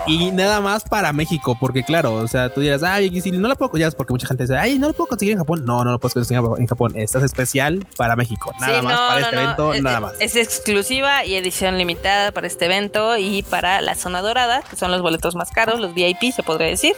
Y 0.05 0.31
nada 0.31 0.61
más 0.61 0.83
para 0.83 1.11
México, 1.13 1.57
porque 1.59 1.83
claro, 1.83 2.13
o 2.13 2.27
sea, 2.27 2.53
tú 2.53 2.61
dirás, 2.61 2.83
ay, 2.83 3.21
si 3.21 3.31
no 3.31 3.47
la 3.47 3.55
puedo, 3.55 3.75
ya 3.75 3.87
es 3.87 3.95
porque 3.95 4.13
mucha 4.13 4.27
gente 4.27 4.43
dice, 4.43 4.55
ay, 4.55 4.77
no 4.77 4.87
lo 4.87 4.93
puedo 4.93 5.07
conseguir 5.07 5.33
en 5.33 5.39
Japón. 5.39 5.65
No, 5.65 5.83
no 5.83 5.91
lo 5.91 5.99
puedes 5.99 6.13
conseguir 6.13 6.43
en 6.57 6.67
Japón. 6.67 6.93
Esta 6.95 7.17
es 7.17 7.23
especial 7.23 7.85
para 7.97 8.15
México. 8.15 8.53
Nada 8.59 8.81
más 8.81 8.99
para 8.99 9.19
este 9.21 9.35
evento, 9.35 9.73
nada 9.81 9.99
más. 9.99 10.13
Es 10.19 10.35
exclusiva 10.35 11.25
y 11.25 11.35
edición 11.35 11.77
limitada 11.77 12.31
para 12.31 12.45
este 12.45 12.65
evento 12.65 13.17
y 13.17 13.43
para 13.43 13.81
la 13.81 13.95
zona 13.95 14.21
dorada, 14.21 14.61
que 14.61 14.75
son 14.75 14.91
los 14.91 15.01
boletos 15.01 15.35
más 15.35 15.49
caros, 15.49 15.79
los 15.79 15.93
VIP, 15.93 16.31
se 16.33 16.43
podría 16.43 16.67
decir. 16.67 16.95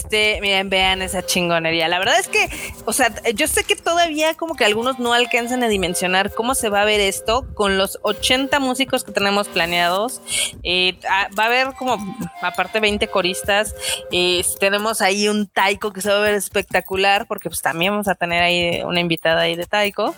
Este, 0.00 0.38
miren, 0.40 0.70
vean 0.70 1.02
esa 1.02 1.24
chingonería. 1.24 1.86
La 1.86 1.98
verdad 1.98 2.18
es 2.18 2.26
que, 2.26 2.48
o 2.86 2.92
sea, 2.92 3.12
yo 3.34 3.46
sé 3.46 3.64
que 3.64 3.76
todavía 3.76 4.32
como 4.32 4.56
que 4.56 4.64
algunos 4.64 4.98
no 4.98 5.12
alcanzan 5.12 5.62
a 5.62 5.68
dimensionar 5.68 6.32
cómo 6.32 6.54
se 6.54 6.70
va 6.70 6.80
a 6.80 6.84
ver 6.86 7.00
esto 7.00 7.46
con 7.54 7.76
los 7.76 7.98
80 8.02 8.60
músicos 8.60 9.04
que 9.04 9.12
tenemos 9.12 9.48
planeados. 9.48 10.22
Eh, 10.62 10.98
va 11.38 11.44
a 11.44 11.46
haber 11.46 11.74
como, 11.74 11.98
aparte, 12.40 12.80
20 12.80 13.08
coristas. 13.08 13.74
Eh, 14.10 14.42
tenemos 14.58 15.02
ahí 15.02 15.28
un 15.28 15.46
taiko 15.46 15.92
que 15.92 16.00
se 16.00 16.10
va 16.10 16.16
a 16.16 16.22
ver 16.22 16.34
espectacular, 16.34 17.26
porque 17.26 17.50
pues 17.50 17.60
también 17.60 17.92
vamos 17.92 18.08
a 18.08 18.14
tener 18.14 18.42
ahí 18.42 18.80
una 18.82 19.00
invitada 19.00 19.42
ahí 19.42 19.54
de 19.54 19.66
taiko, 19.66 20.14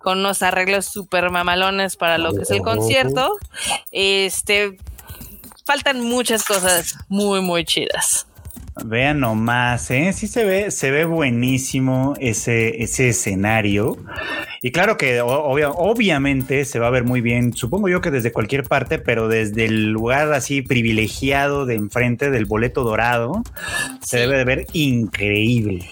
con 0.00 0.18
unos 0.18 0.42
arreglos 0.42 0.84
súper 0.84 1.30
mamalones 1.30 1.96
para 1.96 2.18
lo 2.18 2.34
que 2.34 2.42
es 2.42 2.50
el 2.50 2.60
concierto. 2.60 3.38
Este, 3.92 4.76
faltan 5.64 6.02
muchas 6.02 6.44
cosas 6.44 6.96
muy, 7.08 7.40
muy 7.40 7.64
chidas. 7.64 8.26
Vean 8.84 9.20
nomás, 9.20 9.90
¿eh? 9.90 10.12
Sí 10.12 10.26
se 10.26 10.44
ve, 10.44 10.70
se 10.70 10.90
ve 10.90 11.04
buenísimo 11.04 12.14
ese, 12.18 12.82
ese 12.82 13.10
escenario. 13.10 13.98
Y 14.64 14.70
claro 14.70 14.96
que 14.96 15.20
obviamente 15.20 16.64
se 16.64 16.78
va 16.78 16.86
a 16.86 16.90
ver 16.90 17.02
muy 17.02 17.20
bien, 17.20 17.52
supongo 17.52 17.88
yo 17.88 18.00
que 18.00 18.12
desde 18.12 18.30
cualquier 18.30 18.62
parte, 18.62 19.00
pero 19.00 19.26
desde 19.26 19.64
el 19.64 19.90
lugar 19.90 20.32
así 20.32 20.62
privilegiado 20.62 21.66
de 21.66 21.74
enfrente 21.74 22.30
del 22.30 22.44
boleto 22.44 22.84
dorado, 22.84 23.42
se 24.00 24.18
debe 24.18 24.38
de 24.38 24.44
ver 24.44 24.66
increíble. 24.72 25.90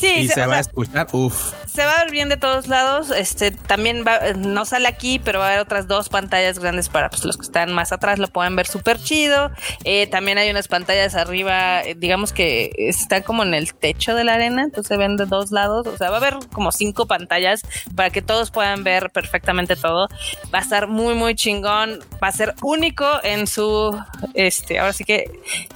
Sí, 0.00 0.12
y 0.22 0.28
se, 0.28 0.44
va 0.44 0.56
a 0.56 0.60
escuchar, 0.60 1.06
uff. 1.12 1.52
Se 1.72 1.84
va 1.84 1.92
a 1.92 2.04
ver 2.04 2.10
bien 2.10 2.28
de 2.28 2.36
todos 2.36 2.66
lados. 2.66 3.10
Este 3.10 3.52
también 3.52 4.04
no 4.38 4.64
sale 4.64 4.88
aquí, 4.88 5.20
pero 5.20 5.38
va 5.38 5.44
a 5.44 5.48
haber 5.50 5.60
otras 5.60 5.86
dos 5.86 6.08
pantallas 6.08 6.58
grandes 6.58 6.88
para 6.88 7.10
pues, 7.10 7.24
los 7.24 7.36
que 7.36 7.44
están 7.44 7.72
más 7.72 7.92
atrás, 7.92 8.18
lo 8.18 8.26
pueden 8.26 8.56
ver 8.56 8.66
súper 8.66 8.98
chido. 8.98 9.52
Eh, 9.84 10.08
también 10.08 10.36
hay 10.36 10.50
unas 10.50 10.66
pantallas 10.66 11.14
arriba, 11.14 11.82
eh, 11.82 11.94
digamos 12.10 12.32
que 12.32 12.72
está 12.76 13.22
como 13.22 13.44
en 13.44 13.54
el 13.54 13.72
techo 13.72 14.16
de 14.16 14.24
la 14.24 14.34
arena, 14.34 14.64
entonces 14.64 14.88
se 14.88 14.96
ven 14.96 15.16
de 15.16 15.26
dos 15.26 15.52
lados. 15.52 15.86
O 15.86 15.96
sea, 15.96 16.10
va 16.10 16.16
a 16.16 16.18
haber 16.18 16.38
como 16.52 16.72
cinco 16.72 17.06
pantallas 17.06 17.62
para 17.94 18.10
que 18.10 18.20
todos 18.20 18.50
puedan 18.50 18.82
ver 18.82 19.10
perfectamente 19.10 19.76
todo. 19.76 20.08
Va 20.52 20.58
a 20.58 20.60
estar 20.60 20.88
muy, 20.88 21.14
muy 21.14 21.36
chingón. 21.36 22.00
Va 22.20 22.26
a 22.26 22.32
ser 22.32 22.56
único 22.62 23.06
en 23.22 23.46
su, 23.46 23.96
este, 24.34 24.80
ahora 24.80 24.92
sí 24.92 25.04
que 25.04 25.30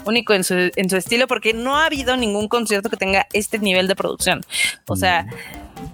único 0.07 0.35
en 0.35 0.43
su, 0.43 0.73
en 0.75 0.91
su 0.91 0.97
estilo, 0.97 1.29
porque 1.29 1.55
no 1.55 1.77
ha 1.77 1.87
habido 1.87 2.17
ningún 2.17 2.49
concierto 2.49 2.91
que 2.91 2.97
tenga 2.97 3.29
este 3.33 3.61
nivel 3.61 3.87
de 3.87 3.95
producción. 3.95 4.41
O 4.89 4.97
sea, 4.97 5.29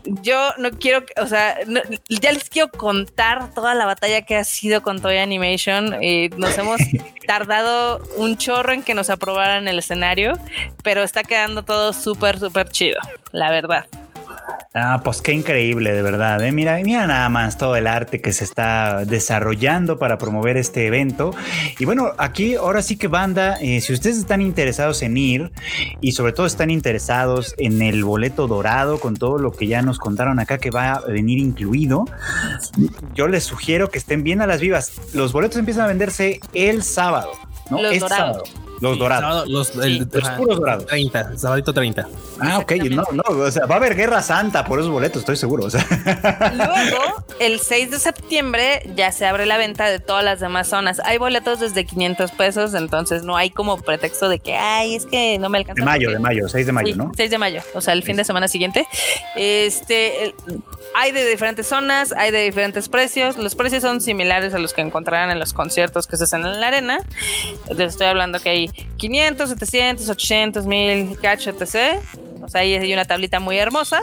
yo 0.05 0.51
no 0.59 0.70
quiero, 0.70 1.05
o 1.20 1.26
sea, 1.26 1.59
ya 2.09 2.32
les 2.32 2.49
quiero 2.49 2.70
contar 2.70 3.53
toda 3.55 3.74
la 3.74 3.86
batalla 3.86 4.22
que 4.22 4.36
ha 4.36 4.45
sido 4.45 4.82
con 4.82 5.01
Toy 5.01 5.18
Animation. 5.18 5.97
Eh, 6.01 6.30
nos 6.36 6.57
hemos 6.59 6.80
tardado 7.26 8.01
un 8.16 8.36
chorro 8.36 8.72
en 8.72 8.82
que 8.82 8.95
nos 8.95 9.11
aprobaran 9.11 9.68
el 9.68 9.78
escenario, 9.78 10.38
pero 10.82 11.03
está 11.03 11.22
quedando 11.22 11.62
todo 11.62 11.93
súper, 11.93 12.38
súper 12.38 12.68
chido, 12.68 13.01
la 13.32 13.51
verdad. 13.51 13.86
Ah, 14.74 15.01
pues 15.05 15.20
qué 15.22 15.32
increíble, 15.32 15.92
de 15.92 16.03
verdad. 16.03 16.42
¿eh? 16.44 16.53
Mira, 16.53 16.78
mira 16.84 17.07
nada 17.07 17.28
más 17.28 17.59
todo 17.59 17.76
el 17.76 17.86
arte 17.86 18.20
que 18.20 18.32
se 18.32 18.44
está 18.44 19.05
desarrollando 19.05 19.98
para 19.98 20.16
promover 20.18 20.57
este 20.57 20.86
evento. 20.86 21.32
Y 21.78 21.84
bueno, 21.84 22.12
aquí 22.18 22.55
ahora 22.55 22.82
sí 22.82 22.96
que 22.96 23.09
banda, 23.09 23.57
eh, 23.61 23.80
si 23.80 23.92
ustedes 23.92 24.16
están 24.18 24.40
interesados 24.40 25.03
en 25.03 25.16
ir 25.16 25.53
y 26.01 26.12
sobre 26.12 26.32
todo 26.32 26.46
están 26.46 26.70
interesados 26.70 27.55
en 27.59 27.82
el 27.82 28.05
boleto 28.05 28.46
dorado 28.46 29.01
con 29.01 29.16
todo 29.16 29.38
lo 29.38 29.53
que 29.53 29.66
ya 29.66 29.82
nos 29.82 29.98
contaron 29.98 30.38
acá 30.38 30.59
que 30.59 30.70
va 30.70 30.92
a 30.92 31.01
venir 31.01 31.38
incluido, 31.38 32.05
yo 33.14 33.26
les 33.28 33.44
sugiero 33.44 33.90
que 33.90 33.98
estén 33.98 34.22
bien 34.22 34.40
a 34.40 34.46
las 34.46 34.61
vivas. 34.61 34.92
Los 35.14 35.32
boletos 35.32 35.59
empiezan 35.59 35.84
a 35.84 35.88
venderse 35.88 36.40
el 36.55 36.82
sábado 36.82 37.30
¿no? 37.70 37.80
Los 37.82 37.92
Este 37.92 38.01
dorados. 38.01 38.48
sábado. 38.48 38.69
Los 38.81 38.99
dorados. 38.99 39.49
Los, 39.49 39.68
Sí. 39.68 40.03
Los 40.12 40.24
ajá, 40.24 40.37
puros 40.37 40.59
dorados. 40.59 40.87
30, 40.87 41.37
sabadito 41.39 41.72
30. 41.72 42.09
Ah, 42.41 42.59
ok. 42.59 42.72
No, 42.91 43.05
no, 43.12 43.22
o 43.28 43.51
sea, 43.51 43.66
va 43.66 43.74
a 43.74 43.78
haber 43.78 43.95
guerra 43.95 44.22
santa 44.22 44.64
por 44.64 44.78
esos 44.78 44.91
boletos, 44.91 45.20
estoy 45.20 45.37
seguro. 45.37 45.64
O 45.64 45.70
sea, 45.70 45.85
Luego, 46.55 47.24
el 47.41 47.61
6 47.61 47.91
de 47.91 47.99
septiembre 47.99 48.91
ya 48.97 49.12
se 49.12 49.26
abre 49.26 49.45
la 49.47 49.59
venta 49.59 49.89
de 49.89 49.99
todas 49.99 50.24
las 50.24 50.41
demás 50.41 50.68
zonas. 50.68 51.01
Hay 51.05 51.18
boletos 51.18 51.61
desde 51.61 51.85
500 51.85 52.31
pesos, 52.33 52.74
entonces 52.74 53.22
no 53.22 53.37
hay 53.37 53.51
como 53.51 53.76
pretexto 53.81 54.28
de 54.28 54.39
que, 54.39 54.57
ay, 54.57 54.95
es 54.97 55.07
que 55.07 55.39
no 55.39 55.49
me 55.51 55.59
alcanza. 55.59 55.81
de 55.81 55.85
mayo, 55.85 56.07
porque- 56.09 56.14
de 56.16 56.20
mayo, 56.20 56.49
6 56.49 56.66
de 56.66 56.72
mayo, 56.72 56.93
Sí, 56.93 56.99
¿no? 56.99 57.12
6 57.16 57.31
de 57.31 57.39
mayo, 57.39 57.62
o 57.74 57.81
sea, 57.81 57.93
el 57.95 58.03
fin 58.03 58.16
de 58.16 58.24
semana 58.24 58.49
siguiente. 58.49 58.87
Este, 59.37 60.24
el- 60.26 60.35
hay 60.95 61.12
de 61.12 61.24
diferentes 61.28 61.66
zonas, 61.66 62.12
hay 62.12 62.31
de 62.31 62.43
diferentes 62.43 62.89
precios. 62.89 63.37
Los 63.37 63.55
precios 63.55 63.83
son 63.83 64.01
similares 64.01 64.55
a 64.55 64.59
los 64.59 64.72
que 64.72 64.81
encontrarán 64.81 65.31
en 65.31 65.39
los 65.39 65.53
conciertos 65.53 66.07
que 66.07 66.16
se 66.16 66.24
hacen 66.24 66.45
en 66.45 66.61
la 66.61 66.68
arena. 66.68 66.99
Les 67.68 67.93
estoy 67.93 68.07
hablando 68.09 68.41
que 68.41 68.51
hay 68.51 68.69
500, 68.96 69.48
700, 69.50 70.08
800, 70.08 70.66
1000, 70.66 71.18
cacho, 71.20 71.50
etc. 71.50 71.98
O 72.42 72.48
sea, 72.48 72.62
ahí 72.62 72.74
hay 72.74 72.92
una 72.92 73.04
tablita 73.04 73.38
muy 73.38 73.58
hermosa. 73.58 74.00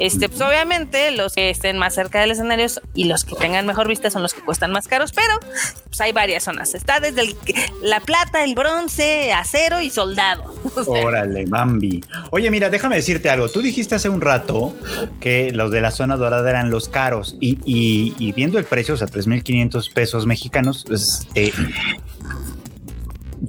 Este, 0.00 0.28
pues 0.30 0.40
obviamente 0.40 1.10
los 1.10 1.34
que 1.34 1.50
estén 1.50 1.76
más 1.78 1.94
cerca 1.94 2.20
del 2.20 2.30
escenario 2.30 2.66
y 2.94 3.04
los 3.04 3.24
que 3.24 3.36
tengan 3.36 3.66
mejor 3.66 3.86
vista 3.88 4.10
son 4.10 4.22
los 4.22 4.32
que 4.32 4.40
cuestan 4.40 4.72
más 4.72 4.88
caros, 4.88 5.12
pero 5.12 5.38
pues 5.84 6.00
hay 6.00 6.12
varias 6.12 6.44
zonas. 6.44 6.74
Está 6.74 6.98
desde 6.98 7.20
el- 7.20 7.36
la 7.82 8.00
plata, 8.00 8.42
el 8.42 8.54
bronce, 8.54 9.32
acero 9.34 9.80
y 9.82 9.90
soldado. 9.90 10.54
Órale, 10.86 11.44
Bambi. 11.46 12.02
Oye, 12.30 12.50
mira, 12.50 12.70
déjame 12.70 12.96
decirte 12.96 13.28
algo. 13.28 13.48
Tú 13.50 13.60
dijiste 13.60 13.94
hace 13.94 14.08
un 14.08 14.22
rato 14.22 14.74
que 15.20 15.52
los 15.52 15.70
de 15.70 15.82
la 15.82 15.90
zona 15.90 16.16
dorada 16.16 16.48
eran 16.48 16.70
los 16.70 16.88
caros 16.88 17.36
y, 17.38 17.58
y- 17.66 18.14
y 18.18 18.32
viendo 18.32 18.58
el 18.58 18.64
precio, 18.64 18.94
o 18.94 18.96
sea, 18.96 19.08
3.500 19.08 19.92
pesos 19.92 20.24
mexicanos, 20.26 20.84
pues, 20.88 21.28
eh, 21.34 21.52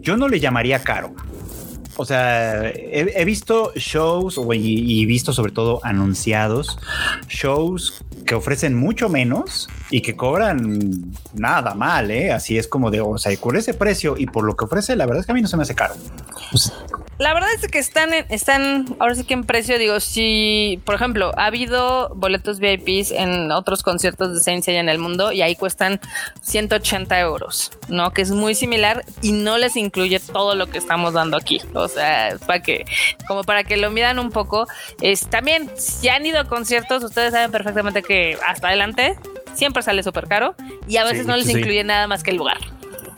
yo 0.02 0.18
no 0.18 0.28
le 0.28 0.40
llamaría 0.40 0.80
caro. 0.80 1.14
O 1.98 2.04
sea, 2.04 2.70
he, 2.70 3.24
visto 3.24 3.72
shows 3.76 4.38
y, 4.54 5.02
y 5.02 5.06
visto 5.06 5.32
sobre 5.32 5.54
todo 5.54 5.80
anunciados, 5.84 6.78
shows 7.30 8.04
que 8.26 8.36
ofrecen 8.36 8.76
mucho 8.76 9.08
menos 9.08 9.70
y 9.90 10.02
que 10.02 10.16
cobran 10.16 11.14
nada 11.34 11.74
mal, 11.74 12.12
¿eh? 12.12 12.34
Así 12.34 12.58
es 12.58 12.68
como 12.68 12.92
de, 12.92 13.00
o 13.00 13.18
sea, 13.18 13.36
por 13.38 13.56
ese 13.56 13.74
precio 13.74 14.16
y 14.18 14.26
por 14.26 14.44
lo 14.44 14.58
que 14.58 14.66
ofrece, 14.66 14.96
la 14.96 15.06
verdad 15.06 15.22
es 15.22 15.26
que 15.26 15.32
a 15.32 15.36
mí 15.36 15.42
no 15.42 15.48
se 15.48 15.56
me 15.56 15.64
hace 15.64 15.76
caro. 15.76 15.96
La 17.18 17.34
verdad 17.34 17.50
es 17.56 17.66
que 17.72 17.80
están 17.80 18.14
en, 18.14 18.26
están 18.30 18.86
ahora 19.00 19.16
sí 19.16 19.24
que 19.24 19.34
en 19.34 19.46
precio, 19.46 19.78
digo, 19.78 20.02
si, 20.02 20.82
por 20.84 20.96
ejemplo, 20.96 21.32
ha 21.38 21.46
habido 21.46 22.10
boletos 22.16 22.60
VIPs 22.60 23.12
en 23.12 23.52
otros 23.54 23.84
conciertos 23.84 24.34
de 24.34 24.42
Saint 24.42 24.64
Seiya 24.66 24.82
en 24.82 24.90
el 24.90 25.00
mundo 25.00 25.32
y 25.32 25.42
ahí 25.42 25.56
cuestan 25.56 26.02
180 26.42 27.18
euros, 27.22 27.72
¿no? 27.88 28.12
Que 28.12 28.22
es 28.22 28.32
muy 28.32 28.54
similar 28.54 29.06
y 29.22 29.32
no 29.32 29.58
les 29.58 29.78
incluye 29.78 30.20
todo 30.20 30.56
lo 30.56 30.68
que 30.68 30.78
estamos 30.78 31.14
dando 31.14 31.38
aquí. 31.38 31.62
O 31.74 31.88
sea, 31.88 32.36
para 32.46 32.62
que, 32.62 32.84
como 33.28 33.44
para 33.46 33.64
que 33.64 33.78
lo 33.78 33.92
midan 33.92 34.20
un 34.20 34.30
poco. 34.32 34.68
Es 35.02 35.28
también, 35.30 35.72
si 35.78 36.10
han 36.10 36.26
ido 36.26 36.40
a 36.40 36.44
conciertos, 36.46 37.02
ustedes 37.02 37.32
saben 37.32 37.50
perfectamente 37.52 38.04
que 38.04 38.38
hasta 38.46 38.68
adelante 38.68 39.18
siempre 39.54 39.84
sale 39.84 40.04
súper 40.04 40.28
caro 40.28 40.54
y 40.86 40.98
a 40.98 41.06
veces 41.06 41.22
Sí, 41.22 41.28
no 41.28 41.38
les 41.38 41.46
sí. 41.46 41.54
incluye 41.54 41.84
nada 41.86 42.08
más 42.08 42.24
que 42.24 42.32
el 42.32 42.38
lugar. 42.38 42.58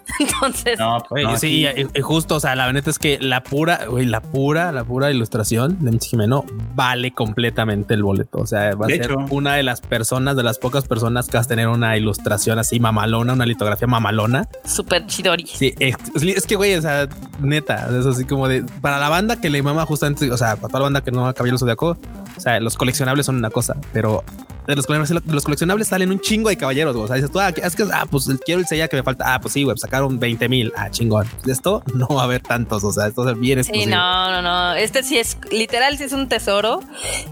Entonces, 0.20 0.80
No, 0.80 0.97
no, 1.12 1.38
sí, 1.38 1.66
aquí- 1.66 1.82
y- 1.93 1.99
y 1.99 2.01
justo, 2.01 2.36
o 2.36 2.39
sea, 2.39 2.55
la 2.55 2.72
neta 2.72 2.89
es 2.89 2.99
que 2.99 3.18
la 3.20 3.43
pura, 3.43 3.82
güey, 3.89 4.05
la 4.05 4.22
pura, 4.22 4.72
la 4.72 4.84
pura 4.84 5.12
ilustración 5.12 5.78
de 5.84 5.91
Michi 5.91 6.10
Jimeno 6.10 6.45
vale 6.76 7.12
completamente 7.12 7.93
el 7.93 8.03
boleto. 8.03 8.39
O 8.39 8.47
sea, 8.47 8.74
va 8.76 8.86
a 8.86 8.88
De 8.88 8.95
ser 8.97 9.05
hecho. 9.12 9.18
una 9.32 9.55
de 9.55 9.64
las 9.64 9.82
personas, 9.82 10.36
de 10.36 10.43
las 10.43 10.60
pocas 10.60 10.88
personas 10.88 11.28
que 11.28 11.38
vas 11.38 11.45
a 11.45 11.49
tener 11.49 11.68
una 11.68 11.97
ilustración 11.97 12.58
así 12.60 12.80
mamalona, 12.80 13.34
una 13.34 13.45
litografía 13.45 13.88
mamalona. 13.88 14.47
súper 14.66 15.05
chidori. 15.08 15.45
Sí, 15.47 15.74
es, 15.80 15.95
es 16.24 16.45
que, 16.45 16.55
güey, 16.55 16.76
o 16.76 16.82
sea, 16.82 17.08
neta, 17.39 17.88
es 17.97 18.05
así 18.05 18.26
como 18.26 18.47
de 18.47 18.64
para 18.82 18.99
la 18.99 19.10
banda 19.10 19.39
que 19.41 19.49
le 19.49 19.62
mama 19.62 19.86
justamente, 19.86 20.32
o 20.32 20.38
sea, 20.38 20.55
para 20.55 20.68
toda 20.70 20.80
la 20.80 20.84
banda 20.86 21.01
que 21.01 21.12
no 21.12 21.28
acabó 21.28 21.47
el 21.49 21.58
zodiaco, 21.60 21.97
o 22.38 22.39
sea, 22.39 22.60
los 22.60 22.76
coleccionables 22.78 23.26
son 23.26 23.36
una 23.38 23.49
cosa, 23.49 23.76
pero 23.93 24.24
de 24.68 24.76
los 24.76 24.86
coleccionables, 24.86 25.28
de 25.28 25.34
los 25.34 25.43
coleccionables 25.43 25.88
salen 25.88 26.11
un 26.11 26.20
chingo 26.20 26.49
de 26.49 26.57
caballeros, 26.57 26.93
güey. 26.95 27.05
o 27.05 27.07
sea, 27.07 27.15
dices 27.15 27.32
tú, 27.32 27.39
ah, 27.39 27.49
es 27.49 27.76
que, 27.76 27.86
ah, 27.93 28.05
pues 28.09 28.30
quiero 28.45 28.61
el 28.61 28.68
sella 28.68 28.88
que 28.88 28.97
me 28.97 29.03
falta, 29.03 29.34
ah, 29.34 29.39
pues 29.39 29.53
sí, 29.53 29.63
güey, 29.63 29.78
sacaron 29.78 30.20
20 30.20 30.49
mil, 30.49 30.74
ah, 30.76 30.89
chingón. 30.91 31.28
De 31.43 31.53
esto 31.53 31.84
no 31.93 32.07
va 32.09 32.22
a 32.22 32.24
haber 32.26 32.41
tantos, 32.41 32.84
o 32.84 32.91
sea, 32.91 33.07
esto 33.07 33.28
es 33.30 33.39
bien 33.39 33.63
Sí, 33.63 33.70
exclusivo. 33.72 33.95
no, 33.95 34.32
no, 34.32 34.41
no. 34.41 34.76
Este 34.76 35.03
sí 35.03 35.18
es, 35.18 35.38
literal, 35.51 35.97
sí 35.97 36.03
es 36.03 36.11
un 36.13 36.28
tesoro. 36.28 36.82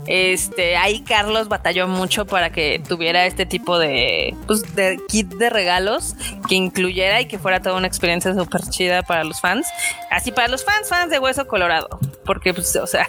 Este, 0.08 0.78
ahí 0.78 1.02
Carlos 1.02 1.48
batalló 1.50 1.88
mucho 1.88 2.26
para 2.26 2.52
que 2.52 2.82
tuviera 2.88 3.26
este 3.26 3.46
tipo 3.46 3.78
de, 3.80 4.36
pues, 4.48 4.76
de 4.76 5.00
kit 5.08 5.28
de 5.36 5.50
regalos 5.50 6.16
que 6.48 6.56
incluyera 6.56 7.20
y 7.22 7.26
que 7.28 7.38
fuera 7.40 7.62
toda 7.62 7.76
una 7.76 7.88
experiencia 7.88 8.34
súper 8.34 8.62
chida 8.70 9.04
para 9.04 9.24
los 9.24 9.42
fans. 9.42 9.68
Así 10.10 10.32
para 10.32 10.48
los 10.48 10.64
fans, 10.64 10.88
fans 10.90 11.10
de 11.12 11.20
Hueso 11.20 11.48
Colorado. 11.48 12.00
Porque, 12.24 12.54
pues, 12.54 12.76
o 12.78 12.88
sea, 12.88 13.08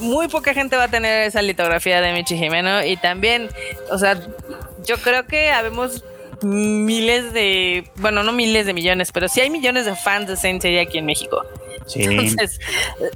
muy 0.00 0.28
poca 0.28 0.54
gente 0.54 0.76
va 0.76 0.84
a 0.84 0.88
tener 0.88 1.26
esa 1.26 1.42
litografía 1.42 2.00
de 2.00 2.12
Michi 2.12 2.36
Jimeno 2.36 2.84
y 2.84 2.96
también, 2.96 3.48
o 3.90 3.98
sea, 3.98 4.20
yo 4.84 4.98
creo 4.98 5.26
que 5.26 5.50
habemos 5.50 6.04
miles 6.42 7.32
de, 7.32 7.84
bueno, 7.96 8.22
no 8.22 8.32
miles 8.32 8.66
de 8.66 8.74
millones, 8.74 9.12
pero 9.12 9.28
sí 9.28 9.40
hay 9.40 9.50
millones 9.50 9.86
de 9.86 9.94
fans 9.94 10.26
de 10.26 10.36
Saint 10.36 10.60
Seiya 10.60 10.82
aquí 10.82 10.98
en 10.98 11.06
México. 11.06 11.44
Sí. 11.86 12.02
Entonces, 12.02 12.60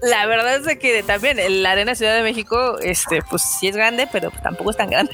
la 0.03 0.27
verdad 0.27 0.57
es 0.69 0.79
que 0.79 1.03
también 1.03 1.39
la 1.63 1.73
Arena 1.73 1.95
Ciudad 1.95 2.15
de 2.17 2.23
México, 2.23 2.79
este, 2.81 3.21
pues 3.29 3.43
sí 3.43 3.69
es 3.69 3.77
grande, 3.77 4.09
pero 4.11 4.31
tampoco 4.43 4.71
es 4.71 4.77
tan 4.77 4.91
grande. 4.91 5.13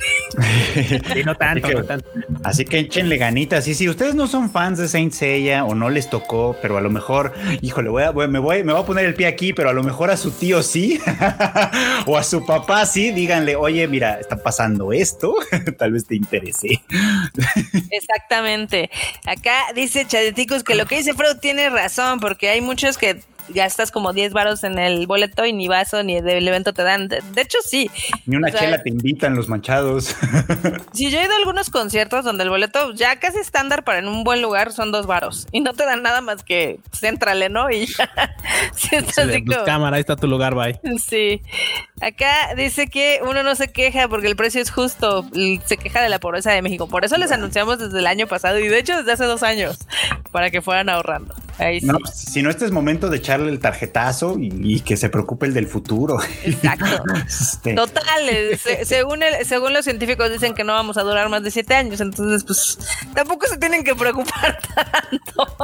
Sí, 1.12 1.22
no 1.24 1.34
tanto, 1.34 1.66
Así 1.66 1.74
que- 1.74 1.80
no 1.80 1.84
tanto. 1.86 2.08
Así 2.44 2.64
que 2.64 2.78
échenle 2.80 3.16
ganitas. 3.16 3.66
Y 3.68 3.74
si 3.74 3.88
ustedes 3.88 4.14
no 4.14 4.26
son 4.26 4.50
fans 4.50 4.78
de 4.78 4.88
Saint 4.88 5.12
Seiya 5.12 5.64
o 5.64 5.74
no 5.74 5.90
les 5.90 6.08
tocó, 6.10 6.56
pero 6.60 6.76
a 6.76 6.80
lo 6.80 6.90
mejor, 6.90 7.32
híjole, 7.60 7.88
voy 7.90 8.02
a, 8.02 8.10
voy- 8.10 8.28
me, 8.28 8.38
voy, 8.38 8.64
me 8.64 8.72
voy 8.72 8.82
a 8.82 8.86
poner 8.86 9.04
el 9.04 9.14
pie 9.14 9.26
aquí, 9.26 9.52
pero 9.52 9.70
a 9.70 9.72
lo 9.72 9.82
mejor 9.82 10.10
a 10.10 10.16
su 10.16 10.30
tío 10.32 10.62
sí, 10.62 11.00
o 12.06 12.16
a 12.16 12.22
su 12.22 12.44
papá 12.46 12.84
sí, 12.86 13.10
díganle, 13.12 13.56
oye, 13.56 13.86
mira, 13.88 14.18
está 14.20 14.36
pasando 14.36 14.92
esto, 14.92 15.34
tal 15.78 15.92
vez 15.92 16.06
te 16.06 16.14
interese. 16.16 16.82
Exactamente. 17.90 18.90
Acá 19.26 19.58
dice 19.74 20.06
Chadeticos 20.06 20.64
que 20.64 20.74
lo 20.74 20.86
que 20.86 20.96
dice 20.96 21.14
Freud 21.14 21.36
tiene 21.40 21.70
razón, 21.70 22.20
porque 22.20 22.48
hay 22.50 22.60
muchos 22.60 22.98
que 22.98 23.20
gastas 23.48 23.90
como 23.90 24.12
10 24.12 24.32
varos 24.32 24.64
en 24.64 24.78
el 24.78 25.06
boleto 25.06 25.44
y 25.44 25.52
ni 25.52 25.68
vaso 25.68 26.02
ni 26.02 26.20
del 26.20 26.46
evento 26.46 26.72
te 26.72 26.82
dan. 26.82 27.08
De, 27.08 27.20
de 27.34 27.42
hecho, 27.42 27.58
sí. 27.64 27.90
Ni 28.26 28.36
una 28.36 28.48
O 28.48 28.50
sea, 28.50 28.60
chela 28.60 28.82
te 28.82 28.90
invitan 28.90 29.34
los 29.34 29.48
manchados. 29.48 30.14
Si 30.92 31.10
yo 31.10 31.18
he 31.20 31.24
ido 31.24 31.32
a 31.32 31.36
algunos 31.38 31.70
conciertos 31.70 32.24
donde 32.24 32.44
el 32.44 32.50
boleto 32.50 32.92
ya 32.92 33.16
casi 33.18 33.38
estándar 33.38 33.82
para 33.84 33.98
en 33.98 34.08
un 34.08 34.24
buen 34.24 34.42
lugar 34.42 34.72
son 34.72 34.92
dos 34.92 35.06
varos 35.06 35.46
y 35.52 35.60
no 35.60 35.72
te 35.72 35.84
dan 35.84 36.02
nada 36.02 36.20
más 36.20 36.42
que 36.44 36.78
céntrale, 36.92 37.48
¿no? 37.48 37.70
Y 37.70 37.86
ya. 37.86 38.10
Sí, 38.74 38.96
está 38.96 39.24
Sí, 39.24 39.30
así 39.30 39.42
pues, 39.42 39.56
como- 39.56 39.66
cámara, 39.66 39.96
ahí 39.96 40.00
está 40.00 40.16
tu 40.16 40.26
lugar, 40.26 40.54
bye. 40.54 40.78
Sí. 40.98 41.40
Acá 42.00 42.54
dice 42.56 42.88
que 42.88 43.20
uno 43.26 43.42
no 43.42 43.54
se 43.54 43.70
queja 43.72 44.08
porque 44.08 44.26
el 44.26 44.36
precio 44.36 44.60
es 44.60 44.70
justo. 44.70 45.24
Se 45.66 45.76
queja 45.76 46.02
de 46.02 46.08
la 46.08 46.18
pobreza 46.18 46.50
de 46.52 46.60
México. 46.62 46.88
Por 46.88 47.04
eso 47.04 47.16
les 47.16 47.30
anunciamos 47.32 47.78
desde 47.78 47.98
el 47.98 48.06
año 48.06 48.26
pasado 48.26 48.58
y 48.58 48.68
de 48.68 48.78
hecho 48.78 48.96
desde 48.96 49.12
hace 49.12 49.24
dos 49.24 49.42
años 49.42 49.78
para 50.30 50.50
que 50.50 50.60
fueran 50.62 50.88
ahorrando. 50.88 51.34
Ahí 51.58 51.80
sí. 51.80 51.86
No, 51.86 51.98
si 52.12 52.42
no, 52.42 52.50
este 52.50 52.64
es 52.64 52.70
momento 52.72 53.08
de 53.08 53.20
echarle 53.32 53.50
el 53.50 53.60
tarjetazo 53.60 54.38
y, 54.38 54.52
y 54.62 54.80
que 54.80 54.96
se 54.96 55.08
preocupe 55.08 55.46
el 55.46 55.54
del 55.54 55.66
futuro. 55.66 56.18
Exacto. 56.44 56.84
Este, 57.26 57.74
Total, 57.74 58.28
eh, 58.28 58.56
se- 58.62 58.84
según, 58.84 59.22
el- 59.22 59.44
según 59.46 59.72
los 59.72 59.84
científicos 59.84 60.30
dicen 60.30 60.54
que 60.54 60.64
no 60.64 60.72
vamos 60.74 60.96
a 60.98 61.02
durar 61.02 61.28
más 61.28 61.42
de 61.42 61.50
siete 61.50 61.74
años, 61.74 62.00
entonces 62.00 62.44
pues 62.44 62.78
tampoco 63.14 63.46
se 63.46 63.56
tienen 63.56 63.84
que 63.84 63.94
preocupar 63.94 64.58
tanto. 64.74 65.56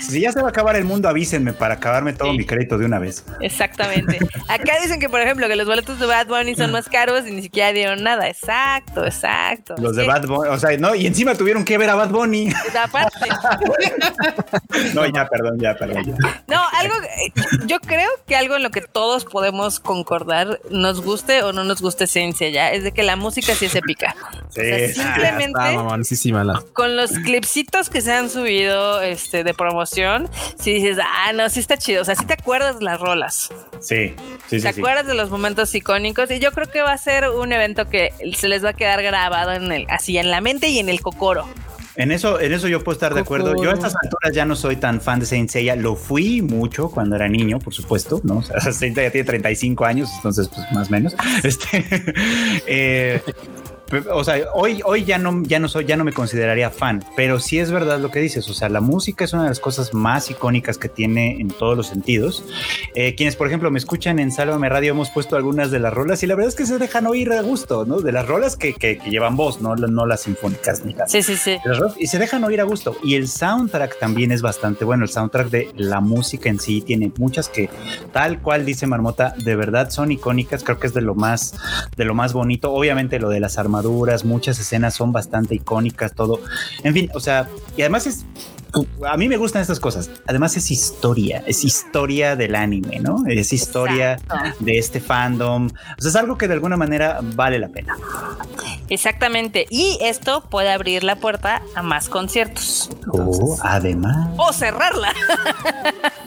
si 0.00 0.20
ya 0.20 0.32
se 0.32 0.40
va 0.40 0.46
a 0.46 0.50
acabar 0.50 0.76
el 0.76 0.84
mundo, 0.84 1.08
avísenme 1.08 1.52
para 1.52 1.74
acabarme 1.74 2.12
todo 2.12 2.30
Sí. 2.32 2.38
mi 2.38 2.44
crédito 2.46 2.78
de 2.78 2.86
una 2.86 2.98
vez. 2.98 3.24
Exactamente. 3.40 4.18
Acá 4.48 4.74
dicen 4.82 5.00
que, 5.00 5.08
por 5.08 5.20
ejemplo, 5.20 5.46
que 5.48 5.56
los 5.56 5.66
boletos 5.66 5.98
de 5.98 6.06
Bad 6.06 6.26
Bunny 6.28 6.54
son 6.54 6.70
más 6.72 6.88
caros 6.88 7.26
y 7.26 7.32
ni 7.32 7.42
siquiera 7.42 7.72
dieron 7.72 8.02
nada. 8.02 8.28
Exacto, 8.28 9.04
exacto. 9.04 9.74
Los 9.78 9.96
de 9.96 10.02
Sí, 10.02 10.08
Bad 10.08 10.26
Bunny, 10.26 10.48
o 10.50 10.58
sea, 10.58 10.76
no, 10.78 10.94
y 10.94 11.06
encima 11.06 11.34
tuvieron 11.34 11.64
que 11.64 11.76
ver 11.78 11.90
a 11.90 11.94
Bad 11.94 12.10
Bunny. 12.10 12.48
Aparte. 12.82 13.28
No, 14.94 15.06
ya, 15.06 15.28
perdón, 15.28 15.58
ya, 15.58 15.74
perdón. 15.76 16.04
ya. 16.04 16.42
No, 16.46 16.53
algo, 16.62 16.94
eh, 17.02 17.32
yo 17.66 17.80
creo 17.80 18.08
que 18.26 18.36
algo 18.36 18.56
en 18.56 18.62
lo 18.62 18.70
que 18.70 18.80
todos 18.80 19.24
podemos 19.24 19.80
concordar, 19.80 20.60
nos 20.70 21.00
guste 21.02 21.42
o 21.42 21.52
no 21.52 21.64
nos 21.64 21.80
guste 21.82 22.06
ciencia 22.06 22.48
ya, 22.50 22.72
es 22.72 22.84
de 22.84 22.92
que 22.92 23.02
la 23.02 23.16
música 23.16 23.54
sí 23.54 23.66
es 23.66 23.74
épica. 23.74 24.14
Sí, 24.50 24.60
o 24.60 24.64
sea, 24.64 24.88
simplemente 24.94 25.58
Ah, 25.60 25.70
está 25.70 25.82
mamoncísima 25.82 26.44
la. 26.44 26.62
con 26.72 26.96
los 26.96 27.10
clipsitos 27.12 27.88
que 27.90 28.00
se 28.00 28.12
han 28.12 28.30
subido 28.30 29.00
este, 29.02 29.44
de 29.44 29.54
promoción, 29.54 30.28
si 30.58 30.74
dices, 30.74 30.98
ah, 31.02 31.32
no, 31.32 31.48
sí 31.50 31.60
está 31.60 31.76
chido, 31.76 32.02
o 32.02 32.04
sea, 32.04 32.14
sí 32.14 32.24
te 32.26 32.34
acuerdas 32.34 32.78
de 32.78 32.84
las 32.84 33.00
rolas, 33.00 33.50
Sí, 33.80 34.14
sí, 34.14 34.14
te 34.48 34.60
sí. 34.60 34.60
sí. 34.60 34.68
acuerdas 34.80 35.06
de 35.06 35.14
los 35.14 35.30
momentos 35.30 35.74
icónicos 35.74 36.30
y 36.30 36.38
yo 36.38 36.52
creo 36.52 36.70
que 36.70 36.82
va 36.82 36.92
a 36.92 36.98
ser 36.98 37.28
un 37.30 37.52
evento 37.52 37.88
que 37.88 38.12
se 38.36 38.48
les 38.48 38.64
va 38.64 38.70
a 38.70 38.72
quedar 38.74 39.02
grabado 39.02 39.52
en 39.52 39.70
el, 39.72 39.86
así 39.90 40.18
en 40.18 40.30
la 40.30 40.40
mente 40.40 40.68
y 40.68 40.78
en 40.78 40.88
el 40.88 41.00
cocoro. 41.00 41.46
En 41.96 42.10
eso, 42.10 42.40
en 42.40 42.52
eso 42.52 42.68
yo 42.68 42.82
puedo 42.82 42.94
estar 42.94 43.14
de 43.14 43.20
acuerdo. 43.20 43.54
Yo 43.62 43.70
a 43.70 43.74
estas 43.74 43.94
alturas 44.02 44.34
ya 44.34 44.44
no 44.44 44.56
soy 44.56 44.76
tan 44.76 45.00
fan 45.00 45.20
de 45.20 45.26
Saint 45.26 45.48
Seiya. 45.48 45.76
Lo 45.76 45.94
fui 45.94 46.42
mucho 46.42 46.90
cuando 46.90 47.14
era 47.16 47.28
niño, 47.28 47.58
por 47.58 47.72
supuesto, 47.72 48.20
¿no? 48.24 48.38
O 48.38 48.42
sea, 48.42 48.60
Saint 48.72 48.94
Seiya 48.96 49.10
tiene 49.10 49.24
35 49.24 49.84
años, 49.84 50.10
entonces, 50.16 50.48
pues, 50.48 50.70
más 50.72 50.88
o 50.88 50.90
menos. 50.90 51.16
Este, 51.44 51.84
eh, 52.66 53.20
o 54.10 54.24
sea, 54.24 54.38
hoy, 54.54 54.80
hoy 54.84 55.04
ya 55.04 55.18
no, 55.18 55.42
ya 55.44 55.58
no 55.58 55.68
soy, 55.68 55.84
ya 55.84 55.96
no 55.96 56.04
me 56.04 56.12
consideraría 56.12 56.70
fan, 56.70 57.04
pero 57.16 57.38
sí 57.40 57.58
es 57.58 57.70
verdad 57.70 58.00
lo 58.00 58.10
que 58.10 58.20
dices. 58.20 58.48
O 58.48 58.54
sea, 58.54 58.68
la 58.68 58.80
música 58.80 59.24
es 59.24 59.32
una 59.32 59.42
de 59.44 59.48
las 59.50 59.60
cosas 59.60 59.94
más 59.94 60.30
icónicas 60.30 60.78
que 60.78 60.88
tiene 60.88 61.40
en 61.40 61.48
todos 61.48 61.76
los 61.76 61.88
sentidos. 61.88 62.44
Eh, 62.94 63.14
quienes, 63.14 63.36
por 63.36 63.46
ejemplo, 63.46 63.70
me 63.70 63.78
escuchan 63.78 64.18
en 64.18 64.32
Sálvame 64.32 64.68
Radio, 64.68 64.92
hemos 64.92 65.10
puesto 65.10 65.36
algunas 65.36 65.70
de 65.70 65.80
las 65.80 65.92
rolas 65.92 66.22
y 66.22 66.26
la 66.26 66.34
verdad 66.34 66.48
es 66.48 66.56
que 66.56 66.66
se 66.66 66.78
dejan 66.78 67.06
oír 67.06 67.32
a 67.32 67.42
gusto, 67.42 67.84
¿no? 67.84 68.00
De 68.00 68.12
las 68.12 68.26
rolas 68.26 68.56
que, 68.56 68.74
que, 68.74 69.00
llevan 69.08 69.36
voz, 69.36 69.60
no, 69.60 69.76
no 69.76 70.06
las 70.06 70.22
sinfónicas 70.22 70.84
ni 70.84 70.94
Sí, 71.06 71.22
sí, 71.22 71.36
sí. 71.36 71.58
Y 71.98 72.06
se 72.06 72.18
dejan 72.18 72.44
oír 72.44 72.60
a 72.60 72.64
gusto. 72.64 72.96
Y 73.02 73.14
el 73.16 73.28
soundtrack 73.28 73.98
también 73.98 74.32
es 74.32 74.42
bastante 74.42 74.84
bueno. 74.84 75.04
El 75.04 75.10
soundtrack 75.10 75.50
de 75.50 75.70
la 75.76 76.00
música 76.00 76.48
en 76.48 76.58
sí 76.58 76.80
tiene 76.80 77.12
muchas 77.18 77.48
que, 77.48 77.68
tal 78.12 78.40
cual 78.40 78.64
dice 78.64 78.86
Marmota, 78.86 79.34
de 79.44 79.56
verdad 79.56 79.90
son 79.90 80.12
icónicas. 80.12 80.62
Creo 80.64 80.78
que 80.78 80.86
es 80.86 80.94
de 80.94 81.00
lo 81.00 81.14
más, 81.14 81.54
de 81.96 82.04
lo 82.04 82.14
más 82.14 82.32
bonito. 82.32 82.72
Obviamente 82.72 83.18
lo 83.18 83.28
de 83.28 83.40
las 83.40 83.58
armaduras, 83.76 84.24
muchas 84.24 84.58
escenas 84.58 84.94
son 84.94 85.12
bastante 85.12 85.54
icónicas, 85.54 86.14
todo. 86.14 86.40
En 86.82 86.94
fin, 86.94 87.10
o 87.14 87.20
sea, 87.20 87.48
y 87.76 87.82
además 87.82 88.06
es 88.06 88.24
a 89.08 89.16
mí 89.16 89.28
me 89.28 89.36
gustan 89.36 89.62
estas 89.62 89.78
cosas. 89.78 90.10
Además 90.26 90.56
es 90.56 90.70
historia, 90.70 91.42
es 91.46 91.64
historia 91.64 92.36
del 92.36 92.54
anime, 92.54 92.98
¿no? 93.00 93.24
Es 93.26 93.52
historia 93.52 94.18
de 94.58 94.78
este 94.78 95.00
fandom. 95.00 95.66
O 95.66 96.00
sea, 96.00 96.10
es 96.10 96.16
algo 96.16 96.36
que 96.36 96.48
de 96.48 96.54
alguna 96.54 96.76
manera 96.76 97.20
vale 97.22 97.58
la 97.58 97.68
pena. 97.68 97.96
Exactamente. 98.88 99.66
Y 99.70 99.98
esto 100.00 100.42
puede 100.42 100.72
abrir 100.72 101.04
la 101.04 101.16
puerta 101.16 101.62
a 101.74 101.82
más 101.82 102.08
conciertos. 102.08 102.90
Oh, 103.08 103.56
además. 103.62 104.30
O 104.36 104.52
cerrarla. 104.52 105.12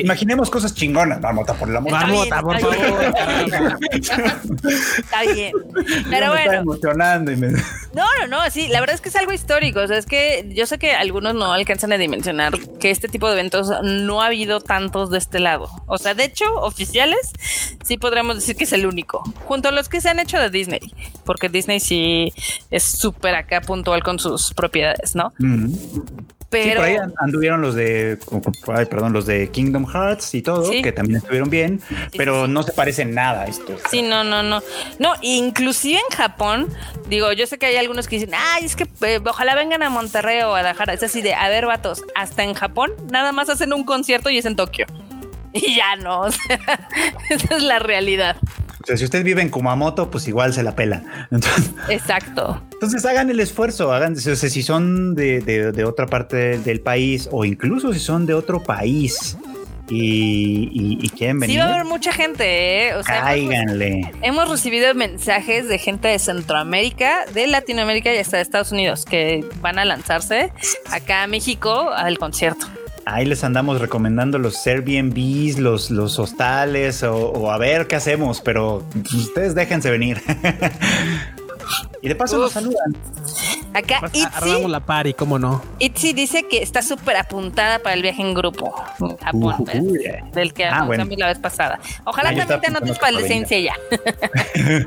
Imaginemos 0.00 0.50
cosas 0.50 0.74
chingonas, 0.74 1.20
Marmota, 1.20 1.54
por 1.54 1.68
la 1.68 1.80
Marmota, 1.80 2.40
por 2.42 2.58
favor. 2.58 3.14
Está 4.98 5.22
bien. 5.32 5.52
Pero 6.10 6.30
bueno. 6.30 6.52
emocionando 6.52 7.32
No, 7.32 8.04
no, 8.20 8.26
no, 8.28 8.50
sí, 8.50 8.68
la 8.68 8.80
verdad 8.80 8.94
es 8.94 9.00
que 9.00 9.08
es 9.08 9.16
algo 9.16 9.32
histórico. 9.32 9.80
O 9.80 9.86
sea, 9.86 9.98
es 9.98 10.06
que 10.06 10.50
yo 10.54 10.66
sé 10.66 10.78
que 10.78 10.92
algunos 10.92 11.34
no 11.34 11.52
alcanzan 11.52 11.92
a 11.92 11.98
dimensionar 11.98 12.58
que 12.80 12.90
este 12.90 13.08
tipo 13.08 13.26
de 13.28 13.34
eventos 13.34 13.70
no 13.82 14.22
ha 14.22 14.26
habido 14.26 14.60
tantos 14.60 15.10
de 15.10 15.18
este 15.18 15.40
lado. 15.40 15.68
O 15.86 15.98
sea, 15.98 16.14
de 16.14 16.24
hecho, 16.24 16.44
oficiales, 16.56 17.32
sí 17.84 17.96
podríamos 17.98 18.36
decir 18.36 18.56
que 18.56 18.64
es 18.64 18.72
el 18.72 18.86
único. 18.86 19.22
Junto 19.44 19.68
a 19.68 19.72
los 19.72 19.88
que 19.88 20.00
se 20.00 20.08
han 20.08 20.18
hecho 20.18 20.38
de 20.38 20.50
Disney. 20.50 20.80
Porque 21.24 21.48
Disney 21.48 21.80
sí 21.80 22.32
es 22.70 22.82
súper 22.82 23.34
acá 23.34 23.60
puntual 23.60 24.02
con 24.02 24.18
sus 24.18 24.52
propiedades, 24.54 25.14
¿no? 25.14 25.32
Pero... 26.48 26.76
por 26.76 26.84
ahí 26.84 26.96
anduvieron 27.18 27.60
los 27.60 27.74
de, 27.74 28.18
perdón, 28.88 29.12
los 29.12 29.26
de 29.26 29.50
Kingdom 29.50 29.86
Hearts 29.86 30.34
y 30.34 30.42
todo, 30.42 30.70
que 30.70 30.92
también 30.92 31.18
estuvieron 31.18 31.50
bien, 31.50 31.80
pero 32.16 32.46
no 32.46 32.62
se 32.62 32.72
parecen 32.72 33.14
nada 33.14 33.42
a 33.42 33.46
esto. 33.46 33.76
Sí, 33.90 34.02
no, 34.02 34.22
no, 34.24 34.42
no. 34.42 34.62
No, 34.98 35.14
inclusive 35.22 35.98
en 35.98 36.16
Japón, 36.16 36.68
digo, 37.08 37.32
yo 37.32 37.46
sé 37.46 37.58
que 37.58 37.66
hay 37.66 37.76
algunos 37.76 38.06
que 38.06 38.16
dicen, 38.18 38.34
ay, 38.34 38.64
es 38.64 38.76
que 38.76 38.88
eh, 39.02 39.20
ojalá 39.24 39.54
vengan 39.54 39.82
a 39.82 39.90
Monterrey 39.90 40.40
o 40.40 40.46
a 40.46 40.48
Guadalajara. 40.48 40.92
Es 40.92 41.02
así 41.02 41.22
de, 41.22 41.34
a 41.34 41.48
ver, 41.48 41.66
vatos, 41.66 42.02
hasta 42.14 42.44
en 42.44 42.54
Japón 42.54 42.92
nada 43.10 43.32
más 43.32 43.48
hacen 43.48 43.72
un 43.72 43.84
concierto 43.84 44.30
y 44.30 44.38
es 44.38 44.44
en 44.44 44.56
Tokio. 44.56 44.86
Y 45.58 45.74
ya 45.74 45.96
no, 45.96 46.20
o 46.20 46.30
sea, 46.30 46.88
esa 47.30 47.56
es 47.56 47.62
la 47.62 47.78
realidad 47.78 48.36
si 48.94 49.04
usted 49.04 49.24
vive 49.24 49.42
en 49.42 49.48
Kumamoto, 49.48 50.10
pues 50.10 50.28
igual 50.28 50.52
se 50.52 50.62
la 50.62 50.76
pela. 50.76 51.02
Exacto. 51.88 52.62
Entonces 52.74 53.04
hagan 53.04 53.30
el 53.30 53.40
esfuerzo, 53.40 53.92
hagan, 53.92 54.12
o 54.12 54.16
sea, 54.16 54.36
si 54.36 54.62
son 54.62 55.14
de, 55.14 55.84
otra 55.84 56.06
parte 56.06 56.58
del 56.58 56.80
país 56.80 57.28
o 57.32 57.44
incluso 57.44 57.92
si 57.92 57.98
son 57.98 58.26
de 58.26 58.34
otro 58.34 58.62
país. 58.62 59.36
Y, 59.88 61.08
quieren 61.10 61.38
venir. 61.38 61.54
Sí, 61.54 61.58
va 61.60 61.66
a 61.66 61.74
haber 61.74 61.84
mucha 61.84 62.12
gente, 62.12 62.88
¿eh? 62.88 62.94
O 62.96 63.04
sea, 63.04 63.20
Cáiganle. 63.22 64.12
Hemos, 64.20 64.50
recibido 64.50 64.92
mensajes 64.94 65.68
de 65.68 65.78
gente 65.78 66.08
de 66.08 66.18
Centroamérica, 66.18 67.24
de 67.32 67.46
Latinoamérica 67.46 68.12
y 68.12 68.18
hasta 68.18 68.38
de 68.38 68.42
Estados 68.42 68.72
Unidos 68.72 69.04
que 69.04 69.44
van 69.60 69.78
a 69.78 69.84
lanzarse 69.84 70.52
acá 70.90 71.22
a 71.22 71.26
México 71.28 71.90
al 71.92 72.18
concierto 72.18 72.66
ahí 73.06 73.24
les 73.24 73.44
andamos 73.44 73.80
recomendando 73.80 74.38
los 74.38 74.66
Airbnbs, 74.66 75.58
los, 75.58 75.90
los 75.90 76.18
hostales 76.18 77.02
o, 77.04 77.50
a 77.50 77.56
ver 77.56 77.86
qué 77.86 77.96
hacemos, 77.96 78.40
pero 78.42 78.84
ustedes 79.14 79.54
déjense 79.54 79.90
venir. 79.90 80.20
y 82.02 82.08
de 82.08 82.14
paso 82.14 82.38
nos 82.38 82.52
saludan. 82.52 82.96
Acá 83.74 84.00
Itzy. 84.12 84.66
la 84.68 84.80
party, 84.80 85.14
cómo 85.14 85.38
no. 85.38 85.62
Itzy 85.78 86.12
dice 86.12 86.46
que 86.48 86.62
está 86.62 86.82
súper 86.82 87.16
apuntada 87.16 87.78
para 87.78 87.94
el 87.94 88.02
viaje 88.02 88.22
en 88.22 88.34
grupo 88.34 88.74
Japón, 89.22 89.64
del 90.32 90.52
que 90.52 90.64
ah, 90.64 90.86
la 90.88 91.26
vez 91.28 91.38
pasada. 91.38 91.78
Ojalá 92.04 92.34
también 92.34 92.60
te 92.60 92.66
anotes 92.68 92.98
para 92.98 93.18
el 93.18 93.28
de 93.28 93.62
ya. 93.62 93.74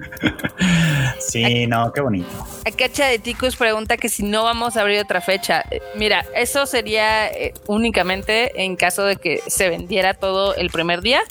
sí, 1.20 1.68
no, 1.68 1.92
qué 1.94 2.02
bonito. 2.02 2.28
Acá 2.66 3.08
de 3.08 3.20
Ticus 3.20 3.56
pregunta 3.56 3.98
que 3.98 4.10
si 4.10 4.24
no 4.24 4.44
vamos 4.44 4.78
a 4.78 4.82
abrir 4.82 5.00
otra 5.00 5.22
fecha. 5.22 5.64
Eh, 5.70 5.82
mira, 5.96 6.26
eso 6.36 6.66
sería 6.66 7.28
eh, 7.28 7.54
únicamente 7.68 8.64
en 8.64 8.76
caso 8.76 9.04
de 9.04 9.18
que 9.18 9.42
se 9.48 9.70
vendiera 9.70 10.14
todo 10.14 10.56
el 10.56 10.70
primer 10.70 11.02
día, 11.02 11.22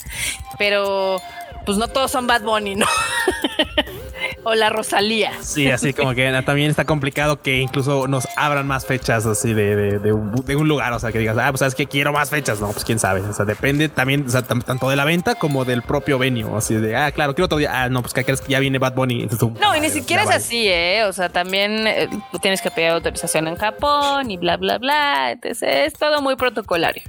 pero 0.57 1.21
pues 1.65 1.77
no 1.77 1.87
todos 1.87 2.11
son 2.11 2.27
Bad 2.27 2.41
Bunny, 2.41 2.75
¿no? 2.75 2.85
o 4.43 4.55
la 4.55 4.69
Rosalía. 4.69 5.31
Sí, 5.41 5.69
así 5.69 5.93
como 5.93 6.13
que 6.13 6.29
también 6.45 6.69
está 6.69 6.85
complicado 6.85 7.41
que 7.41 7.57
incluso 7.57 8.07
nos 8.07 8.27
abran 8.35 8.67
más 8.67 8.85
fechas 8.85 9.25
así 9.25 9.53
de, 9.53 9.99
de, 9.99 10.13
un, 10.13 10.67
lugar. 10.67 10.93
O 10.93 10.99
sea, 10.99 11.11
que 11.11 11.19
digas, 11.19 11.37
ah, 11.37 11.47
pues 11.49 11.59
sabes 11.59 11.75
que 11.75 11.87
quiero 11.87 12.13
más 12.13 12.29
fechas. 12.29 12.59
No, 12.59 12.71
pues 12.71 12.85
quién 12.85 12.99
sabe. 12.99 13.21
O 13.21 13.33
sea, 13.33 13.45
depende 13.45 13.89
también, 13.89 14.25
o 14.27 14.29
sea, 14.29 14.41
tanto 14.41 14.89
de 14.89 14.95
la 14.95 15.05
venta 15.05 15.35
como 15.35 15.65
del 15.65 15.81
propio 15.81 16.17
venue. 16.17 16.45
Así 16.55 16.75
de, 16.75 16.95
ah, 16.95 17.11
claro, 17.11 17.33
quiero 17.33 17.45
otro 17.45 17.57
día. 17.57 17.83
Ah, 17.83 17.89
no, 17.89 18.01
pues 18.01 18.13
que 18.13 18.23
crees 18.23 18.41
que 18.41 18.51
ya 18.51 18.59
viene 18.59 18.79
Bad 18.79 18.93
Bunny. 18.93 19.27
no, 19.59 19.75
y 19.75 19.79
ni 19.79 19.89
siquiera 19.89 20.23
es 20.23 20.29
así, 20.29 20.67
¿eh? 20.67 21.03
O 21.05 21.13
sea, 21.13 21.29
también 21.29 21.87
eh, 21.87 22.09
tienes 22.41 22.61
que 22.61 22.71
pedir 22.71 22.89
autorización 22.89 23.47
en 23.47 23.55
Japón 23.55 24.31
y 24.31 24.37
bla, 24.37 24.57
bla, 24.57 24.77
bla. 24.77 25.31
Entonces 25.31 25.87
es 25.87 25.93
todo 25.93 26.21
muy 26.21 26.35
protocolario. 26.35 27.03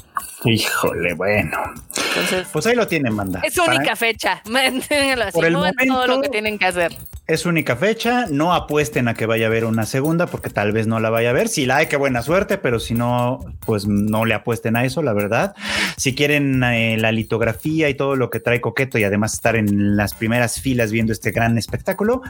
Híjole, 0.45 1.15
bueno. 1.15 1.59
Entonces, 2.09 2.49
pues 2.53 2.67
ahí 2.67 2.75
lo 2.75 2.87
tienen, 2.87 3.15
manda. 3.15 3.41
Es 3.43 3.57
única 3.59 3.97
fecha. 3.97 4.43
Por 5.33 5.45
el 5.45 5.53
momento, 5.53 5.95
todo 5.95 6.07
lo 6.07 6.21
que 6.23 6.29
tienen 6.29 6.59
que 6.59 6.67
hacer. 6.67 6.93
Es 7.31 7.47
única 7.47 7.77
fecha, 7.77 8.27
no 8.29 8.53
apuesten 8.55 9.07
a 9.07 9.15
que 9.15 9.25
vaya 9.25 9.47
a 9.47 9.51
haber 9.51 9.65
una 9.65 9.87
segunda 9.87 10.27
porque 10.27 10.51
tal 10.51 10.73
vez 10.73 10.89
no 10.89 10.99
la 10.99 11.11
vaya 11.11 11.31
a 11.31 11.33
ver. 11.33 11.49
Si 11.49 11.65
la 11.65 11.77
hay, 11.77 11.87
qué 11.87 11.97
buena 11.97 12.23
suerte, 12.23 12.59
pero 12.59 12.81
si 12.81 12.95
no, 12.95 13.39
pues 13.65 13.87
no 13.87 14.25
le 14.25 14.35
apuesten 14.35 14.75
a 14.75 14.85
eso, 14.85 15.01
la 15.01 15.13
verdad. 15.13 15.55
Si 15.97 16.17
quieren 16.17 16.65
eh, 16.65 16.97
la 16.99 17.13
litografía 17.13 17.89
y 17.89 17.95
todo 17.95 18.17
lo 18.17 18.31
que 18.31 18.41
trae 18.41 18.61
Coqueto 18.61 18.99
y 18.99 19.05
además 19.05 19.35
estar 19.35 19.55
en 19.55 19.97
las 19.97 20.15
primeras 20.15 20.61
filas 20.61 20.91
viendo 20.91 21.13
este 21.13 21.31
gran 21.31 21.57
espectáculo, 21.57 22.23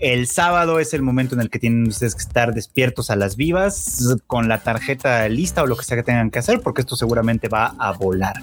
el 0.00 0.26
sábado 0.26 0.80
es 0.80 0.94
el 0.94 1.02
momento 1.02 1.34
en 1.34 1.42
el 1.42 1.50
que 1.50 1.58
tienen 1.58 1.86
ustedes 1.86 2.14
que 2.14 2.22
estar 2.22 2.54
despiertos 2.54 3.10
a 3.10 3.16
las 3.16 3.36
vivas 3.36 4.16
con 4.26 4.48
la 4.48 4.60
tarjeta 4.60 5.28
lista 5.28 5.64
o 5.64 5.66
lo 5.66 5.76
que 5.76 5.84
sea 5.84 5.98
que 5.98 6.02
tengan 6.02 6.30
que 6.30 6.38
hacer 6.38 6.60
porque 6.60 6.80
esto 6.80 6.96
seguramente 6.96 7.48
va 7.48 7.74
a 7.78 7.92
volar. 7.92 8.36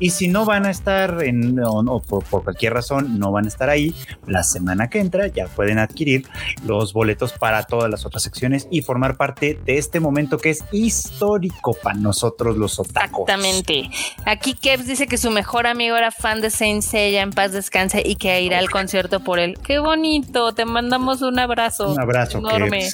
Y 0.00 0.10
si 0.10 0.21
no 0.28 0.44
van 0.44 0.66
a 0.66 0.70
estar 0.70 1.22
en, 1.22 1.58
o, 1.64 2.00
por, 2.00 2.24
por 2.24 2.44
cualquier 2.44 2.74
razón, 2.74 3.18
no 3.18 3.32
van 3.32 3.44
a 3.44 3.48
estar 3.48 3.70
ahí, 3.70 3.94
la 4.26 4.42
semana 4.42 4.88
que 4.88 5.00
entra 5.00 5.26
ya 5.26 5.46
pueden 5.46 5.78
adquirir 5.78 6.26
los 6.64 6.92
boletos 6.92 7.32
para 7.32 7.64
todas 7.64 7.90
las 7.90 8.06
otras 8.06 8.22
secciones 8.22 8.68
y 8.70 8.82
formar 8.82 9.16
parte 9.16 9.58
de 9.64 9.78
este 9.78 10.00
momento 10.00 10.38
que 10.38 10.50
es 10.50 10.64
histórico 10.72 11.74
para 11.74 11.98
nosotros 11.98 12.56
los 12.56 12.78
otakus. 12.78 13.22
Exactamente. 13.28 13.90
Aquí 14.24 14.54
Kevs 14.54 14.86
dice 14.86 15.06
que 15.06 15.18
su 15.18 15.30
mejor 15.30 15.66
amigo 15.66 15.96
era 15.96 16.10
fan 16.10 16.40
de 16.40 16.50
Saint 16.50 16.82
Seiya, 16.82 17.22
en 17.22 17.30
paz 17.30 17.52
descanse, 17.52 18.02
y 18.04 18.16
que 18.16 18.40
irá 18.42 18.58
al 18.58 18.70
concierto 18.70 19.20
por 19.20 19.38
él. 19.38 19.58
Qué 19.64 19.78
bonito, 19.78 20.52
te 20.52 20.64
mandamos 20.64 21.22
un 21.22 21.38
abrazo. 21.38 21.92
Un 21.92 22.00
abrazo 22.00 22.38
enorme. 22.38 22.88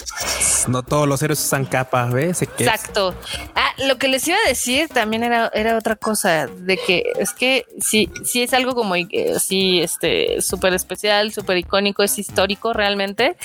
No 0.69 0.83
todos 0.83 1.09
los 1.09 1.23
héroes 1.23 1.45
usan 1.45 1.65
capas, 1.65 2.13
¿ves? 2.13 2.43
Exacto. 2.43 3.15
Ah, 3.55 3.71
lo 3.87 3.97
que 3.97 4.09
les 4.09 4.27
iba 4.29 4.37
a 4.45 4.49
decir 4.49 4.89
también 4.89 5.23
era, 5.23 5.51
era 5.55 5.77
otra 5.77 5.97
cosa, 5.97 6.47
de 6.47 6.77
que 6.77 7.05
es 7.19 7.33
que 7.33 7.67
si, 7.81 8.11
si 8.25 8.43
es 8.43 8.53
algo 8.55 8.75
como 8.75 8.95
así, 9.35 9.81
este, 9.81 10.41
súper 10.41 10.75
especial, 10.75 11.33
súper 11.33 11.59
icónico, 11.59 12.03
es 12.03 12.19
histórico 12.19 12.73
realmente. 12.73 13.37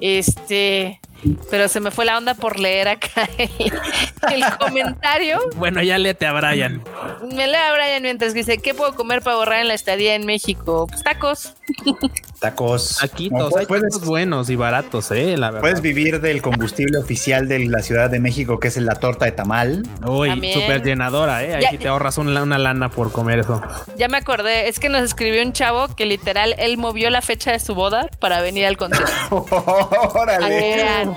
Este, 0.00 1.00
pero 1.50 1.68
se 1.68 1.80
me 1.80 1.90
fue 1.90 2.04
la 2.04 2.18
onda 2.18 2.34
por 2.34 2.58
leer 2.58 2.88
acá 2.88 3.28
el, 3.38 4.44
comentario. 4.58 5.40
Bueno, 5.56 5.82
ya 5.82 5.98
léete 5.98 6.26
a 6.26 6.32
Brian. 6.32 6.82
Me 7.22 7.46
lee 7.46 7.54
a 7.54 7.72
Brian 7.72 8.02
mientras 8.02 8.34
dice, 8.34 8.58
¿qué 8.58 8.74
puedo 8.74 8.94
comer 8.94 9.22
para 9.22 9.36
ahorrar 9.36 9.60
en 9.60 9.68
la 9.68 9.74
estadía 9.74 10.14
en 10.14 10.26
México? 10.26 10.86
Pues 10.88 11.02
tacos. 11.02 11.54
Tacos. 12.44 13.02
Hay 13.02 13.30
puedes, 13.66 14.00
buenos 14.00 14.50
y 14.50 14.56
baratos, 14.56 15.10
eh, 15.12 15.36
la 15.38 15.46
verdad. 15.46 15.60
Puedes 15.62 15.80
vivir 15.80 16.20
del 16.20 16.42
combustible 16.42 16.98
oficial 16.98 17.48
de 17.48 17.60
la 17.60 17.80
Ciudad 17.80 18.10
de 18.10 18.20
México, 18.20 18.60
que 18.60 18.68
es 18.68 18.76
la 18.76 18.96
torta 18.96 19.24
de 19.24 19.32
tamal. 19.32 19.82
Uy, 20.06 20.30
súper 20.52 20.82
llenadora, 20.82 21.42
eh. 21.42 21.54
Ahí 21.54 21.78
te 21.78 21.88
ahorras 21.88 22.18
una, 22.18 22.42
una 22.42 22.58
lana 22.58 22.90
por 22.90 23.12
comer 23.12 23.38
eso. 23.38 23.62
Ya 23.96 24.08
me 24.08 24.18
acordé, 24.18 24.68
es 24.68 24.78
que 24.78 24.90
nos 24.90 25.02
escribió 25.02 25.42
un 25.42 25.54
chavo 25.54 25.88
que 25.96 26.04
literal 26.04 26.54
él 26.58 26.76
movió 26.76 27.08
la 27.08 27.22
fecha 27.22 27.50
de 27.50 27.60
su 27.60 27.74
boda 27.74 28.08
para 28.18 28.42
venir 28.42 28.66
al 28.66 28.76
concierto. 28.76 29.46
Órale. 30.14 31.16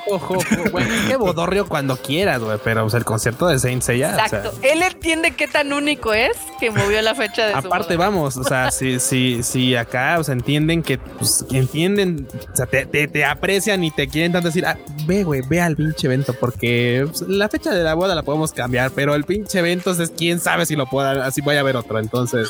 qué 1.10 1.18
bodorrio 1.18 1.68
cuando 1.68 1.98
quieras, 1.98 2.40
güey, 2.40 2.58
pero 2.64 2.84
pues, 2.84 2.94
el 2.94 3.04
concierto 3.04 3.48
de 3.48 3.60
Saint 3.60 3.82
Seiya. 3.82 4.12
Exacto. 4.12 4.54
Él 4.62 4.82
entiende 4.82 5.32
qué 5.32 5.50
tan 5.50 5.74
único 5.74 6.14
es 6.14 6.38
que 6.60 6.72
movió 6.72 7.02
la 7.02 7.16
fecha 7.16 7.48
de 7.48 7.54
Aparte, 7.54 7.98
vamos, 7.98 8.38
o 8.38 8.46
sea, 8.46 8.72
si, 8.72 9.02
si, 9.02 9.44
si 9.44 9.76
acá, 9.76 10.18
o 10.20 10.24
sea, 10.24 10.34
entienden 10.34 10.84
que, 10.84 11.00
pues, 11.18 11.46
entienden, 11.52 12.28
o 12.52 12.56
sea, 12.56 12.66
te, 12.66 12.86
te, 12.86 13.26
aprecian 13.26 13.84
y 13.84 13.92
te 13.92 14.08
quieren 14.08 14.32
tanto 14.32 14.48
decir, 14.48 14.66
ah, 14.66 14.78
ve, 15.06 15.24
güey, 15.24 15.42
ve 15.48 15.62
al 15.62 15.76
pinche 15.76 16.08
evento, 16.08 16.34
porque 16.34 17.06
pues, 17.08 17.22
la 17.22 17.50
fecha 17.50 17.72
de 17.72 17.84
la 17.84 17.94
boda 17.94 18.16
la 18.16 18.24
podemos 18.24 18.52
cambiar, 18.52 18.92
pero 18.92 19.16
el 19.16 19.24
pinche 19.24 19.60
evento 19.60 19.92
es 19.92 20.12
quién 20.12 20.40
sabe 20.40 20.66
si 20.66 20.76
lo 20.76 20.86
pueda, 20.88 21.26
así 21.26 21.42
vaya 21.42 21.60
a 21.60 21.62
haber 21.62 21.76
otro. 21.76 22.00
Entonces, 22.00 22.50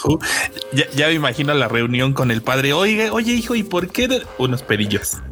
ya, 0.74 0.86
ya, 0.96 1.08
me 1.08 1.14
imagino 1.14 1.54
la 1.54 1.68
reunión 1.68 2.14
con 2.14 2.32
el 2.32 2.42
padre. 2.42 2.74
Oye, 2.74 3.10
oye, 3.10 3.34
hijo, 3.34 3.56
¿y 3.56 3.64
por 3.64 3.90
qué 3.90 4.22
unos 4.38 4.64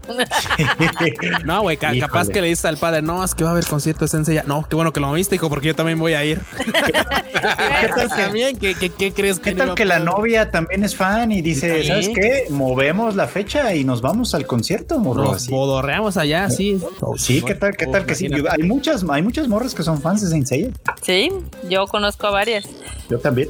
no, 1.45 1.61
güey, 1.61 1.77
capaz 1.77 2.29
que 2.29 2.41
le 2.41 2.47
dices 2.47 2.65
al 2.65 2.77
padre, 2.77 3.01
no, 3.01 3.23
es 3.23 3.35
que 3.35 3.43
va 3.43 3.51
a 3.51 3.53
haber 3.53 3.65
concierto 3.65 4.05
de 4.05 4.09
Sensei. 4.09 4.41
No, 4.45 4.65
qué 4.67 4.75
bueno 4.75 4.93
que 4.93 4.99
lo 4.99 5.11
viste, 5.13 5.35
hijo, 5.35 5.49
porque 5.49 5.67
yo 5.67 5.75
también 5.75 5.99
voy 5.99 6.13
a 6.13 6.23
ir. 6.23 6.41
¿Qué 6.65 7.87
tal 7.95 8.09
también? 8.09 8.57
¿Qué, 8.57 8.75
qué, 8.75 9.13
crees 9.13 9.39
que 9.39 9.51
¿Qué 9.51 9.55
tal 9.55 9.75
que 9.75 9.85
la 9.85 9.99
novia 9.99 10.51
también 10.51 10.83
es 10.83 10.95
fan 10.95 11.31
y 11.31 11.41
dice, 11.41 11.83
¿sabes 11.83 12.09
qué? 12.09 12.45
Movemos 12.49 13.15
la 13.15 13.27
fecha 13.27 13.73
y 13.75 13.83
nos 13.83 14.01
vamos 14.01 14.33
al 14.33 14.45
concierto, 14.45 14.99
morro. 14.99 15.25
Nos 15.25 15.47
bodorreamos 15.47 16.17
allá, 16.17 16.49
sí. 16.49 16.79
Sí, 17.17 17.41
¿qué 17.41 17.55
tal? 17.55 17.75
¿Qué 17.75 17.87
tal 17.87 18.05
que 18.05 18.15
sí? 18.15 18.27
Hay 18.49 18.63
muchas, 18.63 19.05
hay 19.09 19.21
muchas 19.21 19.47
morras 19.47 19.73
que 19.73 19.83
son 19.83 20.01
fans 20.01 20.21
de 20.21 20.29
Sensei. 20.29 20.71
Sí, 21.01 21.29
yo 21.69 21.85
conozco 21.87 22.27
a 22.27 22.31
varias. 22.31 22.65
Yo 23.09 23.19
también. 23.19 23.49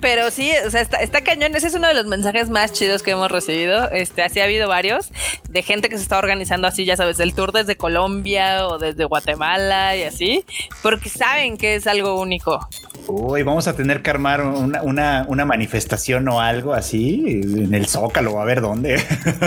Pero 0.00 0.30
sí, 0.30 0.50
o 0.66 0.70
sea, 0.70 0.80
está, 0.80 0.98
está, 0.98 1.22
cañón. 1.22 1.54
Ese 1.54 1.68
es 1.68 1.74
uno 1.74 1.88
de 1.88 1.94
los 1.94 2.06
mensajes 2.06 2.50
más 2.50 2.72
chidos 2.72 3.02
que 3.02 3.12
hemos 3.12 3.30
recibido. 3.30 3.90
Este, 3.90 4.22
así 4.22 4.40
ha 4.40 4.44
habido 4.44 4.68
varios 4.68 5.10
de 5.48 5.62
gente 5.62 5.88
que 5.88 5.96
se 5.96 6.02
está 6.02 6.18
organizando 6.18 6.66
así, 6.68 6.84
ya 6.84 6.96
sabes, 6.96 7.20
el 7.20 7.34
tour 7.34 7.52
desde 7.52 7.76
Colombia 7.76 8.66
o 8.66 8.78
desde 8.78 9.04
Guatemala 9.04 9.96
y 9.96 10.04
así, 10.04 10.44
porque 10.82 11.08
saben 11.08 11.56
que 11.56 11.74
es 11.74 11.86
algo 11.86 12.20
único. 12.20 12.68
Uy, 13.08 13.42
vamos 13.42 13.66
a 13.68 13.74
tener 13.74 14.02
que 14.02 14.10
armar 14.10 14.42
una, 14.42 14.82
una, 14.82 15.24
una 15.28 15.44
manifestación 15.44 16.28
o 16.28 16.40
algo 16.40 16.74
así 16.74 17.40
en 17.42 17.74
el 17.74 17.86
Zócalo, 17.86 18.40
a 18.40 18.44
ver 18.44 18.60
dónde. 18.60 19.02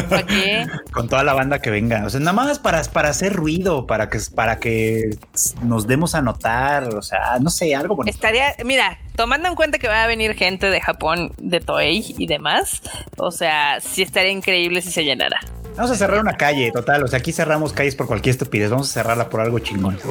¿Para 0.10 0.26
qué? 0.26 0.68
Con 0.92 1.08
toda 1.08 1.24
la 1.24 1.34
banda 1.34 1.60
que 1.60 1.70
venga. 1.70 2.06
O 2.06 2.10
sea, 2.10 2.20
nada 2.20 2.34
más 2.34 2.60
para, 2.60 2.84
para 2.84 3.10
hacer 3.10 3.34
ruido, 3.34 3.88
para 3.88 4.10
que, 4.10 4.20
para 4.34 4.60
que 4.60 5.18
nos 5.64 5.88
demos 5.88 6.16
a 6.16 6.22
notar. 6.22 6.96
O 6.96 7.02
sea, 7.02 7.40
no 7.40 7.50
sé, 7.50 7.76
algo 7.76 7.96
bonito. 7.96 8.16
Estaría, 8.16 8.56
mira, 8.64 9.00
tomando 9.16 9.48
en 9.48 9.56
cuenta 9.56 9.78
que 9.78 9.88
va 9.88 10.04
a 10.04 10.08
venir 10.08 10.36
gente 10.36 10.70
de 10.70 10.82
Japón, 10.82 11.32
de 11.38 11.60
Toei 11.60 12.16
y 12.18 12.28
demás, 12.28 12.82
o 13.18 13.32
sea, 13.32 13.80
sí 13.80 14.02
estaría 14.02 14.32
increíble 14.32 14.82
si 14.82 14.92
se 14.92 15.04
llenara. 15.04 15.40
Vamos 15.76 15.92
a 15.92 15.96
cerrar 15.96 16.22
una 16.22 16.38
calle, 16.38 16.72
total. 16.72 17.04
O 17.04 17.08
sea, 17.08 17.20
aquí 17.20 17.34
cerramos 17.34 17.74
calles 17.74 17.96
por 17.96 18.08
cualquier 18.08 18.32
estupidez. 18.32 18.70
Vamos 18.70 18.90
a 18.90 18.94
cerrarla 18.94 19.30
por 19.30 19.42
algo 19.42 19.60
chingón. 19.60 20.00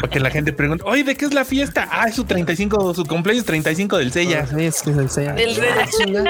Porque 0.00 0.20
la 0.20 0.30
gente 0.30 0.52
pregunta, 0.52 0.84
oye, 0.86 1.04
¿de 1.04 1.16
qué 1.16 1.24
es 1.24 1.32
la 1.32 1.44
fiesta? 1.44 1.88
Ah, 1.90 2.06
es 2.08 2.14
su 2.14 2.24
35, 2.24 2.94
su 2.94 3.04
cumpleaños 3.04 3.44
35 3.46 3.96
del 3.98 4.12
Sella. 4.12 4.46
sí, 4.46 4.64
es 4.64 4.82
que 4.82 4.90
es 4.90 4.96
el 4.98 5.10
Sella. 5.10 5.32
Del 5.32 5.58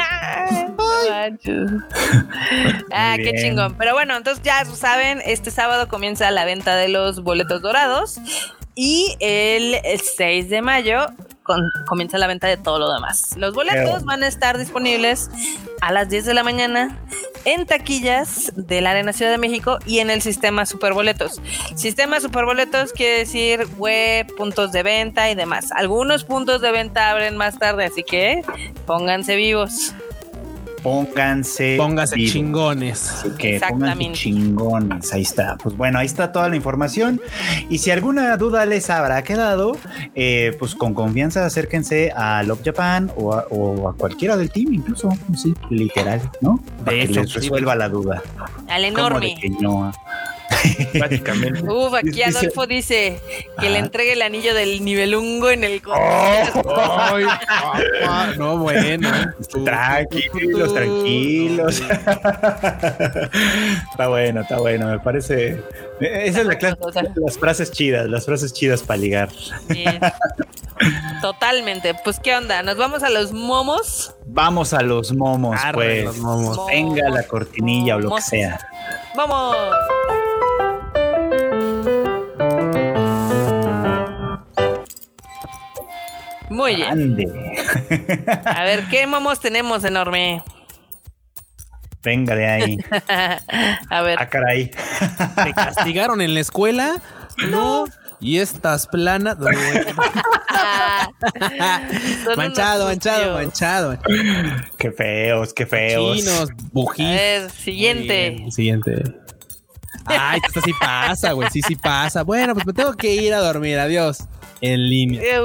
ah, 2.93 3.17
qué 3.17 3.33
chingón. 3.41 3.75
Pero 3.77 3.95
bueno, 3.95 4.17
entonces 4.17 4.43
ya 4.45 4.65
saben, 4.65 5.21
este 5.25 5.51
sábado 5.51 5.89
comienza 5.89 6.31
la 6.31 6.45
venta 6.45 6.77
de 6.77 6.89
los 6.89 7.23
boletos 7.23 7.61
dorados. 7.61 8.21
Y 8.81 9.17
el, 9.19 9.81
6 10.17 10.51
de 10.51 10.63
mayo 10.63 11.09
comienza 11.89 12.17
la 12.17 12.29
venta 12.29 12.47
de 12.47 12.57
todo 12.57 12.79
lo 12.79 12.93
demás. 12.93 13.35
Los 13.37 13.53
boletos 13.53 14.05
van 14.05 14.23
a 14.23 14.29
estar 14.29 14.57
disponibles 14.57 15.31
a 15.81 15.91
las 15.91 16.09
10 16.09 16.27
de 16.27 16.35
la 16.35 16.45
mañana 16.45 16.97
en 17.45 17.67
taquillas 17.67 18.53
de 18.55 18.81
la 18.81 18.93
Arena 18.93 19.13
Ciudad 19.13 19.33
de 19.33 19.39
México 19.39 19.81
y 19.85 19.99
en 19.99 20.11
el 20.11 20.23
sistema 20.23 20.65
Superboletos. 20.65 21.43
Sistema 21.75 22.21
Superboletos 22.21 22.93
quiere 22.93 23.19
decir 23.19 23.67
web, 23.79 24.33
puntos 24.37 24.71
de 24.71 24.85
venta 24.85 25.29
y 25.29 25.35
demás. 25.35 25.73
Algunos 25.73 26.23
puntos 26.23 26.61
de 26.61 26.71
venta 26.71 27.11
abren 27.11 27.37
más 27.37 27.59
tarde, 27.59 27.85
así 27.85 28.05
que 28.05 28.45
pónganse 28.87 29.35
vivos. 29.35 29.93
Pónganse. 30.83 31.77
Pónganse 31.77 32.17
chingones. 32.17 33.09
Así 33.11 33.31
que 33.39 33.61
pónganse 33.69 34.13
chingones. 34.13 35.13
Ahí 35.13 35.23
está. 35.23 35.57
Pues 35.63 35.77
bueno, 35.77 35.99
ahí 35.99 36.07
está 36.07 36.33
toda 36.33 36.49
la 36.49 36.57
información. 36.57 37.21
Y 37.69 37.79
si 37.79 37.91
alguna 37.91 38.37
duda 38.37 38.67
les 38.67 38.91
habrá 38.91 39.23
quedado, 39.23 39.77
eh, 40.15 40.57
pues 40.59 40.75
con 40.75 40.95
confianza 40.95 41.45
acérquense 41.45 42.13
a 42.15 42.43
Love 42.43 42.63
Japan 42.65 43.11
o 43.17 43.35
a, 43.35 43.95
cualquiera 43.95 44.37
del 44.37 44.51
team, 44.51 44.75
incluso. 44.75 45.11
Sí, 45.37 45.55
literal, 45.71 46.21
¿no? 46.41 46.63
Para 46.85 46.97
que 46.99 47.09
les 47.09 47.35
resuelva 47.35 47.75
la 47.75 47.89
duda. 47.89 48.23
Al 48.69 48.85
enorme. 48.85 49.37
Básicamente. 50.99 51.63
Uf, 51.63 51.95
aquí 51.95 52.23
Adolfo 52.23 52.67
dice 52.67 53.21
que 53.61 53.71
le 53.71 53.79
entregue 53.79 54.15
el 54.15 54.23
anillo 54.23 54.55
del 54.55 54.85
nivelungo 54.85 55.51
en 55.51 55.65
el 55.65 55.83
oh, 55.87 57.19
no, 58.37 58.59
bueno. 58.59 59.11
Tranquilos, 59.65 60.75
tranquilos. 60.75 61.83
está 63.91 64.09
bueno, 64.09 64.41
está 64.43 64.59
bueno. 64.59 64.89
Me 64.89 64.99
parece. 65.01 65.63
Esa 66.01 66.41
es 66.41 66.47
la 66.47 66.57
clase. 66.57 66.77
Las 67.17 67.39
frases 67.39 67.71
chidas, 67.71 68.09
las 68.09 68.25
frases 68.25 68.53
chidas 68.53 68.83
para 68.83 68.99
ligar. 68.99 69.29
Totalmente. 71.21 71.95
Pues, 72.05 72.21
¿qué 72.21 72.37
onda? 72.37 72.63
¿Nos 72.63 72.77
vamos 72.77 73.03
a 73.03 73.11
los 73.11 73.33
momos? 73.33 74.15
Vamos 74.27 74.73
a 74.73 74.83
los 74.83 75.13
momos, 75.13 75.59
pues. 75.73 76.09
Venga 76.69 77.11
la 77.11 77.25
cortinilla 77.25 77.97
o 77.97 78.01
lo 78.01 78.15
que 78.17 78.23
sea. 78.23 78.61
¡Vamos! 79.17 79.57
Muy 86.59 86.75
bien. 86.75 87.17
A 88.45 88.65
ver, 88.65 88.89
¿qué 88.91 89.07
momos 89.07 89.39
tenemos 89.39 89.85
enorme? 89.85 90.43
Venga 92.03 92.35
de 92.35 92.49
ahí. 92.49 92.77
A 93.91 94.03
ver. 94.03 94.19
Ah, 94.21 94.29
caray. 94.29 94.73
¿Te 95.45 95.55
castigaron 95.55 96.21
en 96.21 96.35
la 96.35 96.41
escuela? 96.41 97.01
No. 97.49 97.85
Y 98.19 98.39
estas 98.39 98.89
planas. 98.89 99.37
manchado, 102.37 102.87
manchado, 102.87 103.35
manchado. 103.35 103.97
Qué 104.77 104.91
feos, 104.91 105.55
qué 105.55 105.65
feos. 105.65 106.17
Chinos, 106.17 106.49
bujís. 106.73 107.53
siguiente. 107.53 108.47
Siguiente. 108.51 109.05
Ay, 110.07 110.41
esto 110.45 110.61
sí 110.61 110.73
pasa, 110.81 111.35
güey. 111.35 111.49
Sí, 111.51 111.63
sí 111.63 111.77
pasa. 111.77 112.25
Bueno, 112.25 112.55
pues 112.55 112.67
me 112.67 112.73
tengo 112.73 112.95
que 112.95 113.15
ir 113.15 113.33
a 113.33 113.39
dormir. 113.39 113.79
Adiós 113.79 114.27
en 114.61 114.89
línea. 114.89 115.23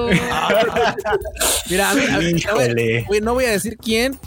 Mira, 1.70 1.92
a 1.92 1.96
mí, 1.96 2.02
no 3.22 3.34
voy 3.34 3.46
a 3.46 3.52
decir 3.52 3.78
quién, 3.78 4.18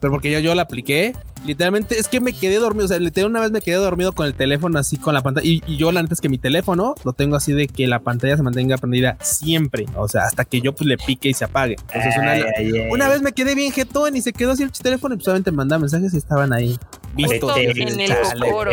pero 0.00 0.12
porque 0.12 0.30
yo, 0.30 0.38
yo 0.40 0.54
la 0.54 0.62
apliqué. 0.62 1.14
Literalmente 1.44 1.98
es 1.98 2.08
que 2.08 2.20
me 2.20 2.32
quedé 2.32 2.56
dormido. 2.56 2.86
O 2.86 2.88
sea, 2.88 2.98
literalmente 2.98 3.24
una 3.26 3.40
vez 3.40 3.50
me 3.52 3.60
quedé 3.60 3.76
dormido 3.76 4.12
con 4.12 4.26
el 4.26 4.34
teléfono 4.34 4.78
así 4.78 4.96
con 4.96 5.14
la 5.14 5.22
pantalla. 5.22 5.46
Y, 5.46 5.76
yo, 5.76 5.92
la 5.92 6.02
neta 6.02 6.14
es 6.14 6.20
que 6.20 6.28
mi 6.28 6.38
teléfono 6.38 6.94
lo 7.04 7.12
tengo 7.12 7.36
así 7.36 7.52
de 7.52 7.68
que 7.68 7.86
la 7.86 8.00
pantalla 8.00 8.36
se 8.36 8.42
mantenga 8.42 8.76
prendida 8.78 9.16
siempre. 9.20 9.86
O 9.96 10.08
sea, 10.08 10.22
hasta 10.22 10.44
que 10.44 10.60
yo 10.60 10.74
pues 10.74 10.88
le 10.88 10.96
pique 10.96 11.28
y 11.28 11.34
se 11.34 11.44
apague. 11.44 11.76
Entonces, 11.92 12.14
una, 12.90 13.08
vez 13.08 13.22
me 13.22 13.32
quedé 13.32 13.54
bien 13.54 13.72
jetón 13.72 14.16
y 14.16 14.22
se 14.22 14.32
quedó 14.32 14.52
así 14.52 14.64
el 14.64 14.72
teléfono 14.72 15.14
y 15.14 15.18
pues 15.18 15.24
solamente 15.24 15.52
mandaba 15.52 15.80
mensajes 15.80 16.14
y 16.14 16.18
estaban 16.18 16.52
ahí. 16.52 16.76
Visto 17.16 17.56
en 17.56 18.00
el 18.00 18.14
foro. 18.48 18.72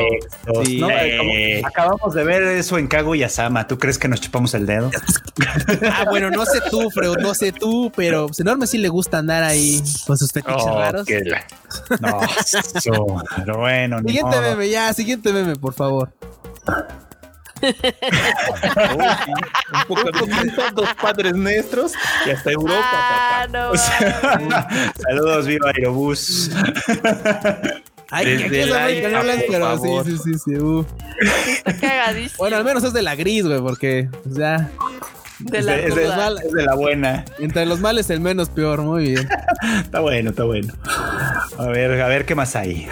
acabamos 1.64 2.14
de 2.14 2.24
ver 2.24 2.44
eso 2.44 2.78
en 2.78 2.88
Kago 2.88 3.16
y 3.16 3.24
Asama. 3.24 3.68
¿Tú 3.68 3.80
crees 3.80 3.98
que 3.98 4.08
nos 4.08 4.20
chupamos 4.20 4.54
el 4.54 4.66
dedo? 4.66 4.92
ah, 5.92 6.06
bueno, 6.10 6.30
no 6.30 6.46
sé 6.46 6.60
tú, 6.70 6.90
Freud, 6.92 7.18
no 7.20 7.34
sé 7.34 7.54
tú, 7.54 7.92
pero 7.96 8.28
pues, 8.28 8.40
enorme 8.42 8.68
sí 8.68 8.78
le 8.78 8.90
gusta 8.90 9.20
andar 9.20 9.44
ahí 9.44 9.82
con 10.06 10.18
sus 10.18 10.32
fetiches 10.32 10.64
oh, 10.66 10.78
raros. 10.78 11.08
No, 12.02 12.20
pero 13.38 13.58
bueno. 13.58 14.00
Siguiente 14.00 14.42
meme, 14.42 14.70
ya, 14.70 14.94
siguiente 14.94 15.32
meme, 15.32 15.56
por 15.56 15.74
favor. 15.74 16.12
un 17.64 17.72
poco 19.88 20.04
de 20.04 20.72
dos 20.74 20.94
padres 21.02 21.34
nuestros 21.34 21.94
y 22.26 22.32
hasta 22.32 22.52
Europa, 22.52 22.82
ah, 22.84 23.48
saludos, 25.08 25.48
viva 25.48 25.70
Aerobús. 25.70 26.52
Ay, 28.16 28.26
Desde 28.28 28.50
que 28.50 28.62
el 28.62 29.44
pero 29.50 29.78
sí, 29.80 30.12
sí, 30.12 30.18
sí, 30.24 30.40
sí. 30.46 30.56
Uh. 30.56 30.86
Está 31.48 31.76
cagadísimo. 31.76 32.38
Bueno, 32.38 32.58
al 32.58 32.64
menos 32.64 32.84
es 32.84 32.94
de 32.94 33.02
la 33.02 33.16
gris, 33.16 33.44
güey, 33.44 33.60
porque 33.60 34.08
pues, 34.24 34.36
ya. 34.36 34.70
De 35.40 35.64
la 35.64 35.78
es, 35.78 35.96
de, 35.96 36.04
es, 36.04 36.54
de, 36.54 36.64
la 36.64 36.76
buena. 36.76 37.26
Entre 37.40 37.66
los 37.66 37.80
males 37.80 38.12
el 38.12 38.20
menos 38.20 38.50
peor, 38.50 38.84
muy 38.84 39.04
bien. 39.14 39.28
está 39.82 40.00
bueno, 40.00 40.30
está 40.30 40.44
bueno. 40.44 40.72
A 41.58 41.66
ver, 41.66 42.00
a 42.00 42.08
ver 42.08 42.26
qué 42.26 42.36
más 42.36 42.56
hay. 42.56 42.88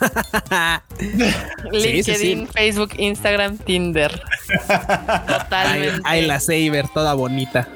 LinkedIn, 1.72 2.48
Facebook, 2.48 2.92
Instagram, 2.96 3.58
Tinder. 3.58 4.22
Totalmente. 5.26 6.00
Ay, 6.04 6.24
la 6.24 6.40
Saber, 6.40 6.88
toda 6.88 7.12
bonita. 7.12 7.68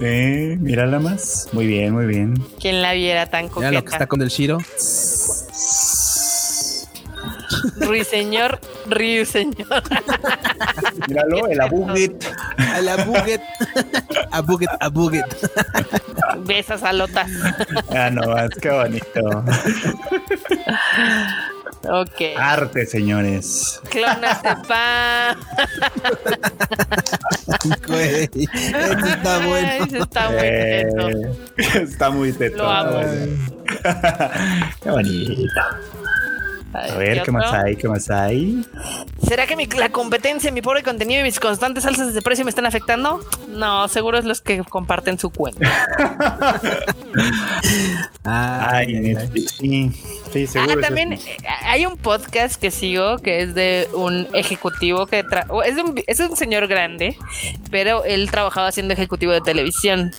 Eh, 0.00 0.56
mírala 0.60 0.98
más. 1.00 1.48
Muy 1.52 1.66
bien, 1.66 1.92
muy 1.92 2.06
bien. 2.06 2.34
¿Quién 2.60 2.82
la 2.82 2.92
viera 2.92 3.26
tan 3.26 3.48
coqueta? 3.48 3.70
Mira 3.70 3.80
lo 3.80 3.84
que 3.84 3.92
está 3.92 4.06
con 4.06 4.22
el 4.22 4.28
Shiro. 4.28 4.58
Ruiseñor, 7.80 8.60
Ruiseñor. 8.86 9.82
Míralo, 11.08 11.46
el 11.48 11.60
abuget. 11.60 12.24
El 12.76 12.88
abuget. 12.88 13.40
abuget, 14.30 14.70
abuget. 14.80 15.26
Besas 16.44 16.82
alotas. 16.82 17.30
Ah, 17.94 18.10
no, 18.10 18.36
es 18.38 18.50
que 18.60 18.70
bonito. 18.70 19.44
Ok. 21.84 22.20
Arte, 22.36 22.86
señores. 22.86 23.80
Clonas 23.90 24.42
de 24.42 24.56
pan. 24.66 25.38
Güey, 27.86 28.28
eso 28.44 29.06
está 29.06 29.38
bueno. 29.38 29.68
Ay, 29.70 29.80
eso 29.88 30.02
está 30.02 30.28
muy 30.30 30.38
Eh, 30.42 30.86
teto. 31.56 31.78
está 31.80 32.10
muy 32.10 32.32
teto. 32.32 32.56
Lo 32.58 32.70
amo. 32.70 33.00
Qué 34.82 34.90
bonito. 34.90 35.60
Ay, 36.74 36.90
A 36.90 36.94
ver, 36.96 37.22
¿qué 37.22 37.32
más 37.32 37.52
hay? 37.52 37.76
¿Qué 37.76 37.88
más 37.88 38.10
hay? 38.10 38.62
¿Será 39.26 39.46
que 39.46 39.56
mi- 39.56 39.66
la 39.66 39.88
competencia, 39.88 40.52
mi 40.52 40.60
pobre 40.62 40.82
contenido 40.82 41.20
y 41.20 41.24
mis 41.24 41.40
constantes 41.40 41.86
alzas 41.86 42.12
de 42.14 42.20
precio 42.22 42.44
me 42.44 42.50
están 42.50 42.66
afectando? 42.66 43.20
No, 43.48 43.88
seguro 43.88 44.18
es 44.18 44.24
los 44.26 44.40
que 44.42 44.58
comparten 44.64 45.18
su 45.18 45.30
cuenta. 45.30 45.66
Ay, 48.24 48.92
Netflix, 48.94 49.52
sí. 49.58 49.90
Sí, 50.32 50.46
seguro. 50.46 50.74
Ah, 50.76 50.80
también 50.82 51.14
eh, 51.14 51.20
hay 51.64 51.86
un 51.86 51.96
podcast 51.96 52.60
que 52.60 52.70
sigo 52.70 53.16
que 53.18 53.40
es 53.40 53.54
de 53.54 53.88
un 53.94 54.28
ejecutivo 54.34 55.06
que 55.06 55.24
tra- 55.24 55.46
es, 55.64 55.76
de 55.76 55.82
un, 55.82 55.94
es 56.06 56.20
un 56.20 56.36
señor 56.36 56.66
grande, 56.66 57.16
pero 57.70 58.04
él 58.04 58.30
trabajaba 58.30 58.70
siendo 58.72 58.92
ejecutivo 58.92 59.32
de 59.32 59.40
televisión 59.40 60.10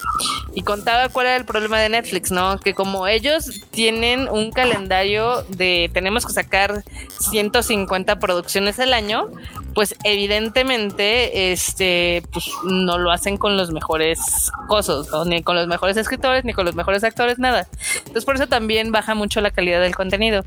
y 0.56 0.64
contaba 0.64 1.10
cuál 1.10 1.28
era 1.28 1.36
el 1.36 1.46
problema 1.46 1.80
de 1.80 1.90
Netflix, 1.90 2.32
¿no? 2.32 2.60
Que 2.60 2.74
como 2.74 3.06
ellos 3.08 3.62
tienen 3.70 4.28
un 4.30 4.52
calendario 4.52 5.44
de 5.50 5.92
tenemos 5.94 6.26
que 6.26 6.32
sacar 6.44 6.84
150 7.32 8.20
producciones 8.20 8.80
al 8.80 8.94
año, 8.94 9.30
pues 9.74 9.96
evidentemente 10.04 11.52
este 11.52 12.24
pues 12.32 12.50
no 12.64 12.98
lo 12.98 13.12
hacen 13.12 13.38
con 13.38 13.58
los 13.58 13.72
mejores 13.72 14.52
cosas, 14.68 15.10
¿no? 15.12 15.26
ni 15.26 15.44
con 15.44 15.56
los 15.56 15.68
mejores 15.68 15.98
escritores, 15.98 16.46
ni 16.46 16.54
con 16.54 16.66
los 16.66 16.76
mejores 16.76 17.04
actores, 17.04 17.40
nada. 17.40 17.68
Entonces 17.98 18.26
por 18.26 18.36
eso 18.36 18.48
también 18.48 18.92
baja 18.92 19.16
mucho 19.16 19.42
la 19.42 19.52
calidad 19.52 19.82
del 19.82 19.96
contenido. 19.96 20.44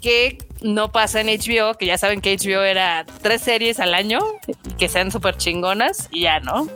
Que 0.00 0.38
no 0.62 0.92
pasa 0.92 1.20
en 1.20 1.26
HBO, 1.26 1.74
que 1.74 1.86
ya 1.86 1.98
saben 1.98 2.20
que 2.20 2.36
HBO 2.36 2.62
era 2.62 3.04
tres 3.22 3.42
series 3.42 3.80
al 3.80 3.94
año, 3.94 4.20
que 4.78 4.88
sean 4.88 5.10
súper 5.10 5.36
chingonas 5.36 6.08
y 6.10 6.22
ya, 6.22 6.40
¿no? 6.40 6.68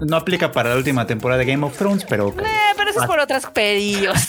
No 0.00 0.16
aplica 0.16 0.52
para 0.52 0.70
la 0.70 0.76
última 0.76 1.06
temporada 1.06 1.38
de 1.40 1.46
Game 1.46 1.64
of 1.66 1.76
Thrones, 1.76 2.04
pero 2.08 2.28
Eh, 2.28 2.42
pero 2.76 2.90
eso 2.90 3.00
es 3.00 3.06
por 3.06 3.18
otras 3.18 3.46
pedillos. 3.46 4.14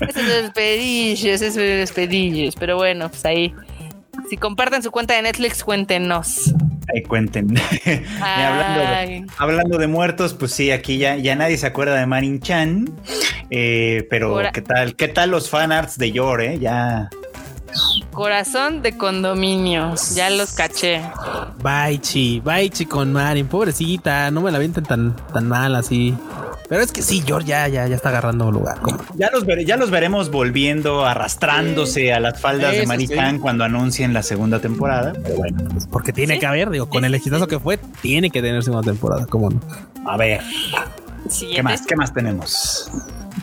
Esos 0.00 0.22
son 0.22 0.52
pedillos, 0.52 1.40
esos 1.40 1.56
los 1.80 1.92
pedillos. 1.92 2.54
Pero 2.58 2.76
bueno, 2.76 3.08
pues 3.08 3.24
ahí. 3.24 3.54
Si 4.28 4.36
comparten 4.36 4.82
su 4.82 4.90
cuenta 4.90 5.14
de 5.14 5.22
Netflix, 5.22 5.62
cuéntenos. 5.64 6.54
ahí 6.94 7.02
cuenten. 7.02 7.48
Hablando, 8.20 8.80
de, 8.80 8.86
Ay. 8.86 9.24
hablando 9.38 9.78
de 9.78 9.86
muertos, 9.86 10.34
pues 10.34 10.52
sí, 10.52 10.70
aquí 10.70 10.98
ya, 10.98 11.16
ya 11.16 11.34
nadie 11.36 11.56
se 11.56 11.66
acuerda 11.66 11.96
de 11.96 12.06
Marin 12.06 12.40
Chan. 12.40 12.88
Eh, 13.50 14.06
pero 14.10 14.28
Ahora- 14.32 14.52
¿qué 14.52 14.62
tal? 14.62 14.94
¿Qué 14.96 15.08
tal 15.08 15.30
los 15.30 15.50
fanarts 15.50 15.98
de 15.98 16.12
Yor, 16.12 16.42
eh? 16.42 16.58
Ya. 16.58 17.08
Corazón 18.14 18.82
de 18.82 18.96
condominio. 18.96 19.94
Ya 20.14 20.30
los 20.30 20.52
caché. 20.52 21.02
Baichi, 21.62 22.40
Baichi 22.40 22.86
con 22.86 23.12
Marin, 23.12 23.46
pobrecita, 23.46 24.30
no 24.30 24.40
me 24.40 24.50
la 24.50 24.58
avienten 24.58 24.84
tan, 24.84 25.14
tan 25.32 25.48
mal 25.48 25.74
así. 25.74 26.14
Pero 26.68 26.80
es 26.82 26.92
que 26.92 27.02
sí, 27.02 27.22
George 27.26 27.48
ya, 27.48 27.68
ya, 27.68 27.86
ya 27.86 27.94
está 27.94 28.08
agarrando 28.08 28.50
lugar. 28.50 28.78
Ya 29.16 29.30
los, 29.30 29.44
vere- 29.44 29.66
ya 29.66 29.76
los 29.76 29.90
veremos 29.90 30.30
volviendo, 30.30 31.04
arrastrándose 31.04 32.12
a 32.14 32.20
las 32.20 32.40
faldas 32.40 32.72
de 32.76 32.86
Marin 32.86 33.08
sí. 33.08 33.14
Cuando 33.40 33.64
anuncien 33.64 34.14
la 34.14 34.22
segunda 34.22 34.60
temporada. 34.60 35.12
Pero 35.22 35.36
bueno, 35.36 35.58
Porque 35.90 36.12
tiene 36.12 36.38
que 36.38 36.46
haber, 36.46 36.70
digo, 36.70 36.88
con 36.88 37.04
el 37.04 37.14
exitazo 37.14 37.46
que 37.46 37.58
fue, 37.58 37.78
tiene 38.00 38.30
que 38.30 38.40
tener 38.40 38.62
segunda 38.62 38.90
temporada, 38.90 39.26
¿cómo 39.26 39.50
no? 39.50 39.60
a 40.06 40.16
ver. 40.16 40.40
¿qué 41.54 41.62
más? 41.62 41.82
¿Qué 41.86 41.96
más 41.96 42.12
tenemos? 42.14 42.90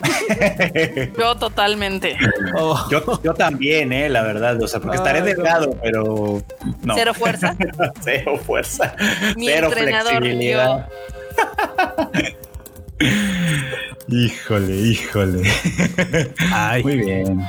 Yo 1.18 1.36
totalmente. 1.36 2.16
Oh, 2.56 2.86
Yo, 2.90 3.20
yo 3.22 3.34
también, 3.34 3.92
eh, 3.92 4.08
la 4.08 4.22
verdad. 4.22 4.60
O 4.62 4.68
sea, 4.68 4.80
porque 4.80 4.96
estaré 4.96 5.20
Ay, 5.20 5.24
delgado, 5.26 5.76
pero 5.82 6.42
no. 6.82 6.94
Cero 6.94 7.14
fuerza. 7.14 7.56
Cero 8.02 8.38
fuerza. 8.44 8.94
Mi 9.36 9.46
cero 9.46 9.68
entrenador, 9.68 10.16
flexibilidad. 10.18 10.88
híjole, 14.08 14.76
híjole. 14.76 15.42
ay, 16.52 16.82
Muy 16.82 16.96
bien. 16.98 17.40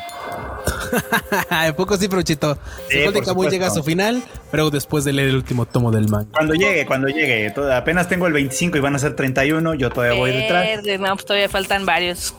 de 1.65 1.73
poco 1.73 1.97
sí, 1.97 2.07
Fruchito. 2.07 2.57
Sí, 2.89 2.99
Sí, 3.05 3.09
por 3.11 3.25
Camuy 3.25 3.49
llega 3.49 3.67
a 3.67 3.69
su 3.71 3.83
final, 3.83 4.23
pero 4.51 4.69
después 4.69 5.03
de 5.03 5.13
leer 5.13 5.29
el 5.29 5.35
último 5.35 5.65
tomo 5.65 5.91
del 5.91 6.07
manga. 6.09 6.27
Cuando 6.31 6.53
llegue, 6.53 6.85
cuando 6.85 7.07
llegue. 7.07 7.51
Toda- 7.51 7.77
apenas 7.77 8.07
tengo 8.07 8.27
el 8.27 8.33
25 8.33 8.77
y 8.77 8.79
van 8.81 8.95
a 8.95 8.99
ser 8.99 9.15
31. 9.15 9.73
Yo 9.75 9.89
todavía 9.89 10.17
voy 10.19 10.31
detrás. 10.31 10.67
No, 10.99 11.13
pues 11.13 11.25
todavía 11.25 11.49
faltan 11.49 11.85
varios. 11.85 12.33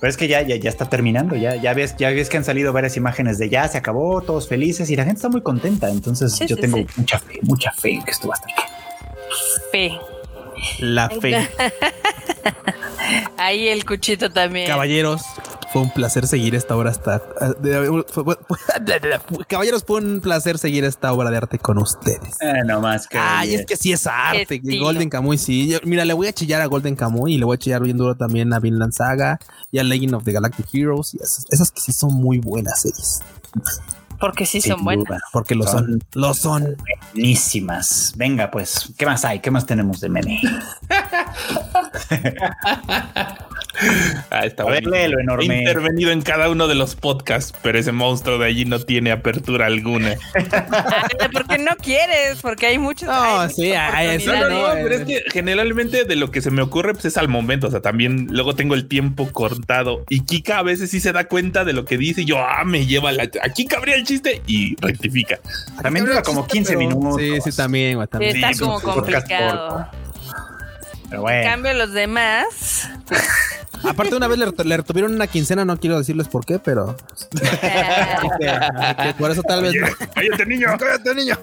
Pero 0.00 0.10
es 0.10 0.16
que 0.16 0.26
ya, 0.26 0.42
ya, 0.42 0.56
ya 0.56 0.68
está 0.68 0.88
terminando. 0.90 1.36
Ya, 1.36 1.54
ya 1.54 1.74
ves, 1.74 1.94
ya 1.96 2.10
ves 2.10 2.28
que 2.28 2.36
han 2.36 2.44
salido 2.44 2.72
varias 2.72 2.96
imágenes 2.96 3.38
de 3.38 3.48
ya 3.48 3.68
se 3.68 3.78
acabó, 3.78 4.20
todos 4.20 4.48
felices 4.48 4.90
y 4.90 4.96
la 4.96 5.04
gente 5.04 5.18
está 5.18 5.28
muy 5.28 5.42
contenta. 5.42 5.88
Entonces 5.90 6.32
Sí, 6.34 6.46
yo 6.48 6.56
sí, 6.56 6.62
tengo 6.62 6.78
sí. 6.78 6.86
mucha 6.96 7.18
fe, 7.20 7.38
mucha 7.42 7.70
fe 7.72 7.92
en 7.92 8.02
que 8.02 8.10
esto 8.10 8.26
va 8.28 8.34
a 8.34 8.38
estar 8.38 8.50
bien. 8.56 8.68
Fe. 9.70 10.00
La 10.80 11.08
fe. 11.08 11.48
Ahí 13.36 13.68
el 13.68 13.84
cuchito 13.84 14.30
también. 14.30 14.66
Caballeros, 14.66 15.22
fue 15.72 15.82
un 15.82 15.90
placer 15.90 16.26
seguir 16.26 16.54
esta 16.54 16.76
obra 16.76 16.90
hasta. 16.90 17.22
Caballeros, 19.48 19.84
fue 19.84 20.00
un 20.00 20.20
placer 20.20 20.58
seguir 20.58 20.84
esta 20.84 21.12
obra 21.12 21.30
de 21.30 21.36
arte 21.38 21.58
con 21.58 21.78
ustedes. 21.78 22.36
Eh, 22.40 22.62
no 22.66 22.80
más 22.80 23.06
que. 23.08 23.18
Ay, 23.18 23.54
es 23.54 23.64
que 23.66 23.76
sí 23.76 23.92
es 23.92 24.06
arte. 24.06 24.60
Golden 24.62 25.08
Kamuy, 25.08 25.38
sí. 25.38 25.68
Yo- 25.68 25.78
mira, 25.84 26.04
le 26.04 26.12
voy 26.12 26.26
a 26.26 26.32
chillar 26.32 26.60
a 26.60 26.66
Golden 26.66 26.94
Kamuy 26.96 27.34
y 27.34 27.38
le 27.38 27.44
voy 27.44 27.54
a 27.54 27.58
chillar 27.58 27.82
bien 27.82 27.96
duro 27.96 28.14
también 28.16 28.52
a 28.52 28.58
Vinland 28.60 28.92
Saga 28.92 29.38
y 29.70 29.78
a 29.78 29.84
Legend 29.84 30.14
of 30.14 30.24
the 30.24 30.32
Galactic 30.32 30.66
Heroes. 30.72 31.14
Y 31.14 31.18
esas, 31.18 31.46
esas 31.50 31.70
que 31.72 31.80
sí 31.80 31.92
son 31.92 32.12
muy 32.14 32.38
buenas 32.38 32.80
series. 32.82 33.20
Porque 34.20 34.46
sí 34.46 34.60
Sin 34.60 34.72
son 34.72 34.84
buenas. 34.84 35.04
duda. 35.06 35.18
Porque 35.32 35.54
lo 35.56 35.64
son. 35.66 35.86
Son- 35.86 36.00
Lo 36.12 36.34
son. 36.34 36.76
Buenísimas. 37.14 38.12
Venga, 38.16 38.50
pues, 38.52 38.92
¿qué 38.96 39.04
más 39.06 39.24
hay? 39.24 39.40
¿Qué 39.40 39.50
más 39.50 39.66
tenemos 39.66 40.00
de 40.00 40.08
meme? 40.10 40.40
Ah, 44.30 44.44
está 44.44 44.62
A 44.64 44.66
ver, 44.66 44.82
bonito. 44.84 44.90
léelo, 44.90 45.18
He 45.18 45.22
enorme. 45.22 45.58
intervenido 45.60 46.10
en 46.10 46.22
cada 46.22 46.48
uno 46.50 46.68
de 46.68 46.74
los 46.74 46.94
podcasts, 46.94 47.52
pero 47.62 47.78
ese 47.78 47.92
monstruo 47.92 48.38
de 48.38 48.46
allí 48.46 48.64
no 48.64 48.78
tiene 48.80 49.10
apertura 49.12 49.66
alguna. 49.66 50.14
Ay, 50.34 51.28
porque 51.32 51.58
no 51.58 51.76
quieres, 51.76 52.38
porque 52.42 52.66
hay 52.66 52.78
muchos. 52.78 53.08
No, 53.08 53.40
hay 53.40 53.50
sí, 53.50 53.72
hay- 53.72 54.18
No, 54.26 54.32
no, 54.34 54.38
oportunidades. 54.40 54.76
no, 54.76 54.82
pero 54.88 54.94
es 54.94 55.04
que 55.06 55.30
generalmente 55.30 56.04
de 56.04 56.16
lo 56.16 56.30
que 56.30 56.40
se 56.42 56.50
me 56.50 56.62
ocurre 56.62 56.92
pues 56.92 57.06
es 57.06 57.16
al 57.16 57.28
momento, 57.28 57.68
o 57.68 57.70
sea, 57.70 57.80
también 57.80 58.26
luego 58.30 58.54
tengo 58.54 58.74
el 58.74 58.88
tiempo 58.88 59.30
cortado 59.32 60.04
y 60.08 60.20
Kika 60.20 60.58
a 60.58 60.62
veces 60.62 60.90
sí 60.90 61.00
se 61.00 61.12
da 61.12 61.24
cuenta 61.24 61.64
de 61.64 61.72
lo 61.72 61.84
que 61.84 61.96
dice 61.98 62.22
y 62.22 62.24
yo, 62.26 62.38
ah, 62.38 62.64
me 62.64 62.86
lleva 62.86 63.12
la... 63.12 63.28
Aquí 63.42 63.66
cabría 63.66 63.94
el 63.96 64.04
chiste 64.04 64.42
y 64.46 64.76
rectifica. 64.80 65.40
También 65.82 66.04
dura 66.06 66.22
como 66.22 66.46
15 66.46 66.76
minutos. 66.76 67.16
Sí, 67.20 67.40
sí, 67.50 67.56
también, 67.56 67.98
Sí, 68.00 68.06
también. 68.10 68.36
está 68.36 68.52
Sí, 68.52 68.60
como 68.60 68.80
complicado. 68.80 69.86
Pero 71.12 71.28
En 71.28 71.44
cambio, 71.44 71.74
los 71.74 71.92
demás. 71.92 72.88
Aparte, 73.84 74.14
una 74.14 74.28
vez 74.28 74.38
le, 74.38 74.46
ret- 74.46 74.64
le 74.64 74.76
retuvieron 74.76 75.14
una 75.14 75.26
quincena, 75.26 75.64
no 75.64 75.78
quiero 75.78 75.98
decirles 75.98 76.28
por 76.28 76.44
qué, 76.44 76.58
pero. 76.58 76.96
por 79.18 79.30
eso 79.30 79.42
tal 79.42 79.62
vez. 79.62 79.74
Cállate, 80.14 80.46
niño. 80.46 80.68
¡Cállate, 80.78 81.14
niño! 81.14 81.38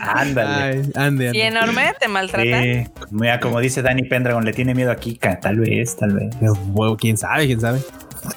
Ándale. 0.00 0.82
Ay, 0.82 0.90
ande, 0.94 1.30
¿Y 1.34 1.40
enorme 1.40 1.92
te 1.98 2.08
maltratan? 2.08 2.62
Sí, 2.62 2.84
mira, 3.10 3.40
como 3.40 3.60
dice 3.60 3.82
Danny 3.82 4.04
Pendragon, 4.04 4.44
le 4.44 4.52
tiene 4.52 4.74
miedo 4.74 4.90
a 4.90 4.96
Kika. 4.96 5.40
Tal 5.40 5.58
vez, 5.60 5.96
tal 5.96 6.12
vez. 6.12 6.34
Quién 6.98 7.16
sabe, 7.16 7.46
quién 7.46 7.60
sabe. 7.60 7.80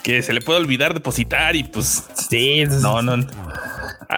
Que 0.04 0.22
se 0.22 0.34
le 0.34 0.42
puede 0.42 0.60
olvidar 0.60 0.94
depositar 0.94 1.56
y 1.56 1.64
pues... 1.64 2.04
Sí, 2.30 2.64
No, 2.82 3.02
no. 3.02 3.26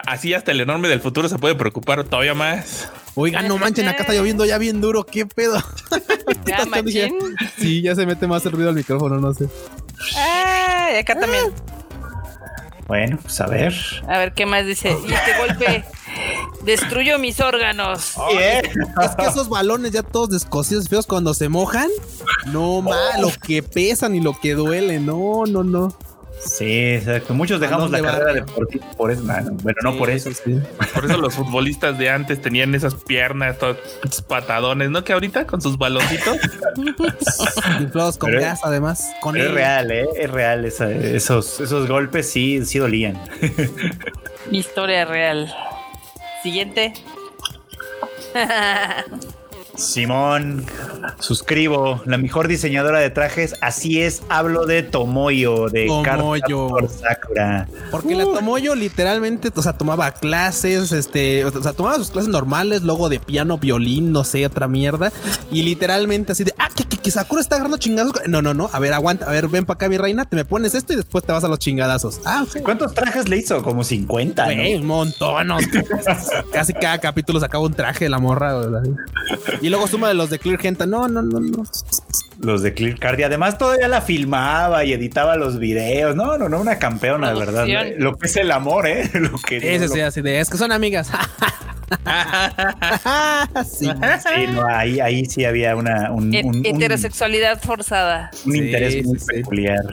Así 0.07 0.33
hasta 0.33 0.51
el 0.51 0.59
enorme 0.61 0.87
del 0.89 1.01
futuro 1.01 1.29
se 1.29 1.37
puede 1.37 1.55
preocupar 1.55 2.03
todavía 2.03 2.33
más. 2.33 2.89
Oigan, 3.15 3.47
no 3.47 3.59
manchen, 3.59 3.87
acá 3.87 4.01
está 4.01 4.13
lloviendo 4.13 4.43
ya 4.43 4.57
bien 4.57 4.81
duro, 4.81 5.05
qué 5.05 5.25
pedo. 5.25 5.61
Ya. 6.45 7.09
Sí, 7.57 7.81
ya 7.81 7.95
se 7.95 8.05
mete 8.05 8.27
más 8.27 8.42
el 8.45 8.51
ruido 8.51 8.69
al 8.69 8.75
micrófono, 8.75 9.17
no 9.19 9.33
sé. 9.33 9.47
Ay, 10.17 10.97
acá 10.97 11.19
también. 11.19 11.53
Bueno, 12.87 13.17
pues 13.21 13.39
a 13.39 13.47
ver. 13.47 13.73
A 14.07 14.17
ver 14.17 14.33
qué 14.33 14.45
más 14.45 14.65
dice. 14.65 14.95
Y 15.07 15.13
este 15.13 15.37
golpe 15.37 15.85
destruyó 16.63 17.17
mis 17.19 17.39
órganos. 17.39 18.13
Bien. 18.31 18.65
Es 19.01 19.15
que 19.15 19.25
esos 19.25 19.49
balones 19.49 19.91
ya 19.91 20.03
todos 20.03 20.29
descosidos, 20.29 20.89
feos, 20.89 21.07
cuando 21.07 21.33
se 21.33 21.49
mojan, 21.49 21.89
no 22.47 22.81
más, 22.81 23.19
lo 23.19 23.29
que 23.31 23.63
pesan 23.63 24.15
y 24.15 24.21
lo 24.21 24.39
que 24.39 24.53
duele, 24.53 24.99
no, 24.99 25.45
no, 25.47 25.63
no. 25.63 25.95
Sí, 26.45 26.93
exacto. 26.93 27.33
Muchos 27.33 27.59
dejamos 27.59 27.89
la 27.91 28.01
carrera 28.01 28.33
deportiva 28.33 28.85
por 28.97 29.11
eso. 29.11 29.23
Bueno, 29.23 29.79
no 29.83 29.97
por 29.97 30.09
eso. 30.09 30.31
Sí. 30.31 30.59
Por 30.93 31.05
eso 31.05 31.17
los 31.17 31.35
futbolistas 31.35 31.97
de 31.97 32.09
antes 32.09 32.41
tenían 32.41 32.75
esas 32.75 32.95
piernas, 32.95 33.57
todos 33.57 33.77
patadones, 34.27 34.89
¿no? 34.89 35.03
Que 35.03 35.13
ahorita 35.13 35.47
con 35.47 35.61
sus 35.61 35.77
baloncitos. 35.77 36.37
Inflados 37.79 38.17
con 38.17 38.31
gas, 38.31 38.61
además. 38.63 39.11
Con 39.21 39.37
es 39.37 39.51
real, 39.51 39.91
¿eh? 39.91 40.05
Es 40.17 40.29
real. 40.29 40.65
esos, 40.65 41.59
esos 41.59 41.87
golpes 41.87 42.29
sí, 42.29 42.63
sí 42.65 42.79
dolían. 42.79 43.19
Historia 44.51 45.05
real. 45.05 45.53
Siguiente. 46.41 46.93
Simón, 49.75 50.65
suscribo. 51.23 52.01
La 52.05 52.17
mejor 52.17 52.47
diseñadora 52.47 52.99
de 52.99 53.09
trajes, 53.09 53.55
así 53.61 54.01
es. 54.01 54.21
Hablo 54.29 54.65
de 54.65 54.83
Tomoyo, 54.83 55.69
de 55.69 55.87
Tomoyo. 55.87 56.77
Sakura. 56.89 57.67
Porque 57.91 58.15
la 58.15 58.25
Tomoyo 58.25 58.75
literalmente, 58.75 59.49
o 59.55 59.61
sea, 59.61 59.73
tomaba 59.73 60.11
clases, 60.11 60.91
este, 60.91 61.45
o 61.45 61.63
sea, 61.63 61.73
tomaba 61.73 61.95
sus 61.95 62.11
clases 62.11 62.29
normales, 62.29 62.83
luego 62.83 63.09
de 63.09 63.19
piano, 63.19 63.57
violín, 63.57 64.11
no 64.11 64.23
sé, 64.23 64.45
otra 64.45 64.67
mierda. 64.67 65.11
Y 65.51 65.63
literalmente 65.63 66.33
así 66.33 66.43
de, 66.43 66.53
ah, 66.57 66.69
que, 67.03 67.11
Sakura 67.11 67.41
está 67.41 67.55
agarrando 67.55 67.77
chingados. 67.77 68.13
No, 68.27 68.41
no, 68.41 68.53
no. 68.53 68.69
A 68.71 68.79
ver, 68.79 68.93
aguanta. 68.93 69.25
A 69.25 69.31
ver, 69.31 69.47
ven 69.47 69.65
para 69.65 69.75
acá, 69.75 69.89
mi 69.89 69.97
reina. 69.97 70.25
Te 70.25 70.35
me 70.35 70.45
pones 70.45 70.73
esto 70.73 70.93
y 70.93 70.95
después 70.95 71.23
te 71.23 71.31
vas 71.31 71.43
a 71.43 71.47
los 71.47 71.59
chingadazos. 71.59 72.21
Ah, 72.25 72.45
¿Cuántos 72.63 72.93
trajes 72.93 73.29
le 73.29 73.37
hizo? 73.37 73.61
Como 73.61 73.83
50. 73.83 74.47
Un 74.77 74.85
montón. 74.85 75.47
Casi 76.51 76.73
cada 76.73 76.97
capítulo 76.99 77.39
sacaba 77.39 77.63
un 77.63 77.73
traje 77.73 78.05
de 78.05 78.09
la 78.09 78.19
morra. 78.19 78.59
Y 79.61 79.69
luego 79.69 79.87
suma 79.87 80.07
de 80.07 80.13
los 80.13 80.29
de 80.29 80.39
Clear 80.39 80.59
Gente. 80.59 80.87
No, 80.87 81.07
no, 81.07 81.21
no, 81.21 81.39
no. 81.39 81.63
Los 82.39 82.61
de 82.61 82.73
Clear 82.73 82.99
Card. 82.99 83.19
Y 83.19 83.23
además 83.23 83.57
todavía 83.57 83.87
la 83.87 84.01
filmaba 84.01 84.83
y 84.85 84.93
editaba 84.93 85.35
los 85.35 85.59
videos. 85.59 86.15
No, 86.15 86.37
no, 86.37 86.49
no, 86.49 86.59
una 86.59 86.79
campeona, 86.79 87.33
de 87.33 87.39
verdad. 87.39 87.67
Lo 87.97 88.17
que 88.17 88.27
es 88.27 88.35
el 88.37 88.51
amor, 88.51 88.87
¿eh? 88.87 89.09
Lo 89.13 89.37
que 89.37 89.75
Eso 89.75 89.87
sí, 89.93 90.01
así 90.01 90.21
de, 90.21 90.39
es 90.39 90.49
que 90.49 90.57
son 90.57 90.71
amigas. 90.71 91.09
sí, 93.65 93.87
no, 94.53 94.67
ahí, 94.67 94.99
ahí 94.99 95.25
sí 95.25 95.45
había 95.45 95.75
una 95.75 96.11
un, 96.11 96.33
heterosexualidad 96.63 97.61
forzada. 97.61 98.31
Un 98.45 98.55
interés 98.55 99.05
muy 99.05 99.17
peculiar. 99.19 99.83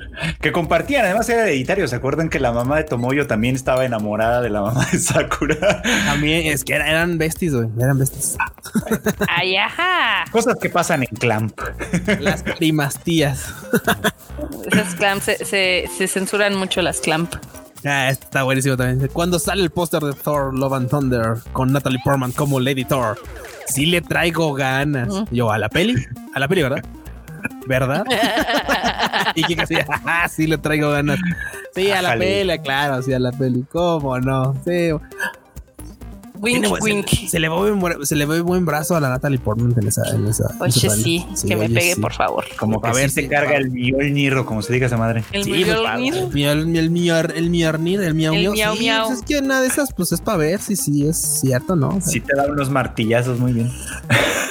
Que 0.40 0.52
compartían, 0.52 1.04
además 1.04 1.28
era 1.28 1.42
hereditario. 1.42 1.86
¿Se 1.88 1.96
acuerdan 1.96 2.28
que 2.28 2.40
la 2.40 2.52
mamá 2.52 2.76
de 2.76 2.84
Tomoyo 2.84 3.26
también 3.26 3.54
estaba 3.54 3.84
enamorada 3.84 4.40
de 4.40 4.50
la 4.50 4.62
mamá 4.62 4.86
de 4.90 4.98
Sakura? 4.98 5.82
También, 6.06 6.46
es 6.46 6.64
que 6.64 6.74
eran 6.74 7.18
besties, 7.18 7.54
güey. 7.54 7.68
Eran 7.78 7.98
besties. 7.98 8.36
Ay, 9.28 9.56
ajá. 9.56 10.24
Cosas 10.30 10.56
que 10.60 10.70
pasan 10.70 11.02
en 11.02 11.16
Clamp. 11.16 11.58
Las 12.20 12.42
primas 12.42 12.98
tías. 13.00 13.54
Esas 14.66 14.94
Clamp 14.94 15.22
se, 15.22 15.44
se 15.44 16.08
censuran 16.08 16.56
mucho 16.56 16.82
las 16.82 17.00
Clamp. 17.00 17.34
Ah, 17.84 18.10
está 18.10 18.42
buenísimo 18.42 18.76
también. 18.76 19.08
Cuando 19.12 19.38
sale 19.38 19.62
el 19.62 19.70
póster 19.70 20.02
de 20.02 20.12
Thor 20.12 20.56
Love 20.56 20.72
and 20.74 20.90
Thunder 20.90 21.34
con 21.52 21.72
Natalie 21.72 22.00
Portman 22.04 22.32
como 22.32 22.60
Lady 22.60 22.84
Thor, 22.84 23.18
sí 23.66 23.86
le 23.86 24.00
traigo 24.00 24.52
ganas. 24.52 25.24
Yo 25.30 25.50
a 25.50 25.58
la 25.58 25.68
peli, 25.68 25.94
a 26.34 26.40
la 26.40 26.48
peli, 26.48 26.62
¿verdad? 26.62 26.84
¿Verdad? 27.66 28.04
y 29.34 29.44
que 29.44 29.56
casi, 29.56 29.76
ah, 30.04 30.28
sí 30.28 30.46
le 30.46 30.58
traigo 30.58 30.90
ganas. 30.90 31.18
Sí, 31.74 31.90
a 31.90 32.02
la 32.02 32.16
peli, 32.16 32.58
claro, 32.58 33.02
sí, 33.02 33.12
a 33.12 33.18
la 33.18 33.32
peli. 33.32 33.64
¿Cómo 33.70 34.18
no? 34.18 34.54
Sí. 34.64 34.90
Wink, 36.40 36.82
wink. 36.82 37.06
Se, 37.28 37.38
le 37.38 37.48
se 38.02 38.16
le 38.16 38.24
ve 38.24 38.40
buen 38.40 38.64
brazo 38.64 38.96
a 38.96 39.00
la 39.00 39.10
Natalie 39.10 39.38
Portman 39.38 39.74
en 39.76 39.88
esa. 39.88 40.02
En 40.14 40.26
esa 40.26 40.54
oye, 40.58 40.72
sí, 40.72 41.26
que 41.46 41.54
me 41.54 41.68
pegue, 41.68 41.96
por 41.96 42.14
favor. 42.14 42.44
Como 42.58 42.80
a 42.82 42.92
ver, 42.92 43.10
se 43.10 43.28
carga 43.28 43.56
el 43.56 43.70
Mjolnir 43.70 44.34
o 44.36 44.46
como 44.46 44.62
se 44.62 44.72
diga 44.72 44.86
esa 44.86 44.96
madre. 44.96 45.22
El 45.32 45.44
sí, 45.44 45.50
pues, 45.50 45.68
El, 45.68 46.76
el, 46.76 46.90
Mjolnir, 46.90 47.32
el 47.36 47.50
Mjolnir, 47.50 48.00
el 48.00 48.14
miau 48.14 48.34
miau. 48.34 49.06
Pues 49.06 49.18
es 49.18 49.24
que 49.24 49.38
una 49.38 49.60
de 49.60 49.66
esas, 49.66 49.92
pues 49.92 50.12
es 50.12 50.20
para 50.20 50.38
ver 50.38 50.60
si 50.60 50.76
sí 50.76 51.06
es 51.06 51.40
cierto, 51.40 51.76
¿no? 51.76 52.00
Sí 52.00 52.20
te 52.20 52.34
da 52.34 52.46
unos 52.46 52.70
martillazos 52.70 53.38
muy 53.38 53.52
bien. 53.52 53.70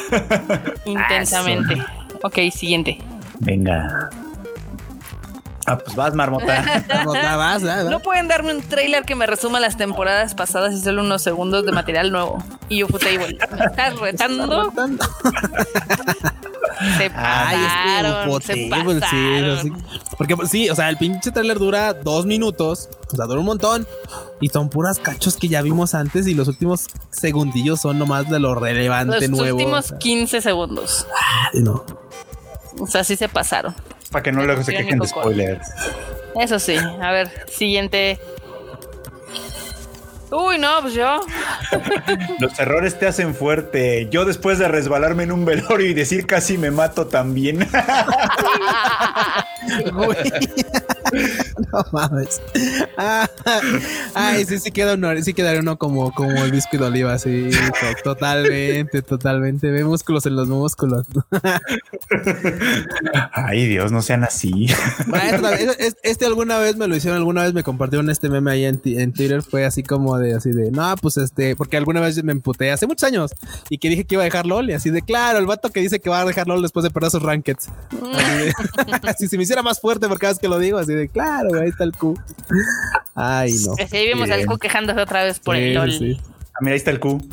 Intensamente. 0.85 1.75
ok, 2.21 2.37
siguiente. 2.53 2.99
Venga. 3.39 4.09
Ah, 5.69 5.77
pues 5.77 5.95
vas, 5.95 6.15
marmota. 6.15 6.83
vas, 7.37 7.61
No 7.61 7.99
pueden 7.99 8.27
darme 8.27 8.55
un 8.55 8.63
trailer 8.63 9.05
que 9.05 9.13
me 9.13 9.27
resuma 9.27 9.59
las 9.59 9.77
temporadas 9.77 10.33
pasadas 10.33 10.73
y 10.73 10.79
solo 10.81 11.03
unos 11.03 11.21
segundos 11.21 11.63
de 11.63 11.71
material 11.71 12.11
nuevo. 12.11 12.43
Y 12.69 12.81
Ufotable. 12.81 13.37
¿Me 13.51 13.65
estás 13.65 13.99
retando? 13.99 14.73
se 16.97 17.11
pasaron, 17.11 18.41
se 18.41 18.67
pasaron. 18.67 19.61
Sí, 19.61 19.71
Porque 20.17 20.35
sí, 20.47 20.71
o 20.71 20.75
sea, 20.75 20.89
el 20.89 20.97
pinche 20.97 21.29
trailer 21.29 21.59
dura 21.59 21.93
dos 21.93 22.25
minutos, 22.25 22.89
o 23.13 23.15
sea, 23.15 23.25
dura 23.27 23.41
un 23.41 23.45
montón. 23.45 23.85
Y 24.41 24.49
son 24.49 24.69
puras 24.69 24.97
cachos 24.97 25.37
que 25.37 25.49
ya 25.49 25.61
vimos 25.61 25.93
antes 25.93 26.25
y 26.25 26.33
los 26.33 26.47
últimos 26.47 26.87
segundillos 27.11 27.81
son 27.81 27.99
nomás 27.99 28.27
de 28.27 28.39
lo 28.39 28.55
relevante 28.55 29.27
nuevo. 29.27 29.45
Los 29.45 29.53
últimos 29.53 29.93
15 29.99 30.41
segundos. 30.41 31.05
No. 31.53 31.85
O 32.79 32.87
sea, 32.87 33.03
sí 33.03 33.15
se 33.15 33.29
pasaron. 33.29 33.75
Para 34.11 34.23
que 34.23 34.31
no 34.31 34.45
luego 34.45 34.63
se 34.63 34.73
quejen 34.73 34.99
de 34.99 35.07
spoilers. 35.07 35.67
Eso 36.39 36.59
sí. 36.59 36.77
A 36.77 37.11
ver, 37.11 37.29
siguiente. 37.47 38.19
Uy, 40.31 40.59
no, 40.59 40.81
pues 40.81 40.93
yo. 40.93 41.21
Los 42.39 42.59
errores 42.59 42.99
te 42.99 43.07
hacen 43.07 43.33
fuerte. 43.33 44.07
Yo 44.11 44.25
después 44.25 44.59
de 44.59 44.67
resbalarme 44.67 45.23
en 45.23 45.31
un 45.31 45.43
velorio 45.45 45.87
y 45.87 45.93
decir 45.93 46.27
casi 46.27 46.57
me 46.57 46.69
mato 46.71 47.07
también. 47.07 47.67
no 51.71 51.85
mames. 51.91 52.41
ay, 54.13 54.45
sí, 54.45 54.59
sí 54.59 54.71
queda 54.71 54.95
uno, 54.95 55.09
sí 55.21 55.33
quedaría 55.33 55.61
uno 55.61 55.77
como, 55.77 56.13
como 56.13 56.31
el 56.43 56.51
biscuit 56.51 56.81
de 56.81 56.87
oliva, 56.87 57.17
sí. 57.17 57.49
Totalmente, 58.03 59.01
totalmente. 59.01 59.71
Ve 59.71 59.83
músculos 59.83 60.25
en 60.25 60.35
los 60.35 60.47
músculos. 60.47 61.05
ay, 63.33 63.67
Dios, 63.67 63.91
no 63.91 64.01
sean 64.01 64.23
así. 64.23 64.67
Este 66.03 66.25
alguna 66.25 66.57
vez 66.57 66.75
me 66.75 66.87
lo 66.87 66.95
hicieron, 66.95 67.17
alguna 67.17 67.43
vez 67.43 67.53
me 67.53 67.63
compartieron 67.63 68.09
este 68.09 68.29
meme 68.29 68.51
ahí 68.51 68.65
en, 68.65 68.81
en 68.83 69.13
Twitter. 69.13 69.41
Fue 69.41 69.65
así 69.65 69.83
como 69.83 70.17
de 70.17 70.35
así 70.35 70.51
de 70.51 70.71
no, 70.71 70.95
pues 70.97 71.17
este, 71.17 71.55
porque 71.55 71.77
alguna 71.77 72.01
vez 72.01 72.23
me 72.23 72.31
emputé 72.31 72.71
hace 72.71 72.87
muchos 72.87 73.03
años 73.03 73.31
y 73.69 73.77
que 73.77 73.89
dije 73.89 74.05
que 74.05 74.15
iba 74.15 74.23
a 74.23 74.25
dejar 74.25 74.45
LOL 74.45 74.69
y 74.69 74.73
así 74.73 74.89
de 74.89 75.01
claro, 75.01 75.39
el 75.39 75.45
vato 75.45 75.69
que 75.69 75.79
dice 75.81 75.99
que 75.99 76.09
va 76.09 76.21
a 76.21 76.25
dejar 76.25 76.47
LOL 76.47 76.61
después 76.61 76.83
de 76.83 76.91
perder 76.91 77.11
sus 77.11 77.21
rankeds. 77.21 77.69
Así, 79.09 79.25
si 79.25 79.27
se 79.29 79.37
me 79.37 79.43
hiciera 79.43 79.63
más 79.63 79.79
fuerte 79.79 80.07
por 80.07 80.19
cada 80.19 80.33
vez 80.33 80.39
que 80.39 80.47
lo 80.47 80.59
digo, 80.59 80.77
así 80.77 80.88
de 80.93 81.07
claro, 81.09 81.59
ahí 81.59 81.69
está 81.69 81.83
el 81.83 81.93
Q. 81.93 82.19
Ay, 83.15 83.53
no. 83.65 83.73
Sí, 83.75 84.05
vimos 84.07 84.29
al 84.29 84.45
Q 84.45 84.57
quejándose 84.57 84.99
otra 84.99 85.23
vez 85.23 85.39
por 85.39 85.55
el 85.55 85.73
LOL. 85.73 85.91
Sí. 85.91 86.19
Ah, 86.53 86.59
mira, 86.61 86.73
ahí 86.73 86.77
está 86.77 86.91
el 86.91 86.99
Q. 86.99 87.19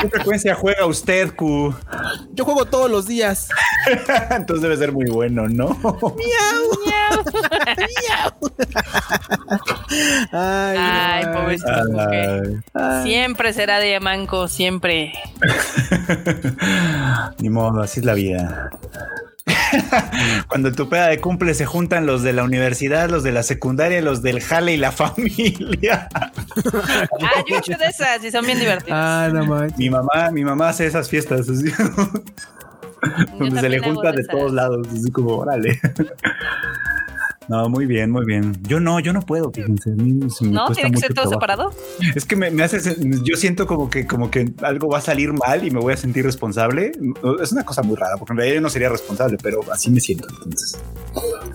¿Qué 0.00 0.08
frecuencia 0.08 0.54
juega 0.54 0.86
usted, 0.86 1.34
Q? 1.34 1.74
Yo 2.32 2.44
juego 2.44 2.64
todos 2.66 2.90
los 2.90 3.06
días. 3.06 3.48
Entonces 4.30 4.62
debe 4.62 4.76
ser 4.76 4.92
muy 4.92 5.10
bueno, 5.10 5.48
¿no? 5.48 5.68
Miau, 5.68 6.14
miau, 6.86 7.24
miau. 8.06 8.32
Ay, 10.30 10.76
Ay 10.78 11.24
pobrecito. 11.34 13.02
Siempre 13.02 13.52
será 13.52 13.78
de 13.80 13.98
manco, 13.98 14.46
siempre. 14.46 15.12
Ni 17.38 17.50
modo, 17.50 17.82
así 17.82 18.00
es 18.00 18.06
la 18.06 18.14
vida. 18.14 18.70
Cuando 20.48 20.68
en 20.68 20.74
tu 20.74 20.88
peda 20.88 21.08
de 21.08 21.20
cumple 21.20 21.54
se 21.54 21.66
juntan 21.66 22.06
los 22.06 22.22
de 22.22 22.32
la 22.32 22.44
universidad, 22.44 23.08
los 23.08 23.22
de 23.22 23.32
la 23.32 23.42
secundaria, 23.42 24.00
los 24.02 24.22
del 24.22 24.40
jale 24.40 24.74
y 24.74 24.76
la 24.76 24.92
familia. 24.92 26.08
ah, 26.14 26.30
yo 27.48 27.56
he 27.56 27.58
hecho 27.58 27.78
de 27.78 27.86
esas 27.86 28.22
y 28.24 28.30
son 28.30 28.44
bien 28.46 28.58
divertidas. 28.58 28.98
Ah, 28.98 29.30
no 29.32 29.44
Mi 29.76 29.90
mamá, 29.90 30.30
mi 30.32 30.44
mamá 30.44 30.70
hace 30.70 30.86
esas 30.86 31.08
fiestas 31.08 31.48
así. 31.48 31.72
donde 33.38 33.60
se 33.60 33.68
le 33.68 33.78
juntan 33.78 34.14
de, 34.14 34.22
de 34.22 34.28
todos 34.28 34.52
lados, 34.52 34.86
así 34.92 35.10
como, 35.10 35.36
órale. 35.36 35.80
No, 37.48 37.68
muy 37.68 37.86
bien, 37.86 38.10
muy 38.10 38.26
bien. 38.26 38.56
Yo 38.62 38.78
no, 38.78 39.00
yo 39.00 39.12
no 39.12 39.22
puedo, 39.22 39.50
fíjense. 39.50 39.90
no, 39.90 40.70
tiene 40.72 40.90
que 40.90 40.98
ser 40.98 41.14
todo 41.14 41.30
separado. 41.30 41.72
Es 42.14 42.26
que 42.26 42.36
me, 42.36 42.62
hace, 42.62 42.96
yo 43.22 43.36
siento 43.36 43.66
como 43.66 43.88
que, 43.88 44.06
como 44.06 44.30
que 44.30 44.52
algo 44.62 44.88
va 44.88 44.98
a 44.98 45.02
salir 45.02 45.32
mal 45.32 45.66
y 45.66 45.70
me 45.70 45.80
voy 45.80 45.94
a 45.94 45.96
sentir 45.96 46.24
responsable. 46.24 46.92
Es 47.42 47.52
una 47.52 47.64
cosa 47.64 47.82
muy 47.82 47.96
rara, 47.96 48.16
porque 48.18 48.34
en 48.34 48.38
realidad 48.38 48.54
yo 48.56 48.60
no 48.60 48.70
sería 48.70 48.90
responsable, 48.90 49.38
pero 49.42 49.60
así 49.72 49.90
me 49.90 50.00
siento 50.00 50.28
entonces. 50.28 50.78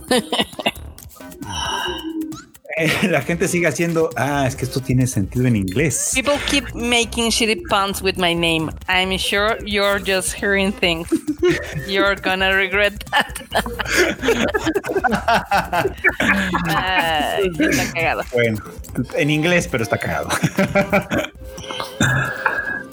la 3.10 3.22
gente 3.22 3.48
sigue 3.48 3.68
haciendo, 3.68 4.10
ah, 4.16 4.46
es 4.48 4.56
que 4.56 4.66
esto 4.66 4.82
tiene 4.82 5.08
sentido 5.08 5.48
en 5.48 5.56
inglés. 5.56 6.12
People 6.14 6.38
keep 6.50 6.74
making 6.74 7.30
shitty 7.30 7.62
puns 7.70 8.02
with 8.02 8.18
my 8.18 8.34
name. 8.34 8.72
I'm 8.88 9.18
sure 9.18 9.58
you're 9.66 10.00
just 10.00 10.34
hearing 10.34 10.72
things. 10.72 11.08
You're 11.88 12.16
gonna 12.16 12.56
regret 12.56 13.04
that. 13.12 13.42
está 17.60 17.94
cagado. 17.94 18.24
Bueno, 18.32 18.58
en 19.16 19.30
inglés, 19.30 19.68
pero 19.70 19.84
está 19.84 19.98
cagado. 19.98 20.30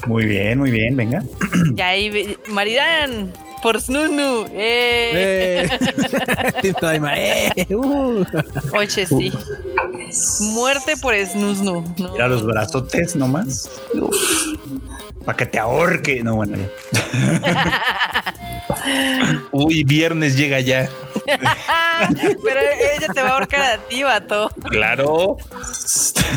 muy 0.07 0.27
bien, 0.27 0.59
muy 0.59 0.71
bien, 0.71 0.97
venga. 0.97 1.23
Y 1.77 1.81
ahí, 1.81 2.37
Maridán. 2.49 3.33
Por 3.63 3.81
Snunu. 3.81 4.47
Eh. 4.53 5.69
eh. 6.63 7.67
Uh. 7.75 8.25
Oye, 8.77 9.07
sí. 9.07 9.33
Muerte 10.53 10.97
por 10.97 11.15
Snunu. 11.15 11.85
No. 11.99 12.13
Mira 12.13 12.29
los 12.29 12.45
brazotes 12.45 13.17
nomás. 13.17 13.71
Para 15.25 15.37
que 15.37 15.47
te 15.47 15.59
ahorque. 15.59 16.23
No, 16.23 16.37
bueno. 16.37 16.59
Uy, 19.53 19.85
viernes 19.85 20.37
llega 20.37 20.61
ya. 20.61 20.89
Pero 21.25 22.61
ella 22.97 23.09
te 23.13 23.23
va 23.23 23.31
a 23.31 23.33
ahorcar 23.33 23.61
a 23.61 23.79
ti, 23.79 24.03
vato. 24.03 24.51
Claro. 24.71 25.37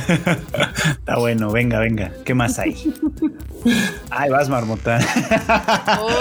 Está 0.08 1.18
bueno, 1.18 1.52
venga, 1.52 1.80
venga. 1.80 2.12
¿Qué 2.26 2.34
más 2.34 2.60
hay? 2.60 2.94
Ay, 4.10 4.30
vas, 4.30 4.50
marmota. 4.50 5.00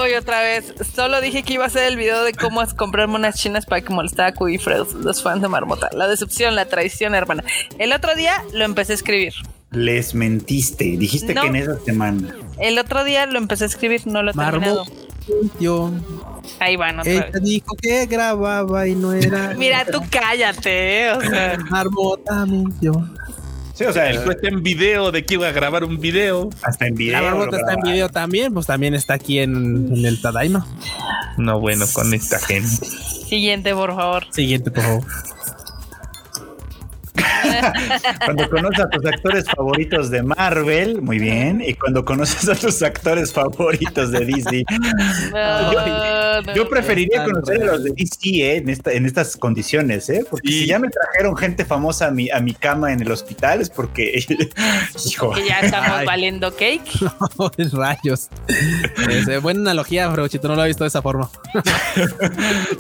Uy, 0.03 0.15
otra 0.15 0.43
vez. 0.43 0.73
Solo 0.95 1.21
dije 1.21 1.43
que 1.43 1.55
iba 1.55 1.65
a 1.65 1.67
hacer 1.67 1.85
el 1.85 1.97
video 1.97 2.23
de 2.23 2.33
cómo 2.33 2.63
comprarme 2.77 3.17
unas 3.17 3.37
chinas 3.37 3.67
para 3.67 3.81
que 3.81 3.93
molestara 3.93 4.29
a 4.29 4.35
Cuy 4.35 4.61
los 5.01 5.23
fans 5.23 5.43
de 5.43 5.49
marmota. 5.49 5.89
La 5.93 6.07
decepción, 6.07 6.55
la 6.55 6.67
traición, 6.67 7.15
hermana. 7.15 7.43
El 7.79 7.93
otro 7.93 8.15
día 8.15 8.45
lo 8.53 8.65
empecé 8.65 8.93
a 8.93 8.95
escribir. 8.95 9.33
Les 9.73 10.15
mentiste. 10.15 10.97
Dijiste 10.97 11.35
que 11.35 11.47
en 11.47 11.57
esa 11.57 11.79
semana. 11.81 12.35
El 12.59 12.79
otro 12.79 13.05
día 13.05 13.27
lo 13.27 13.39
empecé 13.39 13.65
a 13.65 13.67
escribir, 13.69 14.07
no 14.07 14.23
lo 14.23 14.31
he 14.31 14.35
terminado. 14.35 14.85
Ahí 16.59 16.77
van 16.77 16.99
otra 16.99 17.13
Ella 17.13 17.31
dijo 17.41 17.77
que 17.81 18.07
grababa 18.07 18.87
y 18.87 18.95
no 18.95 19.13
era. 19.13 19.55
Mira, 19.59 19.85
tú 19.85 20.03
cállate, 20.11 21.11
o 21.13 21.21
sea. 21.21 21.59
Marmota 21.71 22.45
mintió. 22.47 22.93
Sí, 23.75 23.85
o 23.85 23.93
sea, 23.93 24.11
él 24.11 24.19
está 24.19 24.49
en 24.49 24.63
video 24.63 25.11
de 25.11 25.25
que 25.25 25.35
iba 25.35 25.49
a 25.49 25.53
grabar 25.53 25.85
un 25.85 25.99
video. 25.99 26.51
Hasta 26.63 26.87
en 26.87 26.95
video. 26.95 27.21
La 27.21 27.23
marmota 27.23 27.57
está 27.57 27.73
en 27.73 27.81
video 27.81 28.09
también, 28.11 28.53
pues 28.53 28.67
también 28.67 28.95
está 28.95 29.15
aquí 29.15 29.39
en, 29.39 29.89
en 29.97 30.05
el 30.05 30.21
Tadaima. 30.21 30.67
No, 31.39 31.59
bueno, 31.59 31.87
con 31.93 32.13
esta 32.13 32.39
gente. 32.39 32.69
Siguiente, 32.69 33.75
por 33.75 33.95
favor. 33.95 34.27
Siguiente, 34.31 34.71
por 34.71 34.85
favor. 34.85 35.05
cuando 38.25 38.49
conoces 38.49 38.81
a 38.81 38.91
tus 38.91 39.05
actores 39.05 39.45
favoritos 39.45 40.11
de 40.11 40.23
Marvel, 40.23 41.03
muy 41.03 41.19
bien. 41.19 41.63
Y 41.65 41.75
cuando 41.75 42.05
conoces 42.05 42.49
a 42.49 42.55
tus 42.55 42.83
actores 42.83 43.33
favoritos 43.33 44.11
de 44.11 44.25
DC. 44.25 44.65
yo, 46.55 46.69
preferiría 46.69 47.25
conocer 47.25 47.63
a 47.63 47.67
los 47.67 47.85
de 47.85 47.91
DC 47.91 48.19
eh, 48.23 48.57
en, 48.57 48.69
en 48.69 49.07
estas 49.07 49.37
condiciones, 49.37 50.09
¿eh? 50.09 50.25
Porque 50.29 50.49
si 50.49 50.67
ya 50.67 50.79
me 50.79 50.89
trajeron 50.89 51.37
gente 51.37 51.65
famosa 51.65 52.09
a 52.09 52.11
mi, 52.11 52.31
a 52.31 52.41
mi 52.41 52.55
cama 52.55 52.93
en 52.93 53.03
el 53.03 53.11
hospital 53.11 53.61
es 53.61 53.71
porque. 53.71 54.25
hijo. 55.07 55.35
ya 55.37 55.61
estamos 55.61 56.05
valiendo 56.05 56.51
cake. 56.53 56.83
rayos. 57.73 58.29
Es, 59.09 59.43
buena 59.43 59.61
analogía, 59.61 60.09
Brochito, 60.09 60.49
no 60.49 60.57
lo 60.57 60.65
he 60.65 60.69
visto 60.69 60.85
de 60.85 60.89
esa 60.89 61.03
forma. 61.03 61.31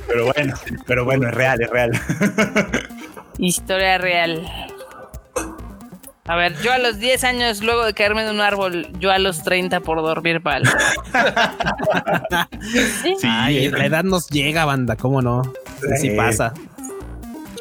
pero 0.09 0.33
bueno, 0.33 0.55
pero 0.87 1.05
bueno, 1.05 1.29
es 1.29 1.35
real, 1.35 1.61
es 1.61 1.71
real. 1.71 2.01
Historia 3.39 3.99
real. 3.99 4.47
A 6.25 6.37
ver, 6.37 6.55
yo 6.63 6.73
a 6.73 6.79
los 6.79 6.99
10 7.01 7.25
años, 7.25 7.63
luego 7.63 7.85
de 7.85 7.95
caerme 7.95 8.23
de 8.23 8.31
un 8.31 8.41
árbol, 8.41 8.89
yo 9.01 9.11
a 9.11 9.19
los 9.19 9.43
30 9.43 9.81
por 9.81 9.99
dormir 9.99 10.41
mal. 10.43 10.63
¿Sí? 13.03 13.17
Ay, 13.25 13.69
la 13.71 13.87
edad 13.87 14.05
nos 14.05 14.29
llega, 14.29 14.65
banda, 14.65 14.95
¿cómo 14.97 15.21
no? 15.21 15.43
Así 15.93 16.11
pasa. 16.11 16.55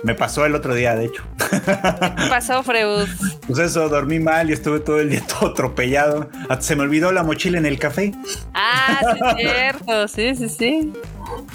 Me 0.04 0.16
pasó 0.16 0.46
el 0.46 0.56
otro 0.56 0.74
día, 0.74 0.96
de 0.96 1.06
hecho. 1.06 1.24
¿Qué 1.38 2.30
pasó, 2.30 2.64
Freud? 2.64 3.08
Pues 3.46 3.60
eso, 3.60 3.88
dormí 3.88 4.20
mal 4.20 4.50
y 4.50 4.54
estuve 4.54 4.80
todo 4.80 5.00
el 5.00 5.10
día 5.10 5.22
todo 5.40 5.52
atropellado. 5.52 6.30
Se 6.60 6.76
me 6.76 6.84
olvidó 6.84 7.12
la 7.12 7.24
mochila 7.24 7.58
en 7.58 7.66
el 7.66 7.78
café. 7.78 8.14
Ah, 8.54 9.00
sí, 9.02 9.20
es 9.22 9.52
cierto. 9.52 10.08
Sí, 10.08 10.36
sí, 10.36 10.50
sí. 10.50 10.94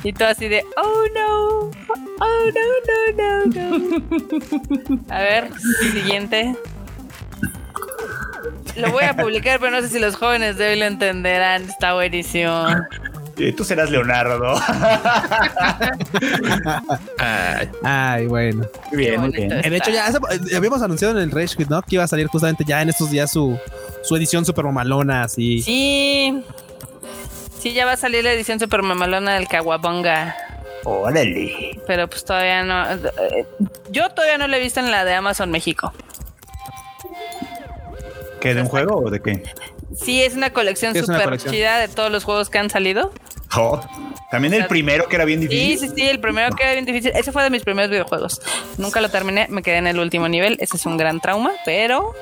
Y 0.05 0.13
todo 0.13 0.29
así 0.29 0.49
de, 0.49 0.65
oh 0.77 1.05
no, 1.15 1.71
oh 2.21 2.51
no, 2.55 3.15
no, 3.17 3.47
no, 3.47 3.79
no. 4.89 5.15
A 5.15 5.19
ver, 5.21 5.51
siguiente. 5.93 6.55
Lo 8.77 8.93
voy 8.93 9.05
a 9.05 9.17
publicar, 9.17 9.59
pero 9.59 9.73
no 9.73 9.81
sé 9.81 9.89
si 9.89 9.99
los 9.99 10.17
jóvenes 10.17 10.59
de 10.59 10.69
hoy 10.69 10.79
lo 10.79 10.85
entenderán. 10.85 11.65
Está 11.65 11.95
buenísimo. 11.95 12.67
Tú 13.57 13.65
serás 13.65 13.91
Leonardo. 13.91 14.55
Ay, 17.83 18.27
bueno. 18.27 18.67
Muy 18.91 18.99
bien, 18.99 19.21
muy 19.21 19.31
bien. 19.31 19.49
De 19.49 19.77
hecho, 19.77 19.91
ya 19.91 20.11
habíamos 20.57 20.81
anunciado 20.81 21.19
en 21.19 21.23
el 21.23 21.31
Rage 21.31 21.67
¿no? 21.69 21.83
Que 21.83 21.97
iba 21.97 22.05
a 22.05 22.09
salir 22.09 22.29
justamente 22.29 22.65
ya 22.65 22.81
en 22.81 22.89
estos 22.89 23.11
días 23.11 23.31
su, 23.31 23.59
su 24.03 24.17
edición 24.17 24.47
super 24.47 24.65
mamalona, 24.65 25.25
así. 25.25 25.61
Sí. 25.61 26.43
Sí, 27.61 27.75
ya 27.75 27.85
va 27.85 27.93
a 27.93 27.97
salir 27.97 28.25
la 28.25 28.33
edición 28.33 28.59
super 28.59 28.83
mamalona 28.83 29.35
del 29.35 29.49
Kawabonga. 29.49 30.35
Órale. 30.85 31.79
Pero 31.87 32.09
pues 32.09 32.25
todavía 32.25 32.63
no. 32.63 32.91
Eh, 32.91 33.47
yo 33.91 34.09
todavía 34.11 34.39
no 34.39 34.47
la 34.47 34.57
he 34.57 34.61
visto 34.61 34.81
en 34.81 34.91
la 34.91 35.05
de 35.05 35.13
Amazon 35.15 35.51
México. 35.51 35.93
¿Qué? 38.41 38.55
¿De 38.55 38.63
un 38.63 38.69
juego 38.69 38.97
o 39.05 39.11
de 39.11 39.21
qué? 39.21 39.43
Sí, 39.95 40.23
es 40.23 40.35
una 40.35 40.53
colección 40.53 40.95
súper 40.95 41.39
chida 41.39 41.79
de 41.79 41.89
todos 41.89 42.11
los 42.11 42.25
juegos 42.25 42.51
que 42.51 42.59
han 42.59 42.71
salido. 42.71 43.13
Oh, 43.57 43.81
también 44.31 44.55
el 44.55 44.67
primero 44.67 45.09
que 45.09 45.17
era 45.17 45.25
bien 45.25 45.41
difícil. 45.41 45.79
Sí, 45.79 45.89
sí, 45.89 45.95
sí, 45.97 46.09
el 46.09 46.21
primero 46.21 46.55
que 46.55 46.63
era 46.63 46.73
bien 46.73 46.85
difícil. 46.85 47.13
Ese 47.15 47.33
fue 47.33 47.43
de 47.43 47.51
mis 47.51 47.63
primeros 47.63 47.91
videojuegos. 47.91 48.41
Nunca 48.77 49.01
lo 49.01 49.09
terminé, 49.09 49.47
me 49.49 49.63
quedé 49.63 49.77
en 49.77 49.87
el 49.87 49.99
último 49.99 50.29
nivel. 50.29 50.57
Ese 50.61 50.77
es 50.77 50.85
un 50.85 50.97
gran 50.97 51.21
trauma, 51.21 51.53
pero 51.65 52.13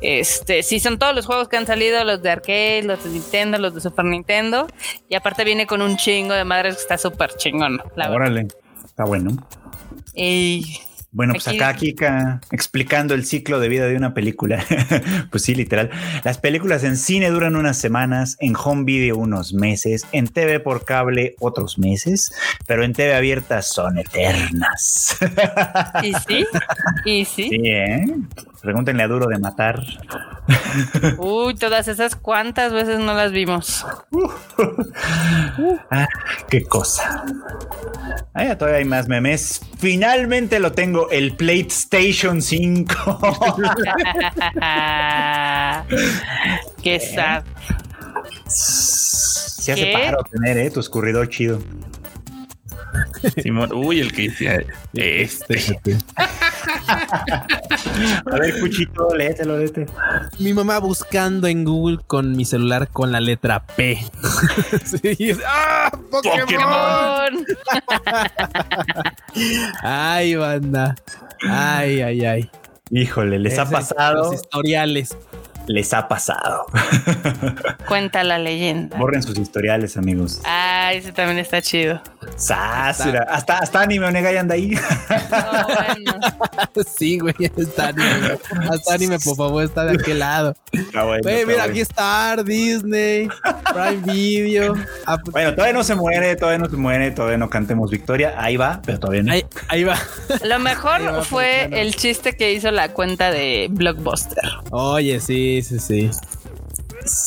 este 0.00 0.62
sí 0.62 0.80
son 0.80 0.98
todos 0.98 1.14
los 1.14 1.24
juegos 1.24 1.48
que 1.48 1.56
han 1.56 1.66
salido, 1.66 2.04
los 2.04 2.22
de 2.22 2.30
arcade, 2.30 2.82
los 2.82 3.02
de 3.04 3.10
Nintendo, 3.10 3.58
los 3.58 3.74
de 3.74 3.80
Super 3.80 4.04
Nintendo. 4.04 4.66
Y 5.08 5.14
aparte 5.14 5.44
viene 5.44 5.66
con 5.66 5.82
un 5.82 5.96
chingo 5.96 6.34
de 6.34 6.44
madres 6.44 6.76
que 6.76 6.82
está 6.82 6.98
súper 6.98 7.34
chingón. 7.36 7.80
La 7.94 8.10
Órale, 8.10 8.48
está 8.84 9.04
bueno. 9.04 9.30
Y 10.14 10.80
bueno, 11.16 11.32
pues 11.32 11.48
acá 11.48 11.72
Kika 11.72 12.42
explicando 12.50 13.14
el 13.14 13.24
ciclo 13.24 13.58
de 13.58 13.70
vida 13.70 13.86
de 13.86 13.96
una 13.96 14.12
película. 14.12 14.62
pues 15.30 15.44
sí, 15.44 15.54
literal. 15.54 15.88
Las 16.24 16.36
películas 16.36 16.84
en 16.84 16.98
cine 16.98 17.30
duran 17.30 17.56
unas 17.56 17.78
semanas, 17.78 18.36
en 18.38 18.54
home 18.54 18.84
video 18.84 19.16
unos 19.16 19.54
meses, 19.54 20.06
en 20.12 20.28
TV 20.28 20.60
por 20.60 20.84
cable 20.84 21.34
otros 21.40 21.78
meses, 21.78 22.34
pero 22.66 22.84
en 22.84 22.92
TV 22.92 23.14
abierta 23.14 23.62
son 23.62 23.96
eternas. 23.96 25.16
¿Y 26.02 26.12
sí? 26.12 26.46
¿Y 27.06 27.24
sí? 27.24 27.48
Sí, 27.48 27.60
¿eh? 27.64 28.04
Pregúntenle 28.66 29.04
a 29.04 29.06
Duro 29.06 29.28
de 29.28 29.38
Matar. 29.38 29.80
Uy, 31.18 31.54
todas 31.54 31.86
esas 31.86 32.16
cuántas 32.16 32.72
veces 32.72 32.98
no 32.98 33.14
las 33.14 33.30
vimos. 33.30 33.86
ah, 35.92 36.08
qué 36.48 36.64
cosa. 36.64 37.24
Ah, 38.34 38.58
todavía 38.58 38.78
hay 38.78 38.84
más 38.84 39.06
memes. 39.06 39.60
Finalmente 39.78 40.58
lo 40.58 40.72
tengo, 40.72 41.08
el 41.10 41.36
PlayStation 41.36 42.42
5. 42.42 42.92
qué 46.82 46.98
sad. 46.98 47.44
Se 48.48 49.74
hace 49.74 49.92
paro 49.92 50.24
tener, 50.24 50.58
eh, 50.58 50.72
tu 50.72 50.80
escurridor 50.80 51.28
chido. 51.28 51.60
Simón, 53.42 53.72
uy, 53.72 54.00
el 54.00 54.12
que 54.12 54.28
decía 54.28 54.64
este. 54.94 55.80
A 58.26 58.36
ver, 58.38 58.60
Cuchito, 58.60 59.14
léetelo, 59.14 59.58
léete. 59.58 59.86
Mi 60.38 60.52
mamá 60.52 60.78
buscando 60.78 61.46
en 61.46 61.64
Google 61.64 61.98
con 62.06 62.36
mi 62.36 62.44
celular 62.44 62.88
con 62.88 63.12
la 63.12 63.20
letra 63.20 63.64
P. 63.64 63.98
¡Ah! 65.46 65.90
¡Pokémon! 66.10 67.46
ay, 69.82 70.34
banda. 70.34 70.94
Ay, 71.42 72.00
ay, 72.00 72.24
ay. 72.24 72.50
Híjole, 72.90 73.38
les 73.38 73.58
ha 73.58 73.68
pasado. 73.68 74.30
Los 74.30 74.34
historiales 74.34 75.16
les 75.66 75.92
ha 75.92 76.08
pasado. 76.08 76.66
Cuenta 77.88 78.24
la 78.24 78.38
leyenda. 78.38 78.96
Borren 78.98 79.22
sus 79.22 79.38
historiales, 79.38 79.96
amigos. 79.96 80.40
Ah, 80.44 80.92
ese 80.92 81.12
también 81.12 81.38
está 81.38 81.62
chido. 81.62 82.00
Hasta, 82.48 83.58
hasta 83.58 83.80
anime 83.80 84.06
Onegai 84.06 84.36
anda 84.36 84.54
ahí. 84.54 84.74
sí, 86.96 87.18
güey, 87.18 87.34
está 87.56 87.88
anime. 87.88 88.38
Hasta 88.70 88.94
anime, 88.94 89.18
por 89.18 89.36
favor, 89.36 89.64
está 89.64 89.84
de 89.84 89.94
aquel 89.94 90.18
lado. 90.18 90.54
mira, 91.46 91.64
aquí 91.64 91.80
está 91.80 92.36
Disney, 92.42 93.28
Prime 93.72 94.12
Video. 94.12 94.74
Bueno, 95.30 95.54
todavía 95.54 95.72
no 95.72 95.84
se 95.84 95.94
muere, 95.94 96.36
todavía 96.36 96.58
no 96.58 96.68
se 96.68 96.76
muere, 96.76 97.10
todavía 97.10 97.38
no 97.38 97.48
cantemos 97.48 97.90
victoria. 97.90 98.34
Ahí 98.38 98.56
va, 98.56 98.80
pero 98.84 98.98
todavía 98.98 99.22
no. 99.22 99.32
Ahí, 99.68 99.84
va. 99.84 99.96
Lo 100.44 100.58
mejor 100.58 101.24
fue 101.24 101.68
el 101.72 101.94
chiste 101.94 102.36
que 102.36 102.52
hizo 102.52 102.70
la 102.70 102.92
cuenta 102.92 103.30
de 103.30 103.68
Blockbuster. 103.70 104.44
Oye, 104.70 105.20
sí, 105.20 105.55
sí, 105.62 105.78
sí. 105.78 106.10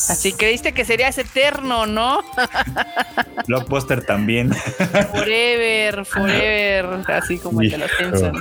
Así 0.08 0.32
creíste 0.32 0.72
que 0.72 0.84
serías 0.84 1.16
eterno, 1.18 1.86
¿no? 1.86 2.20
Blockbuster 3.46 4.04
también. 4.04 4.52
Forever, 4.52 6.04
forever, 6.04 7.10
así 7.10 7.38
como 7.38 7.60
te 7.60 7.78
lo 7.78 7.86
piensan. 7.98 8.34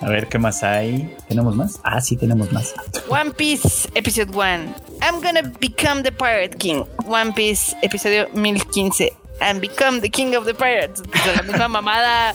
A 0.00 0.08
ver 0.08 0.28
qué 0.28 0.38
más 0.38 0.62
hay. 0.62 1.16
¿Tenemos 1.28 1.56
más? 1.56 1.80
Ah, 1.82 2.00
sí, 2.00 2.16
tenemos 2.16 2.52
más. 2.52 2.74
One 3.08 3.32
Piece, 3.32 3.88
episodio 3.94 4.32
1. 4.32 4.74
I'm 5.02 5.20
gonna 5.20 5.42
become 5.60 6.02
the 6.02 6.12
Pirate 6.12 6.56
King. 6.56 6.84
One 7.06 7.32
Piece, 7.32 7.76
episodio 7.82 8.28
1015. 8.32 9.12
And 9.40 9.60
become 9.60 10.00
the 10.00 10.10
king 10.10 10.34
of 10.34 10.44
the 10.44 10.54
pirates. 10.54 11.02
la 11.36 11.42
misma 11.42 11.68
mamada. 11.68 12.34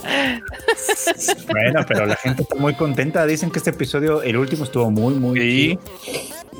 Bueno, 1.49 1.85
pero 1.87 2.05
la 2.05 2.15
gente 2.15 2.43
está 2.43 2.55
muy 2.55 2.73
contenta. 2.73 3.25
Dicen 3.25 3.51
que 3.51 3.59
este 3.59 3.71
episodio, 3.71 4.21
el 4.23 4.37
último, 4.37 4.63
estuvo 4.63 4.89
muy, 4.89 5.13
muy. 5.15 5.39
Sí. 5.39 5.79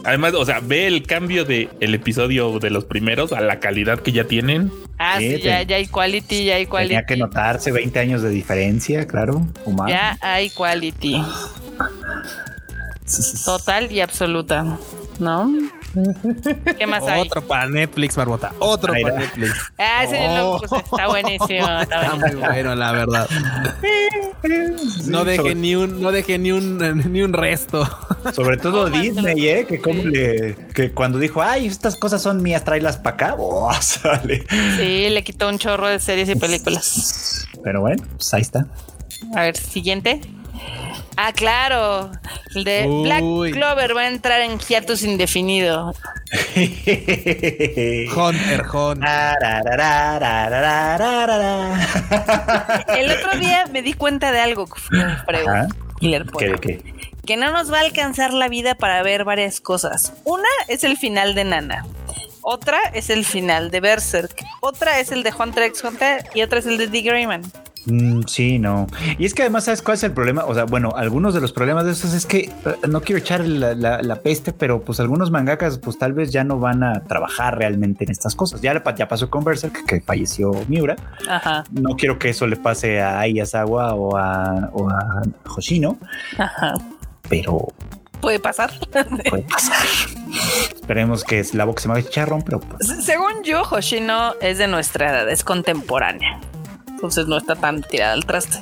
Además, 0.05 0.33
o 0.33 0.45
sea, 0.45 0.59
ve 0.59 0.87
el 0.87 1.03
cambio 1.03 1.45
de 1.45 1.69
el 1.79 1.95
episodio 1.95 2.59
de 2.59 2.69
los 2.69 2.83
primeros 2.85 3.31
a 3.31 3.41
la 3.41 3.59
calidad 3.59 3.99
que 3.99 4.11
ya 4.11 4.25
tienen. 4.25 4.71
Ah, 4.97 5.17
sí, 5.17 5.39
ya, 5.41 5.63
ya, 5.63 5.77
hay 5.77 5.87
quality, 5.87 6.45
ya 6.45 6.55
hay 6.55 6.65
quality. 6.65 6.89
Tenía 6.89 7.05
que 7.05 7.17
notarse 7.17 7.71
20 7.71 7.99
años 7.99 8.21
de 8.21 8.29
diferencia, 8.29 9.07
claro. 9.07 9.47
Ya 9.87 10.17
hay 10.21 10.49
quality. 10.49 11.23
Total 13.45 13.91
y 13.91 14.01
absoluta, 14.01 14.77
¿no? 15.19 15.51
¿Qué 16.77 16.87
más 16.87 17.03
hay? 17.03 17.21
Otro 17.21 17.41
para 17.41 17.67
Netflix, 17.67 18.15
Barbota. 18.15 18.51
Otro 18.59 18.93
para 19.01 19.17
Netflix. 19.17 19.51
Ah, 19.77 20.03
ese 20.03 20.27
oh. 20.41 20.59
está 20.63 21.07
buenísimo. 21.07 21.67
Está, 21.81 22.15
muy 22.15 22.35
bueno, 22.35 22.75
la 22.75 22.91
verdad. 22.91 23.29
No 25.05 25.23
deje 25.23 25.55
ni 25.55 25.75
un, 25.75 26.01
no 26.01 26.11
deje 26.11 26.39
ni 26.39 26.51
un, 26.51 26.77
ni 27.11 27.21
un 27.21 27.33
resto. 27.33 27.87
Sobre 28.33 28.57
todo 28.57 28.89
Disney, 28.89 29.47
¿eh? 29.47 29.65
Que, 29.67 29.79
como 29.79 30.03
le, 30.03 30.55
que 30.73 30.91
cuando 30.91 31.19
dijo, 31.19 31.41
ay, 31.41 31.67
estas 31.67 31.95
cosas 31.95 32.21
son 32.21 32.41
mías, 32.41 32.63
tráelas 32.63 32.97
para 32.97 33.15
acá. 33.15 33.35
Oh, 33.37 33.71
sale. 33.81 34.45
Sí, 34.77 35.09
le 35.09 35.23
quitó 35.23 35.49
un 35.49 35.59
chorro 35.59 35.87
de 35.87 35.99
series 35.99 36.29
y 36.29 36.35
películas. 36.35 37.47
Pero 37.63 37.81
bueno, 37.81 38.03
pues 38.15 38.33
ahí 38.33 38.41
está. 38.41 38.65
A 39.35 39.41
ver, 39.41 39.57
siguiente. 39.57 40.21
Ah, 41.15 41.31
claro. 41.33 42.11
El 42.55 42.63
de 42.63 42.87
Black 43.03 43.23
Clover 43.53 43.95
va 43.95 44.01
a 44.01 44.07
entrar 44.07 44.41
en 44.41 44.59
hiatus 44.59 45.03
indefinido. 45.03 45.93
Hunter, 48.15 48.63
Hunter. 48.71 49.37
El 52.97 53.11
otro 53.11 53.39
día 53.39 53.65
me 53.71 53.81
di 53.81 53.93
cuenta 53.93 54.31
de 54.31 54.39
algo, 54.39 54.67
¿Qué, 55.99 56.55
qué? 56.61 56.93
Que 57.25 57.37
no 57.37 57.51
nos 57.51 57.71
va 57.71 57.77
a 57.79 57.81
alcanzar 57.81 58.33
la 58.33 58.49
vida 58.49 58.75
para 58.75 59.01
ver 59.03 59.23
varias 59.23 59.61
cosas. 59.61 60.13
Una 60.25 60.49
es 60.67 60.83
el 60.83 60.97
final 60.97 61.35
de 61.35 61.45
Nana. 61.45 61.85
Otra 62.41 62.79
es 62.93 63.09
el 63.09 63.23
final 63.23 63.71
de 63.71 63.79
Berserk. 63.79 64.43
Otra 64.59 64.99
es 64.99 65.11
el 65.11 65.23
de 65.23 65.33
Hunter 65.37 65.63
x 65.63 65.83
Hunter. 65.83 66.25
Y 66.33 66.41
otra 66.41 66.59
es 66.59 66.65
el 66.65 66.77
de 66.77 66.89
The 66.89 67.01
Greyman. 67.01 67.43
Mm, 67.85 68.21
sí, 68.27 68.59
no. 68.59 68.87
Y 69.17 69.25
es 69.25 69.33
que 69.33 69.41
además, 69.41 69.65
¿sabes 69.65 69.81
cuál 69.81 69.95
es 69.95 70.03
el 70.03 70.11
problema? 70.11 70.45
O 70.45 70.53
sea, 70.53 70.65
bueno, 70.65 70.93
algunos 70.95 71.33
de 71.33 71.41
los 71.41 71.51
problemas 71.51 71.85
de 71.85 71.91
esos 71.91 72.13
es 72.13 72.25
que 72.25 72.37
eh, 72.39 72.51
no 72.87 73.01
quiero 73.01 73.19
echar 73.19 73.45
la, 73.45 74.15
peste, 74.23 74.53
pero 74.53 74.81
pues 74.81 74.99
algunos 74.99 75.31
mangakas, 75.31 75.79
pues 75.79 75.97
tal 75.97 76.13
vez 76.13 76.31
ya 76.31 76.43
no 76.43 76.59
van 76.59 76.83
a 76.83 77.03
trabajar 77.03 77.57
realmente 77.57 78.05
en 78.05 78.11
estas 78.11 78.35
cosas. 78.35 78.61
Ya, 78.61 78.81
ya 78.95 79.07
pasó 79.07 79.29
con 79.29 79.43
Berserk, 79.43 79.85
que 79.85 80.01
falleció 80.01 80.51
Miura. 80.67 80.95
Ajá. 81.27 81.63
No 81.71 81.95
quiero 81.95 82.19
que 82.19 82.29
eso 82.29 82.47
le 82.47 82.55
pase 82.55 83.01
a 83.01 83.19
Ayasawa 83.19 83.95
o 83.95 84.15
a, 84.15 84.69
o 84.73 84.89
a 84.89 85.21
Hoshino. 85.55 85.97
Ajá. 86.37 86.75
Pero 87.27 87.67
puede 88.21 88.39
pasar. 88.39 88.71
Puede 89.29 89.43
pasar. 89.43 89.85
Esperemos 90.73 91.23
que 91.23 91.39
es 91.39 91.53
la 91.53 91.65
boca 91.65 91.81
se 91.81 91.89
me 91.89 91.95
haga 91.95 92.03
chicharrón, 92.03 92.41
pero 92.41 92.59
pues. 92.59 92.87
Según 93.03 93.43
yo, 93.43 93.63
Hoshino 93.63 94.35
es 94.39 94.57
de 94.57 94.67
nuestra 94.67 95.09
edad, 95.09 95.29
es 95.29 95.43
contemporánea 95.43 96.39
entonces 97.03 97.27
no 97.27 97.35
está 97.35 97.57
tan 97.57 97.81
tirada 97.81 98.13
al 98.13 98.25
traste. 98.25 98.59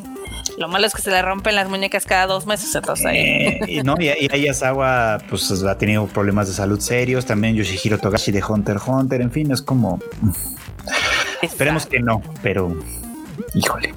Lo 0.58 0.68
malo 0.68 0.88
es 0.88 0.96
que 0.96 1.02
se 1.04 1.12
le 1.12 1.22
rompen 1.22 1.54
las 1.54 1.70
muñecas 1.70 2.06
cada 2.06 2.26
dos 2.26 2.48
meses, 2.48 2.74
entonces 2.74 3.06
ahí. 3.06 3.18
Eh, 3.20 3.60
y 3.68 3.84
no, 3.84 3.96
y, 4.00 4.08
y 4.08 4.30
Ayasawa 4.34 5.20
pues 5.30 5.52
ha 5.52 5.78
tenido 5.78 6.08
problemas 6.08 6.48
de 6.48 6.56
salud 6.56 6.80
serios, 6.80 7.28
también 7.28 7.56
Yoshihiro 7.56 8.00
Togashi 8.00 8.32
de 8.32 8.44
Hunter 8.44 8.78
Hunter, 8.84 9.22
en 9.22 9.30
fin, 9.30 9.52
es 9.52 9.62
como... 9.62 10.00
Esperemos 11.44 11.86
que 11.86 12.00
no, 12.00 12.24
pero... 12.42 12.76
Híjole. 13.54 13.94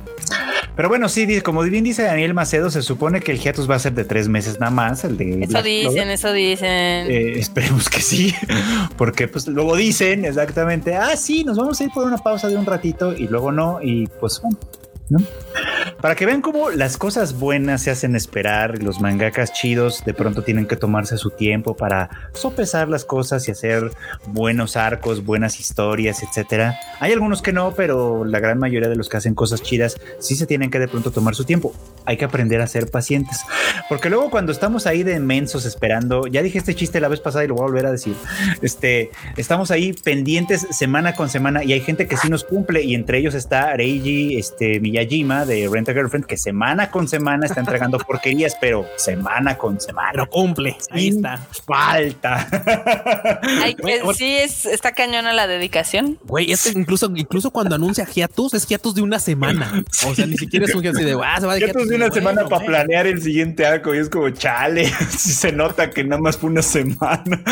Pero 0.76 0.88
bueno, 0.88 1.08
sí, 1.08 1.40
como 1.40 1.62
bien 1.62 1.84
dice 1.84 2.02
Daniel 2.02 2.34
Macedo, 2.34 2.68
se 2.70 2.82
supone 2.82 3.20
que 3.20 3.30
el 3.30 3.38
hiatus 3.38 3.70
va 3.70 3.76
a 3.76 3.78
ser 3.78 3.94
de 3.94 4.04
tres 4.04 4.28
meses 4.28 4.58
nada 4.58 4.72
más. 4.72 5.04
El 5.04 5.16
de 5.16 5.44
eso 5.44 5.62
dicen, 5.62 6.10
eso 6.10 6.32
dicen. 6.32 6.68
Eh, 7.10 7.38
esperemos 7.38 7.88
que 7.88 8.00
sí, 8.00 8.34
porque 8.96 9.28
pues 9.28 9.46
luego 9.46 9.76
dicen 9.76 10.24
exactamente, 10.24 10.96
ah, 10.96 11.16
sí, 11.16 11.44
nos 11.44 11.56
vamos 11.58 11.80
a 11.80 11.84
ir 11.84 11.90
por 11.90 12.04
una 12.04 12.18
pausa 12.18 12.48
de 12.48 12.56
un 12.56 12.66
ratito 12.66 13.12
y 13.12 13.28
luego 13.28 13.52
no, 13.52 13.78
y 13.82 14.06
pues 14.06 14.40
bueno, 14.42 14.58
Para 16.00 16.16
que 16.16 16.26
vean 16.26 16.42
cómo 16.42 16.70
las 16.70 16.98
cosas 16.98 17.38
buenas 17.38 17.82
se 17.82 17.90
hacen 17.90 18.14
esperar, 18.14 18.82
los 18.82 19.00
mangakas 19.00 19.52
chidos 19.52 20.04
de 20.04 20.12
pronto 20.12 20.42
tienen 20.42 20.66
que 20.66 20.76
tomarse 20.76 21.16
su 21.16 21.30
tiempo 21.30 21.76
para 21.76 22.10
sopesar 22.34 22.88
las 22.88 23.04
cosas 23.04 23.48
y 23.48 23.52
hacer 23.52 23.90
buenos 24.26 24.76
arcos, 24.76 25.24
buenas 25.24 25.60
historias, 25.60 26.22
etcétera. 26.22 26.78
Hay 27.00 27.12
algunos 27.12 27.40
que 27.40 27.52
no, 27.52 27.72
pero 27.74 28.24
la 28.24 28.40
gran 28.40 28.58
mayoría 28.58 28.88
de 28.88 28.96
los 28.96 29.08
que 29.08 29.16
hacen 29.16 29.34
cosas 29.34 29.62
chidas 29.62 29.96
sí 30.18 30.36
se 30.36 30.46
tienen 30.46 30.70
que 30.70 30.78
de 30.78 30.88
pronto 30.88 31.10
tomar 31.10 31.34
su 31.34 31.44
tiempo. 31.44 31.74
Hay 32.04 32.18
que 32.18 32.26
aprender 32.26 32.60
a 32.60 32.66
ser 32.66 32.90
pacientes, 32.90 33.40
porque 33.88 34.10
luego 34.10 34.30
cuando 34.30 34.52
estamos 34.52 34.86
ahí 34.86 35.04
de 35.04 35.18
mensos 35.20 35.64
esperando, 35.64 36.26
ya 36.26 36.42
dije 36.42 36.58
este 36.58 36.74
chiste 36.74 37.00
la 37.00 37.08
vez 37.08 37.20
pasada 37.20 37.44
y 37.44 37.48
lo 37.48 37.54
voy 37.54 37.62
a 37.62 37.66
volver 37.66 37.86
a 37.86 37.92
decir. 37.92 38.14
Este, 38.60 39.10
estamos 39.38 39.70
ahí 39.70 39.94
pendientes 39.94 40.66
semana 40.70 41.14
con 41.14 41.30
semana 41.30 41.64
y 41.64 41.72
hay 41.72 41.80
gente 41.80 42.06
que 42.06 42.18
sí 42.18 42.28
nos 42.28 42.44
cumple 42.44 42.82
y 42.82 42.94
entre 42.94 43.18
ellos 43.18 43.34
está 43.34 43.74
Reiji, 43.74 44.36
este 44.36 44.80
Miyajima 44.94 45.44
de 45.44 45.68
Rent 45.68 45.88
Girlfriend 45.88 46.24
que 46.26 46.36
semana 46.36 46.88
con 46.90 47.08
semana 47.08 47.46
está 47.46 47.60
entregando 47.60 47.98
porquerías, 48.06 48.56
pero 48.60 48.86
semana 48.96 49.58
con 49.58 49.80
semana. 49.80 50.10
Pero 50.12 50.28
cumple. 50.28 50.76
Ahí 50.90 51.08
está. 51.08 51.38
Falta. 51.66 52.46
sí, 54.14 54.36
es, 54.36 54.66
está 54.66 54.92
cañona 54.92 55.32
la 55.32 55.48
dedicación. 55.48 56.18
Güey, 56.24 56.52
es 56.52 56.66
incluso, 56.66 57.10
incluso 57.14 57.50
cuando 57.50 57.74
anuncia 57.74 58.06
hiatus, 58.06 58.54
es 58.54 58.66
hiatus 58.66 58.94
de 58.94 59.02
una 59.02 59.18
semana. 59.18 59.84
O 60.06 60.14
sea, 60.14 60.26
ni 60.26 60.36
siquiera 60.36 60.66
es 60.66 60.74
un 60.74 60.82
hiatus 60.82 61.04
de, 61.04 61.18
ah, 61.24 61.40
se 61.40 61.46
va 61.46 61.54
de 61.54 61.60
hiatus 61.60 61.88
de 61.88 61.96
una 61.96 62.10
semana 62.10 62.46
para 62.46 62.64
planear 62.64 63.08
el 63.08 63.20
siguiente 63.20 63.66
arco 63.66 63.94
y 63.94 63.98
es 63.98 64.08
como, 64.08 64.30
chale, 64.30 64.92
si 65.10 65.32
se 65.32 65.50
nota 65.50 65.90
que 65.90 66.04
nada 66.04 66.22
más 66.22 66.36
fue 66.36 66.50
una 66.50 66.62
semana. 66.62 67.42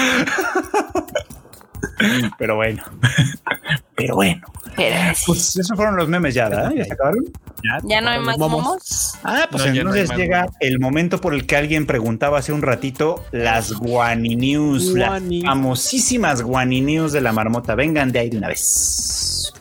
Pero 2.39 2.57
bueno. 2.57 2.83
Pero 4.03 4.17
bueno. 4.17 4.41
Pues 5.27 5.57
esos 5.57 5.77
fueron 5.77 5.95
los 5.95 6.09
memes 6.09 6.35
ya, 6.35 6.49
¿verdad? 6.49 6.73
¿Ya 6.75 6.85
se 6.85 6.93
acabaron? 6.93 7.25
Ya, 7.85 8.01
no 8.01 8.11
hay 8.11 8.19
más 8.19 8.37
momos. 8.37 9.15
Ah, 9.23 9.47
pues 9.49 9.65
entonces 9.67 10.11
llega 10.17 10.49
el 10.59 10.81
momento 10.81 11.21
por 11.21 11.35
el 11.35 11.47
que 11.47 11.57
alguien 11.57 11.87
preguntaba 11.87 12.39
hace 12.39 12.53
un 12.53 12.63
ratito 12.63 13.25
las 13.31 13.73
Guani 13.75 14.35
News, 14.35 14.87
las 14.95 15.23
famosísimas 15.45 16.43
Guani 16.43 16.81
News 16.81 17.13
de 17.13 17.21
la 17.21 17.33
marmota. 17.33 17.77
Vengan 17.77 18.11
de 18.11 18.19
ahí 18.19 18.31
de 18.31 18.39
una 18.39 18.49
vez. 18.49 19.53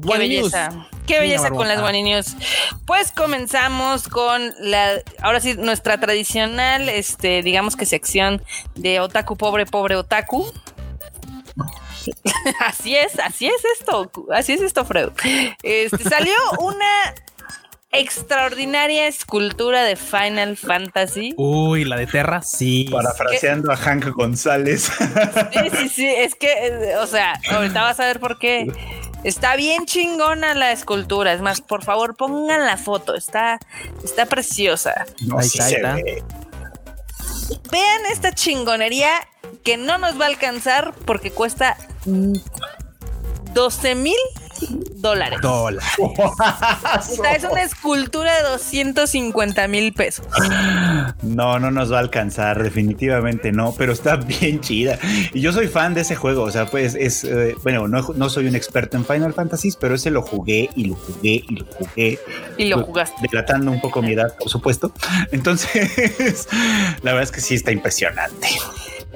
Qué 0.00 0.18
belleza. 0.18 0.88
Qué 1.06 1.20
belleza 1.20 1.50
con 1.50 1.68
las 1.68 1.78
One 1.78 2.02
News. 2.02 2.36
Pues 2.84 3.12
comenzamos 3.12 4.08
con 4.08 4.52
la, 4.60 4.94
ahora 5.22 5.40
sí, 5.40 5.54
nuestra 5.54 6.00
tradicional, 6.00 6.88
este, 6.88 7.42
digamos 7.42 7.76
que 7.76 7.86
sección 7.86 8.42
de 8.74 9.00
otaku 9.00 9.36
pobre, 9.36 9.66
pobre 9.66 9.96
otaku. 9.96 10.46
así 12.66 12.96
es, 12.96 13.18
así 13.18 13.46
es 13.46 13.62
esto, 13.78 14.10
así 14.32 14.54
es 14.54 14.62
esto, 14.62 14.84
Freud. 14.84 15.10
Este, 15.62 16.02
salió 16.04 16.34
una 16.58 17.14
extraordinaria 17.98 19.06
escultura 19.06 19.84
de 19.84 19.96
Final 19.96 20.56
Fantasy. 20.56 21.34
Uy, 21.36 21.84
la 21.84 21.96
de 21.96 22.06
Terra, 22.06 22.42
sí. 22.42 22.88
Parafraseando 22.90 23.72
a 23.72 23.76
Hank 23.76 24.08
González. 24.14 24.90
Sí, 25.52 25.70
sí, 25.78 25.88
sí, 25.88 26.06
es 26.06 26.34
que, 26.34 26.96
o 27.00 27.06
sea, 27.06 27.40
ahorita 27.50 27.82
vas 27.82 28.00
a 28.00 28.06
ver 28.06 28.20
por 28.20 28.38
qué. 28.38 28.66
Está 29.24 29.56
bien 29.56 29.86
chingona 29.86 30.54
la 30.54 30.72
escultura. 30.72 31.32
Es 31.32 31.40
más, 31.40 31.60
por 31.60 31.82
favor, 31.82 32.16
pongan 32.16 32.64
la 32.64 32.76
foto. 32.76 33.14
Está, 33.14 33.58
está 34.04 34.26
preciosa. 34.26 35.06
ahí 35.36 35.46
está, 35.46 35.96
Vean 37.70 38.06
esta 38.10 38.32
chingonería 38.32 39.10
que 39.64 39.76
no 39.76 39.98
nos 39.98 40.20
va 40.20 40.24
a 40.24 40.28
alcanzar 40.28 40.92
porque 41.04 41.30
cuesta 41.30 41.76
12 43.54 43.94
mil 43.94 44.14
dólares. 44.96 45.40
Dólares. 45.40 45.88
es 47.36 47.44
una 47.44 47.62
escultura 47.62 48.34
de 48.36 48.42
250 48.42 49.68
mil 49.68 49.92
pesos. 49.92 50.26
No, 51.22 51.58
no 51.58 51.70
nos 51.70 51.92
va 51.92 51.98
a 51.98 52.00
alcanzar, 52.00 52.62
definitivamente 52.62 53.52
no, 53.52 53.74
pero 53.76 53.92
está 53.92 54.16
bien 54.40 54.60
chida. 54.60 54.98
Y 55.32 55.40
yo 55.40 55.52
soy 55.52 55.68
fan 55.68 55.94
de 55.94 56.02
ese 56.02 56.16
juego, 56.16 56.42
o 56.42 56.50
sea, 56.50 56.66
pues 56.66 56.94
es, 56.94 57.24
eh, 57.24 57.54
bueno, 57.62 57.88
no, 57.88 58.28
soy 58.28 58.46
un 58.46 58.56
experto 58.56 58.96
en 58.96 59.04
Final 59.04 59.34
Fantasy, 59.34 59.72
pero 59.78 59.94
ese 59.94 60.10
lo 60.10 60.22
jugué 60.22 60.70
y 60.74 60.84
lo 60.84 60.94
jugué 60.94 61.44
y 61.48 61.56
lo 61.56 61.64
jugué. 61.66 62.18
Y 62.56 62.64
lo 62.66 62.84
jugaste. 62.84 63.16
Delatando 63.30 63.70
un 63.70 63.80
poco 63.80 64.02
mi 64.02 64.12
edad, 64.12 64.34
por 64.38 64.48
supuesto. 64.48 64.92
Entonces, 65.32 66.48
la 67.02 67.12
verdad 67.12 67.24
es 67.24 67.32
que 67.32 67.40
sí 67.40 67.54
está 67.54 67.72
impresionante. 67.72 68.48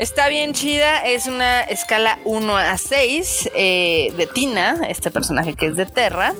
Está 0.00 0.28
bien 0.28 0.54
chida, 0.54 1.00
es 1.00 1.26
una 1.26 1.60
escala 1.60 2.20
1 2.24 2.56
a 2.56 2.78
6 2.78 3.50
eh, 3.54 4.14
de 4.16 4.26
Tina, 4.26 4.80
este 4.88 5.10
personaje 5.10 5.52
que 5.52 5.66
es 5.66 5.76
de 5.76 5.84
Terra, 5.84 6.32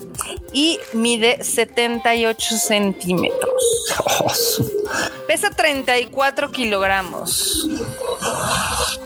y 0.54 0.80
mide 0.94 1.44
78 1.44 2.56
centímetros. 2.56 4.62
Pesa 5.26 5.50
34 5.50 6.50
kilogramos. 6.52 7.68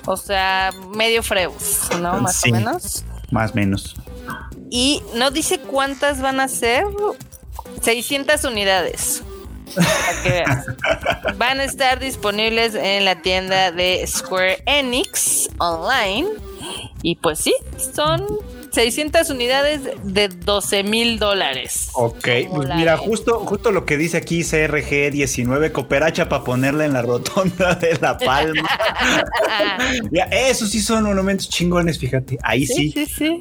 O 0.07 0.17
sea, 0.17 0.71
medio 0.95 1.25
freus, 1.25 1.89
¿no? 2.01 2.21
Más 2.21 2.41
o 2.47 2.53
menos. 2.53 3.05
Más 3.33 3.51
o 3.51 3.55
menos. 3.57 3.97
Y 4.71 5.03
no 5.17 5.33
dice 5.33 5.59
cuántas 5.59 6.21
van 6.21 6.39
a 6.39 6.47
ser. 6.47 6.85
600 7.83 8.45
unidades. 8.45 9.25
Van 11.37 11.61
a 11.61 11.65
estar 11.65 11.99
disponibles 11.99 12.75
en 12.75 13.05
la 13.05 13.23
tienda 13.23 13.73
de 13.73 14.07
Square 14.07 14.63
Enix 14.67 15.49
online. 15.59 16.29
Y 17.03 17.17
pues 17.17 17.41
sí, 17.41 17.55
son 17.95 18.27
600 18.75 19.31
unidades 19.31 19.83
de 20.03 20.29
12 20.29 20.83
mil 20.83 21.19
dólares. 21.19 21.91
Ok, 21.93 22.29
pues 22.51 22.69
mira, 22.75 22.97
justo, 22.97 23.41
justo 23.41 23.71
lo 23.71 23.85
que 23.85 23.97
dice 23.97 24.17
aquí 24.17 24.43
CRG 24.43 25.13
19, 25.13 25.71
cooperacha 25.73 26.29
para 26.29 26.45
ponerla 26.45 26.85
en 26.85 26.93
la 26.93 27.03
rotonda 27.03 27.75
de 27.77 27.97
La 28.01 28.19
Palma. 28.19 28.69
ya, 30.11 30.25
esos 30.25 30.71
sí 30.71 30.81
son 30.81 31.05
monumentos 31.05 31.49
chingones, 31.49 31.99
fíjate. 31.99 32.39
Ahí 32.43 32.67
sí. 32.67 32.91
Sí, 32.91 33.07
sí, 33.07 33.15
sí. 33.15 33.39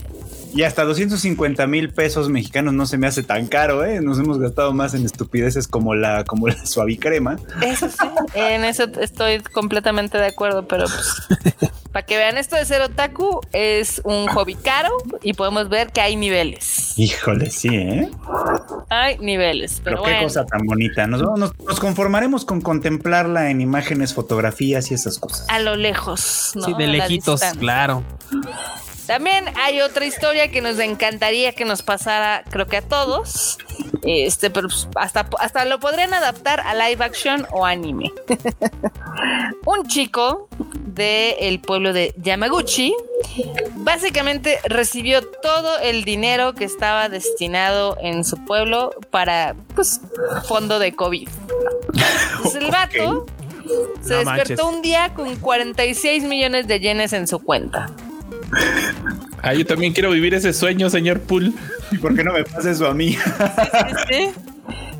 Y 0.55 0.63
hasta 0.63 0.83
250 0.83 1.65
mil 1.67 1.89
pesos 1.89 2.29
mexicanos 2.29 2.73
no 2.73 2.85
se 2.85 2.97
me 2.97 3.07
hace 3.07 3.23
tan 3.23 3.47
caro, 3.47 3.83
¿eh? 3.83 4.01
Nos 4.01 4.19
hemos 4.19 4.37
gastado 4.37 4.71
más 4.73 4.93
en 4.93 5.03
estupideces 5.05 5.67
como 5.67 5.95
la, 5.95 6.23
como 6.25 6.47
la 6.47 6.65
suavicrema. 6.65 7.37
Eso 7.61 7.89
sí, 7.89 8.07
en 8.35 8.63
eso 8.63 8.83
estoy 8.99 9.39
completamente 9.39 10.17
de 10.17 10.27
acuerdo, 10.27 10.67
pero 10.67 10.85
pues, 10.85 11.69
para 11.91 12.05
que 12.05 12.17
vean 12.17 12.37
esto 12.37 12.55
de 12.55 12.65
ser 12.65 12.81
otaku 12.81 13.41
es 13.51 14.01
un 14.03 14.27
hobby 14.27 14.55
caro 14.55 14.89
y 15.23 15.33
podemos 15.33 15.69
ver 15.69 15.91
que 15.91 16.01
hay 16.01 16.15
niveles. 16.15 16.93
Híjole, 16.97 17.49
sí, 17.49 17.69
¿eh? 17.75 18.09
Hay 18.89 19.17
niveles, 19.17 19.81
pero, 19.83 20.03
qué 20.03 20.19
cosa 20.21 20.45
tan 20.45 20.65
bonita. 20.65 21.07
Nos, 21.07 21.21
nos, 21.39 21.79
conformaremos 21.79 22.45
con 22.45 22.61
contemplarla 22.61 23.49
en 23.49 23.59
imágenes, 23.59 24.13
fotografías 24.13 24.91
y 24.91 24.93
esas 24.93 25.17
cosas. 25.17 25.47
A 25.49 25.59
lo 25.59 25.75
lejos, 25.75 26.51
¿no? 26.55 26.65
Sí, 26.65 26.73
de 26.77 26.87
lejitos, 26.87 27.41
claro. 27.59 28.03
También 29.07 29.45
hay 29.55 29.81
otra 29.81 30.05
historia 30.05 30.49
que 30.49 30.61
nos 30.61 30.79
encantaría 30.79 31.53
que 31.53 31.65
nos 31.65 31.81
pasara, 31.81 32.43
creo 32.49 32.67
que 32.67 32.77
a 32.77 32.81
todos. 32.81 33.57
Este, 34.03 34.49
pero 34.49 34.67
pues, 34.67 34.87
hasta, 34.95 35.27
hasta 35.39 35.65
lo 35.65 35.79
podrían 35.79 36.13
adaptar 36.13 36.61
a 36.61 36.73
live 36.73 37.03
action 37.03 37.45
o 37.51 37.65
anime. 37.65 38.11
Un 39.65 39.87
chico 39.87 40.47
del 40.85 41.59
pueblo 41.59 41.91
de 41.93 42.13
Yamaguchi 42.17 42.93
básicamente 43.77 44.59
recibió 44.65 45.21
todo 45.25 45.79
el 45.79 46.03
dinero 46.03 46.53
que 46.53 46.65
estaba 46.65 47.09
destinado 47.09 47.97
en 48.01 48.23
su 48.23 48.37
pueblo 48.45 48.91
para 49.09 49.55
pues, 49.75 50.01
fondo 50.47 50.79
de 50.79 50.95
COVID. 50.95 51.27
el 52.59 52.67
vato 52.71 53.25
se 54.01 54.15
despertó 54.15 54.67
un 54.67 54.81
día 54.81 55.13
con 55.13 55.35
46 55.37 56.23
millones 56.23 56.67
de 56.67 56.79
yenes 56.79 57.13
en 57.13 57.27
su 57.27 57.39
cuenta. 57.39 57.89
Ah, 59.41 59.53
yo 59.53 59.65
también 59.65 59.93
quiero 59.93 60.11
vivir 60.11 60.33
ese 60.33 60.53
sueño, 60.53 60.89
señor 60.89 61.19
Pool. 61.21 61.53
¿Y 61.91 61.97
por 61.97 62.15
qué 62.15 62.23
no 62.23 62.33
me 62.33 62.43
pasa 62.43 62.71
eso 62.71 62.87
a 62.87 62.93
mí? 62.93 63.17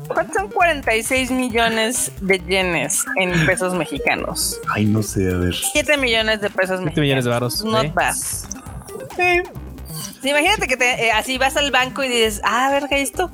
¿Cuántos 0.08 0.36
son 0.36 0.48
46 0.50 1.30
millones 1.30 2.12
de 2.20 2.38
yenes 2.40 3.04
en 3.16 3.46
pesos 3.46 3.74
mexicanos? 3.74 4.60
Ay, 4.74 4.84
no 4.84 5.02
sé, 5.02 5.32
a 5.32 5.38
ver. 5.38 5.54
7 5.54 5.96
millones 5.96 6.40
de 6.42 6.50
pesos 6.50 6.80
7 6.82 7.00
millones 7.00 7.24
de 7.24 7.30
varos. 7.30 7.64
Not 7.64 7.94
bad. 7.94 8.14
Imagínate 10.24 10.66
que 10.66 10.76
te, 10.76 11.06
eh, 11.06 11.12
así 11.12 11.38
vas 11.38 11.56
al 11.56 11.70
banco 11.70 12.02
y 12.02 12.08
dices, 12.08 12.40
ah, 12.44 12.66
a 12.66 12.70
ver, 12.70 12.84
¿qué 12.88 13.02
esto? 13.02 13.30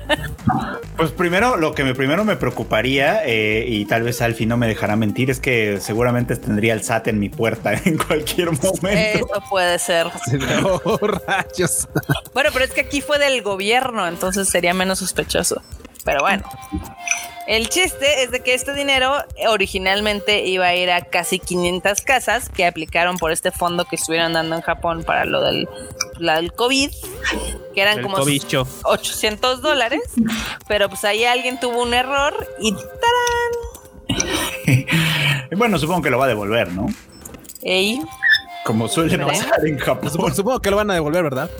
pues 0.96 1.10
primero, 1.12 1.56
lo 1.56 1.74
que 1.74 1.84
me, 1.84 1.94
primero 1.94 2.24
me 2.24 2.36
preocuparía, 2.36 3.24
eh, 3.24 3.64
y 3.68 3.84
tal 3.86 4.02
vez 4.02 4.22
Alfie 4.22 4.46
no 4.46 4.56
me 4.56 4.66
dejará 4.66 4.96
mentir, 4.96 5.30
es 5.30 5.40
que 5.40 5.80
seguramente 5.80 6.36
tendría 6.36 6.74
el 6.74 6.82
SAT 6.82 7.08
en 7.08 7.18
mi 7.18 7.28
puerta 7.28 7.72
en 7.84 7.98
cualquier 7.98 8.52
momento. 8.52 9.26
Eso 9.26 9.42
puede 9.48 9.78
ser. 9.78 10.06
rayos. 11.26 11.88
Bueno, 12.32 12.50
pero 12.52 12.64
es 12.64 12.70
que 12.70 12.82
aquí 12.82 13.00
fue 13.00 13.18
del 13.18 13.42
gobierno, 13.42 14.06
entonces 14.06 14.48
sería 14.48 14.74
menos 14.74 14.98
sospechoso. 15.00 15.62
Pero 16.04 16.20
bueno. 16.20 16.44
El 17.46 17.68
chiste 17.68 18.22
es 18.22 18.30
de 18.30 18.40
que 18.40 18.54
este 18.54 18.72
dinero 18.72 19.12
originalmente 19.48 20.46
iba 20.46 20.66
a 20.66 20.74
ir 20.74 20.90
a 20.90 21.02
casi 21.02 21.38
500 21.38 22.00
casas 22.00 22.48
que 22.48 22.64
aplicaron 22.64 23.18
por 23.18 23.32
este 23.32 23.50
fondo 23.50 23.84
que 23.84 23.96
estuvieron 23.96 24.32
dando 24.32 24.56
en 24.56 24.62
Japón 24.62 25.04
para 25.04 25.26
lo 25.26 25.42
del, 25.42 25.68
COVID, 26.56 26.90
que 27.74 27.80
eran 27.80 28.00
como 28.02 28.16
800 28.16 29.60
dólares, 29.60 30.00
pero 30.66 30.88
pues 30.88 31.04
ahí 31.04 31.24
alguien 31.24 31.60
tuvo 31.60 31.82
un 31.82 31.92
error 31.92 32.34
y 32.60 32.72
¡tarán! 32.72 33.54
bueno, 35.56 35.78
supongo 35.78 36.02
que 36.02 36.10
lo 36.10 36.18
va 36.18 36.24
a 36.24 36.28
devolver, 36.28 36.72
¿no? 36.72 36.86
Ey. 37.62 38.00
Como 38.64 38.88
suele 38.88 39.18
pasar 39.18 39.66
en 39.66 39.78
Japón. 39.78 40.34
Supongo 40.34 40.60
que 40.60 40.70
lo 40.70 40.76
van 40.76 40.90
a 40.90 40.94
devolver, 40.94 41.22
¿verdad? 41.22 41.50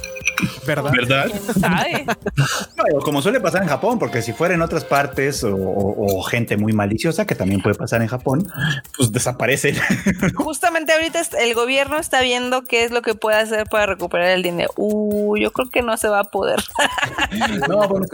¿Verdad? 0.67 0.93
¿Verdad? 0.93 1.27
como 3.05 3.23
suele 3.23 3.41
pasar 3.41 3.63
en 3.63 3.69
Japón, 3.69 3.99
porque 3.99 4.23
si 4.23 4.33
fuera 4.33 4.55
en 4.55 4.63
otras 4.63 4.85
partes 4.85 5.45
o, 5.45 6.23
gente 6.23 6.57
muy 6.57 6.73
maliciosa, 6.73 7.27
que 7.27 7.35
también 7.35 7.61
puede 7.61 7.77
pasar 7.77 8.03
en 8.03 8.09
Japón, 8.09 8.49
pues 8.97 9.13
desaparecen. 9.13 9.77
Justamente 10.35 10.93
ahorita 10.93 11.21
el 11.41 11.55
gobierno 11.55 11.99
está 11.99 12.23
viendo 12.23 12.65
qué 12.65 12.85
es 12.85 12.91
lo 12.91 13.03
que 13.03 13.15
puede 13.15 13.37
hacer 13.37 13.67
para 13.67 13.87
recuperar 13.87 14.31
el 14.31 14.43
dinero. 14.43 14.71
Uh, 14.77 15.37
yo 15.37 15.53
creo 15.53 15.69
que 15.71 15.83
no 15.83 15.97
se 15.97 16.09
va 16.09 16.21
a 16.21 16.25
poder. 16.25 16.61
no, 17.69 17.89
bueno, 17.89 18.07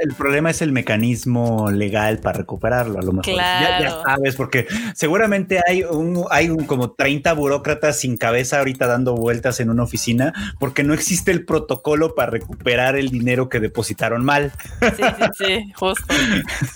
el 0.00 0.14
problema 0.14 0.50
es 0.50 0.62
el 0.62 0.72
mecanismo 0.72 1.70
legal 1.70 2.18
para 2.18 2.38
recuperarlo, 2.38 2.98
a 2.98 3.02
lo 3.02 3.12
mejor. 3.12 3.34
Ya, 3.34 4.02
sabes, 4.04 4.36
porque 4.36 4.66
seguramente 4.94 5.60
hay 5.66 5.82
un, 5.82 6.24
hay 6.30 6.50
un, 6.50 6.64
como 6.64 6.92
30 6.92 7.32
burócratas 7.34 7.98
sin 8.00 8.11
cabeza 8.16 8.58
ahorita 8.58 8.86
dando 8.86 9.14
vueltas 9.14 9.60
en 9.60 9.70
una 9.70 9.82
oficina 9.82 10.32
porque 10.58 10.84
no 10.84 10.94
existe 10.94 11.30
el 11.30 11.44
protocolo 11.44 12.14
para 12.14 12.30
recuperar 12.30 12.96
el 12.96 13.10
dinero 13.10 13.48
que 13.48 13.60
depositaron 13.60 14.24
mal. 14.24 14.52
Sí, 14.80 15.02
sí, 15.02 15.44
sí, 15.46 15.72
justo. 15.74 16.14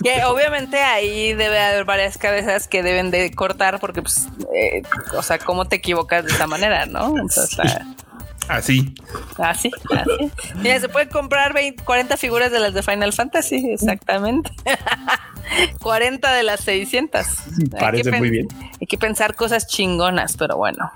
que 0.03 0.23
obviamente 0.25 0.77
ahí 0.77 1.33
debe 1.33 1.59
haber 1.59 1.85
varias 1.85 2.17
cabezas 2.17 2.67
que 2.67 2.83
deben 2.83 3.11
de 3.11 3.31
cortar 3.31 3.79
porque, 3.79 4.01
pues, 4.01 4.27
eh, 4.53 4.81
o 5.15 5.21
sea, 5.21 5.39
¿cómo 5.39 5.65
te 5.65 5.77
equivocas 5.77 6.25
de 6.25 6.31
esa 6.31 6.47
manera, 6.47 6.85
no? 6.85 7.15
Así. 8.47 8.95
Así, 9.37 9.71
así. 9.89 10.31
Mira, 10.55 10.79
se 10.79 10.87
puede 10.87 11.09
comprar 11.09 11.53
20, 11.53 11.83
40 11.83 12.15
figuras 12.15 12.51
de 12.51 12.59
las 12.59 12.73
de 12.73 12.81
Final 12.81 13.11
Fantasy, 13.11 13.71
exactamente. 13.71 14.51
40 15.81 16.31
de 16.33 16.43
las 16.43 16.61
600. 16.61 17.25
Parece 17.77 18.11
muy 18.13 18.29
bien. 18.29 18.47
Hay 18.79 18.87
que 18.87 18.97
pensar 18.97 19.35
cosas 19.35 19.67
chingonas, 19.67 20.37
pero 20.37 20.55
bueno. 20.55 20.91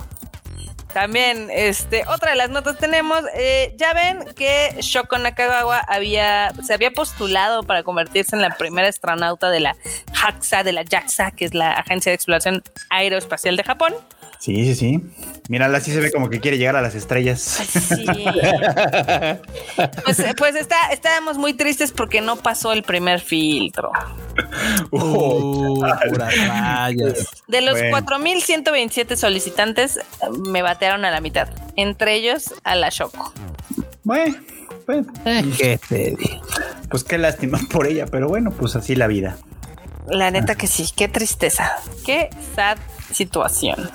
También, 0.93 1.49
este, 1.51 2.03
otra 2.07 2.31
de 2.31 2.38
las 2.38 2.49
notas 2.49 2.77
tenemos, 2.77 3.22
eh, 3.35 3.73
ya 3.77 3.93
ven 3.93 4.26
que 4.35 4.76
Shoko 4.81 5.18
Nakagawa 5.18 5.80
había, 5.88 6.51
se 6.63 6.73
había 6.73 6.91
postulado 6.91 7.63
para 7.63 7.84
convertirse 7.84 8.35
en 8.35 8.41
la 8.41 8.57
primera 8.57 8.89
astronauta 8.89 9.49
de 9.49 9.61
la 9.61 9.76
JAXA, 10.13 10.63
de 10.63 10.73
la 10.73 10.84
JAXA, 10.84 11.31
que 11.31 11.45
es 11.45 11.53
la 11.53 11.73
Agencia 11.73 12.11
de 12.11 12.15
Exploración 12.15 12.63
Aeroespacial 12.89 13.55
de 13.55 13.63
Japón. 13.63 13.93
Sí, 14.41 14.65
sí, 14.65 14.73
sí. 14.73 14.99
Mírala, 15.49 15.77
así 15.77 15.91
se 15.91 15.99
ve 15.99 16.11
como 16.11 16.27
que 16.27 16.39
quiere 16.39 16.57
llegar 16.57 16.76
a 16.76 16.81
las 16.81 16.95
estrellas. 16.95 17.39
Sí. 17.41 18.05
pues, 20.03 20.26
pues 20.35 20.55
está, 20.55 20.76
estábamos 20.91 21.38
muy 21.38 21.53
tristes 21.53 21.91
porque 21.91 22.22
no 22.22 22.38
pasó 22.38 22.73
el 22.73 22.81
primer 22.81 23.19
filtro. 23.19 23.91
Uh, 24.91 25.84
de 27.47 27.61
los 27.61 27.77
4.127 27.77 29.15
solicitantes, 29.15 29.99
me 30.47 30.61
batearon 30.61 31.05
a 31.05 31.11
la 31.11 31.22
mitad. 31.22 31.49
Entre 31.76 32.15
ellos 32.15 32.53
a 32.63 32.76
la 32.76 32.89
Choco. 32.89 33.34
Bueno, 34.03 34.35
pues, 34.85 35.05
¿Qué 35.57 35.80
te 35.88 36.15
Pues 36.89 37.03
qué 37.03 37.18
lástima 37.18 37.59
por 37.72 37.88
ella, 37.88 38.05
pero 38.07 38.27
bueno, 38.27 38.51
pues 38.51 38.76
así 38.76 38.95
la 38.95 39.07
vida. 39.07 39.38
La 40.07 40.31
neta 40.31 40.55
que 40.55 40.68
sí, 40.68 40.89
qué 40.95 41.07
tristeza. 41.07 41.73
Qué 42.05 42.30
sad 42.55 42.77
situación. 43.11 43.91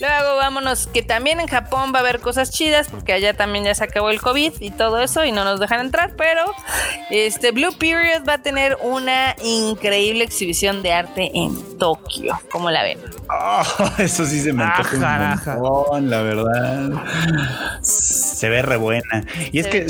Luego 0.00 0.36
vámonos, 0.36 0.86
que 0.86 1.02
también 1.02 1.40
en 1.40 1.46
Japón 1.46 1.92
va 1.94 1.98
a 1.98 2.00
haber 2.00 2.20
cosas 2.20 2.50
chidas, 2.50 2.88
porque 2.88 3.12
allá 3.12 3.34
también 3.34 3.64
ya 3.64 3.74
se 3.74 3.84
acabó 3.84 4.10
el 4.10 4.20
COVID 4.20 4.54
y 4.60 4.70
todo 4.70 5.00
eso, 5.00 5.24
y 5.24 5.32
no 5.32 5.44
nos 5.44 5.60
dejan 5.60 5.80
entrar, 5.80 6.14
pero 6.16 6.42
este 7.10 7.52
Blue 7.52 7.76
Period 7.78 8.22
va 8.26 8.34
a 8.34 8.42
tener 8.42 8.78
una 8.82 9.36
increíble 9.44 10.24
exhibición 10.24 10.82
de 10.82 10.92
arte 10.92 11.30
en 11.34 11.78
Tokio. 11.78 12.38
¿Cómo 12.50 12.70
la 12.70 12.82
ven? 12.82 12.98
Oh, 13.28 13.62
eso 13.98 14.24
sí 14.24 14.40
se 14.40 14.52
me 14.52 14.64
antoja 14.64 14.96
un 15.90 16.10
la 16.10 16.22
verdad. 16.22 16.90
Se 17.82 18.48
ve 18.48 18.62
re 18.62 18.76
buena. 18.76 19.24
Y 19.52 19.58
es 19.60 19.66
que 19.66 19.86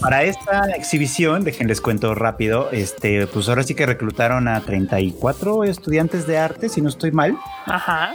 para 0.00 0.22
esta 0.22 0.70
exhibición, 0.70 1.44
déjenles 1.44 1.80
cuento 1.80 2.14
rápido, 2.14 2.70
este, 2.72 3.26
pues 3.26 3.48
ahora 3.48 3.62
sí 3.62 3.74
que 3.74 3.86
reclutaron 3.86 4.48
a 4.48 4.60
34 4.60 5.64
estudiantes 5.64 6.26
de 6.26 6.38
arte, 6.38 6.68
si 6.68 6.80
no 6.80 6.88
estoy 6.88 7.12
mal, 7.12 7.36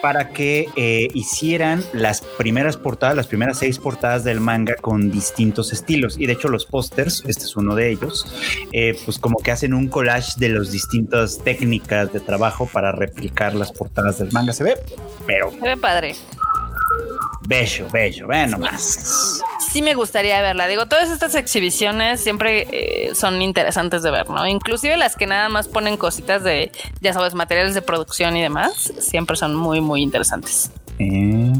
para 0.01 0.29
que 0.29 0.67
eh, 0.75 1.09
hicieran 1.15 1.83
las 1.93 2.21
primeras 2.21 2.77
portadas, 2.77 3.15
las 3.15 3.27
primeras 3.27 3.57
seis 3.57 3.79
portadas 3.79 4.23
del 4.23 4.39
manga 4.39 4.75
con 4.75 5.09
distintos 5.09 5.73
estilos. 5.73 6.17
Y 6.19 6.27
de 6.27 6.33
hecho 6.33 6.49
los 6.49 6.65
pósters, 6.65 7.23
este 7.25 7.45
es 7.45 7.55
uno 7.55 7.73
de 7.73 7.91
ellos, 7.91 8.31
eh, 8.71 8.99
pues 9.05 9.17
como 9.17 9.39
que 9.39 9.51
hacen 9.51 9.73
un 9.73 9.87
collage 9.87 10.33
de 10.37 10.49
las 10.49 10.71
distintas 10.71 11.39
técnicas 11.39 12.13
de 12.13 12.19
trabajo 12.19 12.69
para 12.71 12.91
replicar 12.91 13.55
las 13.55 13.71
portadas 13.71 14.19
del 14.19 14.31
manga. 14.31 14.53
Se 14.53 14.63
ve, 14.63 14.75
pero... 15.25 15.51
Se 15.51 15.61
ve 15.61 15.77
padre. 15.77 16.15
Bello, 17.47 17.87
bello, 17.91 18.27
ve 18.27 18.47
nomás. 18.47 19.41
Sí 19.71 19.81
me 19.81 19.93
gustaría 19.93 20.41
verla. 20.41 20.67
Digo, 20.67 20.87
todas 20.87 21.09
estas 21.09 21.35
exhibiciones 21.35 22.19
siempre 22.21 22.67
eh, 22.71 23.13
son 23.13 23.41
interesantes 23.41 24.01
de 24.03 24.09
ver, 24.11 24.29
¿no? 24.29 24.47
Inclusive 24.47 24.97
las 24.97 25.15
que 25.15 25.27
nada 25.27 25.47
más 25.49 25.67
ponen 25.67 25.97
cositas 25.97 26.43
de, 26.43 26.71
ya 27.01 27.13
sabes, 27.13 27.35
materiales 27.35 27.75
de 27.75 27.81
producción 27.81 28.35
y 28.35 28.41
demás, 28.41 28.93
siempre 28.99 29.35
son 29.35 29.55
muy, 29.55 29.79
muy 29.79 30.01
interesantes. 30.01 30.71
Eh. 30.97 31.53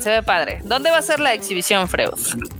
Se 0.00 0.10
ve 0.10 0.22
padre. 0.22 0.60
¿Dónde 0.64 0.90
va 0.90 0.98
a 0.98 1.02
ser 1.02 1.20
la 1.20 1.34
exhibición, 1.34 1.88
Freud? 1.88 2.10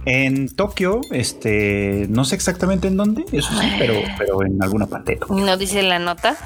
En 0.06 0.54
Tokio, 0.54 1.00
este, 1.10 2.06
no 2.08 2.24
sé 2.24 2.34
exactamente 2.34 2.88
en 2.88 2.96
dónde, 2.96 3.24
eso 3.32 3.50
sí, 3.60 3.72
pero, 3.78 3.94
pero 4.16 4.44
en 4.44 4.62
alguna 4.62 4.86
parte. 4.86 5.18
¿No 5.28 5.56
dice 5.56 5.82
la 5.82 5.98
nota? 5.98 6.36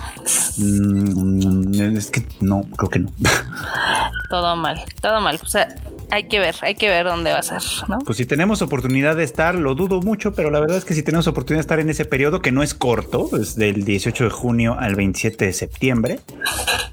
Mm, 0.58 1.96
es 1.96 2.10
que 2.10 2.24
no, 2.40 2.64
creo 2.76 2.90
que 2.90 2.98
no. 2.98 3.12
todo 4.28 4.56
mal, 4.56 4.82
todo 5.00 5.20
mal. 5.20 5.38
O 5.42 5.46
sea, 5.46 5.68
hay 6.10 6.24
que 6.24 6.40
ver, 6.40 6.54
hay 6.60 6.74
que 6.74 6.88
ver 6.88 7.06
dónde 7.06 7.32
va 7.32 7.38
a 7.38 7.42
ser, 7.42 7.62
¿no? 7.88 7.98
Pues 8.00 8.18
si 8.18 8.26
tenemos 8.26 8.60
oportunidad 8.60 9.16
de 9.16 9.24
estar, 9.24 9.54
lo 9.54 9.74
dudo 9.74 10.00
mucho, 10.00 10.34
pero 10.34 10.50
la 10.50 10.60
verdad 10.60 10.78
es 10.78 10.84
que 10.84 10.94
si 10.94 11.02
tenemos 11.02 11.26
oportunidad 11.26 11.58
de 11.58 11.62
estar 11.62 11.80
en 11.80 11.90
ese 11.90 12.04
periodo, 12.04 12.40
que 12.40 12.52
no 12.52 12.62
es 12.62 12.74
corto, 12.74 13.30
es 13.40 13.56
del 13.56 13.84
18 13.84 14.24
de 14.24 14.30
junio 14.30 14.76
al 14.78 14.94
27 14.94 15.46
de 15.46 15.52
septiembre, 15.52 16.20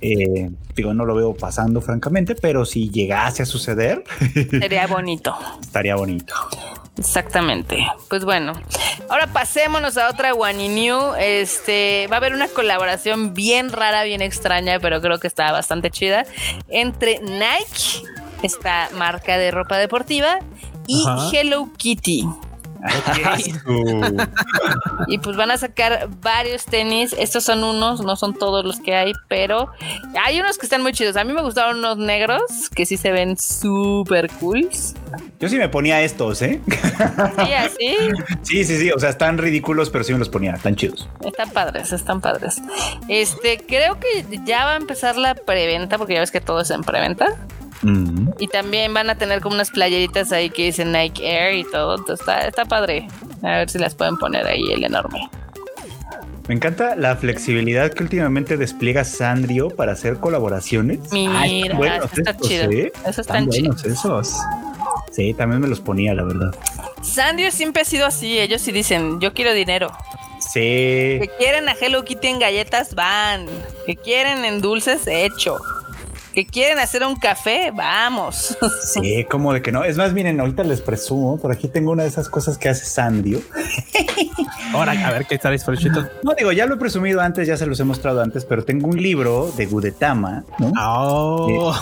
eh, 0.01 0.49
digo, 0.75 0.93
no 0.93 1.05
lo 1.05 1.15
veo 1.15 1.33
pasando 1.33 1.81
francamente, 1.81 2.35
pero 2.35 2.65
si 2.65 2.89
llegase 2.89 3.43
a 3.43 3.45
suceder... 3.45 3.68
Sería 4.49 4.87
bonito. 4.87 5.35
Estaría 5.61 5.95
bonito. 5.95 6.33
Exactamente. 6.97 7.87
Pues 8.09 8.25
bueno, 8.25 8.53
ahora 9.09 9.27
pasémonos 9.27 9.97
a 9.97 10.09
otra 10.09 10.33
One 10.33 10.69
New. 10.69 11.13
Este 11.17 12.07
va 12.11 12.15
a 12.15 12.17
haber 12.17 12.33
una 12.33 12.47
colaboración 12.49 13.33
bien 13.33 13.71
rara, 13.71 14.03
bien 14.03 14.21
extraña, 14.21 14.79
pero 14.79 15.01
creo 15.01 15.19
que 15.19 15.27
está 15.27 15.51
bastante 15.51 15.91
chida 15.91 16.25
entre 16.67 17.19
Nike 17.19 18.03
esta 18.43 18.89
marca 18.95 19.37
de 19.37 19.51
ropa 19.51 19.77
deportiva 19.77 20.39
y 20.87 21.03
Hello 21.31 21.69
Kitty. 21.77 22.25
y 25.07 25.17
pues 25.17 25.35
van 25.35 25.51
a 25.51 25.57
sacar 25.57 26.09
varios 26.21 26.65
tenis. 26.65 27.15
Estos 27.17 27.43
son 27.43 27.63
unos, 27.63 28.01
no 28.01 28.15
son 28.15 28.33
todos 28.33 28.65
los 28.65 28.79
que 28.79 28.95
hay, 28.95 29.13
pero 29.27 29.69
hay 30.23 30.39
unos 30.39 30.57
que 30.57 30.65
están 30.65 30.81
muy 30.81 30.93
chidos. 30.93 31.17
A 31.17 31.23
mí 31.23 31.33
me 31.33 31.41
gustaron 31.41 31.79
unos 31.79 31.97
negros 31.97 32.41
que 32.73 32.85
sí 32.85 32.97
se 32.97 33.11
ven 33.11 33.37
súper 33.37 34.29
cool. 34.39 34.69
Yo 35.39 35.49
sí 35.49 35.57
me 35.57 35.69
ponía 35.69 36.01
estos, 36.01 36.41
¿eh? 36.41 36.61
Sí, 36.67 37.53
así. 37.53 37.97
Sí, 38.43 38.63
sí, 38.63 38.77
sí. 38.77 38.91
O 38.91 38.99
sea, 38.99 39.09
están 39.09 39.37
ridículos, 39.37 39.89
pero 39.89 40.03
sí 40.03 40.13
me 40.13 40.19
los 40.19 40.29
ponía. 40.29 40.53
Están 40.53 40.75
chidos. 40.75 41.09
Están 41.23 41.49
padres, 41.51 41.91
están 41.91 42.21
padres. 42.21 42.61
Este, 43.07 43.63
creo 43.65 43.99
que 43.99 44.25
ya 44.45 44.65
va 44.65 44.73
a 44.73 44.77
empezar 44.77 45.17
la 45.17 45.35
preventa, 45.35 45.97
porque 45.97 46.13
ya 46.13 46.19
ves 46.19 46.31
que 46.31 46.41
todo 46.41 46.61
es 46.61 46.71
en 46.71 46.83
preventa. 46.83 47.37
Y 47.81 48.47
también 48.47 48.93
van 48.93 49.09
a 49.09 49.15
tener 49.15 49.41
como 49.41 49.55
unas 49.55 49.71
playeritas 49.71 50.31
ahí 50.31 50.49
que 50.49 50.65
dicen 50.65 50.91
Nike 50.91 51.25
Air 51.25 51.55
y 51.55 51.63
todo. 51.63 51.97
Entonces 51.97 52.19
está, 52.19 52.47
está 52.47 52.65
padre. 52.65 53.07
A 53.41 53.59
ver 53.59 53.69
si 53.69 53.79
las 53.79 53.95
pueden 53.95 54.17
poner 54.17 54.45
ahí 54.45 54.71
el 54.71 54.83
enorme. 54.83 55.29
Me 56.47 56.55
encanta 56.55 56.95
la 56.95 57.15
flexibilidad 57.15 57.93
que 57.93 58.01
últimamente 58.01 58.57
despliega 58.57 59.03
Sandrio 59.03 59.69
para 59.69 59.91
hacer 59.91 60.17
colaboraciones. 60.17 60.99
Mira, 61.11 61.45
eso 61.45 62.09
está 62.17 62.35
chido. 62.37 62.71
¿eh? 62.71 62.91
Eso 63.05 63.21
están, 63.21 63.45
buenos 63.45 63.85
esos. 63.85 64.35
Sí, 65.11 65.33
también 65.35 65.61
me 65.61 65.67
los 65.67 65.79
ponía, 65.79 66.13
la 66.15 66.23
verdad. 66.23 66.55
Sandrio 67.01 67.51
siempre 67.51 67.83
ha 67.83 67.85
sido 67.85 68.07
así. 68.07 68.39
Ellos 68.39 68.61
sí 68.61 68.71
dicen, 68.71 69.19
yo 69.19 69.33
quiero 69.33 69.53
dinero. 69.53 69.91
Sí. 70.39 70.59
Que 70.59 71.29
quieren 71.37 71.69
a 71.69 71.73
Hello 71.79 72.03
Kitty 72.03 72.27
en 72.27 72.39
galletas, 72.39 72.95
van. 72.95 73.45
Que 73.85 73.95
quieren 73.95 74.43
en 74.43 74.59
dulces, 74.59 75.05
hecho 75.05 75.59
que 76.33 76.45
quieren 76.45 76.79
hacer 76.79 77.03
un 77.03 77.15
café, 77.15 77.71
vamos. 77.73 78.57
Sí, 78.93 79.25
como 79.29 79.53
de 79.53 79.61
que 79.61 79.71
no. 79.71 79.83
Es 79.83 79.97
más, 79.97 80.13
miren, 80.13 80.39
ahorita 80.39 80.63
les 80.63 80.81
presumo, 80.81 81.39
por 81.39 81.51
aquí 81.51 81.67
tengo 81.67 81.91
una 81.91 82.03
de 82.03 82.09
esas 82.09 82.29
cosas 82.29 82.57
que 82.57 82.69
hace 82.69 82.85
Sandio. 82.85 83.41
Ahora, 84.73 84.91
a 84.91 85.11
ver 85.11 85.25
qué 85.25 85.35
está 85.35 85.49
disfrutando. 85.49 86.09
No 86.23 86.33
digo, 86.37 86.51
ya 86.51 86.65
lo 86.65 86.75
he 86.75 86.77
presumido 86.77 87.21
antes, 87.21 87.47
ya 87.47 87.57
se 87.57 87.65
los 87.65 87.79
he 87.79 87.83
mostrado 87.83 88.21
antes, 88.21 88.45
pero 88.45 88.63
tengo 88.63 88.87
un 88.87 89.01
libro 89.01 89.51
de 89.55 89.65
Gudetama, 89.65 90.43
¿no? 90.59 90.71
Oh. 90.79 91.75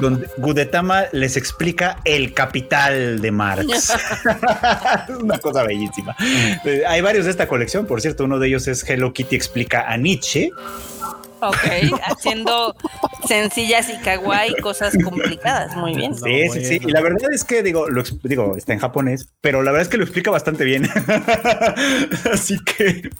donde 0.00 0.28
Gudetama 0.38 1.04
les 1.12 1.36
explica 1.36 1.98
el 2.04 2.34
capital 2.34 3.20
de 3.20 3.30
Marx. 3.30 3.92
una 5.20 5.38
cosa 5.38 5.62
bellísima. 5.62 6.16
Eh, 6.64 6.82
hay 6.86 7.00
varios 7.00 7.24
de 7.24 7.30
esta 7.30 7.46
colección, 7.46 7.86
por 7.86 8.00
cierto, 8.00 8.24
uno 8.24 8.38
de 8.38 8.48
ellos 8.48 8.68
es 8.68 8.88
Hello 8.88 9.12
Kitty 9.12 9.36
explica 9.36 9.90
a 9.90 9.96
Nietzsche. 9.96 10.50
Ok, 11.40 11.56
haciendo 12.04 12.74
sencillas 13.26 13.88
y 13.90 13.96
kawaii 13.98 14.54
cosas 14.56 14.94
complicadas. 15.02 15.76
Muy 15.76 15.94
bien. 15.94 16.14
Sí, 16.14 16.48
sí, 16.52 16.64
sí. 16.64 16.80
Y 16.82 16.90
la 16.90 17.00
verdad 17.00 17.32
es 17.32 17.44
que 17.44 17.62
digo, 17.62 17.88
lo 17.88 18.02
digo, 18.22 18.56
está 18.56 18.72
en 18.72 18.78
japonés, 18.78 19.32
pero 19.40 19.62
la 19.62 19.70
verdad 19.70 19.82
es 19.82 19.88
que 19.88 19.98
lo 19.98 20.04
explica 20.04 20.30
bastante 20.30 20.64
bien. 20.64 20.88
Así 22.32 22.58
que 22.64 23.10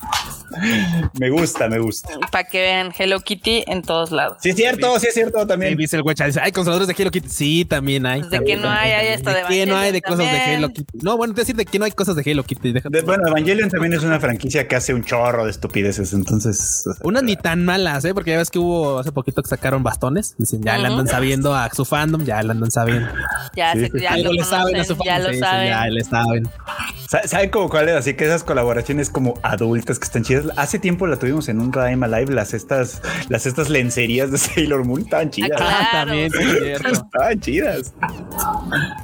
me 1.19 1.31
gusta, 1.31 1.69
me 1.69 1.79
gusta. 1.79 2.19
Para 2.31 2.45
que 2.45 2.61
vean 2.61 2.93
Hello 2.97 3.21
Kitty 3.21 3.65
en 3.67 3.83
todos 3.83 4.11
lados. 4.11 4.39
Sí, 4.41 4.51
es 4.51 4.57
cierto, 4.57 4.99
sí, 4.99 5.09
es 5.09 5.15
cierto 5.15 5.47
también. 5.47 5.77
dice 5.77 5.97
el 5.97 6.03
güecha, 6.03 6.27
dice, 6.27 6.41
hay 6.41 6.53
consoladores 6.53 6.89
de 6.89 6.95
Hello 6.99 7.11
Kitty. 7.11 7.29
Sí, 7.29 7.65
también 7.65 8.07
hay. 8.07 8.21
Pues 8.21 8.31
de 8.31 8.45
que 8.45 8.57
no 8.57 8.69
hay, 8.69 8.93
hay 8.93 9.09
esto 9.09 9.31
de, 9.31 9.43
que 9.49 9.67
no 9.67 9.77
hay 9.77 9.93
de 9.93 10.03
cosas 10.03 10.31
de 10.31 10.55
Hello 10.55 10.69
Kitty. 10.71 10.99
No, 11.03 11.17
bueno, 11.17 11.35
te 11.35 11.43
decir 11.43 11.57
de 11.57 11.67
que 11.67 11.79
no 11.79 11.85
hay 11.85 11.93
cosas 11.93 12.17
de 12.17 12.23
Hello 12.23 12.45
Kitty. 12.45 12.75
bueno, 13.05 13.29
Evangelion 13.29 13.69
también 13.71 13.93
es 13.93 14.03
una 14.03 14.19
franquicia 14.21 14.67
que 14.67 14.77
hace 14.77 14.95
un 14.95 15.05
chorro 15.05 15.45
de 15.45 15.51
estupideces, 15.51 16.13
entonces. 16.13 16.85
Unas 17.03 17.23
ni 17.23 17.37
tan 17.37 17.65
malas, 17.65 18.05
¿eh? 18.09 18.15
Porque 18.15 18.33
ya 18.33 18.39
ves 18.39 18.51
que 18.51 18.59
hubo 18.59 18.99
hace 18.99 19.13
poquito 19.13 19.43
que 19.43 19.49
sacaron 19.49 19.83
bastones. 19.83 20.35
Dicen, 20.39 20.63
ya 20.63 20.79
le 20.79 20.89
andan 20.89 21.07
sabiendo 21.07 21.55
a 21.55 21.69
su 21.71 21.85
fandom, 21.85 22.25
ya 22.25 22.43
le 22.43 22.53
andan 22.53 22.71
sabiendo. 22.71 23.09
Ya, 23.55 23.73
se, 23.73 23.91
ya, 24.01 24.17
lo, 24.17 24.33
le 24.33 24.45
saben 24.45 24.77
a 24.77 24.85
su 24.85 24.97
fandom. 24.97 25.07
Ya 25.07 25.19
lo 25.19 25.39
saben. 25.39 25.69
ya 25.69 25.87
le 25.87 26.05
saben. 26.05 26.49
¿Saben 27.25 27.51
como 27.51 27.71
cuál 27.71 27.89
es? 27.89 27.97
Así 27.97 28.15
que 28.15 28.27
esas 28.27 28.45
colaboraciones 28.45 29.09
como 29.09 29.35
adultas 29.43 29.99
que 29.99 30.05
están 30.05 30.25
chidas. 30.25 30.47
Hace 30.57 30.79
tiempo 30.79 31.07
la 31.07 31.19
tuvimos 31.19 31.49
en 31.49 31.61
un 31.61 31.73
Radaima 31.73 32.07
Live, 32.07 32.35
las 32.35 32.53
estas, 32.53 33.01
las 33.29 33.47
estas 33.47 33.71
lencerías 33.71 34.31
de 34.31 34.39
Sailor 34.39 34.85
Moon 34.85 35.03
estaban 35.03 35.31
chidas. 35.31 35.59
Ah, 35.63 35.89
también, 35.93 36.31
estaban 36.35 37.41
chidas. 37.41 37.95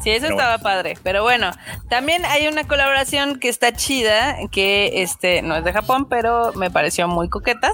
Sí, 0.03 0.11
eso 0.11 0.27
estaba 0.27 0.59
padre. 0.59 0.99
Pero 1.03 1.23
bueno, 1.23 1.51
también 1.89 2.25
hay 2.27 2.47
una 2.47 2.65
colaboración 2.65 3.39
que 3.39 3.49
está 3.49 3.73
chida, 3.73 4.37
que 4.51 5.03
este 5.03 5.41
no 5.43 5.57
es 5.57 5.65
de 5.65 5.73
Japón, 5.73 6.07
pero 6.09 6.53
me 6.53 6.71
pareció 6.71 7.09
muy 7.09 7.29
coqueta. 7.29 7.73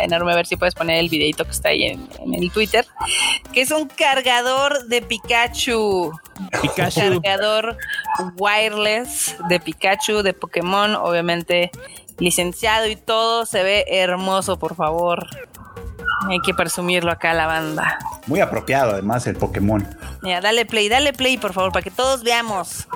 Enorme 0.00 0.32
a 0.32 0.36
ver 0.36 0.46
si 0.46 0.56
puedes 0.58 0.74
poner 0.74 0.98
el 0.98 1.08
videito 1.08 1.44
que 1.44 1.50
está 1.50 1.70
ahí 1.70 1.84
en, 1.84 2.08
el 2.34 2.50
Twitter. 2.50 2.86
Que 3.52 3.62
es 3.62 3.70
un 3.70 3.88
cargador 3.88 4.86
de 4.88 5.02
Pikachu. 5.02 6.12
Pikachu. 6.60 7.20
cargador 7.22 7.76
wireless 8.36 9.36
de 9.48 9.60
Pikachu, 9.60 10.22
de 10.22 10.34
Pokémon, 10.34 10.94
obviamente 10.96 11.70
licenciado 12.18 12.86
y 12.86 12.96
todo. 12.96 13.46
Se 13.46 13.62
ve 13.62 13.84
hermoso, 13.88 14.58
por 14.58 14.74
favor. 14.74 15.26
Hay 16.28 16.40
que 16.40 16.52
presumirlo 16.52 17.12
acá 17.12 17.30
a 17.30 17.34
la 17.34 17.46
banda. 17.46 17.98
Muy 18.26 18.40
apropiado, 18.40 18.92
además, 18.92 19.26
el 19.26 19.36
Pokémon. 19.36 19.86
Mira, 20.22 20.40
dale 20.40 20.66
play, 20.66 20.88
dale 20.88 21.12
play, 21.12 21.38
por 21.38 21.52
favor, 21.52 21.72
para 21.72 21.82
que 21.82 21.90
todos 21.90 22.24
veamos. 22.24 22.88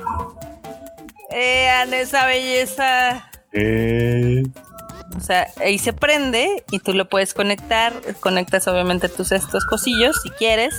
Vean 1.30 1.94
esa 1.94 2.26
belleza. 2.26 3.30
Eh. 3.52 4.42
O 5.16 5.20
sea, 5.20 5.48
ahí 5.60 5.78
se 5.78 5.92
prende 5.92 6.64
y 6.70 6.78
tú 6.78 6.94
lo 6.94 7.08
puedes 7.08 7.34
conectar. 7.34 7.92
Conectas 8.20 8.66
obviamente 8.68 9.08
tus 9.08 9.32
estos 9.32 9.64
cosillos 9.64 10.20
si 10.22 10.30
quieres. 10.30 10.74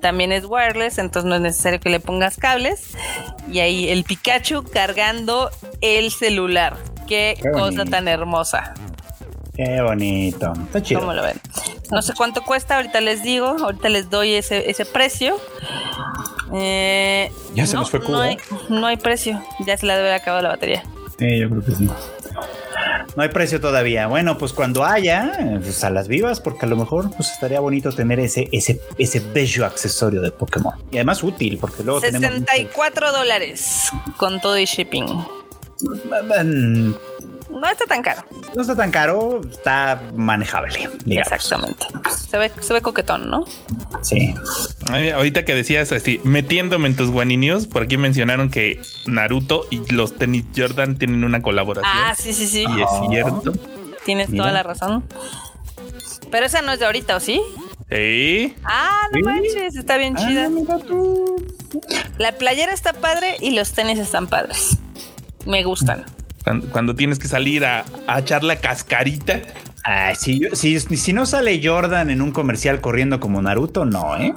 También 0.00 0.32
es 0.32 0.44
wireless, 0.46 0.98
entonces 0.98 1.28
no 1.28 1.36
es 1.36 1.40
necesario 1.40 1.80
que 1.80 1.90
le 1.90 2.00
pongas 2.00 2.36
cables. 2.36 2.96
Y 3.50 3.60
ahí 3.60 3.88
el 3.88 4.04
Pikachu 4.04 4.64
cargando 4.64 5.50
el 5.80 6.10
celular. 6.10 6.76
Qué, 7.06 7.38
cosa 7.52 7.84
tan 7.84 8.08
hermosa. 8.08 8.74
Qué 9.54 9.80
bonito. 9.80 10.52
Está 10.64 10.82
chido. 10.82 11.00
¿Cómo 11.00 11.12
lo 11.12 11.22
ven? 11.22 11.40
No 11.90 12.02
sé 12.02 12.12
cuánto 12.14 12.42
cuesta, 12.42 12.76
ahorita 12.76 13.00
les 13.00 13.22
digo, 13.22 13.46
ahorita 13.46 13.88
les 13.88 14.10
doy 14.10 14.34
ese, 14.34 14.68
ese 14.68 14.84
precio. 14.84 15.36
Eh, 16.52 17.30
ya 17.54 17.66
se 17.66 17.76
nos 17.76 17.90
fue 17.90 18.00
Cuba. 18.00 18.18
No 18.18 18.22
hay, 18.22 18.38
no 18.68 18.86
hay 18.86 18.96
precio, 18.96 19.40
ya 19.64 19.76
se 19.76 19.86
la 19.86 19.96
debe 19.96 20.12
acabado 20.12 20.42
la 20.42 20.48
batería. 20.50 20.82
Sí, 21.18 21.38
yo 21.38 21.48
creo 21.48 21.64
que 21.64 21.72
sí. 21.72 21.88
No 23.16 23.22
hay 23.22 23.28
precio 23.30 23.60
todavía. 23.60 24.06
Bueno, 24.08 24.36
pues 24.36 24.52
cuando 24.52 24.84
haya, 24.84 25.58
pues 25.62 25.82
a 25.84 25.90
las 25.90 26.06
vivas, 26.06 26.40
porque 26.40 26.66
a 26.66 26.68
lo 26.68 26.76
mejor 26.76 27.10
pues 27.16 27.30
estaría 27.30 27.60
bonito 27.60 27.90
tener 27.90 28.20
ese, 28.20 28.48
ese, 28.52 28.80
ese 28.98 29.20
bello 29.20 29.64
accesorio 29.64 30.20
de 30.20 30.30
Pokémon. 30.30 30.74
Y 30.90 30.96
además 30.96 31.22
útil, 31.22 31.58
porque 31.58 31.82
luego 31.82 32.00
64 32.00 33.12
dólares 33.12 33.90
con 34.18 34.40
todo 34.40 34.58
y 34.58 34.64
shipping. 34.64 35.06
No 37.56 37.66
está 37.70 37.86
tan 37.86 38.02
caro. 38.02 38.22
No 38.54 38.60
está 38.60 38.76
tan 38.76 38.90
caro, 38.90 39.40
está 39.50 40.02
manejable. 40.14 40.90
Exactamente. 41.06 41.86
Se 42.28 42.36
ve, 42.36 42.52
se 42.60 42.74
ve 42.74 42.82
coquetón, 42.82 43.30
¿no? 43.30 43.44
Sí. 44.02 44.34
ahorita 45.14 45.44
que 45.46 45.54
decías 45.54 45.90
así, 45.92 46.20
metiéndome 46.22 46.88
en 46.88 46.96
tus 46.96 47.10
guaninios, 47.10 47.66
por 47.66 47.84
aquí 47.84 47.96
mencionaron 47.96 48.50
que 48.50 48.80
Naruto 49.06 49.66
y 49.70 49.90
los 49.92 50.16
tenis 50.16 50.44
Jordan 50.54 50.98
tienen 50.98 51.24
una 51.24 51.40
colaboración. 51.40 51.92
Ah, 51.96 52.14
sí, 52.14 52.34
sí, 52.34 52.46
sí. 52.46 52.66
Y 52.68 52.82
es 52.82 52.88
cierto. 53.08 53.52
Tienes 54.04 54.34
toda 54.34 54.52
la 54.52 54.62
razón. 54.62 55.04
Pero 56.30 56.46
esa 56.46 56.60
no 56.60 56.72
es 56.72 56.78
de 56.78 56.86
ahorita, 56.86 57.16
¿o 57.16 57.20
sí? 57.20 57.40
Sí. 57.90 58.54
Ah, 58.64 59.08
no 59.12 59.20
manches, 59.24 59.76
está 59.76 59.96
bien 59.96 60.14
ah, 60.18 60.26
chida. 60.26 60.50
La 62.18 62.32
playera 62.32 62.74
está 62.74 62.92
padre 62.92 63.36
y 63.40 63.52
los 63.52 63.72
tenis 63.72 63.98
están 63.98 64.26
padres. 64.26 64.76
Me 65.46 65.62
gustan 65.62 66.04
cuando, 66.70 66.94
tienes 66.94 67.18
que 67.18 67.28
salir 67.28 67.64
a, 67.64 67.84
echar 68.18 68.44
la 68.44 68.56
cascarita. 68.56 69.40
Ay, 69.82 70.14
si, 70.16 70.48
si, 70.52 70.78
si, 70.80 71.12
no 71.12 71.26
sale 71.26 71.60
Jordan 71.62 72.10
en 72.10 72.22
un 72.22 72.32
comercial 72.32 72.80
corriendo 72.80 73.20
como 73.20 73.40
Naruto, 73.42 73.84
no, 73.84 74.16
¿eh? 74.16 74.34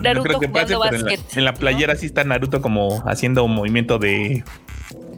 Naruto 0.00 0.24
creo 0.24 0.40
que 0.40 0.48
pase, 0.48 0.74
en, 1.34 1.44
la, 1.44 1.54
playera 1.54 1.96
sí 1.96 2.06
está 2.06 2.24
Naruto 2.24 2.62
como 2.62 3.02
haciendo 3.06 3.44
un 3.44 3.54
movimiento 3.54 3.98
de. 3.98 4.44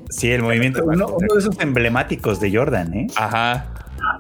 Sí, 0.09 0.31
el 0.33 0.43
movimiento, 0.43 0.83
uno, 0.85 1.07
uno 1.07 1.35
de 1.35 1.39
esos 1.39 1.59
emblemáticos 1.61 2.41
de 2.41 2.57
Jordan, 2.57 2.95
¿eh? 2.95 3.07
Ajá. 3.17 3.67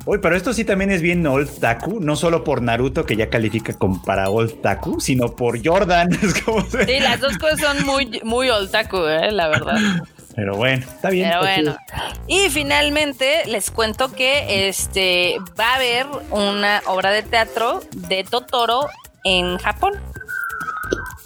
Uy, 0.06 0.18
pero 0.18 0.36
esto 0.36 0.52
sí 0.52 0.64
también 0.64 0.90
es 0.90 1.02
bien 1.02 1.26
Old 1.26 1.60
Taku, 1.60 2.00
no 2.00 2.16
solo 2.16 2.44
por 2.44 2.62
Naruto, 2.62 3.04
que 3.04 3.16
ya 3.16 3.28
califica 3.28 3.74
como 3.74 4.02
para 4.02 4.30
Old 4.30 4.60
Taku, 4.60 5.00
sino 5.00 5.34
por 5.36 5.64
Jordan. 5.64 6.10
Sí, 6.20 7.00
las 7.00 7.20
dos 7.20 7.38
cosas 7.38 7.60
son 7.60 7.84
muy, 7.84 8.20
muy 8.24 8.48
Old 8.50 8.70
Taku, 8.70 8.98
eh, 8.98 9.30
la 9.30 9.48
verdad. 9.48 9.76
Pero 10.34 10.56
bueno, 10.56 10.84
está 10.86 11.10
bien. 11.10 11.28
Pero 11.28 11.40
bueno. 11.40 11.76
Y 12.26 12.48
finalmente 12.50 13.42
les 13.46 13.70
cuento 13.70 14.12
que 14.12 14.68
este 14.68 15.36
va 15.58 15.72
a 15.72 15.76
haber 15.76 16.06
una 16.30 16.82
obra 16.86 17.10
de 17.10 17.22
teatro 17.22 17.82
de 17.94 18.24
Totoro 18.24 18.86
en 19.24 19.58
Japón. 19.58 19.94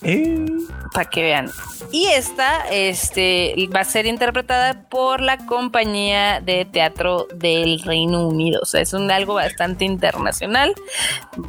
Eh. 0.02 0.46
Para 0.94 1.10
que 1.10 1.22
vean. 1.22 1.50
Y 1.90 2.06
esta 2.06 2.68
este, 2.70 3.54
va 3.74 3.80
a 3.80 3.84
ser 3.84 4.06
interpretada 4.06 4.88
por 4.88 5.20
la 5.20 5.38
compañía 5.38 6.40
de 6.40 6.64
teatro 6.64 7.26
del 7.34 7.82
Reino 7.82 8.26
Unido. 8.28 8.60
O 8.62 8.66
sea, 8.66 8.80
es 8.80 8.92
un 8.92 9.10
algo 9.10 9.34
bastante 9.34 9.84
internacional. 9.84 10.72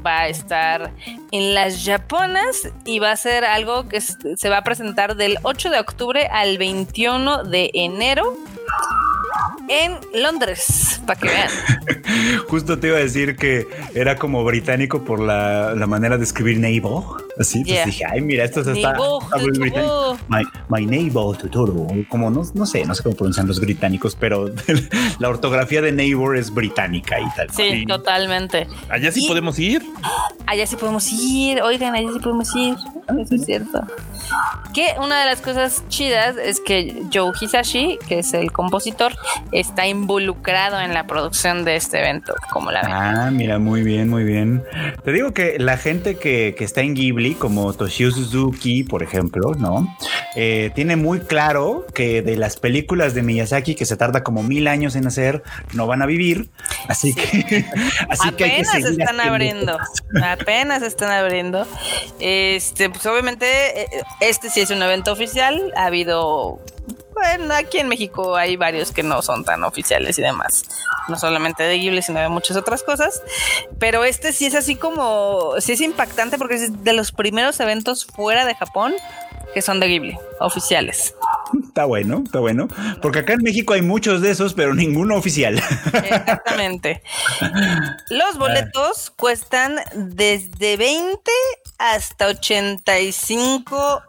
Va 0.05 0.21
a 0.21 0.27
estar 0.27 0.91
en 1.31 1.53
las 1.53 1.85
japonas 1.85 2.69
y 2.85 2.99
va 2.99 3.11
a 3.11 3.17
ser 3.17 3.45
algo 3.45 3.87
que 3.87 4.01
se 4.01 4.49
va 4.49 4.57
a 4.57 4.63
presentar 4.63 5.15
del 5.15 5.37
8 5.43 5.69
de 5.69 5.79
octubre 5.79 6.27
al 6.27 6.57
21 6.57 7.43
de 7.43 7.69
enero 7.73 8.35
en 9.67 9.97
Londres, 10.21 11.01
para 11.05 11.19
que 11.19 11.27
vean. 11.27 11.49
Justo 12.47 12.79
te 12.79 12.87
iba 12.87 12.97
a 12.97 12.99
decir 12.99 13.35
que 13.35 13.67
era 13.93 14.15
como 14.15 14.43
británico 14.43 15.03
por 15.03 15.19
la, 15.19 15.73
manera 15.87 16.17
de 16.17 16.23
escribir 16.23 16.59
neighbor. 16.59 17.25
Así, 17.39 17.59
entonces 17.59 17.85
dije, 17.85 18.05
ay, 18.05 18.21
mira, 18.21 18.45
esto 18.45 18.61
está, 18.61 18.95
muy 19.37 19.51
británico. 19.51 20.17
My, 20.27 20.43
my, 20.69 20.85
neighbor 20.85 21.37
Totoro. 21.37 21.87
Como 22.09 22.29
no, 22.29 22.43
no 22.53 22.65
sé, 22.65 22.85
no 22.85 22.95
sé 22.95 23.03
cómo 23.03 23.15
pronuncian 23.15 23.47
los 23.47 23.59
británicos, 23.59 24.15
pero 24.15 24.49
la 25.19 25.29
ortografía 25.29 25.81
de 25.81 25.91
neighbor 25.91 26.37
es 26.37 26.53
británica 26.53 27.19
y 27.19 27.25
tal. 27.35 27.49
Sí, 27.51 27.85
totalmente. 27.85 28.67
Allá 28.89 29.11
sí 29.11 29.27
podemos 29.27 29.57
ir. 29.59 29.83
Allá 30.45 30.65
sí 30.67 30.75
podemos 30.75 31.11
ir. 31.11 31.61
Oigan, 31.61 31.95
allá 31.95 32.09
sí 32.13 32.19
podemos 32.19 32.55
ir. 32.55 32.75
Eso 33.19 33.35
es 33.35 33.45
cierto. 33.45 33.81
Que 34.73 34.95
una 34.99 35.19
de 35.19 35.25
las 35.25 35.41
cosas 35.41 35.83
chidas 35.87 36.35
es 36.37 36.59
que 36.59 37.03
Joe 37.13 37.31
Hisashi, 37.39 37.97
que 38.07 38.19
es 38.19 38.33
el 38.33 38.51
compositor, 38.51 39.13
está 39.51 39.87
involucrado 39.87 40.79
en 40.81 40.93
la 40.93 41.07
producción 41.07 41.63
de 41.63 41.75
este 41.75 41.99
evento, 41.99 42.33
como 42.51 42.71
la 42.71 42.81
ven. 42.81 42.91
Ah, 42.91 43.29
mira, 43.31 43.59
muy 43.59 43.83
bien, 43.83 44.09
muy 44.09 44.23
bien. 44.23 44.63
Te 45.03 45.11
digo 45.11 45.33
que 45.33 45.57
la 45.59 45.77
gente 45.77 46.17
que, 46.17 46.55
está 46.59 46.81
en 46.81 46.95
Ghibli, 46.95 47.35
como 47.35 47.71
Toshio 47.73 48.11
Suzuki, 48.11 48.83
por 48.83 49.03
ejemplo, 49.03 49.24
¿no? 49.31 49.95
Eh, 50.35 50.71
tiene 50.75 50.95
muy 50.95 51.19
claro 51.21 51.85
que 51.93 52.21
de 52.21 52.35
las 52.35 52.57
películas 52.57 53.13
de 53.13 53.21
Miyazaki 53.21 53.75
que 53.75 53.85
se 53.85 53.95
tarda 53.95 54.23
como 54.23 54.43
mil 54.43 54.67
años 54.67 54.95
en 54.95 55.07
hacer, 55.07 55.43
no 55.73 55.87
van 55.87 56.01
a 56.01 56.05
vivir. 56.05 56.49
Así 56.87 57.13
que, 57.13 57.65
así 58.09 58.27
apenas 58.27 58.71
que 58.71 58.77
hay 58.77 58.83
que 58.83 58.89
están 58.89 59.19
abriendo, 59.19 59.77
apenas 60.23 60.83
están 60.83 61.11
abriendo. 61.11 61.65
Este, 62.19 62.89
pues 62.89 63.05
obviamente, 63.05 63.45
eh, 63.81 63.87
este 64.19 64.49
sí 64.49 64.61
es 64.61 64.69
un 64.71 64.81
evento 64.81 65.11
oficial. 65.11 65.71
Ha 65.75 65.85
habido 65.85 66.59
bueno, 67.13 67.53
aquí 67.53 67.79
en 67.79 67.87
México 67.87 68.35
hay 68.35 68.55
varios 68.55 68.91
que 68.91 69.03
no 69.03 69.21
son 69.21 69.43
tan 69.43 69.63
oficiales 69.63 70.19
y 70.19 70.21
demás. 70.21 70.65
No 71.07 71.17
solamente 71.17 71.63
de 71.63 71.77
Ghibli, 71.77 72.01
sino 72.01 72.19
de 72.19 72.29
muchas 72.29 72.57
otras 72.57 72.83
cosas. 72.83 73.21
Pero 73.79 74.03
este 74.03 74.33
sí 74.33 74.45
es 74.45 74.55
así 74.55 74.75
como, 74.75 75.53
sí 75.59 75.73
es 75.73 75.81
impactante 75.81 76.37
porque 76.37 76.55
es 76.55 76.83
de 76.83 76.93
los 76.93 77.11
primeros 77.11 77.59
eventos 77.59 78.05
fuera 78.05 78.45
de 78.45 78.55
Japón 78.55 78.93
que 79.55 79.61
son 79.61 79.79
de 79.79 79.87
Ghibli, 79.87 80.17
oficiales. 80.41 81.15
Está 81.65 81.85
bueno, 81.85 82.23
está 82.25 82.39
bueno. 82.39 82.67
Porque 83.01 83.19
acá 83.19 83.33
en 83.33 83.41
México 83.41 83.73
hay 83.73 83.81
muchos 83.81 84.21
de 84.21 84.31
esos, 84.31 84.53
pero 84.53 84.73
ninguno 84.73 85.15
oficial. 85.15 85.61
Exactamente. 85.93 87.01
Los 88.09 88.37
boletos 88.37 89.13
cuestan 89.15 89.77
desde 89.93 90.75
20 90.75 91.31
hasta 91.77 92.27
85 92.27 94.03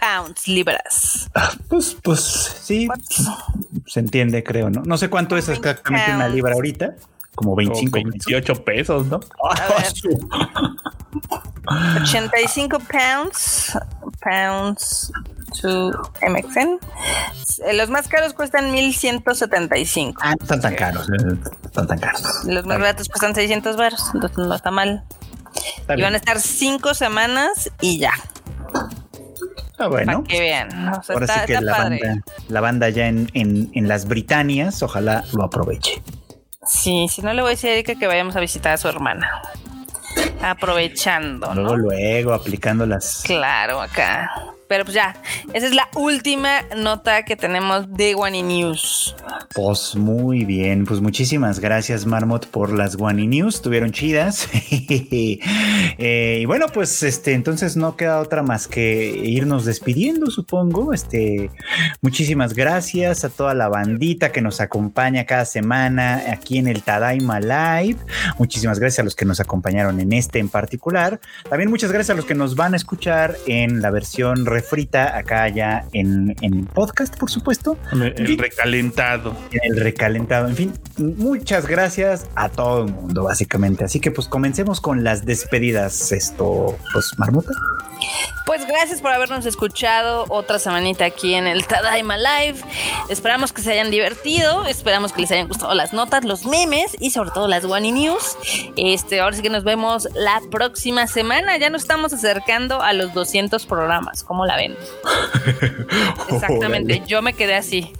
pounds, 0.00 0.48
libras. 0.48 1.30
Ah, 1.34 1.52
pues, 1.68 1.96
pues 2.02 2.20
sí, 2.62 2.88
se 3.86 4.00
entiende, 4.00 4.42
creo, 4.42 4.70
¿no? 4.70 4.82
No 4.82 4.96
sé 4.96 5.08
cuánto 5.10 5.36
es 5.36 5.48
exactamente 5.48 6.12
una 6.14 6.28
libra 6.28 6.54
ahorita. 6.54 6.96
Como 7.34 7.56
25, 7.56 7.98
28 8.04 8.64
pesos, 8.64 9.06
¿no? 9.06 9.20
85 12.02 12.78
pounds, 12.80 13.78
pounds 14.20 15.12
to 15.60 15.90
MXN. 16.28 16.78
Eh, 17.64 17.72
los 17.74 17.88
más 17.88 18.08
caros 18.08 18.34
cuestan 18.34 18.70
1175. 18.72 20.20
Ah, 20.22 20.34
no 20.38 20.42
están 20.42 20.60
tan 20.60 20.74
caros, 20.74 21.08
eh, 21.08 21.36
están 21.64 21.86
tan 21.86 21.98
caros. 21.98 22.44
Los 22.44 22.66
más 22.66 22.78
baratos 22.78 23.08
cuestan 23.08 23.34
600 23.34 23.76
baros, 23.76 24.02
entonces 24.14 24.38
no 24.38 24.54
está 24.54 24.70
mal. 24.70 25.04
y 25.96 26.02
van 26.02 26.14
a 26.14 26.16
estar 26.16 26.40
5 26.40 26.94
semanas 26.94 27.70
y 27.80 27.98
ya. 27.98 28.12
Ah, 29.78 29.88
bueno. 29.88 30.24
que 30.24 30.40
vean. 30.40 30.70
Ahora 30.88 31.26
sí 31.26 31.40
que 31.46 31.60
la, 31.60 31.78
banda, 31.78 32.22
la 32.48 32.60
banda 32.60 32.88
ya 32.88 33.08
en, 33.08 33.28
en, 33.34 33.88
las 33.88 34.06
Britanias, 34.06 34.82
ojalá 34.82 35.24
lo 35.32 35.44
aproveche. 35.44 36.02
Sí, 36.66 37.06
si 37.08 37.22
no 37.22 37.32
le 37.32 37.42
voy 37.42 37.48
a 37.48 37.50
decir 37.52 37.70
a 37.70 37.72
Erika 37.72 37.94
que 37.96 38.06
vayamos 38.06 38.36
a 38.36 38.40
visitar 38.40 38.72
a 38.72 38.76
su 38.76 38.88
hermana. 38.88 39.42
Aprovechando. 40.42 41.52
Luego, 41.54 41.76
luego, 41.76 42.34
aplicando 42.34 42.86
las. 42.86 43.22
Claro, 43.24 43.80
acá. 43.80 44.30
Pero 44.72 44.86
pues 44.86 44.94
ya, 44.94 45.14
esa 45.52 45.66
es 45.66 45.74
la 45.74 45.86
última 45.96 46.62
nota 46.74 47.26
que 47.26 47.36
tenemos 47.36 47.92
de 47.92 48.14
One 48.14 48.42
News. 48.42 49.14
Pues 49.54 49.94
muy 49.94 50.46
bien, 50.46 50.86
pues 50.86 51.02
muchísimas 51.02 51.60
gracias 51.60 52.06
Marmot 52.06 52.46
por 52.46 52.72
las 52.72 52.96
One 52.98 53.26
News, 53.26 53.56
estuvieron 53.56 53.92
chidas. 53.92 54.48
Eh, 55.98 56.38
y 56.42 56.46
bueno, 56.46 56.66
pues 56.72 57.02
este, 57.02 57.34
entonces 57.34 57.76
no 57.76 57.96
queda 57.96 58.20
otra 58.20 58.42
más 58.42 58.66
que 58.66 59.08
irnos 59.08 59.64
despidiendo, 59.64 60.30
supongo. 60.30 60.92
Este, 60.92 61.50
muchísimas 62.00 62.54
gracias 62.54 63.24
a 63.24 63.28
toda 63.28 63.54
la 63.54 63.68
bandita 63.68 64.32
que 64.32 64.40
nos 64.40 64.60
acompaña 64.60 65.26
cada 65.26 65.44
semana 65.44 66.22
aquí 66.30 66.58
en 66.58 66.66
el 66.66 66.82
Tadaima 66.82 67.40
Live. 67.40 67.98
Muchísimas 68.38 68.78
gracias 68.78 69.00
a 69.00 69.02
los 69.02 69.14
que 69.14 69.24
nos 69.24 69.38
acompañaron 69.40 70.00
en 70.00 70.12
este 70.12 70.38
en 70.38 70.48
particular. 70.48 71.20
También 71.48 71.70
muchas 71.70 71.92
gracias 71.92 72.10
a 72.10 72.16
los 72.16 72.24
que 72.24 72.34
nos 72.34 72.56
van 72.56 72.72
a 72.72 72.76
escuchar 72.76 73.36
en 73.46 73.82
la 73.82 73.90
versión 73.90 74.46
frita 74.62 75.16
acá 75.16 75.48
ya 75.48 75.86
en, 75.92 76.34
en 76.40 76.64
podcast, 76.66 77.16
por 77.18 77.30
supuesto. 77.30 77.76
El 77.92 78.38
recalentado. 78.38 79.36
el 79.50 79.76
recalentado. 79.76 80.48
En 80.48 80.56
fin, 80.56 80.72
muchas 80.96 81.66
gracias 81.66 82.26
a 82.34 82.48
todo 82.48 82.86
el 82.86 82.92
mundo, 82.92 83.24
básicamente. 83.24 83.84
Así 83.84 84.00
que 84.00 84.10
pues 84.10 84.28
comencemos 84.28 84.80
con 84.80 85.04
las 85.04 85.24
despedidas. 85.24 86.12
Esto, 86.12 86.76
pues, 86.92 87.12
Marmota. 87.18 87.52
Pues 88.52 88.66
gracias 88.66 89.00
por 89.00 89.10
habernos 89.10 89.46
escuchado 89.46 90.26
otra 90.28 90.58
semanita 90.58 91.06
aquí 91.06 91.32
en 91.32 91.46
el 91.46 91.66
Tadaima 91.66 92.18
Live. 92.18 92.60
Esperamos 93.08 93.50
que 93.50 93.62
se 93.62 93.72
hayan 93.72 93.90
divertido, 93.90 94.66
esperamos 94.66 95.14
que 95.14 95.22
les 95.22 95.32
hayan 95.32 95.48
gustado 95.48 95.72
las 95.72 95.94
notas, 95.94 96.26
los 96.26 96.44
memes 96.44 96.94
y 97.00 97.12
sobre 97.12 97.30
todo 97.30 97.48
las 97.48 97.64
One 97.64 97.92
News. 97.92 98.36
Este, 98.76 99.20
ahora 99.20 99.34
sí 99.34 99.40
que 99.40 99.48
nos 99.48 99.64
vemos 99.64 100.06
la 100.14 100.42
próxima 100.50 101.06
semana. 101.06 101.56
Ya 101.56 101.70
nos 101.70 101.80
estamos 101.80 102.12
acercando 102.12 102.82
a 102.82 102.92
los 102.92 103.14
200 103.14 103.64
programas. 103.64 104.22
¿Cómo 104.22 104.44
la 104.44 104.56
ven? 104.56 104.76
Exactamente, 106.28 107.02
yo 107.06 107.22
me 107.22 107.32
quedé 107.32 107.54
así. 107.54 107.90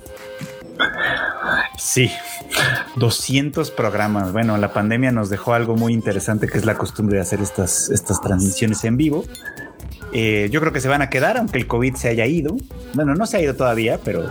Sí, 1.78 2.10
200 2.96 3.70
programas. 3.70 4.32
Bueno, 4.32 4.58
la 4.58 4.74
pandemia 4.74 5.12
nos 5.12 5.30
dejó 5.30 5.54
algo 5.54 5.76
muy 5.76 5.94
interesante 5.94 6.46
que 6.46 6.58
es 6.58 6.66
la 6.66 6.74
costumbre 6.74 7.16
de 7.16 7.22
hacer 7.22 7.40
estas, 7.40 7.88
estas 7.88 8.20
transmisiones 8.20 8.84
en 8.84 8.98
vivo. 8.98 9.24
Eh, 10.12 10.48
yo 10.50 10.60
creo 10.60 10.72
que 10.72 10.80
se 10.80 10.88
van 10.88 11.02
a 11.02 11.10
quedar, 11.10 11.36
aunque 11.36 11.58
el 11.58 11.66
COVID 11.66 11.94
se 11.94 12.08
haya 12.08 12.26
ido. 12.26 12.56
Bueno, 12.94 13.14
no 13.14 13.26
se 13.26 13.38
ha 13.38 13.40
ido 13.40 13.54
todavía, 13.54 13.98
pero 14.04 14.30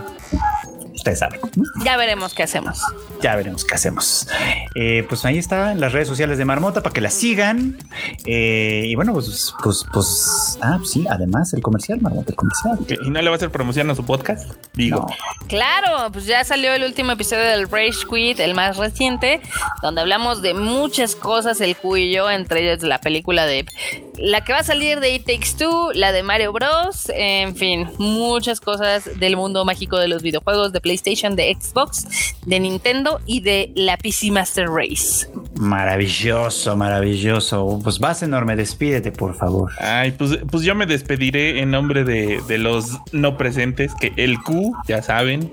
ustedes 0.94 1.20
saben. 1.20 1.40
Ya 1.84 1.98
veremos 1.98 2.34
qué 2.34 2.44
hacemos. 2.44 2.82
Ya 3.22 3.36
veremos 3.36 3.66
qué 3.66 3.76
hacemos. 3.76 4.28
Eh, 4.76 5.06
pues 5.08 5.26
ahí 5.26 5.38
está 5.38 5.72
en 5.72 5.80
las 5.80 5.94
redes 5.94 6.08
sociales 6.08 6.38
de 6.38 6.46
Marmota 6.46 6.82
para 6.82 6.94
que 6.94 7.02
la 7.02 7.10
sigan. 7.10 7.78
Eh, 8.26 8.84
y 8.86 8.96
bueno, 8.96 9.14
pues, 9.14 9.54
pues, 9.64 9.86
pues, 9.92 10.60
ah, 10.62 10.80
sí, 10.86 11.06
además 11.10 11.54
el 11.54 11.62
comercial, 11.62 12.02
Marmota, 12.02 12.32
el 12.32 12.36
comercial. 12.36 12.80
¿Y 13.04 13.10
no 13.10 13.22
le 13.22 13.30
va 13.30 13.36
a 13.36 13.38
hacer 13.38 13.50
promoción 13.50 13.90
a 13.90 13.96
su 13.96 14.06
podcast? 14.06 14.52
Digo. 14.74 15.08
Claro, 15.48 16.12
pues 16.12 16.26
ya 16.26 16.44
salió 16.44 16.74
el 16.74 16.84
último 16.84 17.14
episodio 17.14 17.44
del 17.44 17.70
Rage 17.70 18.06
Quit, 18.10 18.40
el 18.40 18.54
más 18.54 18.78
reciente, 18.78 19.42
donde 19.82 20.02
hablamos 20.02 20.42
de 20.42 20.54
muchas 20.54 21.16
cosas, 21.16 21.62
el 21.62 21.76
cuyo, 21.76 22.30
entre 22.30 22.62
ellas 22.62 22.84
la 22.84 23.02
película 23.02 23.46
de 23.46 23.66
la 24.22 24.42
que 24.42 24.54
va 24.54 24.60
a 24.60 24.64
salir 24.64 25.00
de 25.00 25.16
It 25.16 25.26
Takes 25.26 25.58
Two, 25.58 25.92
la 25.94 26.12
de 26.12 26.22
Mario 26.22 26.54
Bros, 26.54 27.12
en 27.14 27.56
fin, 27.56 27.90
muchas 27.98 28.60
cosas 28.62 29.10
del 29.20 29.36
mundo 29.36 29.66
mágico 29.66 29.98
de 29.98 30.08
los 30.08 30.22
videojuegos 30.22 30.72
de 30.72 30.80
PlayStation, 30.80 31.36
de 31.36 31.58
Xbox, 31.60 32.36
de 32.46 32.60
Nintendo 32.60 33.20
y 33.26 33.42
de 33.42 33.72
la 33.76 33.98
PC 33.98 34.32
Master 34.32 34.68
Race. 34.70 35.28
Maravilloso, 35.56 36.78
maravilloso. 36.78 37.80
Pues 37.84 38.00
vas 38.00 38.22
enorme, 38.22 38.56
despídete, 38.56 39.12
por 39.12 39.36
favor. 39.36 39.72
Ay, 39.80 40.12
pues, 40.12 40.38
pues 40.50 40.64
yo 40.64 40.76
me 40.76 40.86
despediré 40.86 41.60
en 41.60 41.72
nombre 41.72 42.04
de, 42.04 42.42
de 42.48 42.58
los 42.60 43.00
no 43.12 43.38
presentes, 43.38 43.94
que 43.96 44.14
el 44.18 44.40
Q, 44.42 44.76
ya 44.88 45.02
saben, 45.02 45.52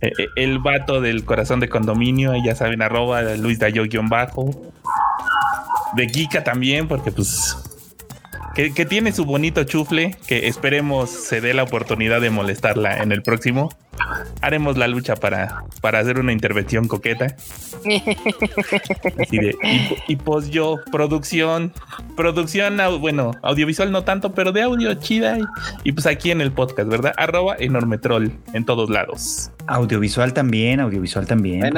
eh, 0.00 0.10
eh, 0.18 0.26
el 0.36 0.58
vato 0.58 1.00
del 1.00 1.24
corazón 1.24 1.60
de 1.60 1.68
condominio, 1.68 2.32
ya 2.44 2.56
saben, 2.56 2.82
arroba 2.82 3.22
Luis 3.36 3.58
Dayo-bajo. 3.60 4.50
De 5.94 6.08
Kika 6.08 6.42
también, 6.42 6.88
porque 6.88 7.12
pues 7.12 7.56
que, 8.54 8.86
tiene 8.86 9.12
su 9.12 9.24
bonito 9.24 9.64
chufle, 9.64 10.16
que 10.26 10.46
esperemos 10.46 11.10
se 11.10 11.40
dé 11.40 11.54
la 11.54 11.64
oportunidad 11.64 12.20
de 12.20 12.30
molestarla 12.30 12.98
en 12.98 13.12
el 13.12 13.22
próximo. 13.22 13.70
Haremos 14.40 14.76
la 14.76 14.88
lucha 14.88 15.16
para, 15.16 15.64
para 15.80 15.98
hacer 15.98 16.18
una 16.18 16.32
intervención 16.32 16.88
coqueta. 16.88 17.36
y, 20.08 20.16
pues 20.16 20.50
yo, 20.50 20.76
producción, 20.90 21.72
producción, 22.16 22.78
bueno, 23.00 23.32
audiovisual 23.42 23.90
no 23.90 24.04
tanto, 24.04 24.34
pero 24.34 24.52
de 24.52 24.62
audio 24.62 24.94
chida. 24.94 25.38
Y, 25.82 25.92
pues 25.92 26.06
aquí 26.06 26.30
en 26.30 26.40
el 26.40 26.52
podcast, 26.52 26.88
¿verdad? 26.88 27.12
Arroba 27.16 27.56
enorme 27.58 27.98
troll 27.98 28.30
en 28.52 28.64
todos 28.64 28.90
lados. 28.90 29.50
Audiovisual 29.66 30.32
también, 30.32 30.80
audiovisual 30.80 31.26
también. 31.26 31.72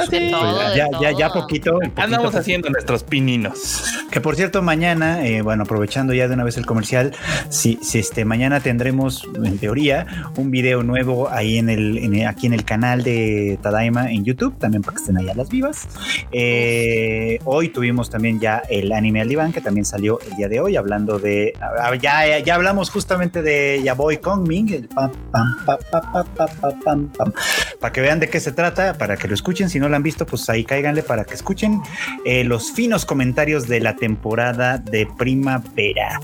ya, 0.75 0.89
ya, 1.01 1.13
ya 1.13 1.29
poquito, 1.31 1.79
Andamos 1.97 2.35
haciendo 2.35 2.69
nuestros 2.71 3.05
pininos. 3.05 3.85
Que 4.11 4.21
por 4.21 4.35
cierto, 4.37 4.63
mañana, 4.63 5.27
eh, 5.27 5.43
bueno, 5.43 5.65
aprovechando 5.65 6.13
ya 6.15 6.27
de 6.27 6.35
una 6.35 6.45
vez 6.45 6.57
el 6.57 6.67
comercial, 6.67 7.13
si, 7.49 7.79
si 7.83 7.99
este 7.99 8.25
mañana 8.25 8.61
tendremos, 8.61 9.29
en 9.35 9.59
teoría, 9.59 10.07
un 10.37 10.51
video 10.51 10.83
nuevo 10.83 11.29
ahí 11.31 11.59
en 11.59 11.69
el, 11.69 12.25
aquí 12.27 12.47
en 12.47 12.55
el 12.55 12.65
canal 12.65 13.03
de 13.03 13.59
Tadaima 13.63 14.11
en 14.11 14.25
YouTube, 14.25 14.59
también 14.59 14.83
para 14.83 14.97
que 14.97 15.03
estén 15.03 15.19
allá 15.19 15.35
las 15.35 15.49
vivas. 15.49 15.89
Eh, 16.33 17.39
hoy 17.45 17.69
tuvimos 17.69 18.11
también 18.11 18.41
ya 18.41 18.63
el 18.69 18.93
anime 18.93 19.21
al 19.21 19.29
diván, 19.29 19.53
que 19.53 19.61
también 19.61 19.85
salió 19.85 20.19
el 20.29 20.37
día 20.37 20.49
de 20.49 20.61
hoy, 20.61 20.77
hablando 20.77 21.19
de. 21.19 21.53
Ya, 22.01 22.39
ya 22.39 22.55
hablamos 22.55 22.91
justamente 22.91 23.43
de 23.43 23.81
Yaboy 23.85 24.19
Kongming, 24.19 24.73
el 24.73 24.89
pam, 24.89 25.11
pam, 25.31 25.57
pam, 25.65 25.79
pam, 25.91 26.27
pam, 26.37 26.81
pam, 26.83 27.09
pam, 27.09 27.33
para 27.81 27.93
que 27.93 28.01
vean 28.01 28.21
de 28.21 28.29
qué 28.29 28.41
se 28.41 28.53
trata, 28.53 28.99
para 28.99 29.17
que 29.17 29.29
lo 29.29 29.35
escuchen. 29.35 29.71
Si 29.71 29.79
no 29.79 29.89
lo 29.89 29.97
han 29.97 30.03
visto, 30.03 30.27
pues 30.27 30.49
ahí 30.49 30.65
cáiganle 30.65 31.03
para 31.03 31.25
que 31.25 31.35
escuchen 31.35 31.81
eh, 32.25 32.45
los 32.45 32.73
finos 32.73 33.05
comentarios 33.05 33.69
de 33.69 33.81
la 33.81 33.97
temporada 33.97 34.79
de 34.79 35.07
primavera. 35.19 36.21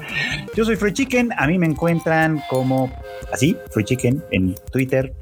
Yo 0.54 0.64
soy 0.64 0.76
Free 0.76 0.92
Chicken, 0.92 1.30
a 1.36 1.46
mí 1.46 1.58
me 1.58 1.66
encuentran 1.66 2.42
como 2.48 2.92
así, 3.32 3.56
Free 3.70 3.84
Chicken 3.84 4.22
en 4.30 4.54
Twitter, 4.70 5.12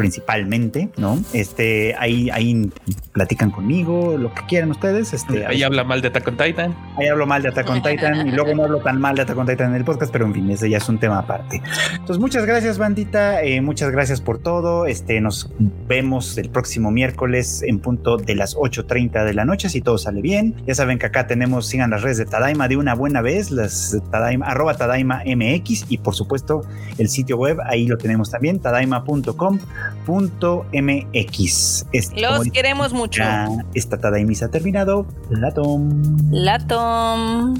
principalmente, 0.00 0.88
¿no? 0.96 1.22
Este, 1.34 1.94
ahí, 1.98 2.30
ahí 2.30 2.70
platican 3.12 3.50
conmigo, 3.50 4.16
lo 4.16 4.32
que 4.32 4.46
quieran 4.46 4.70
ustedes. 4.70 5.12
Este, 5.12 5.44
ahí 5.44 5.62
habla 5.62 5.84
mal 5.84 6.00
de 6.00 6.08
Attack 6.08 6.26
on 6.26 6.38
Titan. 6.38 6.74
Ahí 6.96 7.08
hablo 7.08 7.26
mal 7.26 7.42
de 7.42 7.50
Attack 7.50 7.68
on 7.68 7.82
Titan 7.82 8.26
y 8.26 8.30
luego 8.30 8.54
no 8.54 8.64
hablo 8.64 8.78
tan 8.78 8.98
mal 8.98 9.14
de 9.14 9.22
Attack 9.22 9.36
on 9.36 9.46
Titan 9.46 9.70
en 9.70 9.76
el 9.76 9.84
podcast, 9.84 10.10
pero 10.10 10.24
en 10.24 10.32
fin, 10.32 10.50
ese 10.50 10.70
ya 10.70 10.78
es 10.78 10.88
un 10.88 10.98
tema 10.98 11.18
aparte. 11.18 11.60
Entonces, 11.92 12.18
muchas 12.18 12.46
gracias, 12.46 12.78
bandita. 12.78 13.42
Eh, 13.42 13.60
muchas 13.60 13.90
gracias 13.90 14.22
por 14.22 14.38
todo. 14.38 14.86
Este, 14.86 15.20
nos 15.20 15.50
vemos 15.86 16.38
el 16.38 16.48
próximo 16.48 16.90
miércoles 16.90 17.62
en 17.62 17.80
punto 17.80 18.16
de 18.16 18.34
las 18.34 18.56
8.30 18.56 19.26
de 19.26 19.34
la 19.34 19.44
noche, 19.44 19.68
si 19.68 19.82
todo 19.82 19.98
sale 19.98 20.22
bien. 20.22 20.54
Ya 20.66 20.74
saben 20.74 20.98
que 20.98 21.04
acá 21.04 21.26
tenemos, 21.26 21.66
sigan 21.66 21.90
las 21.90 22.00
redes 22.00 22.16
de 22.16 22.24
Tadaima 22.24 22.68
de 22.68 22.78
una 22.78 22.94
buena 22.94 23.20
vez, 23.20 23.50
las 23.50 23.98
Tadaima, 24.10 24.46
arroba 24.46 24.78
Tadaima 24.78 25.24
MX 25.26 25.90
y 25.90 25.98
por 25.98 26.14
supuesto 26.14 26.62
el 26.96 27.10
sitio 27.10 27.36
web, 27.36 27.58
ahí 27.66 27.86
lo 27.86 27.98
tenemos 27.98 28.30
también, 28.30 28.60
tadaima.com 28.60 29.58
.mx. 30.06 31.86
Los 32.16 32.50
queremos 32.50 32.92
mucho. 32.92 33.22
Esta 33.74 33.98
Tadaimisa 33.98 34.46
ha 34.46 34.50
terminado. 34.50 35.06
Latom. 35.30 36.30
Latom. 36.30 37.54